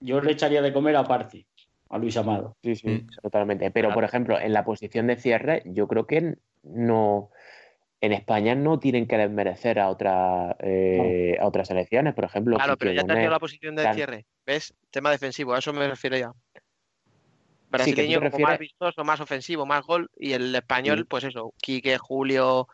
Yo 0.00 0.20
le 0.20 0.32
echaría 0.32 0.60
de 0.62 0.72
comer 0.72 0.96
aparte 0.96 1.46
a 1.88 1.98
Luis 1.98 2.16
Amado. 2.16 2.56
Sí, 2.62 2.76
sí, 2.76 2.88
Mm. 2.88 3.06
totalmente. 3.22 3.70
Pero, 3.70 3.92
por 3.94 4.04
ejemplo, 4.04 4.38
en 4.38 4.52
la 4.52 4.64
posición 4.64 5.06
de 5.06 5.16
cierre, 5.16 5.62
yo 5.66 5.86
creo 5.88 6.06
que 6.06 6.36
no. 6.62 7.30
En 8.02 8.12
España 8.12 8.54
no 8.54 8.78
tienen 8.78 9.06
que 9.06 9.16
desmerecer 9.16 9.78
a, 9.78 9.88
otra, 9.88 10.54
eh, 10.60 11.38
a 11.40 11.46
otras 11.46 11.68
selecciones, 11.68 12.12
por 12.14 12.24
ejemplo. 12.24 12.56
Claro, 12.56 12.76
pero 12.76 12.92
ya 12.92 13.04
te 13.04 13.12
has 13.12 13.30
la 13.30 13.38
posición 13.40 13.74
de 13.74 13.82
Claro. 13.82 13.94
cierre. 13.96 14.26
¿Ves? 14.44 14.74
Tema 14.90 15.10
defensivo, 15.10 15.54
a 15.54 15.58
eso 15.60 15.72
me 15.72 15.88
refiero 15.88 16.16
ya. 16.18 16.30
Sí, 17.84 17.92
Brasileño 17.92 18.20
te 18.20 18.30
como 18.30 18.42
más 18.42 18.52
refieres- 18.52 18.58
vistoso, 18.60 19.04
más 19.04 19.20
ofensivo, 19.20 19.66
más 19.66 19.84
gol. 19.86 20.08
Y 20.18 20.32
el 20.32 20.54
español, 20.54 20.98
Sí. 21.00 21.04
pues 21.08 21.24
eso, 21.24 21.52
Quique, 21.60 21.98
Julio. 21.98 22.68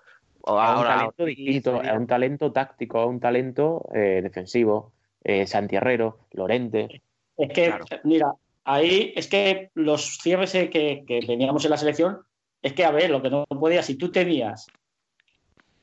O 0.45 0.59
a 0.59 0.77
un 0.79 0.85
talento 0.85 1.25
distinto, 1.25 1.81
a 1.83 1.93
un 1.95 2.07
talento 2.07 2.53
táctico, 2.53 2.99
a 3.01 3.07
un 3.07 3.21
talento 3.21 3.85
eh, 3.95 4.21
defensivo. 4.23 4.93
Eh, 5.25 5.47
Santi 5.47 5.77
Herrero, 5.77 6.27
Lorente. 6.33 7.01
Es 7.37 7.49
que, 7.53 7.67
Claro. 7.67 7.85
mira, 8.03 8.33
ahí 8.65 9.13
es 9.15 9.29
que 9.29 9.71
los 9.75 10.19
cierres 10.21 10.51
que, 10.53 11.05
que 11.07 11.21
teníamos 11.25 11.65
en 11.65 11.71
la 11.71 11.77
selección, 11.77 12.19
es 12.61 12.73
que, 12.73 12.85
a 12.85 12.91
ver, 12.91 13.11
lo 13.11 13.23
que 13.23 13.31
no 13.31 13.45
podía, 13.47 13.83
si 13.85 13.95
tú 13.97 14.11
tenías 14.11 14.67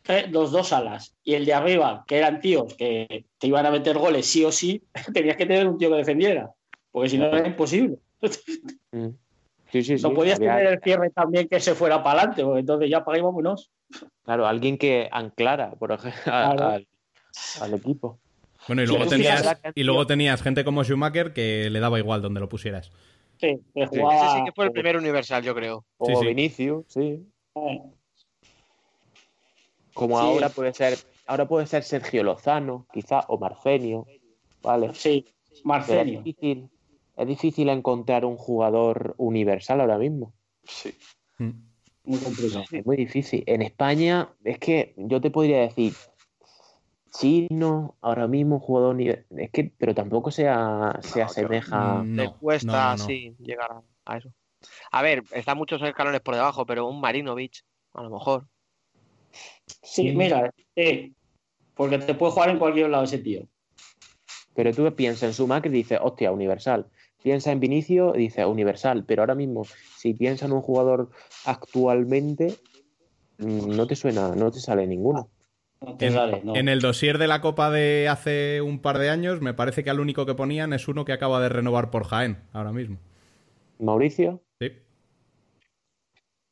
eh, 0.10 0.28
los 0.30 0.52
dos 0.52 0.74
alas 0.74 1.16
y 1.24 1.36
el 1.36 1.46
de 1.46 1.54
arriba, 1.54 2.04
que 2.08 2.18
eran 2.18 2.40
tíos 2.42 2.74
que 2.76 3.26
te 3.38 3.48
iban 3.48 3.66
a 3.66 3.72
meter 3.72 3.98
goles 3.98 4.26
sí 4.26 4.44
o 4.44 4.52
sí, 4.52 4.84
tenías 5.14 5.38
que 5.38 5.46
tener 5.46 5.68
un 5.68 5.78
tío 5.78 5.90
que 5.90 5.98
defendiera, 5.98 6.52
porque 6.92 7.10
si 7.10 7.18
no 7.18 7.26
era 7.28 7.48
imposible. 7.48 7.98
Mm. 8.92 9.08
Sí, 9.72 9.84
sí, 9.84 9.98
sí. 9.98 10.04
no 10.04 10.14
podías 10.14 10.40
había- 10.40 10.56
tener 10.58 10.74
el 10.74 10.80
cierre 10.82 11.10
también 11.12 11.48
que 11.48 11.60
se 11.60 11.76
fuera 11.76 12.02
para 12.04 12.20
adelante, 12.22 12.44
porque 12.44 12.60
entonces 12.62 12.90
ya 12.90 13.04
para 13.06 13.22
vámonos. 13.22 13.70
Claro, 14.24 14.48
alguien 14.48 14.78
que 14.78 15.08
anclara, 15.12 15.72
por 15.72 15.92
ejemplo, 15.92 16.22
Claro. 16.24 16.68
al, 16.70 16.88
al 17.62 17.74
equipo. 17.76 18.20
Bueno, 18.68 18.84
y 18.84 18.88
luego, 18.88 19.06
tenías, 19.08 19.58
y 19.76 19.84
luego 19.84 20.06
tenías 20.08 20.42
gente 20.42 20.64
como 20.66 20.84
Schumacher 20.84 21.34
que 21.34 21.70
le 21.70 21.80
daba 21.80 21.98
igual 22.00 22.22
donde 22.22 22.40
lo 22.40 22.50
pusieras. 22.50 22.92
Sí, 23.40 23.60
que 23.74 23.86
jugaba- 23.86 24.28
Ese 24.28 24.38
sí 24.40 24.44
que 24.46 24.52
fue 24.54 24.66
el 24.66 24.72
primer 24.72 24.98
universal, 24.98 25.44
yo 25.44 25.56
creo. 25.56 25.86
O 25.98 26.06
Sí, 26.08 26.14
sí. 26.20 26.26
Vinicius, 26.28 26.86
sí. 26.88 27.26
Como 29.94 30.20
Sí. 30.20 30.26
ahora 30.26 30.50
puede 30.50 30.74
ser, 30.74 30.98
ahora 31.26 31.48
puede 31.48 31.66
ser 31.68 31.84
Sergio 31.84 32.24
Lozano, 32.24 32.86
quizá, 32.94 33.22
o 33.28 33.38
Marcenio, 33.38 34.06
¿vale? 34.62 34.94
Sí, 34.94 35.26
Marcenio. 35.64 36.22
difícil, 36.22 36.70
es 37.20 37.28
difícil 37.28 37.70
encontrar 37.70 38.26
un 38.26 38.38
jugador 38.38 39.14
universal 39.18 39.82
ahora 39.82 39.98
mismo. 39.98 40.34
Sí. 40.64 40.94
Mm. 41.38 41.52
Muy 42.06 42.20
complicado. 42.20 42.64
Es 42.72 42.86
muy 42.86 42.96
difícil. 42.98 43.44
En 43.46 43.62
España, 43.62 44.30
es 44.44 44.58
que 44.58 44.94
yo 44.98 45.20
te 45.22 45.30
podría 45.30 45.60
decir, 45.62 45.94
Chino, 47.12 47.96
ahora 48.02 48.28
mismo 48.28 48.56
un 48.56 48.62
jugador 48.62 48.96
universal, 48.96 49.26
es 49.40 49.52
que, 49.52 49.66
pero 49.78 49.94
tampoco 49.96 50.32
se, 50.32 50.48
a- 50.48 50.98
se 51.02 51.22
asemeja. 51.22 52.04
Mm, 52.04 52.16
Te 52.16 52.24
no, 52.26 52.38
cuesta, 52.40 52.72
no, 52.72 52.82
no, 52.92 52.98
no. 52.98 53.06
sí, 53.06 53.36
llegar 53.40 53.72
a, 53.72 53.82
a 54.06 54.18
eso. 54.18 54.32
A 54.92 55.02
ver, 55.02 55.24
están 55.32 55.58
muchos 55.58 55.82
escalones 55.82 56.22
por 56.22 56.36
debajo, 56.36 56.66
pero 56.66 56.88
un 56.88 57.02
Marinovich, 57.02 57.64
a 57.94 58.04
lo 58.04 58.10
mejor. 58.12 58.48
Sí, 59.82 60.12
mira, 60.12 60.54
eh, 60.76 61.12
porque 61.74 61.98
te 61.98 62.14
puede 62.14 62.32
jugar 62.34 62.50
en 62.50 62.60
cualquier 62.60 62.90
lado 62.90 63.04
ese 63.04 63.18
tío. 63.20 63.48
Pero 64.54 64.74
tú 64.74 64.94
piensas 64.96 65.24
en 65.24 65.34
Sumac 65.34 65.66
y 65.66 65.70
dices, 65.70 66.00
hostia, 66.02 66.32
universal. 66.32 66.90
Piensa 67.22 67.52
en 67.52 67.60
Vinicio 67.60 68.16
y 68.16 68.20
dices, 68.20 68.46
universal. 68.46 69.04
Pero 69.06 69.22
ahora 69.22 69.36
mismo, 69.36 69.64
si 69.98 70.14
piensas 70.14 70.48
en 70.50 70.56
un 70.56 70.62
jugador 70.62 71.10
actualmente, 71.46 72.56
mm, 73.40 73.76
no 73.76 73.88
te 73.88 73.96
suena, 73.96 74.36
no 74.36 74.52
te 74.52 74.60
sale 74.60 74.88
ninguno. 74.88 75.30
No 75.82 75.96
te 75.98 76.08
En, 76.08 76.14
sale, 76.14 76.42
no. 76.44 76.56
en 76.56 76.68
el 76.70 76.82
dossier 76.82 77.18
de 77.18 77.28
la 77.28 77.40
Copa 77.42 77.70
de 77.72 78.08
hace 78.10 78.62
un 78.62 78.80
par 78.80 78.98
de 79.00 79.10
años, 79.10 79.42
me 79.42 79.54
parece 79.54 79.84
que 79.84 79.90
al 79.90 80.00
único 80.00 80.26
que 80.26 80.36
ponían 80.36 80.74
es 80.74 80.88
uno 80.88 81.06
que 81.06 81.14
acaba 81.14 81.40
de 81.42 81.50
renovar 81.50 81.90
por 81.90 82.06
Jaén, 82.06 82.38
ahora 82.54 82.72
mismo. 82.74 82.98
Mauricio, 83.80 84.42
Sí. 84.60 84.72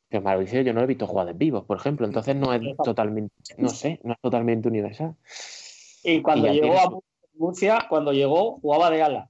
pero 0.08 0.22
Mauricio 0.22 0.62
yo 0.62 0.72
no 0.72 0.80
he 0.80 0.86
visto 0.86 1.06
jugar 1.06 1.26
de 1.26 1.34
vivos, 1.34 1.64
por 1.66 1.76
ejemplo. 1.76 2.06
Entonces 2.06 2.34
no 2.36 2.52
es 2.54 2.62
totalmente, 2.82 3.34
no 3.58 3.68
sé, 3.68 4.00
no 4.02 4.14
es 4.14 4.20
totalmente 4.22 4.68
universal. 4.68 5.14
Y 6.02 6.22
cuando 6.22 6.46
Y 6.48 6.52
llegó 6.52 6.68
tienes- 6.74 6.84
a 6.86 6.90
Murcia, 7.34 7.86
cuando 7.90 8.12
llegó, 8.12 8.58
jugaba 8.60 8.90
de 8.90 9.02
ala. 9.02 9.28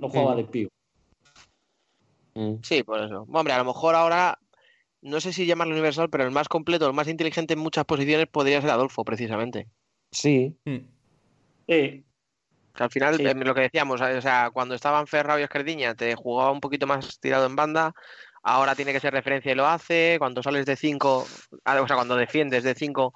No 0.00 0.08
jugaba 0.08 0.34
Mm. 0.34 0.36
de 0.36 0.44
pivo. 0.44 0.70
Mm. 2.34 2.54
Sí, 2.62 2.82
por 2.82 3.00
eso. 3.00 3.26
Hombre, 3.32 3.52
a 3.54 3.58
lo 3.58 3.64
mejor 3.64 3.94
ahora, 3.94 4.38
no 5.02 5.20
sé 5.20 5.32
si 5.32 5.46
llamarlo 5.46 5.74
universal, 5.74 6.08
pero 6.10 6.24
el 6.24 6.30
más 6.30 6.48
completo, 6.48 6.86
el 6.86 6.92
más 6.92 7.08
inteligente 7.08 7.54
en 7.54 7.60
muchas 7.60 7.84
posiciones 7.84 8.26
podría 8.28 8.60
ser 8.60 8.70
Adolfo, 8.70 9.04
precisamente. 9.04 9.68
Sí, 10.10 10.56
Mm. 10.64 10.78
Sí, 11.68 12.04
Que 12.74 12.84
al 12.84 12.90
final, 12.90 13.16
Sí. 13.16 13.26
eh, 13.26 13.34
lo 13.34 13.54
que 13.56 13.62
decíamos, 13.62 14.00
o 14.00 14.20
sea, 14.20 14.50
cuando 14.52 14.76
estaban 14.76 15.08
Ferrao 15.08 15.38
y 15.38 15.42
Escardiña, 15.42 15.96
te 15.96 16.14
jugaba 16.14 16.52
un 16.52 16.60
poquito 16.60 16.86
más 16.86 17.18
tirado 17.18 17.44
en 17.46 17.56
banda. 17.56 17.92
Ahora 18.44 18.76
tiene 18.76 18.92
que 18.92 19.00
ser 19.00 19.12
referencia 19.12 19.50
y 19.50 19.56
lo 19.56 19.66
hace. 19.66 20.14
Cuando 20.20 20.44
sales 20.44 20.64
de 20.64 20.76
5, 20.76 21.26
o 21.26 21.86
sea, 21.86 21.96
cuando 21.96 22.14
defiendes 22.14 22.62
de 22.62 22.76
5, 22.76 23.14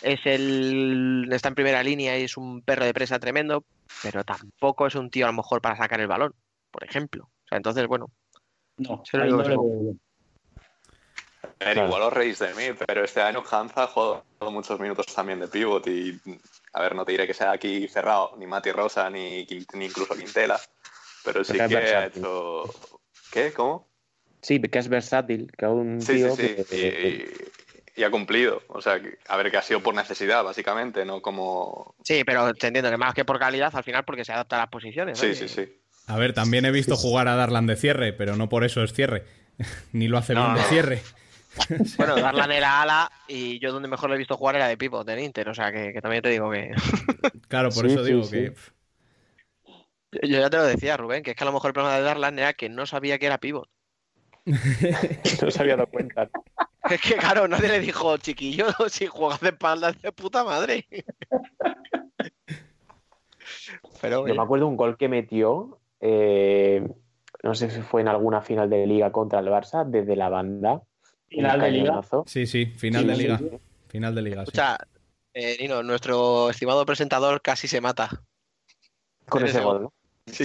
es 0.00 0.20
el 0.24 1.28
está 1.32 1.48
en 1.48 1.54
primera 1.54 1.82
línea 1.82 2.18
y 2.18 2.24
es 2.24 2.36
un 2.36 2.62
perro 2.62 2.84
de 2.84 2.94
presa 2.94 3.18
tremendo, 3.18 3.64
pero 4.02 4.24
tampoco 4.24 4.86
es 4.86 4.94
un 4.94 5.10
tío 5.10 5.26
a 5.26 5.30
lo 5.30 5.36
mejor 5.36 5.60
para 5.60 5.76
sacar 5.76 6.00
el 6.00 6.06
balón, 6.06 6.34
por 6.70 6.84
ejemplo. 6.84 7.24
O 7.24 7.48
sea, 7.48 7.56
entonces, 7.56 7.86
bueno, 7.86 8.10
no. 8.78 9.02
Se 9.04 9.16
lo 9.18 9.24
digo 9.24 9.42
no. 9.42 9.96
A 11.60 11.68
ver, 11.68 11.78
igual 11.78 12.02
os 12.02 12.12
reís 12.12 12.38
de 12.38 12.52
mí, 12.54 12.76
pero 12.86 13.04
este 13.04 13.22
año 13.22 13.42
Hanza 13.50 13.84
ha 13.84 13.86
jugado 13.86 14.24
muchos 14.50 14.78
minutos 14.80 15.06
también 15.06 15.40
de 15.40 15.48
pivot 15.48 15.86
y, 15.86 16.20
a 16.72 16.82
ver, 16.82 16.94
no 16.94 17.04
te 17.04 17.12
diré 17.12 17.26
que 17.26 17.32
sea 17.34 17.52
aquí 17.52 17.88
cerrado, 17.88 18.34
ni 18.36 18.46
Mati 18.46 18.70
Rosa, 18.72 19.08
ni, 19.08 19.46
ni 19.74 19.84
incluso 19.86 20.14
Quintela, 20.14 20.60
pero 21.24 21.42
sí 21.44 21.54
Pero 21.56 21.68
que 21.68 21.76
ha 21.76 22.06
hecho... 22.06 22.64
¿Qué? 23.30 23.52
¿Cómo? 23.52 23.88
sí, 24.42 24.60
que 24.60 24.78
es 24.78 24.88
versátil, 24.88 25.50
que 25.56 25.64
es 25.64 25.70
un 25.70 26.00
Sí, 26.00 26.18
sí, 26.18 26.18
tío 26.18 26.36
sí, 26.36 26.64
que- 26.68 26.76
y, 26.76 27.63
y 27.96 28.02
ha 28.02 28.10
cumplido. 28.10 28.62
O 28.68 28.80
sea, 28.80 29.00
que- 29.00 29.18
a 29.28 29.36
ver, 29.36 29.50
que 29.50 29.56
ha 29.56 29.62
sido 29.62 29.82
por 29.82 29.94
necesidad, 29.94 30.42
básicamente, 30.44 31.04
no 31.04 31.22
como... 31.22 31.94
sí, 32.02 32.24
pero 32.24 32.52
te 32.54 32.66
entiendo 32.68 32.90
que 32.90 32.96
más 32.96 33.14
que 33.14 33.24
por 33.24 33.38
calidad, 33.38 33.74
al 33.74 33.84
final 33.84 34.04
porque 34.04 34.24
se 34.24 34.32
adapta 34.32 34.56
a 34.56 34.60
las 34.60 34.68
posiciones. 34.68 35.18
Sí, 35.18 35.26
oye. 35.26 35.34
sí, 35.34 35.48
sí. 35.48 35.80
A 36.06 36.16
ver, 36.18 36.34
también 36.34 36.64
he 36.66 36.70
visto 36.70 36.96
jugar 36.96 37.28
a 37.28 37.36
Darlan 37.36 37.66
de 37.66 37.76
cierre, 37.76 38.12
pero 38.12 38.36
no 38.36 38.48
por 38.48 38.64
eso 38.64 38.82
es 38.82 38.92
cierre. 38.92 39.24
Ni 39.92 40.08
lo 40.08 40.18
hace 40.18 40.34
No, 40.34 40.42
bien 40.42 40.54
de 40.54 40.60
no. 40.60 40.66
cierre. 40.68 41.02
Bueno, 41.96 42.16
Darlan 42.16 42.50
era 42.50 42.82
ala 42.82 43.10
y 43.28 43.60
yo 43.60 43.70
donde 43.72 43.88
mejor 43.88 44.08
lo 44.10 44.16
he 44.16 44.18
visto 44.18 44.36
jugar 44.36 44.56
era 44.56 44.66
de 44.66 44.76
pivot 44.76 45.08
en 45.08 45.20
Inter, 45.20 45.48
o 45.48 45.54
sea 45.54 45.70
que, 45.70 45.92
que 45.92 46.00
también 46.02 46.20
te 46.20 46.30
digo 46.30 46.50
que... 46.50 46.72
Claro, 47.48 47.70
por 47.70 47.86
Sí, 47.86 47.92
eso 47.92 48.04
sí, 48.04 48.10
digo 48.12 48.24
sí. 48.24 48.30
que. 48.30 48.54
Yo 50.22 50.40
ya 50.40 50.50
te 50.50 50.56
lo 50.56 50.64
decía, 50.64 50.96
Rubén, 50.96 51.22
que 51.22 51.30
es 51.32 51.36
que 51.36 51.44
a 51.44 51.46
lo 51.46 51.52
mejor 51.52 51.70
el 51.70 51.74
problema 51.74 51.96
de 51.96 52.02
Darlan 52.02 52.38
era 52.38 52.52
que 52.54 52.68
no 52.68 52.86
sabía 52.86 53.18
que 53.18 53.26
era 53.26 53.38
pivot. 53.38 53.68
no 54.46 55.50
se 55.50 55.60
había 55.62 55.76
dado 55.76 55.88
cuenta. 55.88 56.28
Es 56.90 57.00
que 57.00 57.14
claro, 57.16 57.48
nadie 57.48 57.68
le 57.68 57.80
dijo, 57.80 58.16
chiquillo, 58.18 58.66
si 58.88 59.06
juegas 59.06 59.40
de 59.40 59.48
espaldas 59.48 60.00
de 60.02 60.12
puta 60.12 60.44
madre. 60.44 60.86
Pero 64.00 64.26
Yo 64.26 64.34
me 64.34 64.42
acuerdo 64.42 64.66
un 64.66 64.76
gol 64.76 64.96
que 64.96 65.08
metió, 65.08 65.78
eh, 66.00 66.86
no 67.42 67.54
sé 67.54 67.70
si 67.70 67.80
fue 67.80 68.02
en 68.02 68.08
alguna 68.08 68.42
final 68.42 68.68
de 68.68 68.86
liga 68.86 69.10
contra 69.12 69.40
el 69.40 69.46
Barça, 69.46 69.84
desde 69.86 70.16
la 70.16 70.28
banda. 70.28 70.82
Final 71.28 71.60
de 71.60 71.70
liga. 71.70 72.02
Sí, 72.26 72.46
sí, 72.46 72.66
final 72.66 73.02
Sí, 73.02 73.08
de 73.08 73.16
liga. 73.16 73.38
sí. 73.38 73.50
Final 73.88 74.14
de 74.14 74.22
liga, 74.22 74.42
escucha, 74.42 74.76
eh, 75.32 75.56
Nino, 75.60 75.82
nuestro 75.82 76.50
estimado 76.50 76.84
presentador 76.84 77.40
casi 77.40 77.66
se 77.68 77.80
mata. 77.80 78.10
Con 79.28 79.44
ese 79.44 79.60
gol, 79.60 79.84
¿no? 79.84 79.92
Sí. 80.26 80.44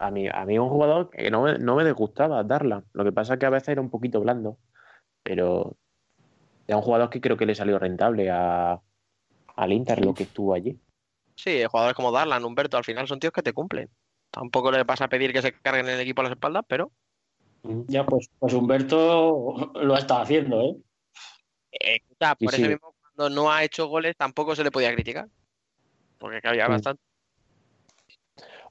A 0.00 0.10
mí, 0.10 0.28
a 0.28 0.44
mí 0.44 0.58
un 0.58 0.68
jugador 0.68 1.10
que 1.10 1.30
no 1.30 1.42
me, 1.42 1.58
no 1.58 1.76
me 1.76 1.84
disgustaba 1.84 2.42
darla. 2.44 2.82
Lo 2.92 3.04
que 3.04 3.12
pasa 3.12 3.34
es 3.34 3.40
que 3.40 3.46
a 3.46 3.50
veces 3.50 3.68
era 3.70 3.80
un 3.80 3.90
poquito 3.90 4.20
blando. 4.20 4.58
Pero 5.28 5.76
era 6.66 6.78
un 6.78 6.82
jugador 6.82 7.10
que 7.10 7.20
creo 7.20 7.36
que 7.36 7.44
le 7.44 7.54
salió 7.54 7.78
rentable 7.78 8.30
a, 8.30 8.80
al 9.56 9.72
Inter, 9.74 10.02
lo 10.02 10.14
que 10.14 10.22
estuvo 10.22 10.54
allí. 10.54 10.78
Sí, 11.36 11.62
jugadores 11.70 11.94
como 11.94 12.10
Darlan, 12.10 12.46
Humberto, 12.46 12.78
al 12.78 12.84
final 12.84 13.06
son 13.06 13.20
tíos 13.20 13.34
que 13.34 13.42
te 13.42 13.52
cumplen. 13.52 13.90
Tampoco 14.30 14.72
le 14.72 14.82
vas 14.84 15.02
a 15.02 15.08
pedir 15.08 15.34
que 15.34 15.42
se 15.42 15.52
carguen 15.52 15.86
el 15.86 16.00
equipo 16.00 16.22
a 16.22 16.24
las 16.24 16.32
espaldas, 16.32 16.64
pero 16.66 16.92
Ya, 17.88 18.06
pues, 18.06 18.30
pues 18.38 18.54
Humberto 18.54 19.70
lo 19.74 19.98
está 19.98 20.22
haciendo, 20.22 20.62
¿eh? 20.62 20.76
eh, 21.72 21.98
Sí, 22.08 22.44
por 22.46 22.54
sí. 22.54 22.62
eso 22.62 22.70
mismo 22.70 22.94
cuando 22.98 23.34
no 23.34 23.52
ha 23.52 23.64
hecho 23.64 23.86
goles 23.86 24.16
tampoco 24.16 24.56
se 24.56 24.64
le 24.64 24.70
podía 24.70 24.94
criticar. 24.94 25.28
Porque 26.16 26.40
que 26.40 26.48
había 26.48 26.68
Mm. 26.68 26.70
bastante. 26.70 27.02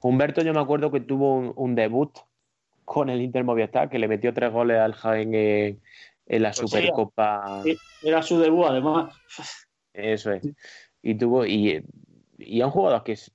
Humberto, 0.02 0.42
yo 0.42 0.52
me 0.52 0.60
acuerdo 0.60 0.90
que 0.90 1.00
tuvo 1.00 1.36
un, 1.36 1.52
un 1.54 1.76
debut 1.76 2.18
con 2.88 3.10
el 3.10 3.20
Inter 3.20 3.44
Movistar, 3.44 3.90
que 3.90 3.98
le 3.98 4.08
metió 4.08 4.32
tres 4.32 4.50
goles 4.50 4.78
al 4.78 4.94
Jaén 4.94 5.34
en, 5.34 5.82
en 6.28 6.42
la 6.42 6.50
Pues. 6.50 6.58
Supercopa. 6.70 7.62
Era 8.02 8.22
su 8.22 8.38
debut, 8.38 8.66
además. 8.68 9.14
Eso 9.92 10.32
es. 10.32 10.46
Y 11.02 11.14
tuvo, 11.16 11.44
y, 11.46 11.82
y 12.38 12.60
es 12.60 12.64
un 12.64 12.70
jugador 12.70 13.02
que, 13.02 13.12
es- 13.12 13.32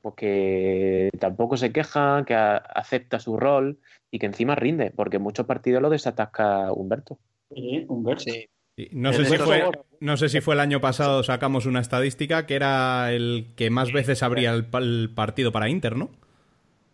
pues 0.00 0.14
que 0.16 1.10
tampoco 1.18 1.56
se 1.58 1.72
queja, 1.72 2.24
que 2.26 2.34
a- 2.34 2.56
acepta 2.56 3.18
su 3.18 3.36
rol 3.36 3.78
y 4.10 4.18
que 4.18 4.26
encima 4.26 4.54
rinde, 4.54 4.90
porque 4.90 5.16
en 5.16 5.22
muchos 5.22 5.44
partidos 5.46 5.82
lo 5.82 5.90
desatasca 5.90 6.72
Humberto. 6.72 7.18
Sí, 7.54 7.84
Humberto. 7.88 8.22
Sí. 8.24 8.48
No 8.92 9.12
sé, 9.12 9.26
si 9.26 9.36
fue, 9.36 9.62
no 10.00 10.16
sé 10.16 10.28
si 10.30 10.40
fue 10.40 10.54
el 10.54 10.60
año 10.60 10.80
pasado, 10.80 11.22
sacamos 11.22 11.66
una 11.66 11.80
estadística 11.80 12.46
que 12.46 12.54
era 12.54 13.12
el 13.12 13.48
que 13.54 13.68
más 13.68 13.92
veces 13.92 14.22
abría 14.22 14.52
el 14.52 15.10
partido 15.14 15.52
para 15.52 15.68
Inter, 15.68 15.96
¿no? 15.96 16.08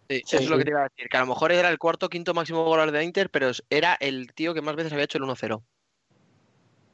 Sí, 0.09 0.23
Sí, 0.25 0.37
eso 0.37 0.45
es 0.45 0.49
lo 0.49 0.57
sí. 0.57 0.59
que 0.59 0.65
te 0.65 0.71
iba 0.71 0.81
a 0.81 0.89
decir, 0.89 1.09
que 1.09 1.17
a 1.17 1.21
lo 1.21 1.27
mejor 1.27 1.53
era 1.53 1.69
el 1.69 1.79
cuarto 1.79 2.09
quinto 2.09 2.33
máximo 2.35 2.65
goleador 2.65 2.93
de 2.93 3.05
Inter, 3.05 3.31
pero 3.31 3.51
era 3.71 3.95
el 4.01 4.33
tío 4.35 4.55
que 4.55 4.63
más 4.63 4.77
veces 4.77 4.93
había 4.93 5.05
hecho 5.05 5.19
el 5.19 5.25
1-0. 5.25 5.63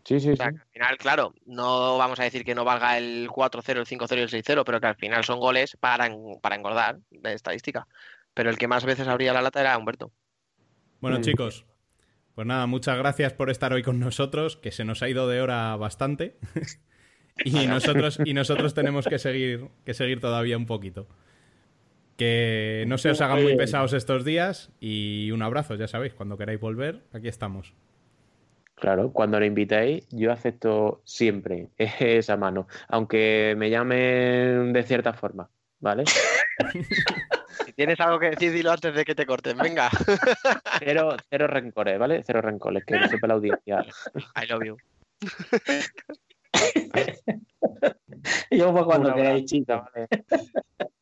Sí, 0.05 0.19
sí, 0.19 0.31
O 0.31 0.33
sí. 0.33 0.37
sea, 0.37 0.51
que 0.51 0.59
al 0.59 0.67
final, 0.73 0.99
claro, 0.99 1.35
no 1.47 1.97
vamos 1.99 2.19
a 2.19 2.25
decir 2.25 2.45
que 2.45 2.55
no 2.55 2.65
valga 2.65 2.99
el 2.99 3.29
4-0, 3.31 3.81
el 3.81 3.87
5-0 3.87 4.19
y 4.21 4.23
el 4.25 4.29
6-0, 4.31 4.65
pero 4.65 4.81
que 4.81 4.87
al 4.89 4.97
final 4.97 5.25
son 5.25 5.39
goles 5.39 5.77
para, 5.79 6.07
en- 6.07 6.41
para 6.41 6.57
engordar 6.57 6.99
de 7.11 7.35
estadística. 7.35 7.87
Pero 8.35 8.51
el 8.51 8.59
que 8.59 8.67
más 8.67 8.85
veces 8.85 9.07
abría 9.09 9.33
la 9.33 9.43
lata 9.43 9.61
era 9.61 9.77
Humberto. 9.79 10.11
Bueno, 11.01 11.19
Mm. 11.19 11.23
chicos, 11.23 11.65
pues 12.35 12.47
nada, 12.47 12.67
muchas 12.67 12.97
gracias 12.99 13.33
por 13.33 13.51
estar 13.51 13.73
hoy 13.73 13.83
con 13.83 14.01
nosotros, 14.01 14.57
que 14.57 14.73
se 14.73 14.85
nos 14.85 15.03
ha 15.03 15.09
ido 15.09 15.29
de 15.29 15.41
hora 15.43 15.77
bastante. 15.77 16.37
y 17.45 17.67
nosotros, 17.67 18.21
y 18.25 18.35
nosotros 18.35 18.75
tenemos 18.75 19.07
que 19.07 19.19
seguir, 19.19 19.69
que 19.85 19.95
seguir 19.95 20.21
todavía 20.21 20.57
un 20.57 20.67
poquito. 20.67 21.07
Que 22.17 22.85
no 22.89 22.99
se 22.99 23.11
os 23.11 23.21
hagan 23.21 23.43
muy 23.43 23.57
pesados 23.57 23.93
estos 23.93 24.25
días 24.25 24.71
y 24.81 25.31
un 25.33 25.43
abrazo, 25.43 25.75
ya 25.75 25.89
sabéis, 25.89 26.15
cuando 26.15 26.37
queráis 26.37 26.61
volver, 26.61 27.03
aquí 27.13 27.29
estamos. 27.29 27.75
Claro, 28.75 29.13
cuando 29.13 29.39
lo 29.39 29.47
invitéis, 29.47 30.09
yo 30.11 30.33
acepto 30.33 31.03
siempre 31.05 31.69
esa 31.79 32.37
mano, 32.37 32.67
aunque 32.89 33.55
me 33.57 33.71
llamen 33.71 34.73
de 34.73 34.83
cierta 34.83 35.13
forma, 35.13 35.49
¿vale? 35.81 36.05
Si 37.67 37.73
tienes 37.75 38.01
algo 38.01 38.19
que 38.19 38.31
decir, 38.31 38.53
dilo 38.53 38.73
antes 38.73 38.95
de 38.95 39.05
que 39.05 39.15
te 39.15 39.27
corten. 39.27 39.59
Venga. 39.59 39.91
Cero, 40.79 41.17
cero 41.29 41.47
rencores, 41.47 41.99
¿vale? 41.99 42.23
Cero 42.25 42.41
rencores, 42.41 42.85
que 42.85 42.99
no 42.99 43.09
sepa 43.09 43.27
la 43.27 43.35
audiencia. 43.35 43.85
I 44.35 44.47
love 44.49 44.65
you. 44.65 44.77
Y 48.51 48.59
yo 48.59 48.73
pues 48.73 48.85
cuando 48.85 49.15
queráis, 49.15 49.45
chicos. 49.47 49.83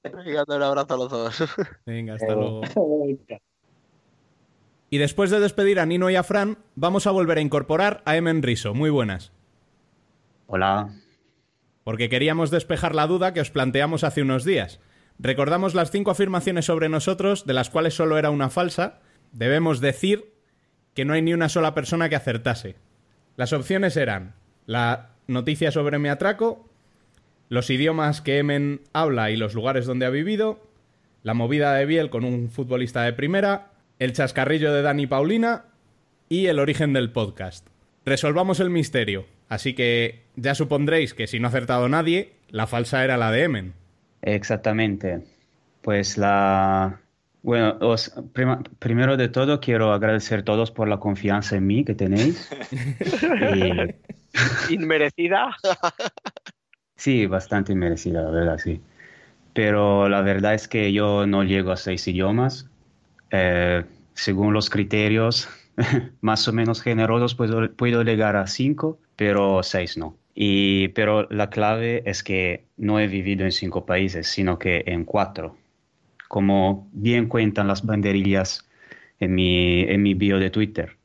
Venga, 0.03 0.45
un 0.47 0.63
abrazo 0.63 0.95
a 0.95 0.97
los 0.97 1.11
dos. 1.11 1.45
Venga, 1.87 2.15
hasta 2.15 2.35
Luego. 2.35 2.63
luego. 2.77 3.07
Y 4.91 4.99
después 4.99 5.31
de 5.31 5.39
despedir 5.39 5.79
a 5.79 5.87
Nino 5.87 6.11
y 6.11 6.17
a 6.17 6.25
Fran, 6.25 6.59
vamos 6.75 7.07
a 7.07 7.13
volver 7.13 7.39
a 7.39 7.43
incorporar 7.43 8.03
a 8.05 8.17
Emen 8.17 8.43
Riso. 8.43 8.75
Muy 8.75 8.91
buenas. 8.91 9.33
Hola. 10.47 10.91
Porque 11.85 12.09
queríamos 12.09 12.51
despejar 12.51 12.95
la 12.95 13.07
duda 13.07 13.33
que 13.33 13.41
os 13.41 13.51
planteamos 13.51 14.03
hace 14.03 14.23
unos 14.23 14.45
días. 14.45 14.81
Recordamos 15.19 15.75
las 15.75 15.91
cinco 15.91 16.11
afirmaciones 16.11 16.65
sobre 16.65 16.89
nosotros, 16.89 17.47
de 17.47 17.55
las 17.55 17.71
cuales 17.71 17.95
solo 17.95 18.19
era 18.19 18.31
una 18.31 18.51
falsa. 18.51 19.01
Debemos 19.33 19.81
decir 19.81 20.35
que 20.95 21.05
no 21.05 21.13
hay 21.13 21.23
ni 21.23 21.35
una 21.35 21.49
sola 21.49 21.75
persona 21.75 22.09
que 22.09 22.17
acertase. 22.17 22.77
Las 23.37 23.53
opciones 23.53 23.97
eran 23.97 24.35
la 24.67 25.11
noticia 25.29 25.71
sobre 25.71 25.99
mi 25.99 26.09
atraco, 26.09 26.70
los 27.51 27.69
idiomas 27.69 28.23
que 28.23 28.39
Emen 28.39 28.81
habla 28.95 29.31
y 29.31 29.37
los 29.37 29.53
lugares 29.55 29.85
donde 29.85 30.07
ha 30.07 30.11
vivido, 30.11 30.65
la 31.23 31.35
movida 31.35 31.75
de 31.75 31.85
Biel 31.85 32.09
con 32.09 32.25
un 32.25 32.49
futbolista 32.49 33.03
de 33.03 33.13
primera, 33.13 33.73
el 33.99 34.15
chascarrillo 34.15 34.73
de 34.73 34.81
Dani 34.81 35.07
Paulina 35.07 35.65
y 36.31 36.47
el 36.47 36.59
origen 36.59 36.95
del 36.95 37.11
podcast. 37.11 37.67
Resolvamos 38.07 38.61
el 38.61 38.71
misterio. 38.71 39.27
Así 39.51 39.75
que 39.75 40.23
ya 40.37 40.55
supondréis 40.55 41.13
que 41.13 41.27
si 41.27 41.39
no 41.41 41.49
ha 41.49 41.51
acertado 41.51 41.89
nadie, 41.89 42.33
la 42.51 42.67
falsa 42.67 43.05
era 43.05 43.17
la 43.19 43.31
de 43.31 43.43
Emen. 43.43 43.75
Exactamente. 44.23 45.21
Pues 45.83 46.17
la... 46.17 47.01
Bueno, 47.43 47.77
os- 47.81 48.13
prima- 48.33 48.63
primero 48.79 49.17
de 49.17 49.29
todo 49.29 49.61
quiero 49.61 49.93
agradecer 49.93 50.41
a 50.41 50.45
todos 50.45 50.71
por 50.71 50.89
la 50.89 50.99
confianza 51.01 51.57
en 51.57 51.67
mí 51.67 51.85
que 51.85 51.95
tenéis. 51.95 52.49
Y- 54.71 54.73
Inmerecida. 54.75 55.49
Sí, 57.01 57.25
bastante 57.25 57.75
merecida, 57.75 58.21
la 58.21 58.31
verdad, 58.31 58.59
sí. 58.59 58.83
Pero 59.55 60.09
la 60.11 60.23
verdad 60.23 60.55
es 60.55 60.69
que 60.69 60.93
yo 60.93 61.27
no 61.27 61.45
llego 61.45 61.73
a 61.73 61.79
seis 61.79 62.07
idiomas. 62.09 62.69
Eh, 63.31 63.85
según 64.15 64.53
los 64.55 64.71
criterios 64.71 65.49
más 66.21 66.47
o 66.49 66.53
menos 66.53 66.83
generosos, 66.83 67.35
puedo, 67.35 67.73
puedo 67.75 68.03
llegar 68.05 68.37
a 68.37 68.47
cinco, 68.47 69.01
pero 69.17 69.63
seis 69.63 69.97
no. 69.97 70.19
Y, 70.35 70.89
pero 70.89 71.27
la 71.31 71.51
clave 71.51 72.03
es 72.07 72.23
que 72.23 72.67
no 72.77 73.01
he 73.01 73.09
vivido 73.09 73.47
en 73.47 73.53
cinco 73.53 73.87
países, 73.87 74.27
sino 74.29 74.59
que 74.59 74.85
en 74.87 75.07
cuatro. 75.07 75.57
Como 76.29 76.91
bien 76.93 77.29
cuentan 77.29 77.69
las 77.69 77.87
banderillas 77.87 78.69
en 79.21 79.35
mi, 79.35 79.83
en 79.85 80.03
mi 80.03 80.15
bio 80.15 80.39
de 80.39 80.51
Twitter. 80.51 80.99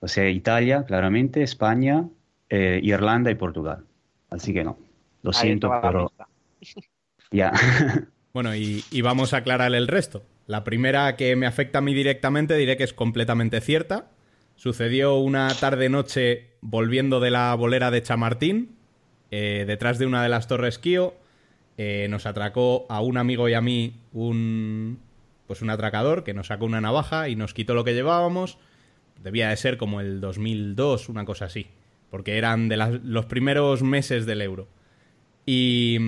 O 0.00 0.08
sea, 0.08 0.28
Italia, 0.28 0.84
claramente, 0.86 1.42
España, 1.44 2.08
eh, 2.50 2.80
Irlanda 2.82 3.30
y 3.30 3.36
Portugal. 3.36 3.84
Así 4.30 4.52
que 4.52 4.64
no. 4.64 4.85
Lo 5.26 5.36
Ahí 5.38 5.46
siento, 5.48 5.70
pero 5.82 6.12
ya. 7.30 7.52
Bueno, 8.32 8.54
y, 8.54 8.84
y 8.90 9.00
vamos 9.00 9.32
a 9.32 9.38
aclarar 9.38 9.74
el 9.74 9.88
resto. 9.88 10.22
La 10.46 10.62
primera 10.62 11.16
que 11.16 11.34
me 11.36 11.46
afecta 11.46 11.78
a 11.78 11.80
mí 11.82 11.94
directamente 11.94 12.54
diré 12.56 12.76
que 12.76 12.84
es 12.84 12.92
completamente 12.92 13.60
cierta. 13.62 14.10
Sucedió 14.56 15.14
una 15.16 15.48
tarde-noche 15.58 16.50
volviendo 16.60 17.18
de 17.20 17.30
la 17.30 17.54
bolera 17.54 17.90
de 17.90 18.02
Chamartín, 18.02 18.76
eh, 19.30 19.64
detrás 19.66 19.98
de 19.98 20.04
una 20.06 20.22
de 20.22 20.28
las 20.28 20.48
torres 20.48 20.78
Kio. 20.78 21.14
eh, 21.78 22.08
nos 22.10 22.26
atracó 22.26 22.84
a 22.90 23.00
un 23.00 23.16
amigo 23.16 23.48
y 23.48 23.54
a 23.54 23.60
mí 23.62 23.94
un, 24.12 24.98
pues 25.46 25.62
un 25.62 25.70
atracador 25.70 26.22
que 26.22 26.34
nos 26.34 26.48
sacó 26.48 26.66
una 26.66 26.80
navaja 26.82 27.28
y 27.30 27.36
nos 27.36 27.54
quitó 27.54 27.74
lo 27.74 27.84
que 27.84 27.94
llevábamos. 27.94 28.58
Debía 29.22 29.48
de 29.48 29.56
ser 29.56 29.78
como 29.78 30.00
el 30.02 30.20
2002, 30.20 31.08
una 31.08 31.24
cosa 31.24 31.46
así, 31.46 31.68
porque 32.10 32.36
eran 32.36 32.68
de 32.68 32.76
las- 32.76 33.02
los 33.02 33.24
primeros 33.26 33.82
meses 33.82 34.26
del 34.26 34.42
euro. 34.42 34.68
Y, 35.46 35.98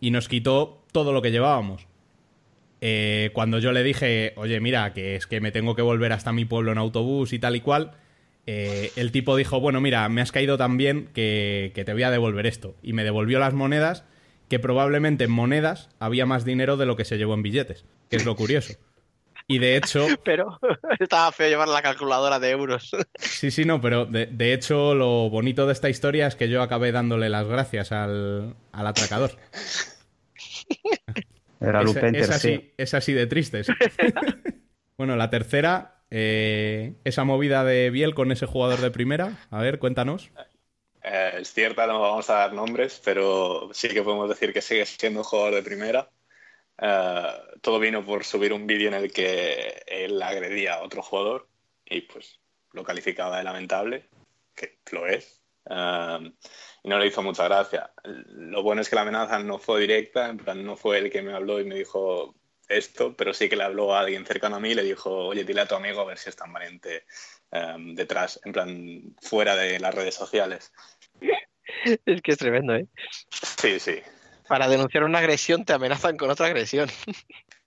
nos 0.00 0.28
quitó 0.28 0.84
todo 0.92 1.12
lo 1.12 1.22
que 1.22 1.30
llevábamos. 1.30 1.86
Eh, 2.80 3.30
cuando 3.32 3.58
yo 3.58 3.72
le 3.72 3.82
dije, 3.82 4.34
oye, 4.36 4.60
mira, 4.60 4.92
que 4.92 5.16
es 5.16 5.26
que 5.26 5.40
me 5.40 5.52
tengo 5.52 5.74
que 5.74 5.82
volver 5.82 6.12
hasta 6.12 6.32
mi 6.32 6.44
pueblo 6.44 6.72
en 6.72 6.78
autobús 6.78 7.32
y 7.32 7.38
tal 7.38 7.56
y 7.56 7.60
cual, 7.60 7.92
eh, 8.46 8.90
el 8.96 9.12
tipo 9.12 9.36
dijo, 9.36 9.60
bueno, 9.60 9.80
mira, 9.80 10.08
me 10.08 10.20
has 10.20 10.32
caído 10.32 10.58
tan 10.58 10.76
bien 10.76 11.08
que, 11.14 11.72
que 11.74 11.84
te 11.84 11.92
voy 11.92 12.02
a 12.02 12.10
devolver 12.10 12.46
esto. 12.46 12.74
Y 12.82 12.92
me 12.92 13.04
devolvió 13.04 13.38
las 13.38 13.54
monedas, 13.54 14.04
que 14.48 14.58
probablemente 14.58 15.24
en 15.24 15.30
monedas 15.30 15.88
había 15.98 16.26
más 16.26 16.44
dinero 16.44 16.76
de 16.76 16.86
lo 16.86 16.96
que 16.96 17.06
se 17.06 17.16
llevó 17.16 17.34
en 17.34 17.42
billetes, 17.42 17.86
que 18.10 18.16
es 18.16 18.26
lo 18.26 18.36
curioso. 18.36 18.74
Y 19.48 19.58
de 19.58 19.76
hecho, 19.76 20.06
Pero 20.24 20.58
estaba 21.00 21.30
feo 21.32 21.48
llevar 21.48 21.68
la 21.68 21.82
calculadora 21.82 22.38
de 22.38 22.50
euros. 22.50 22.90
sí, 23.18 23.50
sí, 23.50 23.64
no, 23.64 23.80
pero 23.80 24.06
de, 24.06 24.26
de 24.26 24.52
hecho 24.54 24.94
lo 24.94 25.28
bonito 25.30 25.66
de 25.66 25.72
esta 25.72 25.88
historia 25.90 26.26
es 26.26 26.34
que 26.36 26.48
yo 26.48 26.62
acabé 26.62 26.92
dándole 26.92 27.28
las 27.28 27.46
gracias 27.46 27.92
al, 27.92 28.56
al 28.72 28.86
atracador. 28.86 29.32
Era 31.60 31.80
Es- 31.80 31.86
Lupin 31.86 32.14
es, 32.14 32.30
así, 32.30 32.72
es 32.76 32.94
así 32.94 33.12
de 33.12 33.26
triste. 33.26 33.64
sí. 33.64 33.72
bueno, 34.96 35.16
la 35.16 35.30
tercera, 35.30 36.04
eh, 36.10 36.94
esa 37.04 37.24
movida 37.24 37.64
de 37.64 37.90
Biel 37.90 38.14
con 38.14 38.32
ese 38.32 38.46
jugador 38.46 38.80
de 38.80 38.90
primera. 38.90 39.38
A 39.50 39.60
ver, 39.60 39.78
cuéntanos. 39.78 40.30
Eh, 41.02 41.38
es 41.40 41.52
cierta, 41.52 41.86
no 41.86 42.00
vamos 42.00 42.30
a 42.30 42.34
dar 42.34 42.52
nombres, 42.52 43.00
pero 43.04 43.70
sí 43.72 43.88
que 43.88 44.02
podemos 44.02 44.28
decir 44.28 44.52
que 44.52 44.62
sigue 44.62 44.86
siendo 44.86 45.20
un 45.20 45.24
jugador 45.24 45.54
de 45.54 45.62
primera. 45.62 46.08
Eh, 46.78 47.32
todo 47.60 47.78
vino 47.78 48.04
por 48.04 48.24
subir 48.24 48.52
un 48.52 48.66
vídeo 48.66 48.88
en 48.88 48.94
el 48.94 49.12
que 49.12 49.82
él 49.86 50.20
agredía 50.22 50.74
a 50.74 50.82
otro 50.82 51.02
jugador 51.02 51.48
y 51.84 52.02
pues 52.02 52.40
lo 52.72 52.84
calificaba 52.84 53.38
de 53.38 53.44
lamentable, 53.44 54.08
que 54.54 54.78
lo 54.90 55.06
es. 55.06 55.42
Eh, 55.70 56.32
y 56.82 56.88
no 56.88 56.98
le 56.98 57.06
hizo 57.06 57.22
mucha 57.22 57.44
gracia. 57.44 57.92
Lo 58.04 58.62
bueno 58.62 58.82
es 58.82 58.88
que 58.88 58.96
la 58.96 59.02
amenaza 59.02 59.38
no 59.38 59.58
fue 59.58 59.80
directa, 59.80 60.28
en 60.28 60.38
plan, 60.38 60.64
no 60.64 60.76
fue 60.76 60.98
él 60.98 61.10
que 61.10 61.22
me 61.22 61.32
habló 61.32 61.60
y 61.60 61.64
me 61.64 61.76
dijo 61.76 62.34
esto, 62.68 63.14
pero 63.16 63.34
sí 63.34 63.48
que 63.48 63.56
le 63.56 63.64
habló 63.64 63.94
a 63.94 64.00
alguien 64.00 64.26
cercano 64.26 64.56
a 64.56 64.60
mí 64.60 64.70
y 64.70 64.74
le 64.74 64.82
dijo, 64.82 65.10
oye, 65.10 65.44
dile 65.44 65.62
a 65.62 65.66
tu 65.66 65.74
amigo 65.74 66.00
a 66.00 66.06
ver 66.06 66.18
si 66.18 66.30
es 66.30 66.36
tan 66.36 66.52
valiente 66.52 67.04
eh, 67.50 67.76
detrás, 67.94 68.40
en 68.44 68.52
plan, 68.52 69.16
fuera 69.20 69.56
de 69.56 69.78
las 69.78 69.94
redes 69.94 70.14
sociales. 70.14 70.72
es 72.06 72.22
que 72.22 72.32
es 72.32 72.38
tremendo, 72.38 72.74
¿eh? 72.74 72.86
Sí, 73.30 73.78
sí. 73.78 74.00
Para 74.48 74.68
denunciar 74.68 75.04
una 75.04 75.18
agresión 75.18 75.64
te 75.64 75.72
amenazan 75.72 76.16
con 76.16 76.30
otra 76.30 76.46
agresión. 76.46 76.88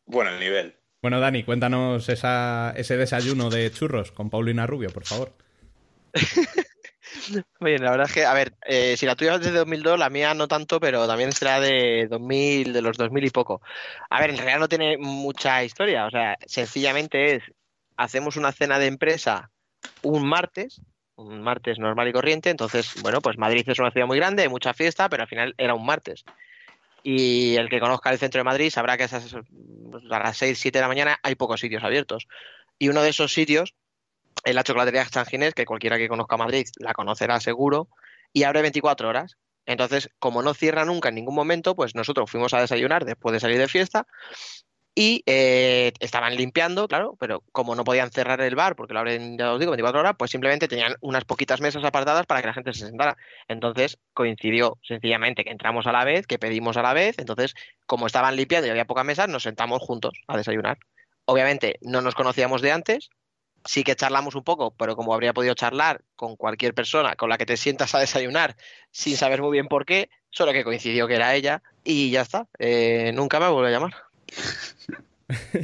Bueno, 0.05 0.31
el 0.31 0.39
nivel. 0.39 0.75
Bueno, 1.01 1.19
Dani, 1.19 1.43
cuéntanos 1.43 2.09
esa- 2.09 2.73
ese 2.75 2.97
desayuno 2.97 3.49
de 3.49 3.71
churros 3.71 4.11
con 4.11 4.29
Paulina 4.29 4.65
Rubio, 4.67 4.89
por 4.91 5.03
favor. 5.05 5.33
Oye, 7.59 7.77
la 7.79 7.91
verdad 7.91 8.07
es 8.07 8.13
que, 8.13 8.25
a 8.25 8.33
ver, 8.33 8.53
eh, 8.67 8.95
si 8.97 9.05
la 9.05 9.15
tuya 9.15 9.35
es 9.35 9.41
de 9.41 9.51
2002, 9.51 9.97
la 9.99 10.09
mía 10.09 10.33
no 10.33 10.47
tanto, 10.47 10.79
pero 10.79 11.07
también 11.07 11.31
será 11.31 11.59
de 11.59 12.07
2000, 12.09 12.73
de 12.73 12.81
los 12.81 12.97
2000 12.97 13.25
y 13.25 13.29
poco. 13.29 13.61
A 14.09 14.19
ver, 14.19 14.31
en 14.31 14.37
realidad 14.37 14.59
no 14.59 14.67
tiene 14.67 14.97
mucha 14.97 15.63
historia, 15.63 16.05
o 16.05 16.09
sea, 16.11 16.37
sencillamente 16.45 17.35
es, 17.35 17.43
hacemos 17.97 18.35
una 18.37 18.51
cena 18.51 18.79
de 18.79 18.87
empresa 18.87 19.51
un 20.01 20.27
martes, 20.27 20.81
un 21.15 21.41
martes 21.41 21.79
normal 21.79 22.07
y 22.07 22.13
corriente, 22.13 22.49
entonces, 22.49 22.93
bueno, 23.01 23.21
pues 23.21 23.37
Madrid 23.37 23.63
es 23.67 23.79
una 23.79 23.91
ciudad 23.91 24.07
muy 24.07 24.17
grande, 24.17 24.43
hay 24.43 24.49
mucha 24.49 24.73
fiesta, 24.73 25.09
pero 25.09 25.23
al 25.23 25.29
final 25.29 25.55
era 25.57 25.73
un 25.73 25.85
martes. 25.85 26.23
Y 27.07 27.55
el 27.55 27.69
que 27.69 27.79
conozca 27.79 28.09
el 28.09 28.17
centro 28.17 28.39
de 28.39 28.45
Madrid 28.45 28.71
sabrá 28.71 28.97
que 28.97 29.03
a, 29.03 29.05
esas, 29.05 29.31
a 29.35 30.19
las 30.19 30.37
6, 30.37 30.57
7 30.57 30.79
de 30.79 30.81
la 30.81 30.87
mañana 30.87 31.19
hay 31.21 31.35
pocos 31.35 31.59
sitios 31.59 31.83
abiertos. 31.83 32.27
Y 32.79 32.89
uno 32.89 33.03
de 33.03 33.09
esos 33.09 33.31
sitios 33.31 33.75
es 34.43 34.55
la 34.55 34.63
chocolatería 34.63 35.05
San 35.05 35.27
que 35.53 35.65
cualquiera 35.65 35.99
que 35.99 36.07
conozca 36.07 36.35
Madrid 36.35 36.65
la 36.79 36.93
conocerá 36.93 37.39
seguro, 37.39 37.89
y 38.33 38.41
abre 38.41 38.63
24 38.63 39.07
horas. 39.07 39.37
Entonces, 39.67 40.09
como 40.17 40.41
no 40.41 40.55
cierra 40.55 40.83
nunca 40.83 41.09
en 41.09 41.15
ningún 41.15 41.35
momento, 41.35 41.75
pues 41.75 41.93
nosotros 41.93 42.31
fuimos 42.31 42.55
a 42.55 42.61
desayunar 42.61 43.05
después 43.05 43.33
de 43.33 43.39
salir 43.39 43.59
de 43.59 43.67
fiesta 43.67 44.07
y 44.95 45.23
eh, 45.25 45.91
estaban 45.99 46.35
limpiando, 46.37 46.87
claro, 46.87 47.17
pero 47.19 47.43
como 47.51 47.75
no 47.75 47.83
podían 47.83 48.11
cerrar 48.11 48.39
el 48.39 48.55
bar 48.55 48.77
porque 48.77 48.93
lo 48.93 49.01
abren, 49.01 49.37
ya 49.37 49.51
os 49.51 49.59
digo, 49.59 49.71
24 49.71 49.99
horas, 49.99 50.15
pues 50.17 50.31
simplemente 50.31 50.69
tenían 50.69 50.95
unas 51.01 51.25
poquitas 51.25 51.59
mesas 51.59 51.83
apartadas 51.83 52.25
para 52.25 52.41
que 52.41 52.47
la 52.47 52.53
gente 52.53 52.73
se 52.73 52.87
sentara. 52.87 53.17
Entonces 53.49 53.99
coincidió 54.13 54.79
sencillamente 54.83 55.43
que 55.43 55.51
entramos 55.51 55.85
a 55.85 55.91
la 55.91 56.05
vez, 56.05 56.25
que 56.25 56.39
pedimos 56.39 56.77
a 56.77 56.81
la 56.81 56.93
vez, 56.93 57.19
entonces 57.19 57.55
como 57.85 58.07
estaban 58.07 58.37
limpiando 58.37 58.67
y 58.67 58.69
había 58.69 58.85
pocas 58.85 59.05
mesas, 59.05 59.27
nos 59.27 59.43
sentamos 59.43 59.81
juntos 59.81 60.13
a 60.27 60.37
desayunar. 60.37 60.77
Obviamente 61.25 61.77
no 61.81 62.01
nos 62.01 62.15
conocíamos 62.15 62.61
de 62.61 62.71
antes, 62.71 63.09
sí 63.65 63.83
que 63.83 63.97
charlamos 63.97 64.35
un 64.35 64.43
poco, 64.45 64.71
pero 64.77 64.95
como 64.95 65.13
habría 65.13 65.33
podido 65.33 65.55
charlar 65.55 66.03
con 66.15 66.37
cualquier 66.37 66.73
persona 66.73 67.15
con 67.17 67.29
la 67.29 67.37
que 67.37 67.45
te 67.45 67.57
sientas 67.57 67.95
a 67.95 67.99
desayunar 67.99 68.55
sin 68.91 69.17
saber 69.17 69.41
muy 69.41 69.51
bien 69.51 69.67
por 69.67 69.85
qué, 69.85 70.09
solo 70.29 70.53
que 70.53 70.63
coincidió 70.63 71.05
que 71.07 71.15
era 71.15 71.35
ella 71.35 71.63
y 71.83 72.11
ya 72.11 72.21
está. 72.21 72.47
Eh, 72.59 73.11
nunca 73.13 73.41
me 73.41 73.49
vuelve 73.49 73.69
a 73.69 73.71
llamar. 73.71 74.05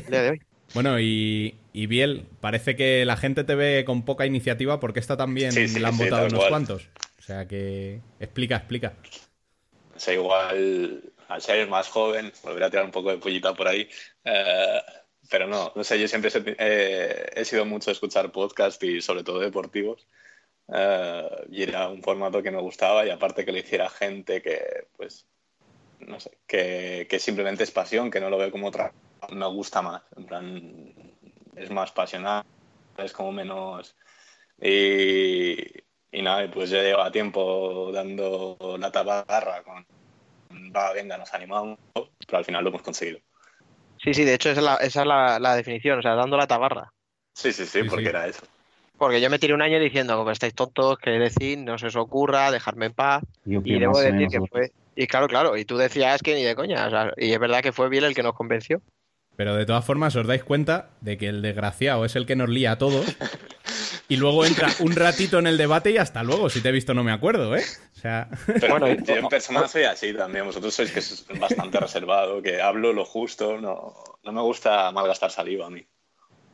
El 0.05 0.11
día 0.11 0.21
de 0.23 0.29
hoy. 0.31 0.39
Bueno, 0.73 0.99
y, 0.99 1.59
y 1.73 1.88
Biel, 1.88 2.27
parece 2.39 2.75
que 2.75 3.05
la 3.05 3.17
gente 3.17 3.43
te 3.43 3.55
ve 3.55 3.83
con 3.85 4.05
poca 4.05 4.25
iniciativa 4.25 4.79
porque 4.79 4.99
esta 4.99 5.17
también 5.17 5.55
Sí, 5.55 5.67
sí, 5.67 5.79
la 5.79 5.89
han 5.89 5.97
sí, 5.97 5.97
votado 5.97 6.27
unos 6.27 6.45
cual. 6.45 6.45
cuantos. 6.45 6.91
O 7.19 7.21
sea 7.21 7.47
que 7.47 8.01
explica, 8.19 8.55
explica. 8.57 8.97
O 9.95 9.99
sea, 9.99 10.13
igual, 10.13 11.13
al 11.27 11.41
ser 11.41 11.67
más 11.67 11.89
joven, 11.89 12.31
volver 12.43 12.63
a 12.63 12.69
tirar 12.69 12.85
un 12.85 12.91
poco 12.91 13.11
de 13.11 13.17
pollita 13.17 13.53
por 13.53 13.67
ahí. 13.67 13.89
eh, 14.23 14.81
pero 15.29 15.47
no, 15.47 15.71
no 15.75 15.83
sé, 15.83 15.99
yo 15.99 16.07
siempre 16.07 16.29
he, 16.33 16.55
eh, 16.59 17.29
he 17.35 17.45
sido 17.45 17.65
mucho 17.65 17.89
de 17.89 17.93
escuchar 17.93 18.31
podcast 18.31 18.81
y 18.83 19.01
sobre 19.01 19.23
todo 19.23 19.39
deportivos. 19.39 20.07
eh, 20.73 21.29
y 21.51 21.63
era 21.63 21.89
un 21.89 22.03
formato 22.03 22.43
que 22.43 22.51
me 22.51 22.61
gustaba 22.61 23.05
y 23.07 23.11
aparte 23.11 23.45
que 23.45 23.51
lo 23.53 23.59
hiciera 23.59 23.89
gente 23.89 24.41
que, 24.43 24.88
pues, 24.97 25.27
no 26.07 26.19
sé, 26.19 26.38
que, 26.48 27.07
que 27.10 27.19
simplemente 27.19 27.64
es 27.64 27.72
pasión, 27.72 28.11
que 28.11 28.19
no 28.19 28.30
lo 28.30 28.38
veo 28.38 28.52
como 28.52 28.68
otra, 28.68 28.91
me 29.32 29.48
gusta 29.48 29.82
más. 29.82 30.02
En 30.15 30.26
plan, 30.26 30.94
es 31.56 31.69
más 31.72 31.91
pasional, 31.91 32.44
es 32.98 33.11
como 33.14 33.32
menos... 33.32 33.95
Y, 34.64 35.57
y 36.11 36.22
nada, 36.22 36.44
y 36.44 36.49
pues 36.49 36.69
ya 36.69 36.84
lleva 36.84 37.11
tiempo 37.11 37.91
dando 37.91 38.57
la 38.78 38.91
tabarra 38.91 39.64
con 39.64 39.86
va, 40.76 40.94
venga, 40.94 41.18
nos 41.18 41.34
animamos, 41.34 41.80
pero 41.94 42.38
al 42.38 42.45
final 42.45 42.64
lo 42.64 42.69
hemos 42.69 42.82
conseguido. 42.82 43.19
Sí, 44.03 44.14
sí, 44.14 44.23
de 44.23 44.34
hecho 44.34 44.49
esa 44.49 44.60
es 44.60 44.65
la, 44.65 44.76
esa 44.76 45.02
es 45.02 45.07
la, 45.07 45.40
la 45.40 45.56
definición, 45.56 45.99
o 45.99 46.02
sea, 46.02 46.15
dando 46.15 46.38
la 46.38 46.48
tabarra. 46.48 46.91
Sí, 47.34 47.52
sí, 47.53 47.65
sí, 47.65 47.84
porque 47.84 48.10
era 48.10 48.28
eso. 48.28 48.44
Porque 48.98 49.22
yo 49.22 49.30
me 49.30 49.40
tiré 49.40 49.53
un 49.53 49.61
año 49.61 49.80
diciendo, 49.80 50.15
como 50.18 50.32
estáis 50.32 50.53
tontos, 50.53 50.98
que 50.99 51.11
decir, 51.11 51.57
no 51.57 51.78
se 51.78 51.88
os 51.88 51.95
ocurra, 51.95 52.52
dejarme 52.52 52.88
en 52.88 52.94
paz. 52.94 53.23
Yo 53.45 53.61
Y 53.64 53.80
debo 53.80 53.99
decir 53.99 54.14
menos 54.14 54.32
que 54.32 54.40
fue. 54.48 54.72
Y 54.95 55.07
claro, 55.07 55.27
claro, 55.27 55.57
y 55.57 55.65
tú 55.65 55.77
decías 55.77 56.22
que 56.22 56.35
ni 56.35 56.43
de 56.43 56.55
coña, 56.55 56.88
o 56.88 56.89
sea, 56.89 57.13
y 57.18 57.31
es 57.31 57.39
verdad 57.39 57.61
que 57.61 57.72
fue 57.72 57.89
Biel 57.89 58.03
el 58.03 58.15
que 58.15 58.23
nos 58.23 58.34
convenció. 58.34 58.81
Pero 59.35 59.55
de 59.55 59.65
todas 59.65 59.85
formas 59.85 60.15
os 60.15 60.27
dais 60.27 60.43
cuenta 60.43 60.89
de 60.99 61.18
que 61.18 61.27
el 61.27 61.41
desgraciado 61.41 62.05
es 62.05 62.15
el 62.15 62.26
que 62.26 62.35
nos 62.35 62.49
lía 62.49 62.73
a 62.73 62.77
todos 62.77 63.05
y 64.09 64.18
luego 64.18 64.45
entra 64.45 64.69
un 64.81 64.91
ratito 64.91 65.39
en 65.39 65.47
el 65.47 65.57
debate 65.57 65.91
y 65.91 65.97
hasta 65.97 66.22
luego. 66.22 66.49
Si 66.49 66.61
te 66.61 66.69
he 66.69 66.72
visto 66.72 66.93
no 66.93 67.03
me 67.03 67.13
acuerdo, 67.13 67.55
¿eh? 67.55 67.63
O 67.95 67.99
sea... 67.99 68.30
Pero 68.45 68.77
bueno, 68.77 69.03
yo 69.03 69.15
en 69.15 69.27
persona 69.30 69.68
soy 69.68 69.84
así 69.84 70.13
también. 70.13 70.45
Vosotros 70.45 70.73
sois 70.73 70.91
que 70.91 70.99
es 70.99 71.26
bastante 71.39 71.80
reservado, 71.80 72.41
que 72.41 72.61
hablo 72.61 72.93
lo 72.93 73.05
justo. 73.05 73.59
No, 73.59 73.93
no 74.22 74.31
me 74.31 74.41
gusta 74.41 74.91
malgastar 74.91 75.31
saliva 75.31 75.68
a 75.68 75.69
mí. 75.69 75.88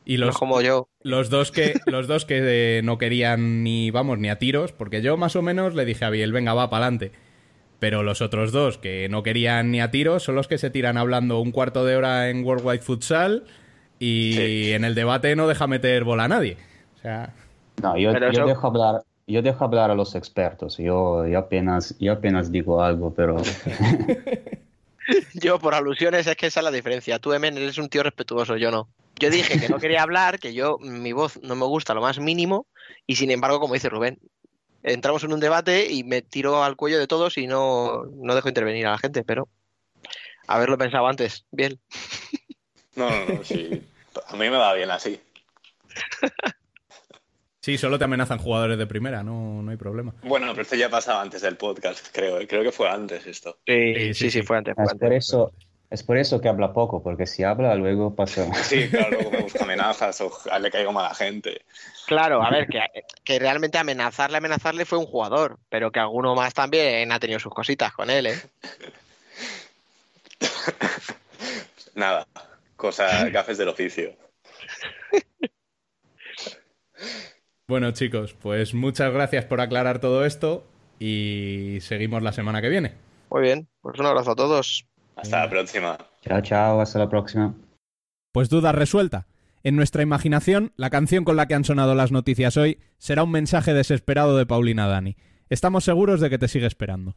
Y 0.04 0.16
los, 0.16 0.28
No 0.28 0.38
como 0.38 0.62
yo. 0.62 0.88
Los 1.02 1.28
dos 1.28 1.50
que, 1.50 1.74
los 1.86 2.06
dos 2.06 2.24
que 2.24 2.78
eh, 2.78 2.82
no 2.82 2.96
querían 2.96 3.62
ni, 3.64 3.90
vamos, 3.90 4.18
ni 4.18 4.30
a 4.30 4.38
tiros, 4.38 4.72
porque 4.72 5.02
yo 5.02 5.16
más 5.16 5.36
o 5.36 5.42
menos 5.42 5.74
le 5.74 5.84
dije 5.84 6.04
a 6.04 6.10
Biel, 6.10 6.32
venga, 6.32 6.54
va, 6.54 6.70
pa'lante. 6.70 7.12
Pero 7.78 8.02
los 8.02 8.20
otros 8.22 8.50
dos 8.52 8.76
que 8.78 9.08
no 9.08 9.22
querían 9.22 9.70
ni 9.70 9.80
a 9.80 9.90
tiros 9.90 10.22
son 10.24 10.34
los 10.34 10.48
que 10.48 10.58
se 10.58 10.70
tiran 10.70 10.96
hablando 10.96 11.38
un 11.40 11.52
cuarto 11.52 11.84
de 11.84 11.96
hora 11.96 12.28
en 12.28 12.44
Worldwide 12.44 12.80
Futsal 12.82 13.44
y 14.00 14.32
Sí. 14.34 14.72
en 14.72 14.84
el 14.84 14.94
debate 14.94 15.36
no 15.36 15.46
deja 15.48 15.66
meter 15.66 16.04
bola 16.04 16.24
a 16.24 16.28
nadie. 16.28 16.56
O 16.96 17.00
sea, 17.02 17.32
No, 17.82 17.96
yo, 17.96 18.12
Pero 18.12 18.32
yo 18.32 18.40
eso- 18.40 18.46
dejo 18.48 18.66
hablar, 18.66 19.02
yo 19.28 19.42
dejo 19.42 19.64
hablar 19.64 19.90
a 19.92 19.94
los 19.94 20.16
expertos. 20.16 20.78
Yo, 20.78 21.24
yo 21.28 21.38
apenas, 21.38 21.94
yo 22.00 22.12
apenas 22.14 22.50
digo 22.50 22.82
algo, 22.82 23.14
pero 23.14 23.36
Yo, 25.34 25.58
por 25.58 25.74
alusiones, 25.74 26.26
es 26.26 26.36
que 26.36 26.46
esa 26.48 26.60
es 26.60 26.64
la 26.64 26.70
diferencia. 26.70 27.18
Tú, 27.18 27.32
Emen, 27.32 27.56
eres 27.56 27.78
un 27.78 27.88
tío 27.88 28.02
respetuoso, 28.02 28.56
yo 28.56 28.70
no. 28.70 28.88
Yo 29.18 29.30
dije 29.30 29.58
que 29.58 29.68
no 29.68 29.78
quería 29.78 30.02
hablar, 30.02 30.38
que 30.38 30.52
yo, 30.52 30.78
mi 30.80 31.12
voz 31.12 31.40
no 31.42 31.56
me 31.56 31.64
gusta 31.64 31.94
lo 31.94 32.02
más 32.02 32.18
mínimo, 32.18 32.66
y 33.06 33.16
sin 33.16 33.30
embargo, 33.30 33.58
como 33.58 33.74
dice 33.74 33.88
Rubén, 33.88 34.18
entramos 34.92 35.24
en 35.24 35.32
un 35.32 35.40
debate 35.40 35.90
y 35.92 36.04
me 36.04 36.22
tiro 36.22 36.62
al 36.62 36.76
cuello 36.76 36.98
de 36.98 37.06
todos 37.06 37.38
y 37.38 37.46
no, 37.46 38.04
no 38.06 38.34
dejo 38.34 38.48
intervenir 38.48 38.86
a 38.86 38.92
la 38.92 38.98
gente, 38.98 39.24
pero 39.24 39.48
haberlo 40.46 40.78
pensado 40.78 41.06
antes. 41.06 41.44
Bien. 41.50 41.78
No, 42.96 43.08
no, 43.10 43.26
no, 43.26 43.44
sí. 43.44 43.82
A 44.26 44.32
mí 44.32 44.50
me 44.50 44.56
va 44.56 44.74
bien 44.74 44.90
así. 44.90 45.20
sí, 47.60 47.78
solo 47.78 47.98
te 47.98 48.04
amenazan 48.04 48.38
jugadores 48.38 48.78
de 48.78 48.86
primera, 48.86 49.22
no, 49.22 49.62
no 49.62 49.70
hay 49.70 49.76
problema. 49.76 50.14
Bueno, 50.22 50.48
pero 50.50 50.62
esto 50.62 50.74
ya 50.74 50.90
pasaba 50.90 51.22
antes 51.22 51.42
del 51.42 51.56
podcast, 51.56 52.08
creo. 52.12 52.38
Creo 52.48 52.62
que 52.62 52.72
fue 52.72 52.88
antes 52.88 53.26
esto. 53.26 53.58
Sí, 53.66 53.94
sí, 53.94 54.00
sí, 54.00 54.14
sí, 54.14 54.30
sí. 54.30 54.42
fue 54.42 54.58
antes. 54.58 54.74
Fue 54.74 54.84
es 54.84 54.90
antes. 54.90 55.06
por 55.06 55.16
eso, 55.16 55.52
es 55.90 56.02
por 56.02 56.18
eso 56.18 56.40
que 56.40 56.48
habla 56.48 56.72
poco, 56.72 57.02
porque 57.02 57.26
si 57.26 57.44
habla 57.44 57.74
luego 57.74 58.14
pasa. 58.14 58.46
Sí, 58.62 58.88
claro, 58.90 59.10
luego 59.12 59.30
me 59.30 59.42
busca 59.42 59.64
amenazas 59.64 60.20
o 60.20 60.30
le 60.58 60.70
caigo 60.70 60.92
mal 60.92 61.06
a 61.06 61.08
la 61.08 61.14
gente. 61.14 61.62
Claro, 62.06 62.42
a 62.42 62.50
ver, 62.50 62.66
que, 62.66 62.80
que 63.24 63.38
realmente 63.38 63.78
amenazarle, 63.78 64.36
amenazarle 64.36 64.84
fue 64.84 64.98
un 64.98 65.06
jugador, 65.06 65.58
pero 65.68 65.90
que 65.90 66.00
alguno 66.00 66.34
más 66.34 66.52
también 66.52 67.10
ha 67.10 67.18
tenido 67.18 67.38
sus 67.40 67.54
cositas 67.54 67.92
con 67.92 68.10
él, 68.10 68.26
¿eh? 68.26 68.40
Nada, 71.94 72.26
cosas, 72.76 73.32
gafes 73.32 73.58
del 73.58 73.68
oficio. 73.68 74.14
Bueno, 77.66 77.90
chicos, 77.92 78.34
pues 78.34 78.74
muchas 78.74 79.12
gracias 79.12 79.44
por 79.44 79.60
aclarar 79.60 80.00
todo 80.00 80.24
esto 80.24 80.66
y 80.98 81.78
seguimos 81.80 82.22
la 82.22 82.32
semana 82.32 82.62
que 82.62 82.68
viene. 82.68 82.94
Muy 83.30 83.42
bien, 83.42 83.68
pues 83.82 83.98
un 83.98 84.06
abrazo 84.06 84.30
a 84.30 84.36
todos. 84.36 84.86
Hasta 85.18 85.40
la 85.40 85.50
próxima. 85.50 85.98
Chao, 86.22 86.40
chao, 86.40 86.80
hasta 86.80 86.98
la 86.98 87.08
próxima. 87.08 87.54
Pues 88.32 88.48
duda 88.48 88.72
resuelta. 88.72 89.26
En 89.64 89.74
nuestra 89.74 90.02
imaginación, 90.02 90.72
la 90.76 90.90
canción 90.90 91.24
con 91.24 91.36
la 91.36 91.46
que 91.46 91.54
han 91.54 91.64
sonado 91.64 91.94
las 91.94 92.12
noticias 92.12 92.56
hoy 92.56 92.78
será 92.98 93.24
un 93.24 93.32
mensaje 93.32 93.74
desesperado 93.74 94.36
de 94.36 94.46
Paulina 94.46 94.86
Dani. 94.86 95.16
Estamos 95.50 95.84
seguros 95.84 96.20
de 96.20 96.30
que 96.30 96.38
te 96.38 96.48
sigue 96.48 96.66
esperando. 96.66 97.16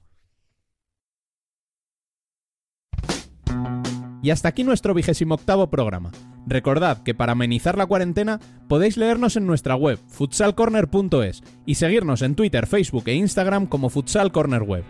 Y 4.23 4.29
hasta 4.29 4.49
aquí 4.49 4.63
nuestro 4.63 4.93
vigésimo 4.93 5.35
octavo 5.35 5.69
programa. 5.69 6.11
Recordad 6.47 7.03
que 7.03 7.13
para 7.13 7.33
amenizar 7.33 7.77
la 7.77 7.85
cuarentena 7.85 8.39
podéis 8.67 8.97
leernos 8.97 9.35
en 9.35 9.45
nuestra 9.45 9.75
web 9.75 9.99
futsalcorner.es 10.07 11.43
y 11.65 11.75
seguirnos 11.75 12.21
en 12.21 12.35
Twitter, 12.35 12.67
Facebook 12.67 13.03
e 13.07 13.13
Instagram 13.13 13.67
como 13.67 13.89
Futsal 13.89 14.31
Corner 14.31 14.63
Web. 14.63 14.83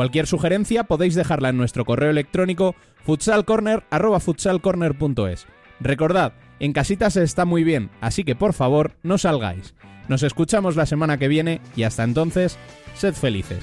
Cualquier 0.00 0.26
sugerencia 0.26 0.84
podéis 0.84 1.14
dejarla 1.14 1.50
en 1.50 1.58
nuestro 1.58 1.84
correo 1.84 2.08
electrónico 2.08 2.74
futsalcorner@futsalcorner.es. 3.04 5.46
Recordad, 5.78 6.32
en 6.58 6.72
casita 6.72 7.10
se 7.10 7.22
está 7.22 7.44
muy 7.44 7.64
bien, 7.64 7.90
así 8.00 8.24
que 8.24 8.34
por 8.34 8.54
favor 8.54 8.92
no 9.02 9.18
salgáis. 9.18 9.74
Nos 10.08 10.22
escuchamos 10.22 10.74
la 10.74 10.86
semana 10.86 11.18
que 11.18 11.28
viene 11.28 11.60
y 11.76 11.82
hasta 11.82 12.02
entonces, 12.02 12.56
sed 12.94 13.12
felices. 13.12 13.62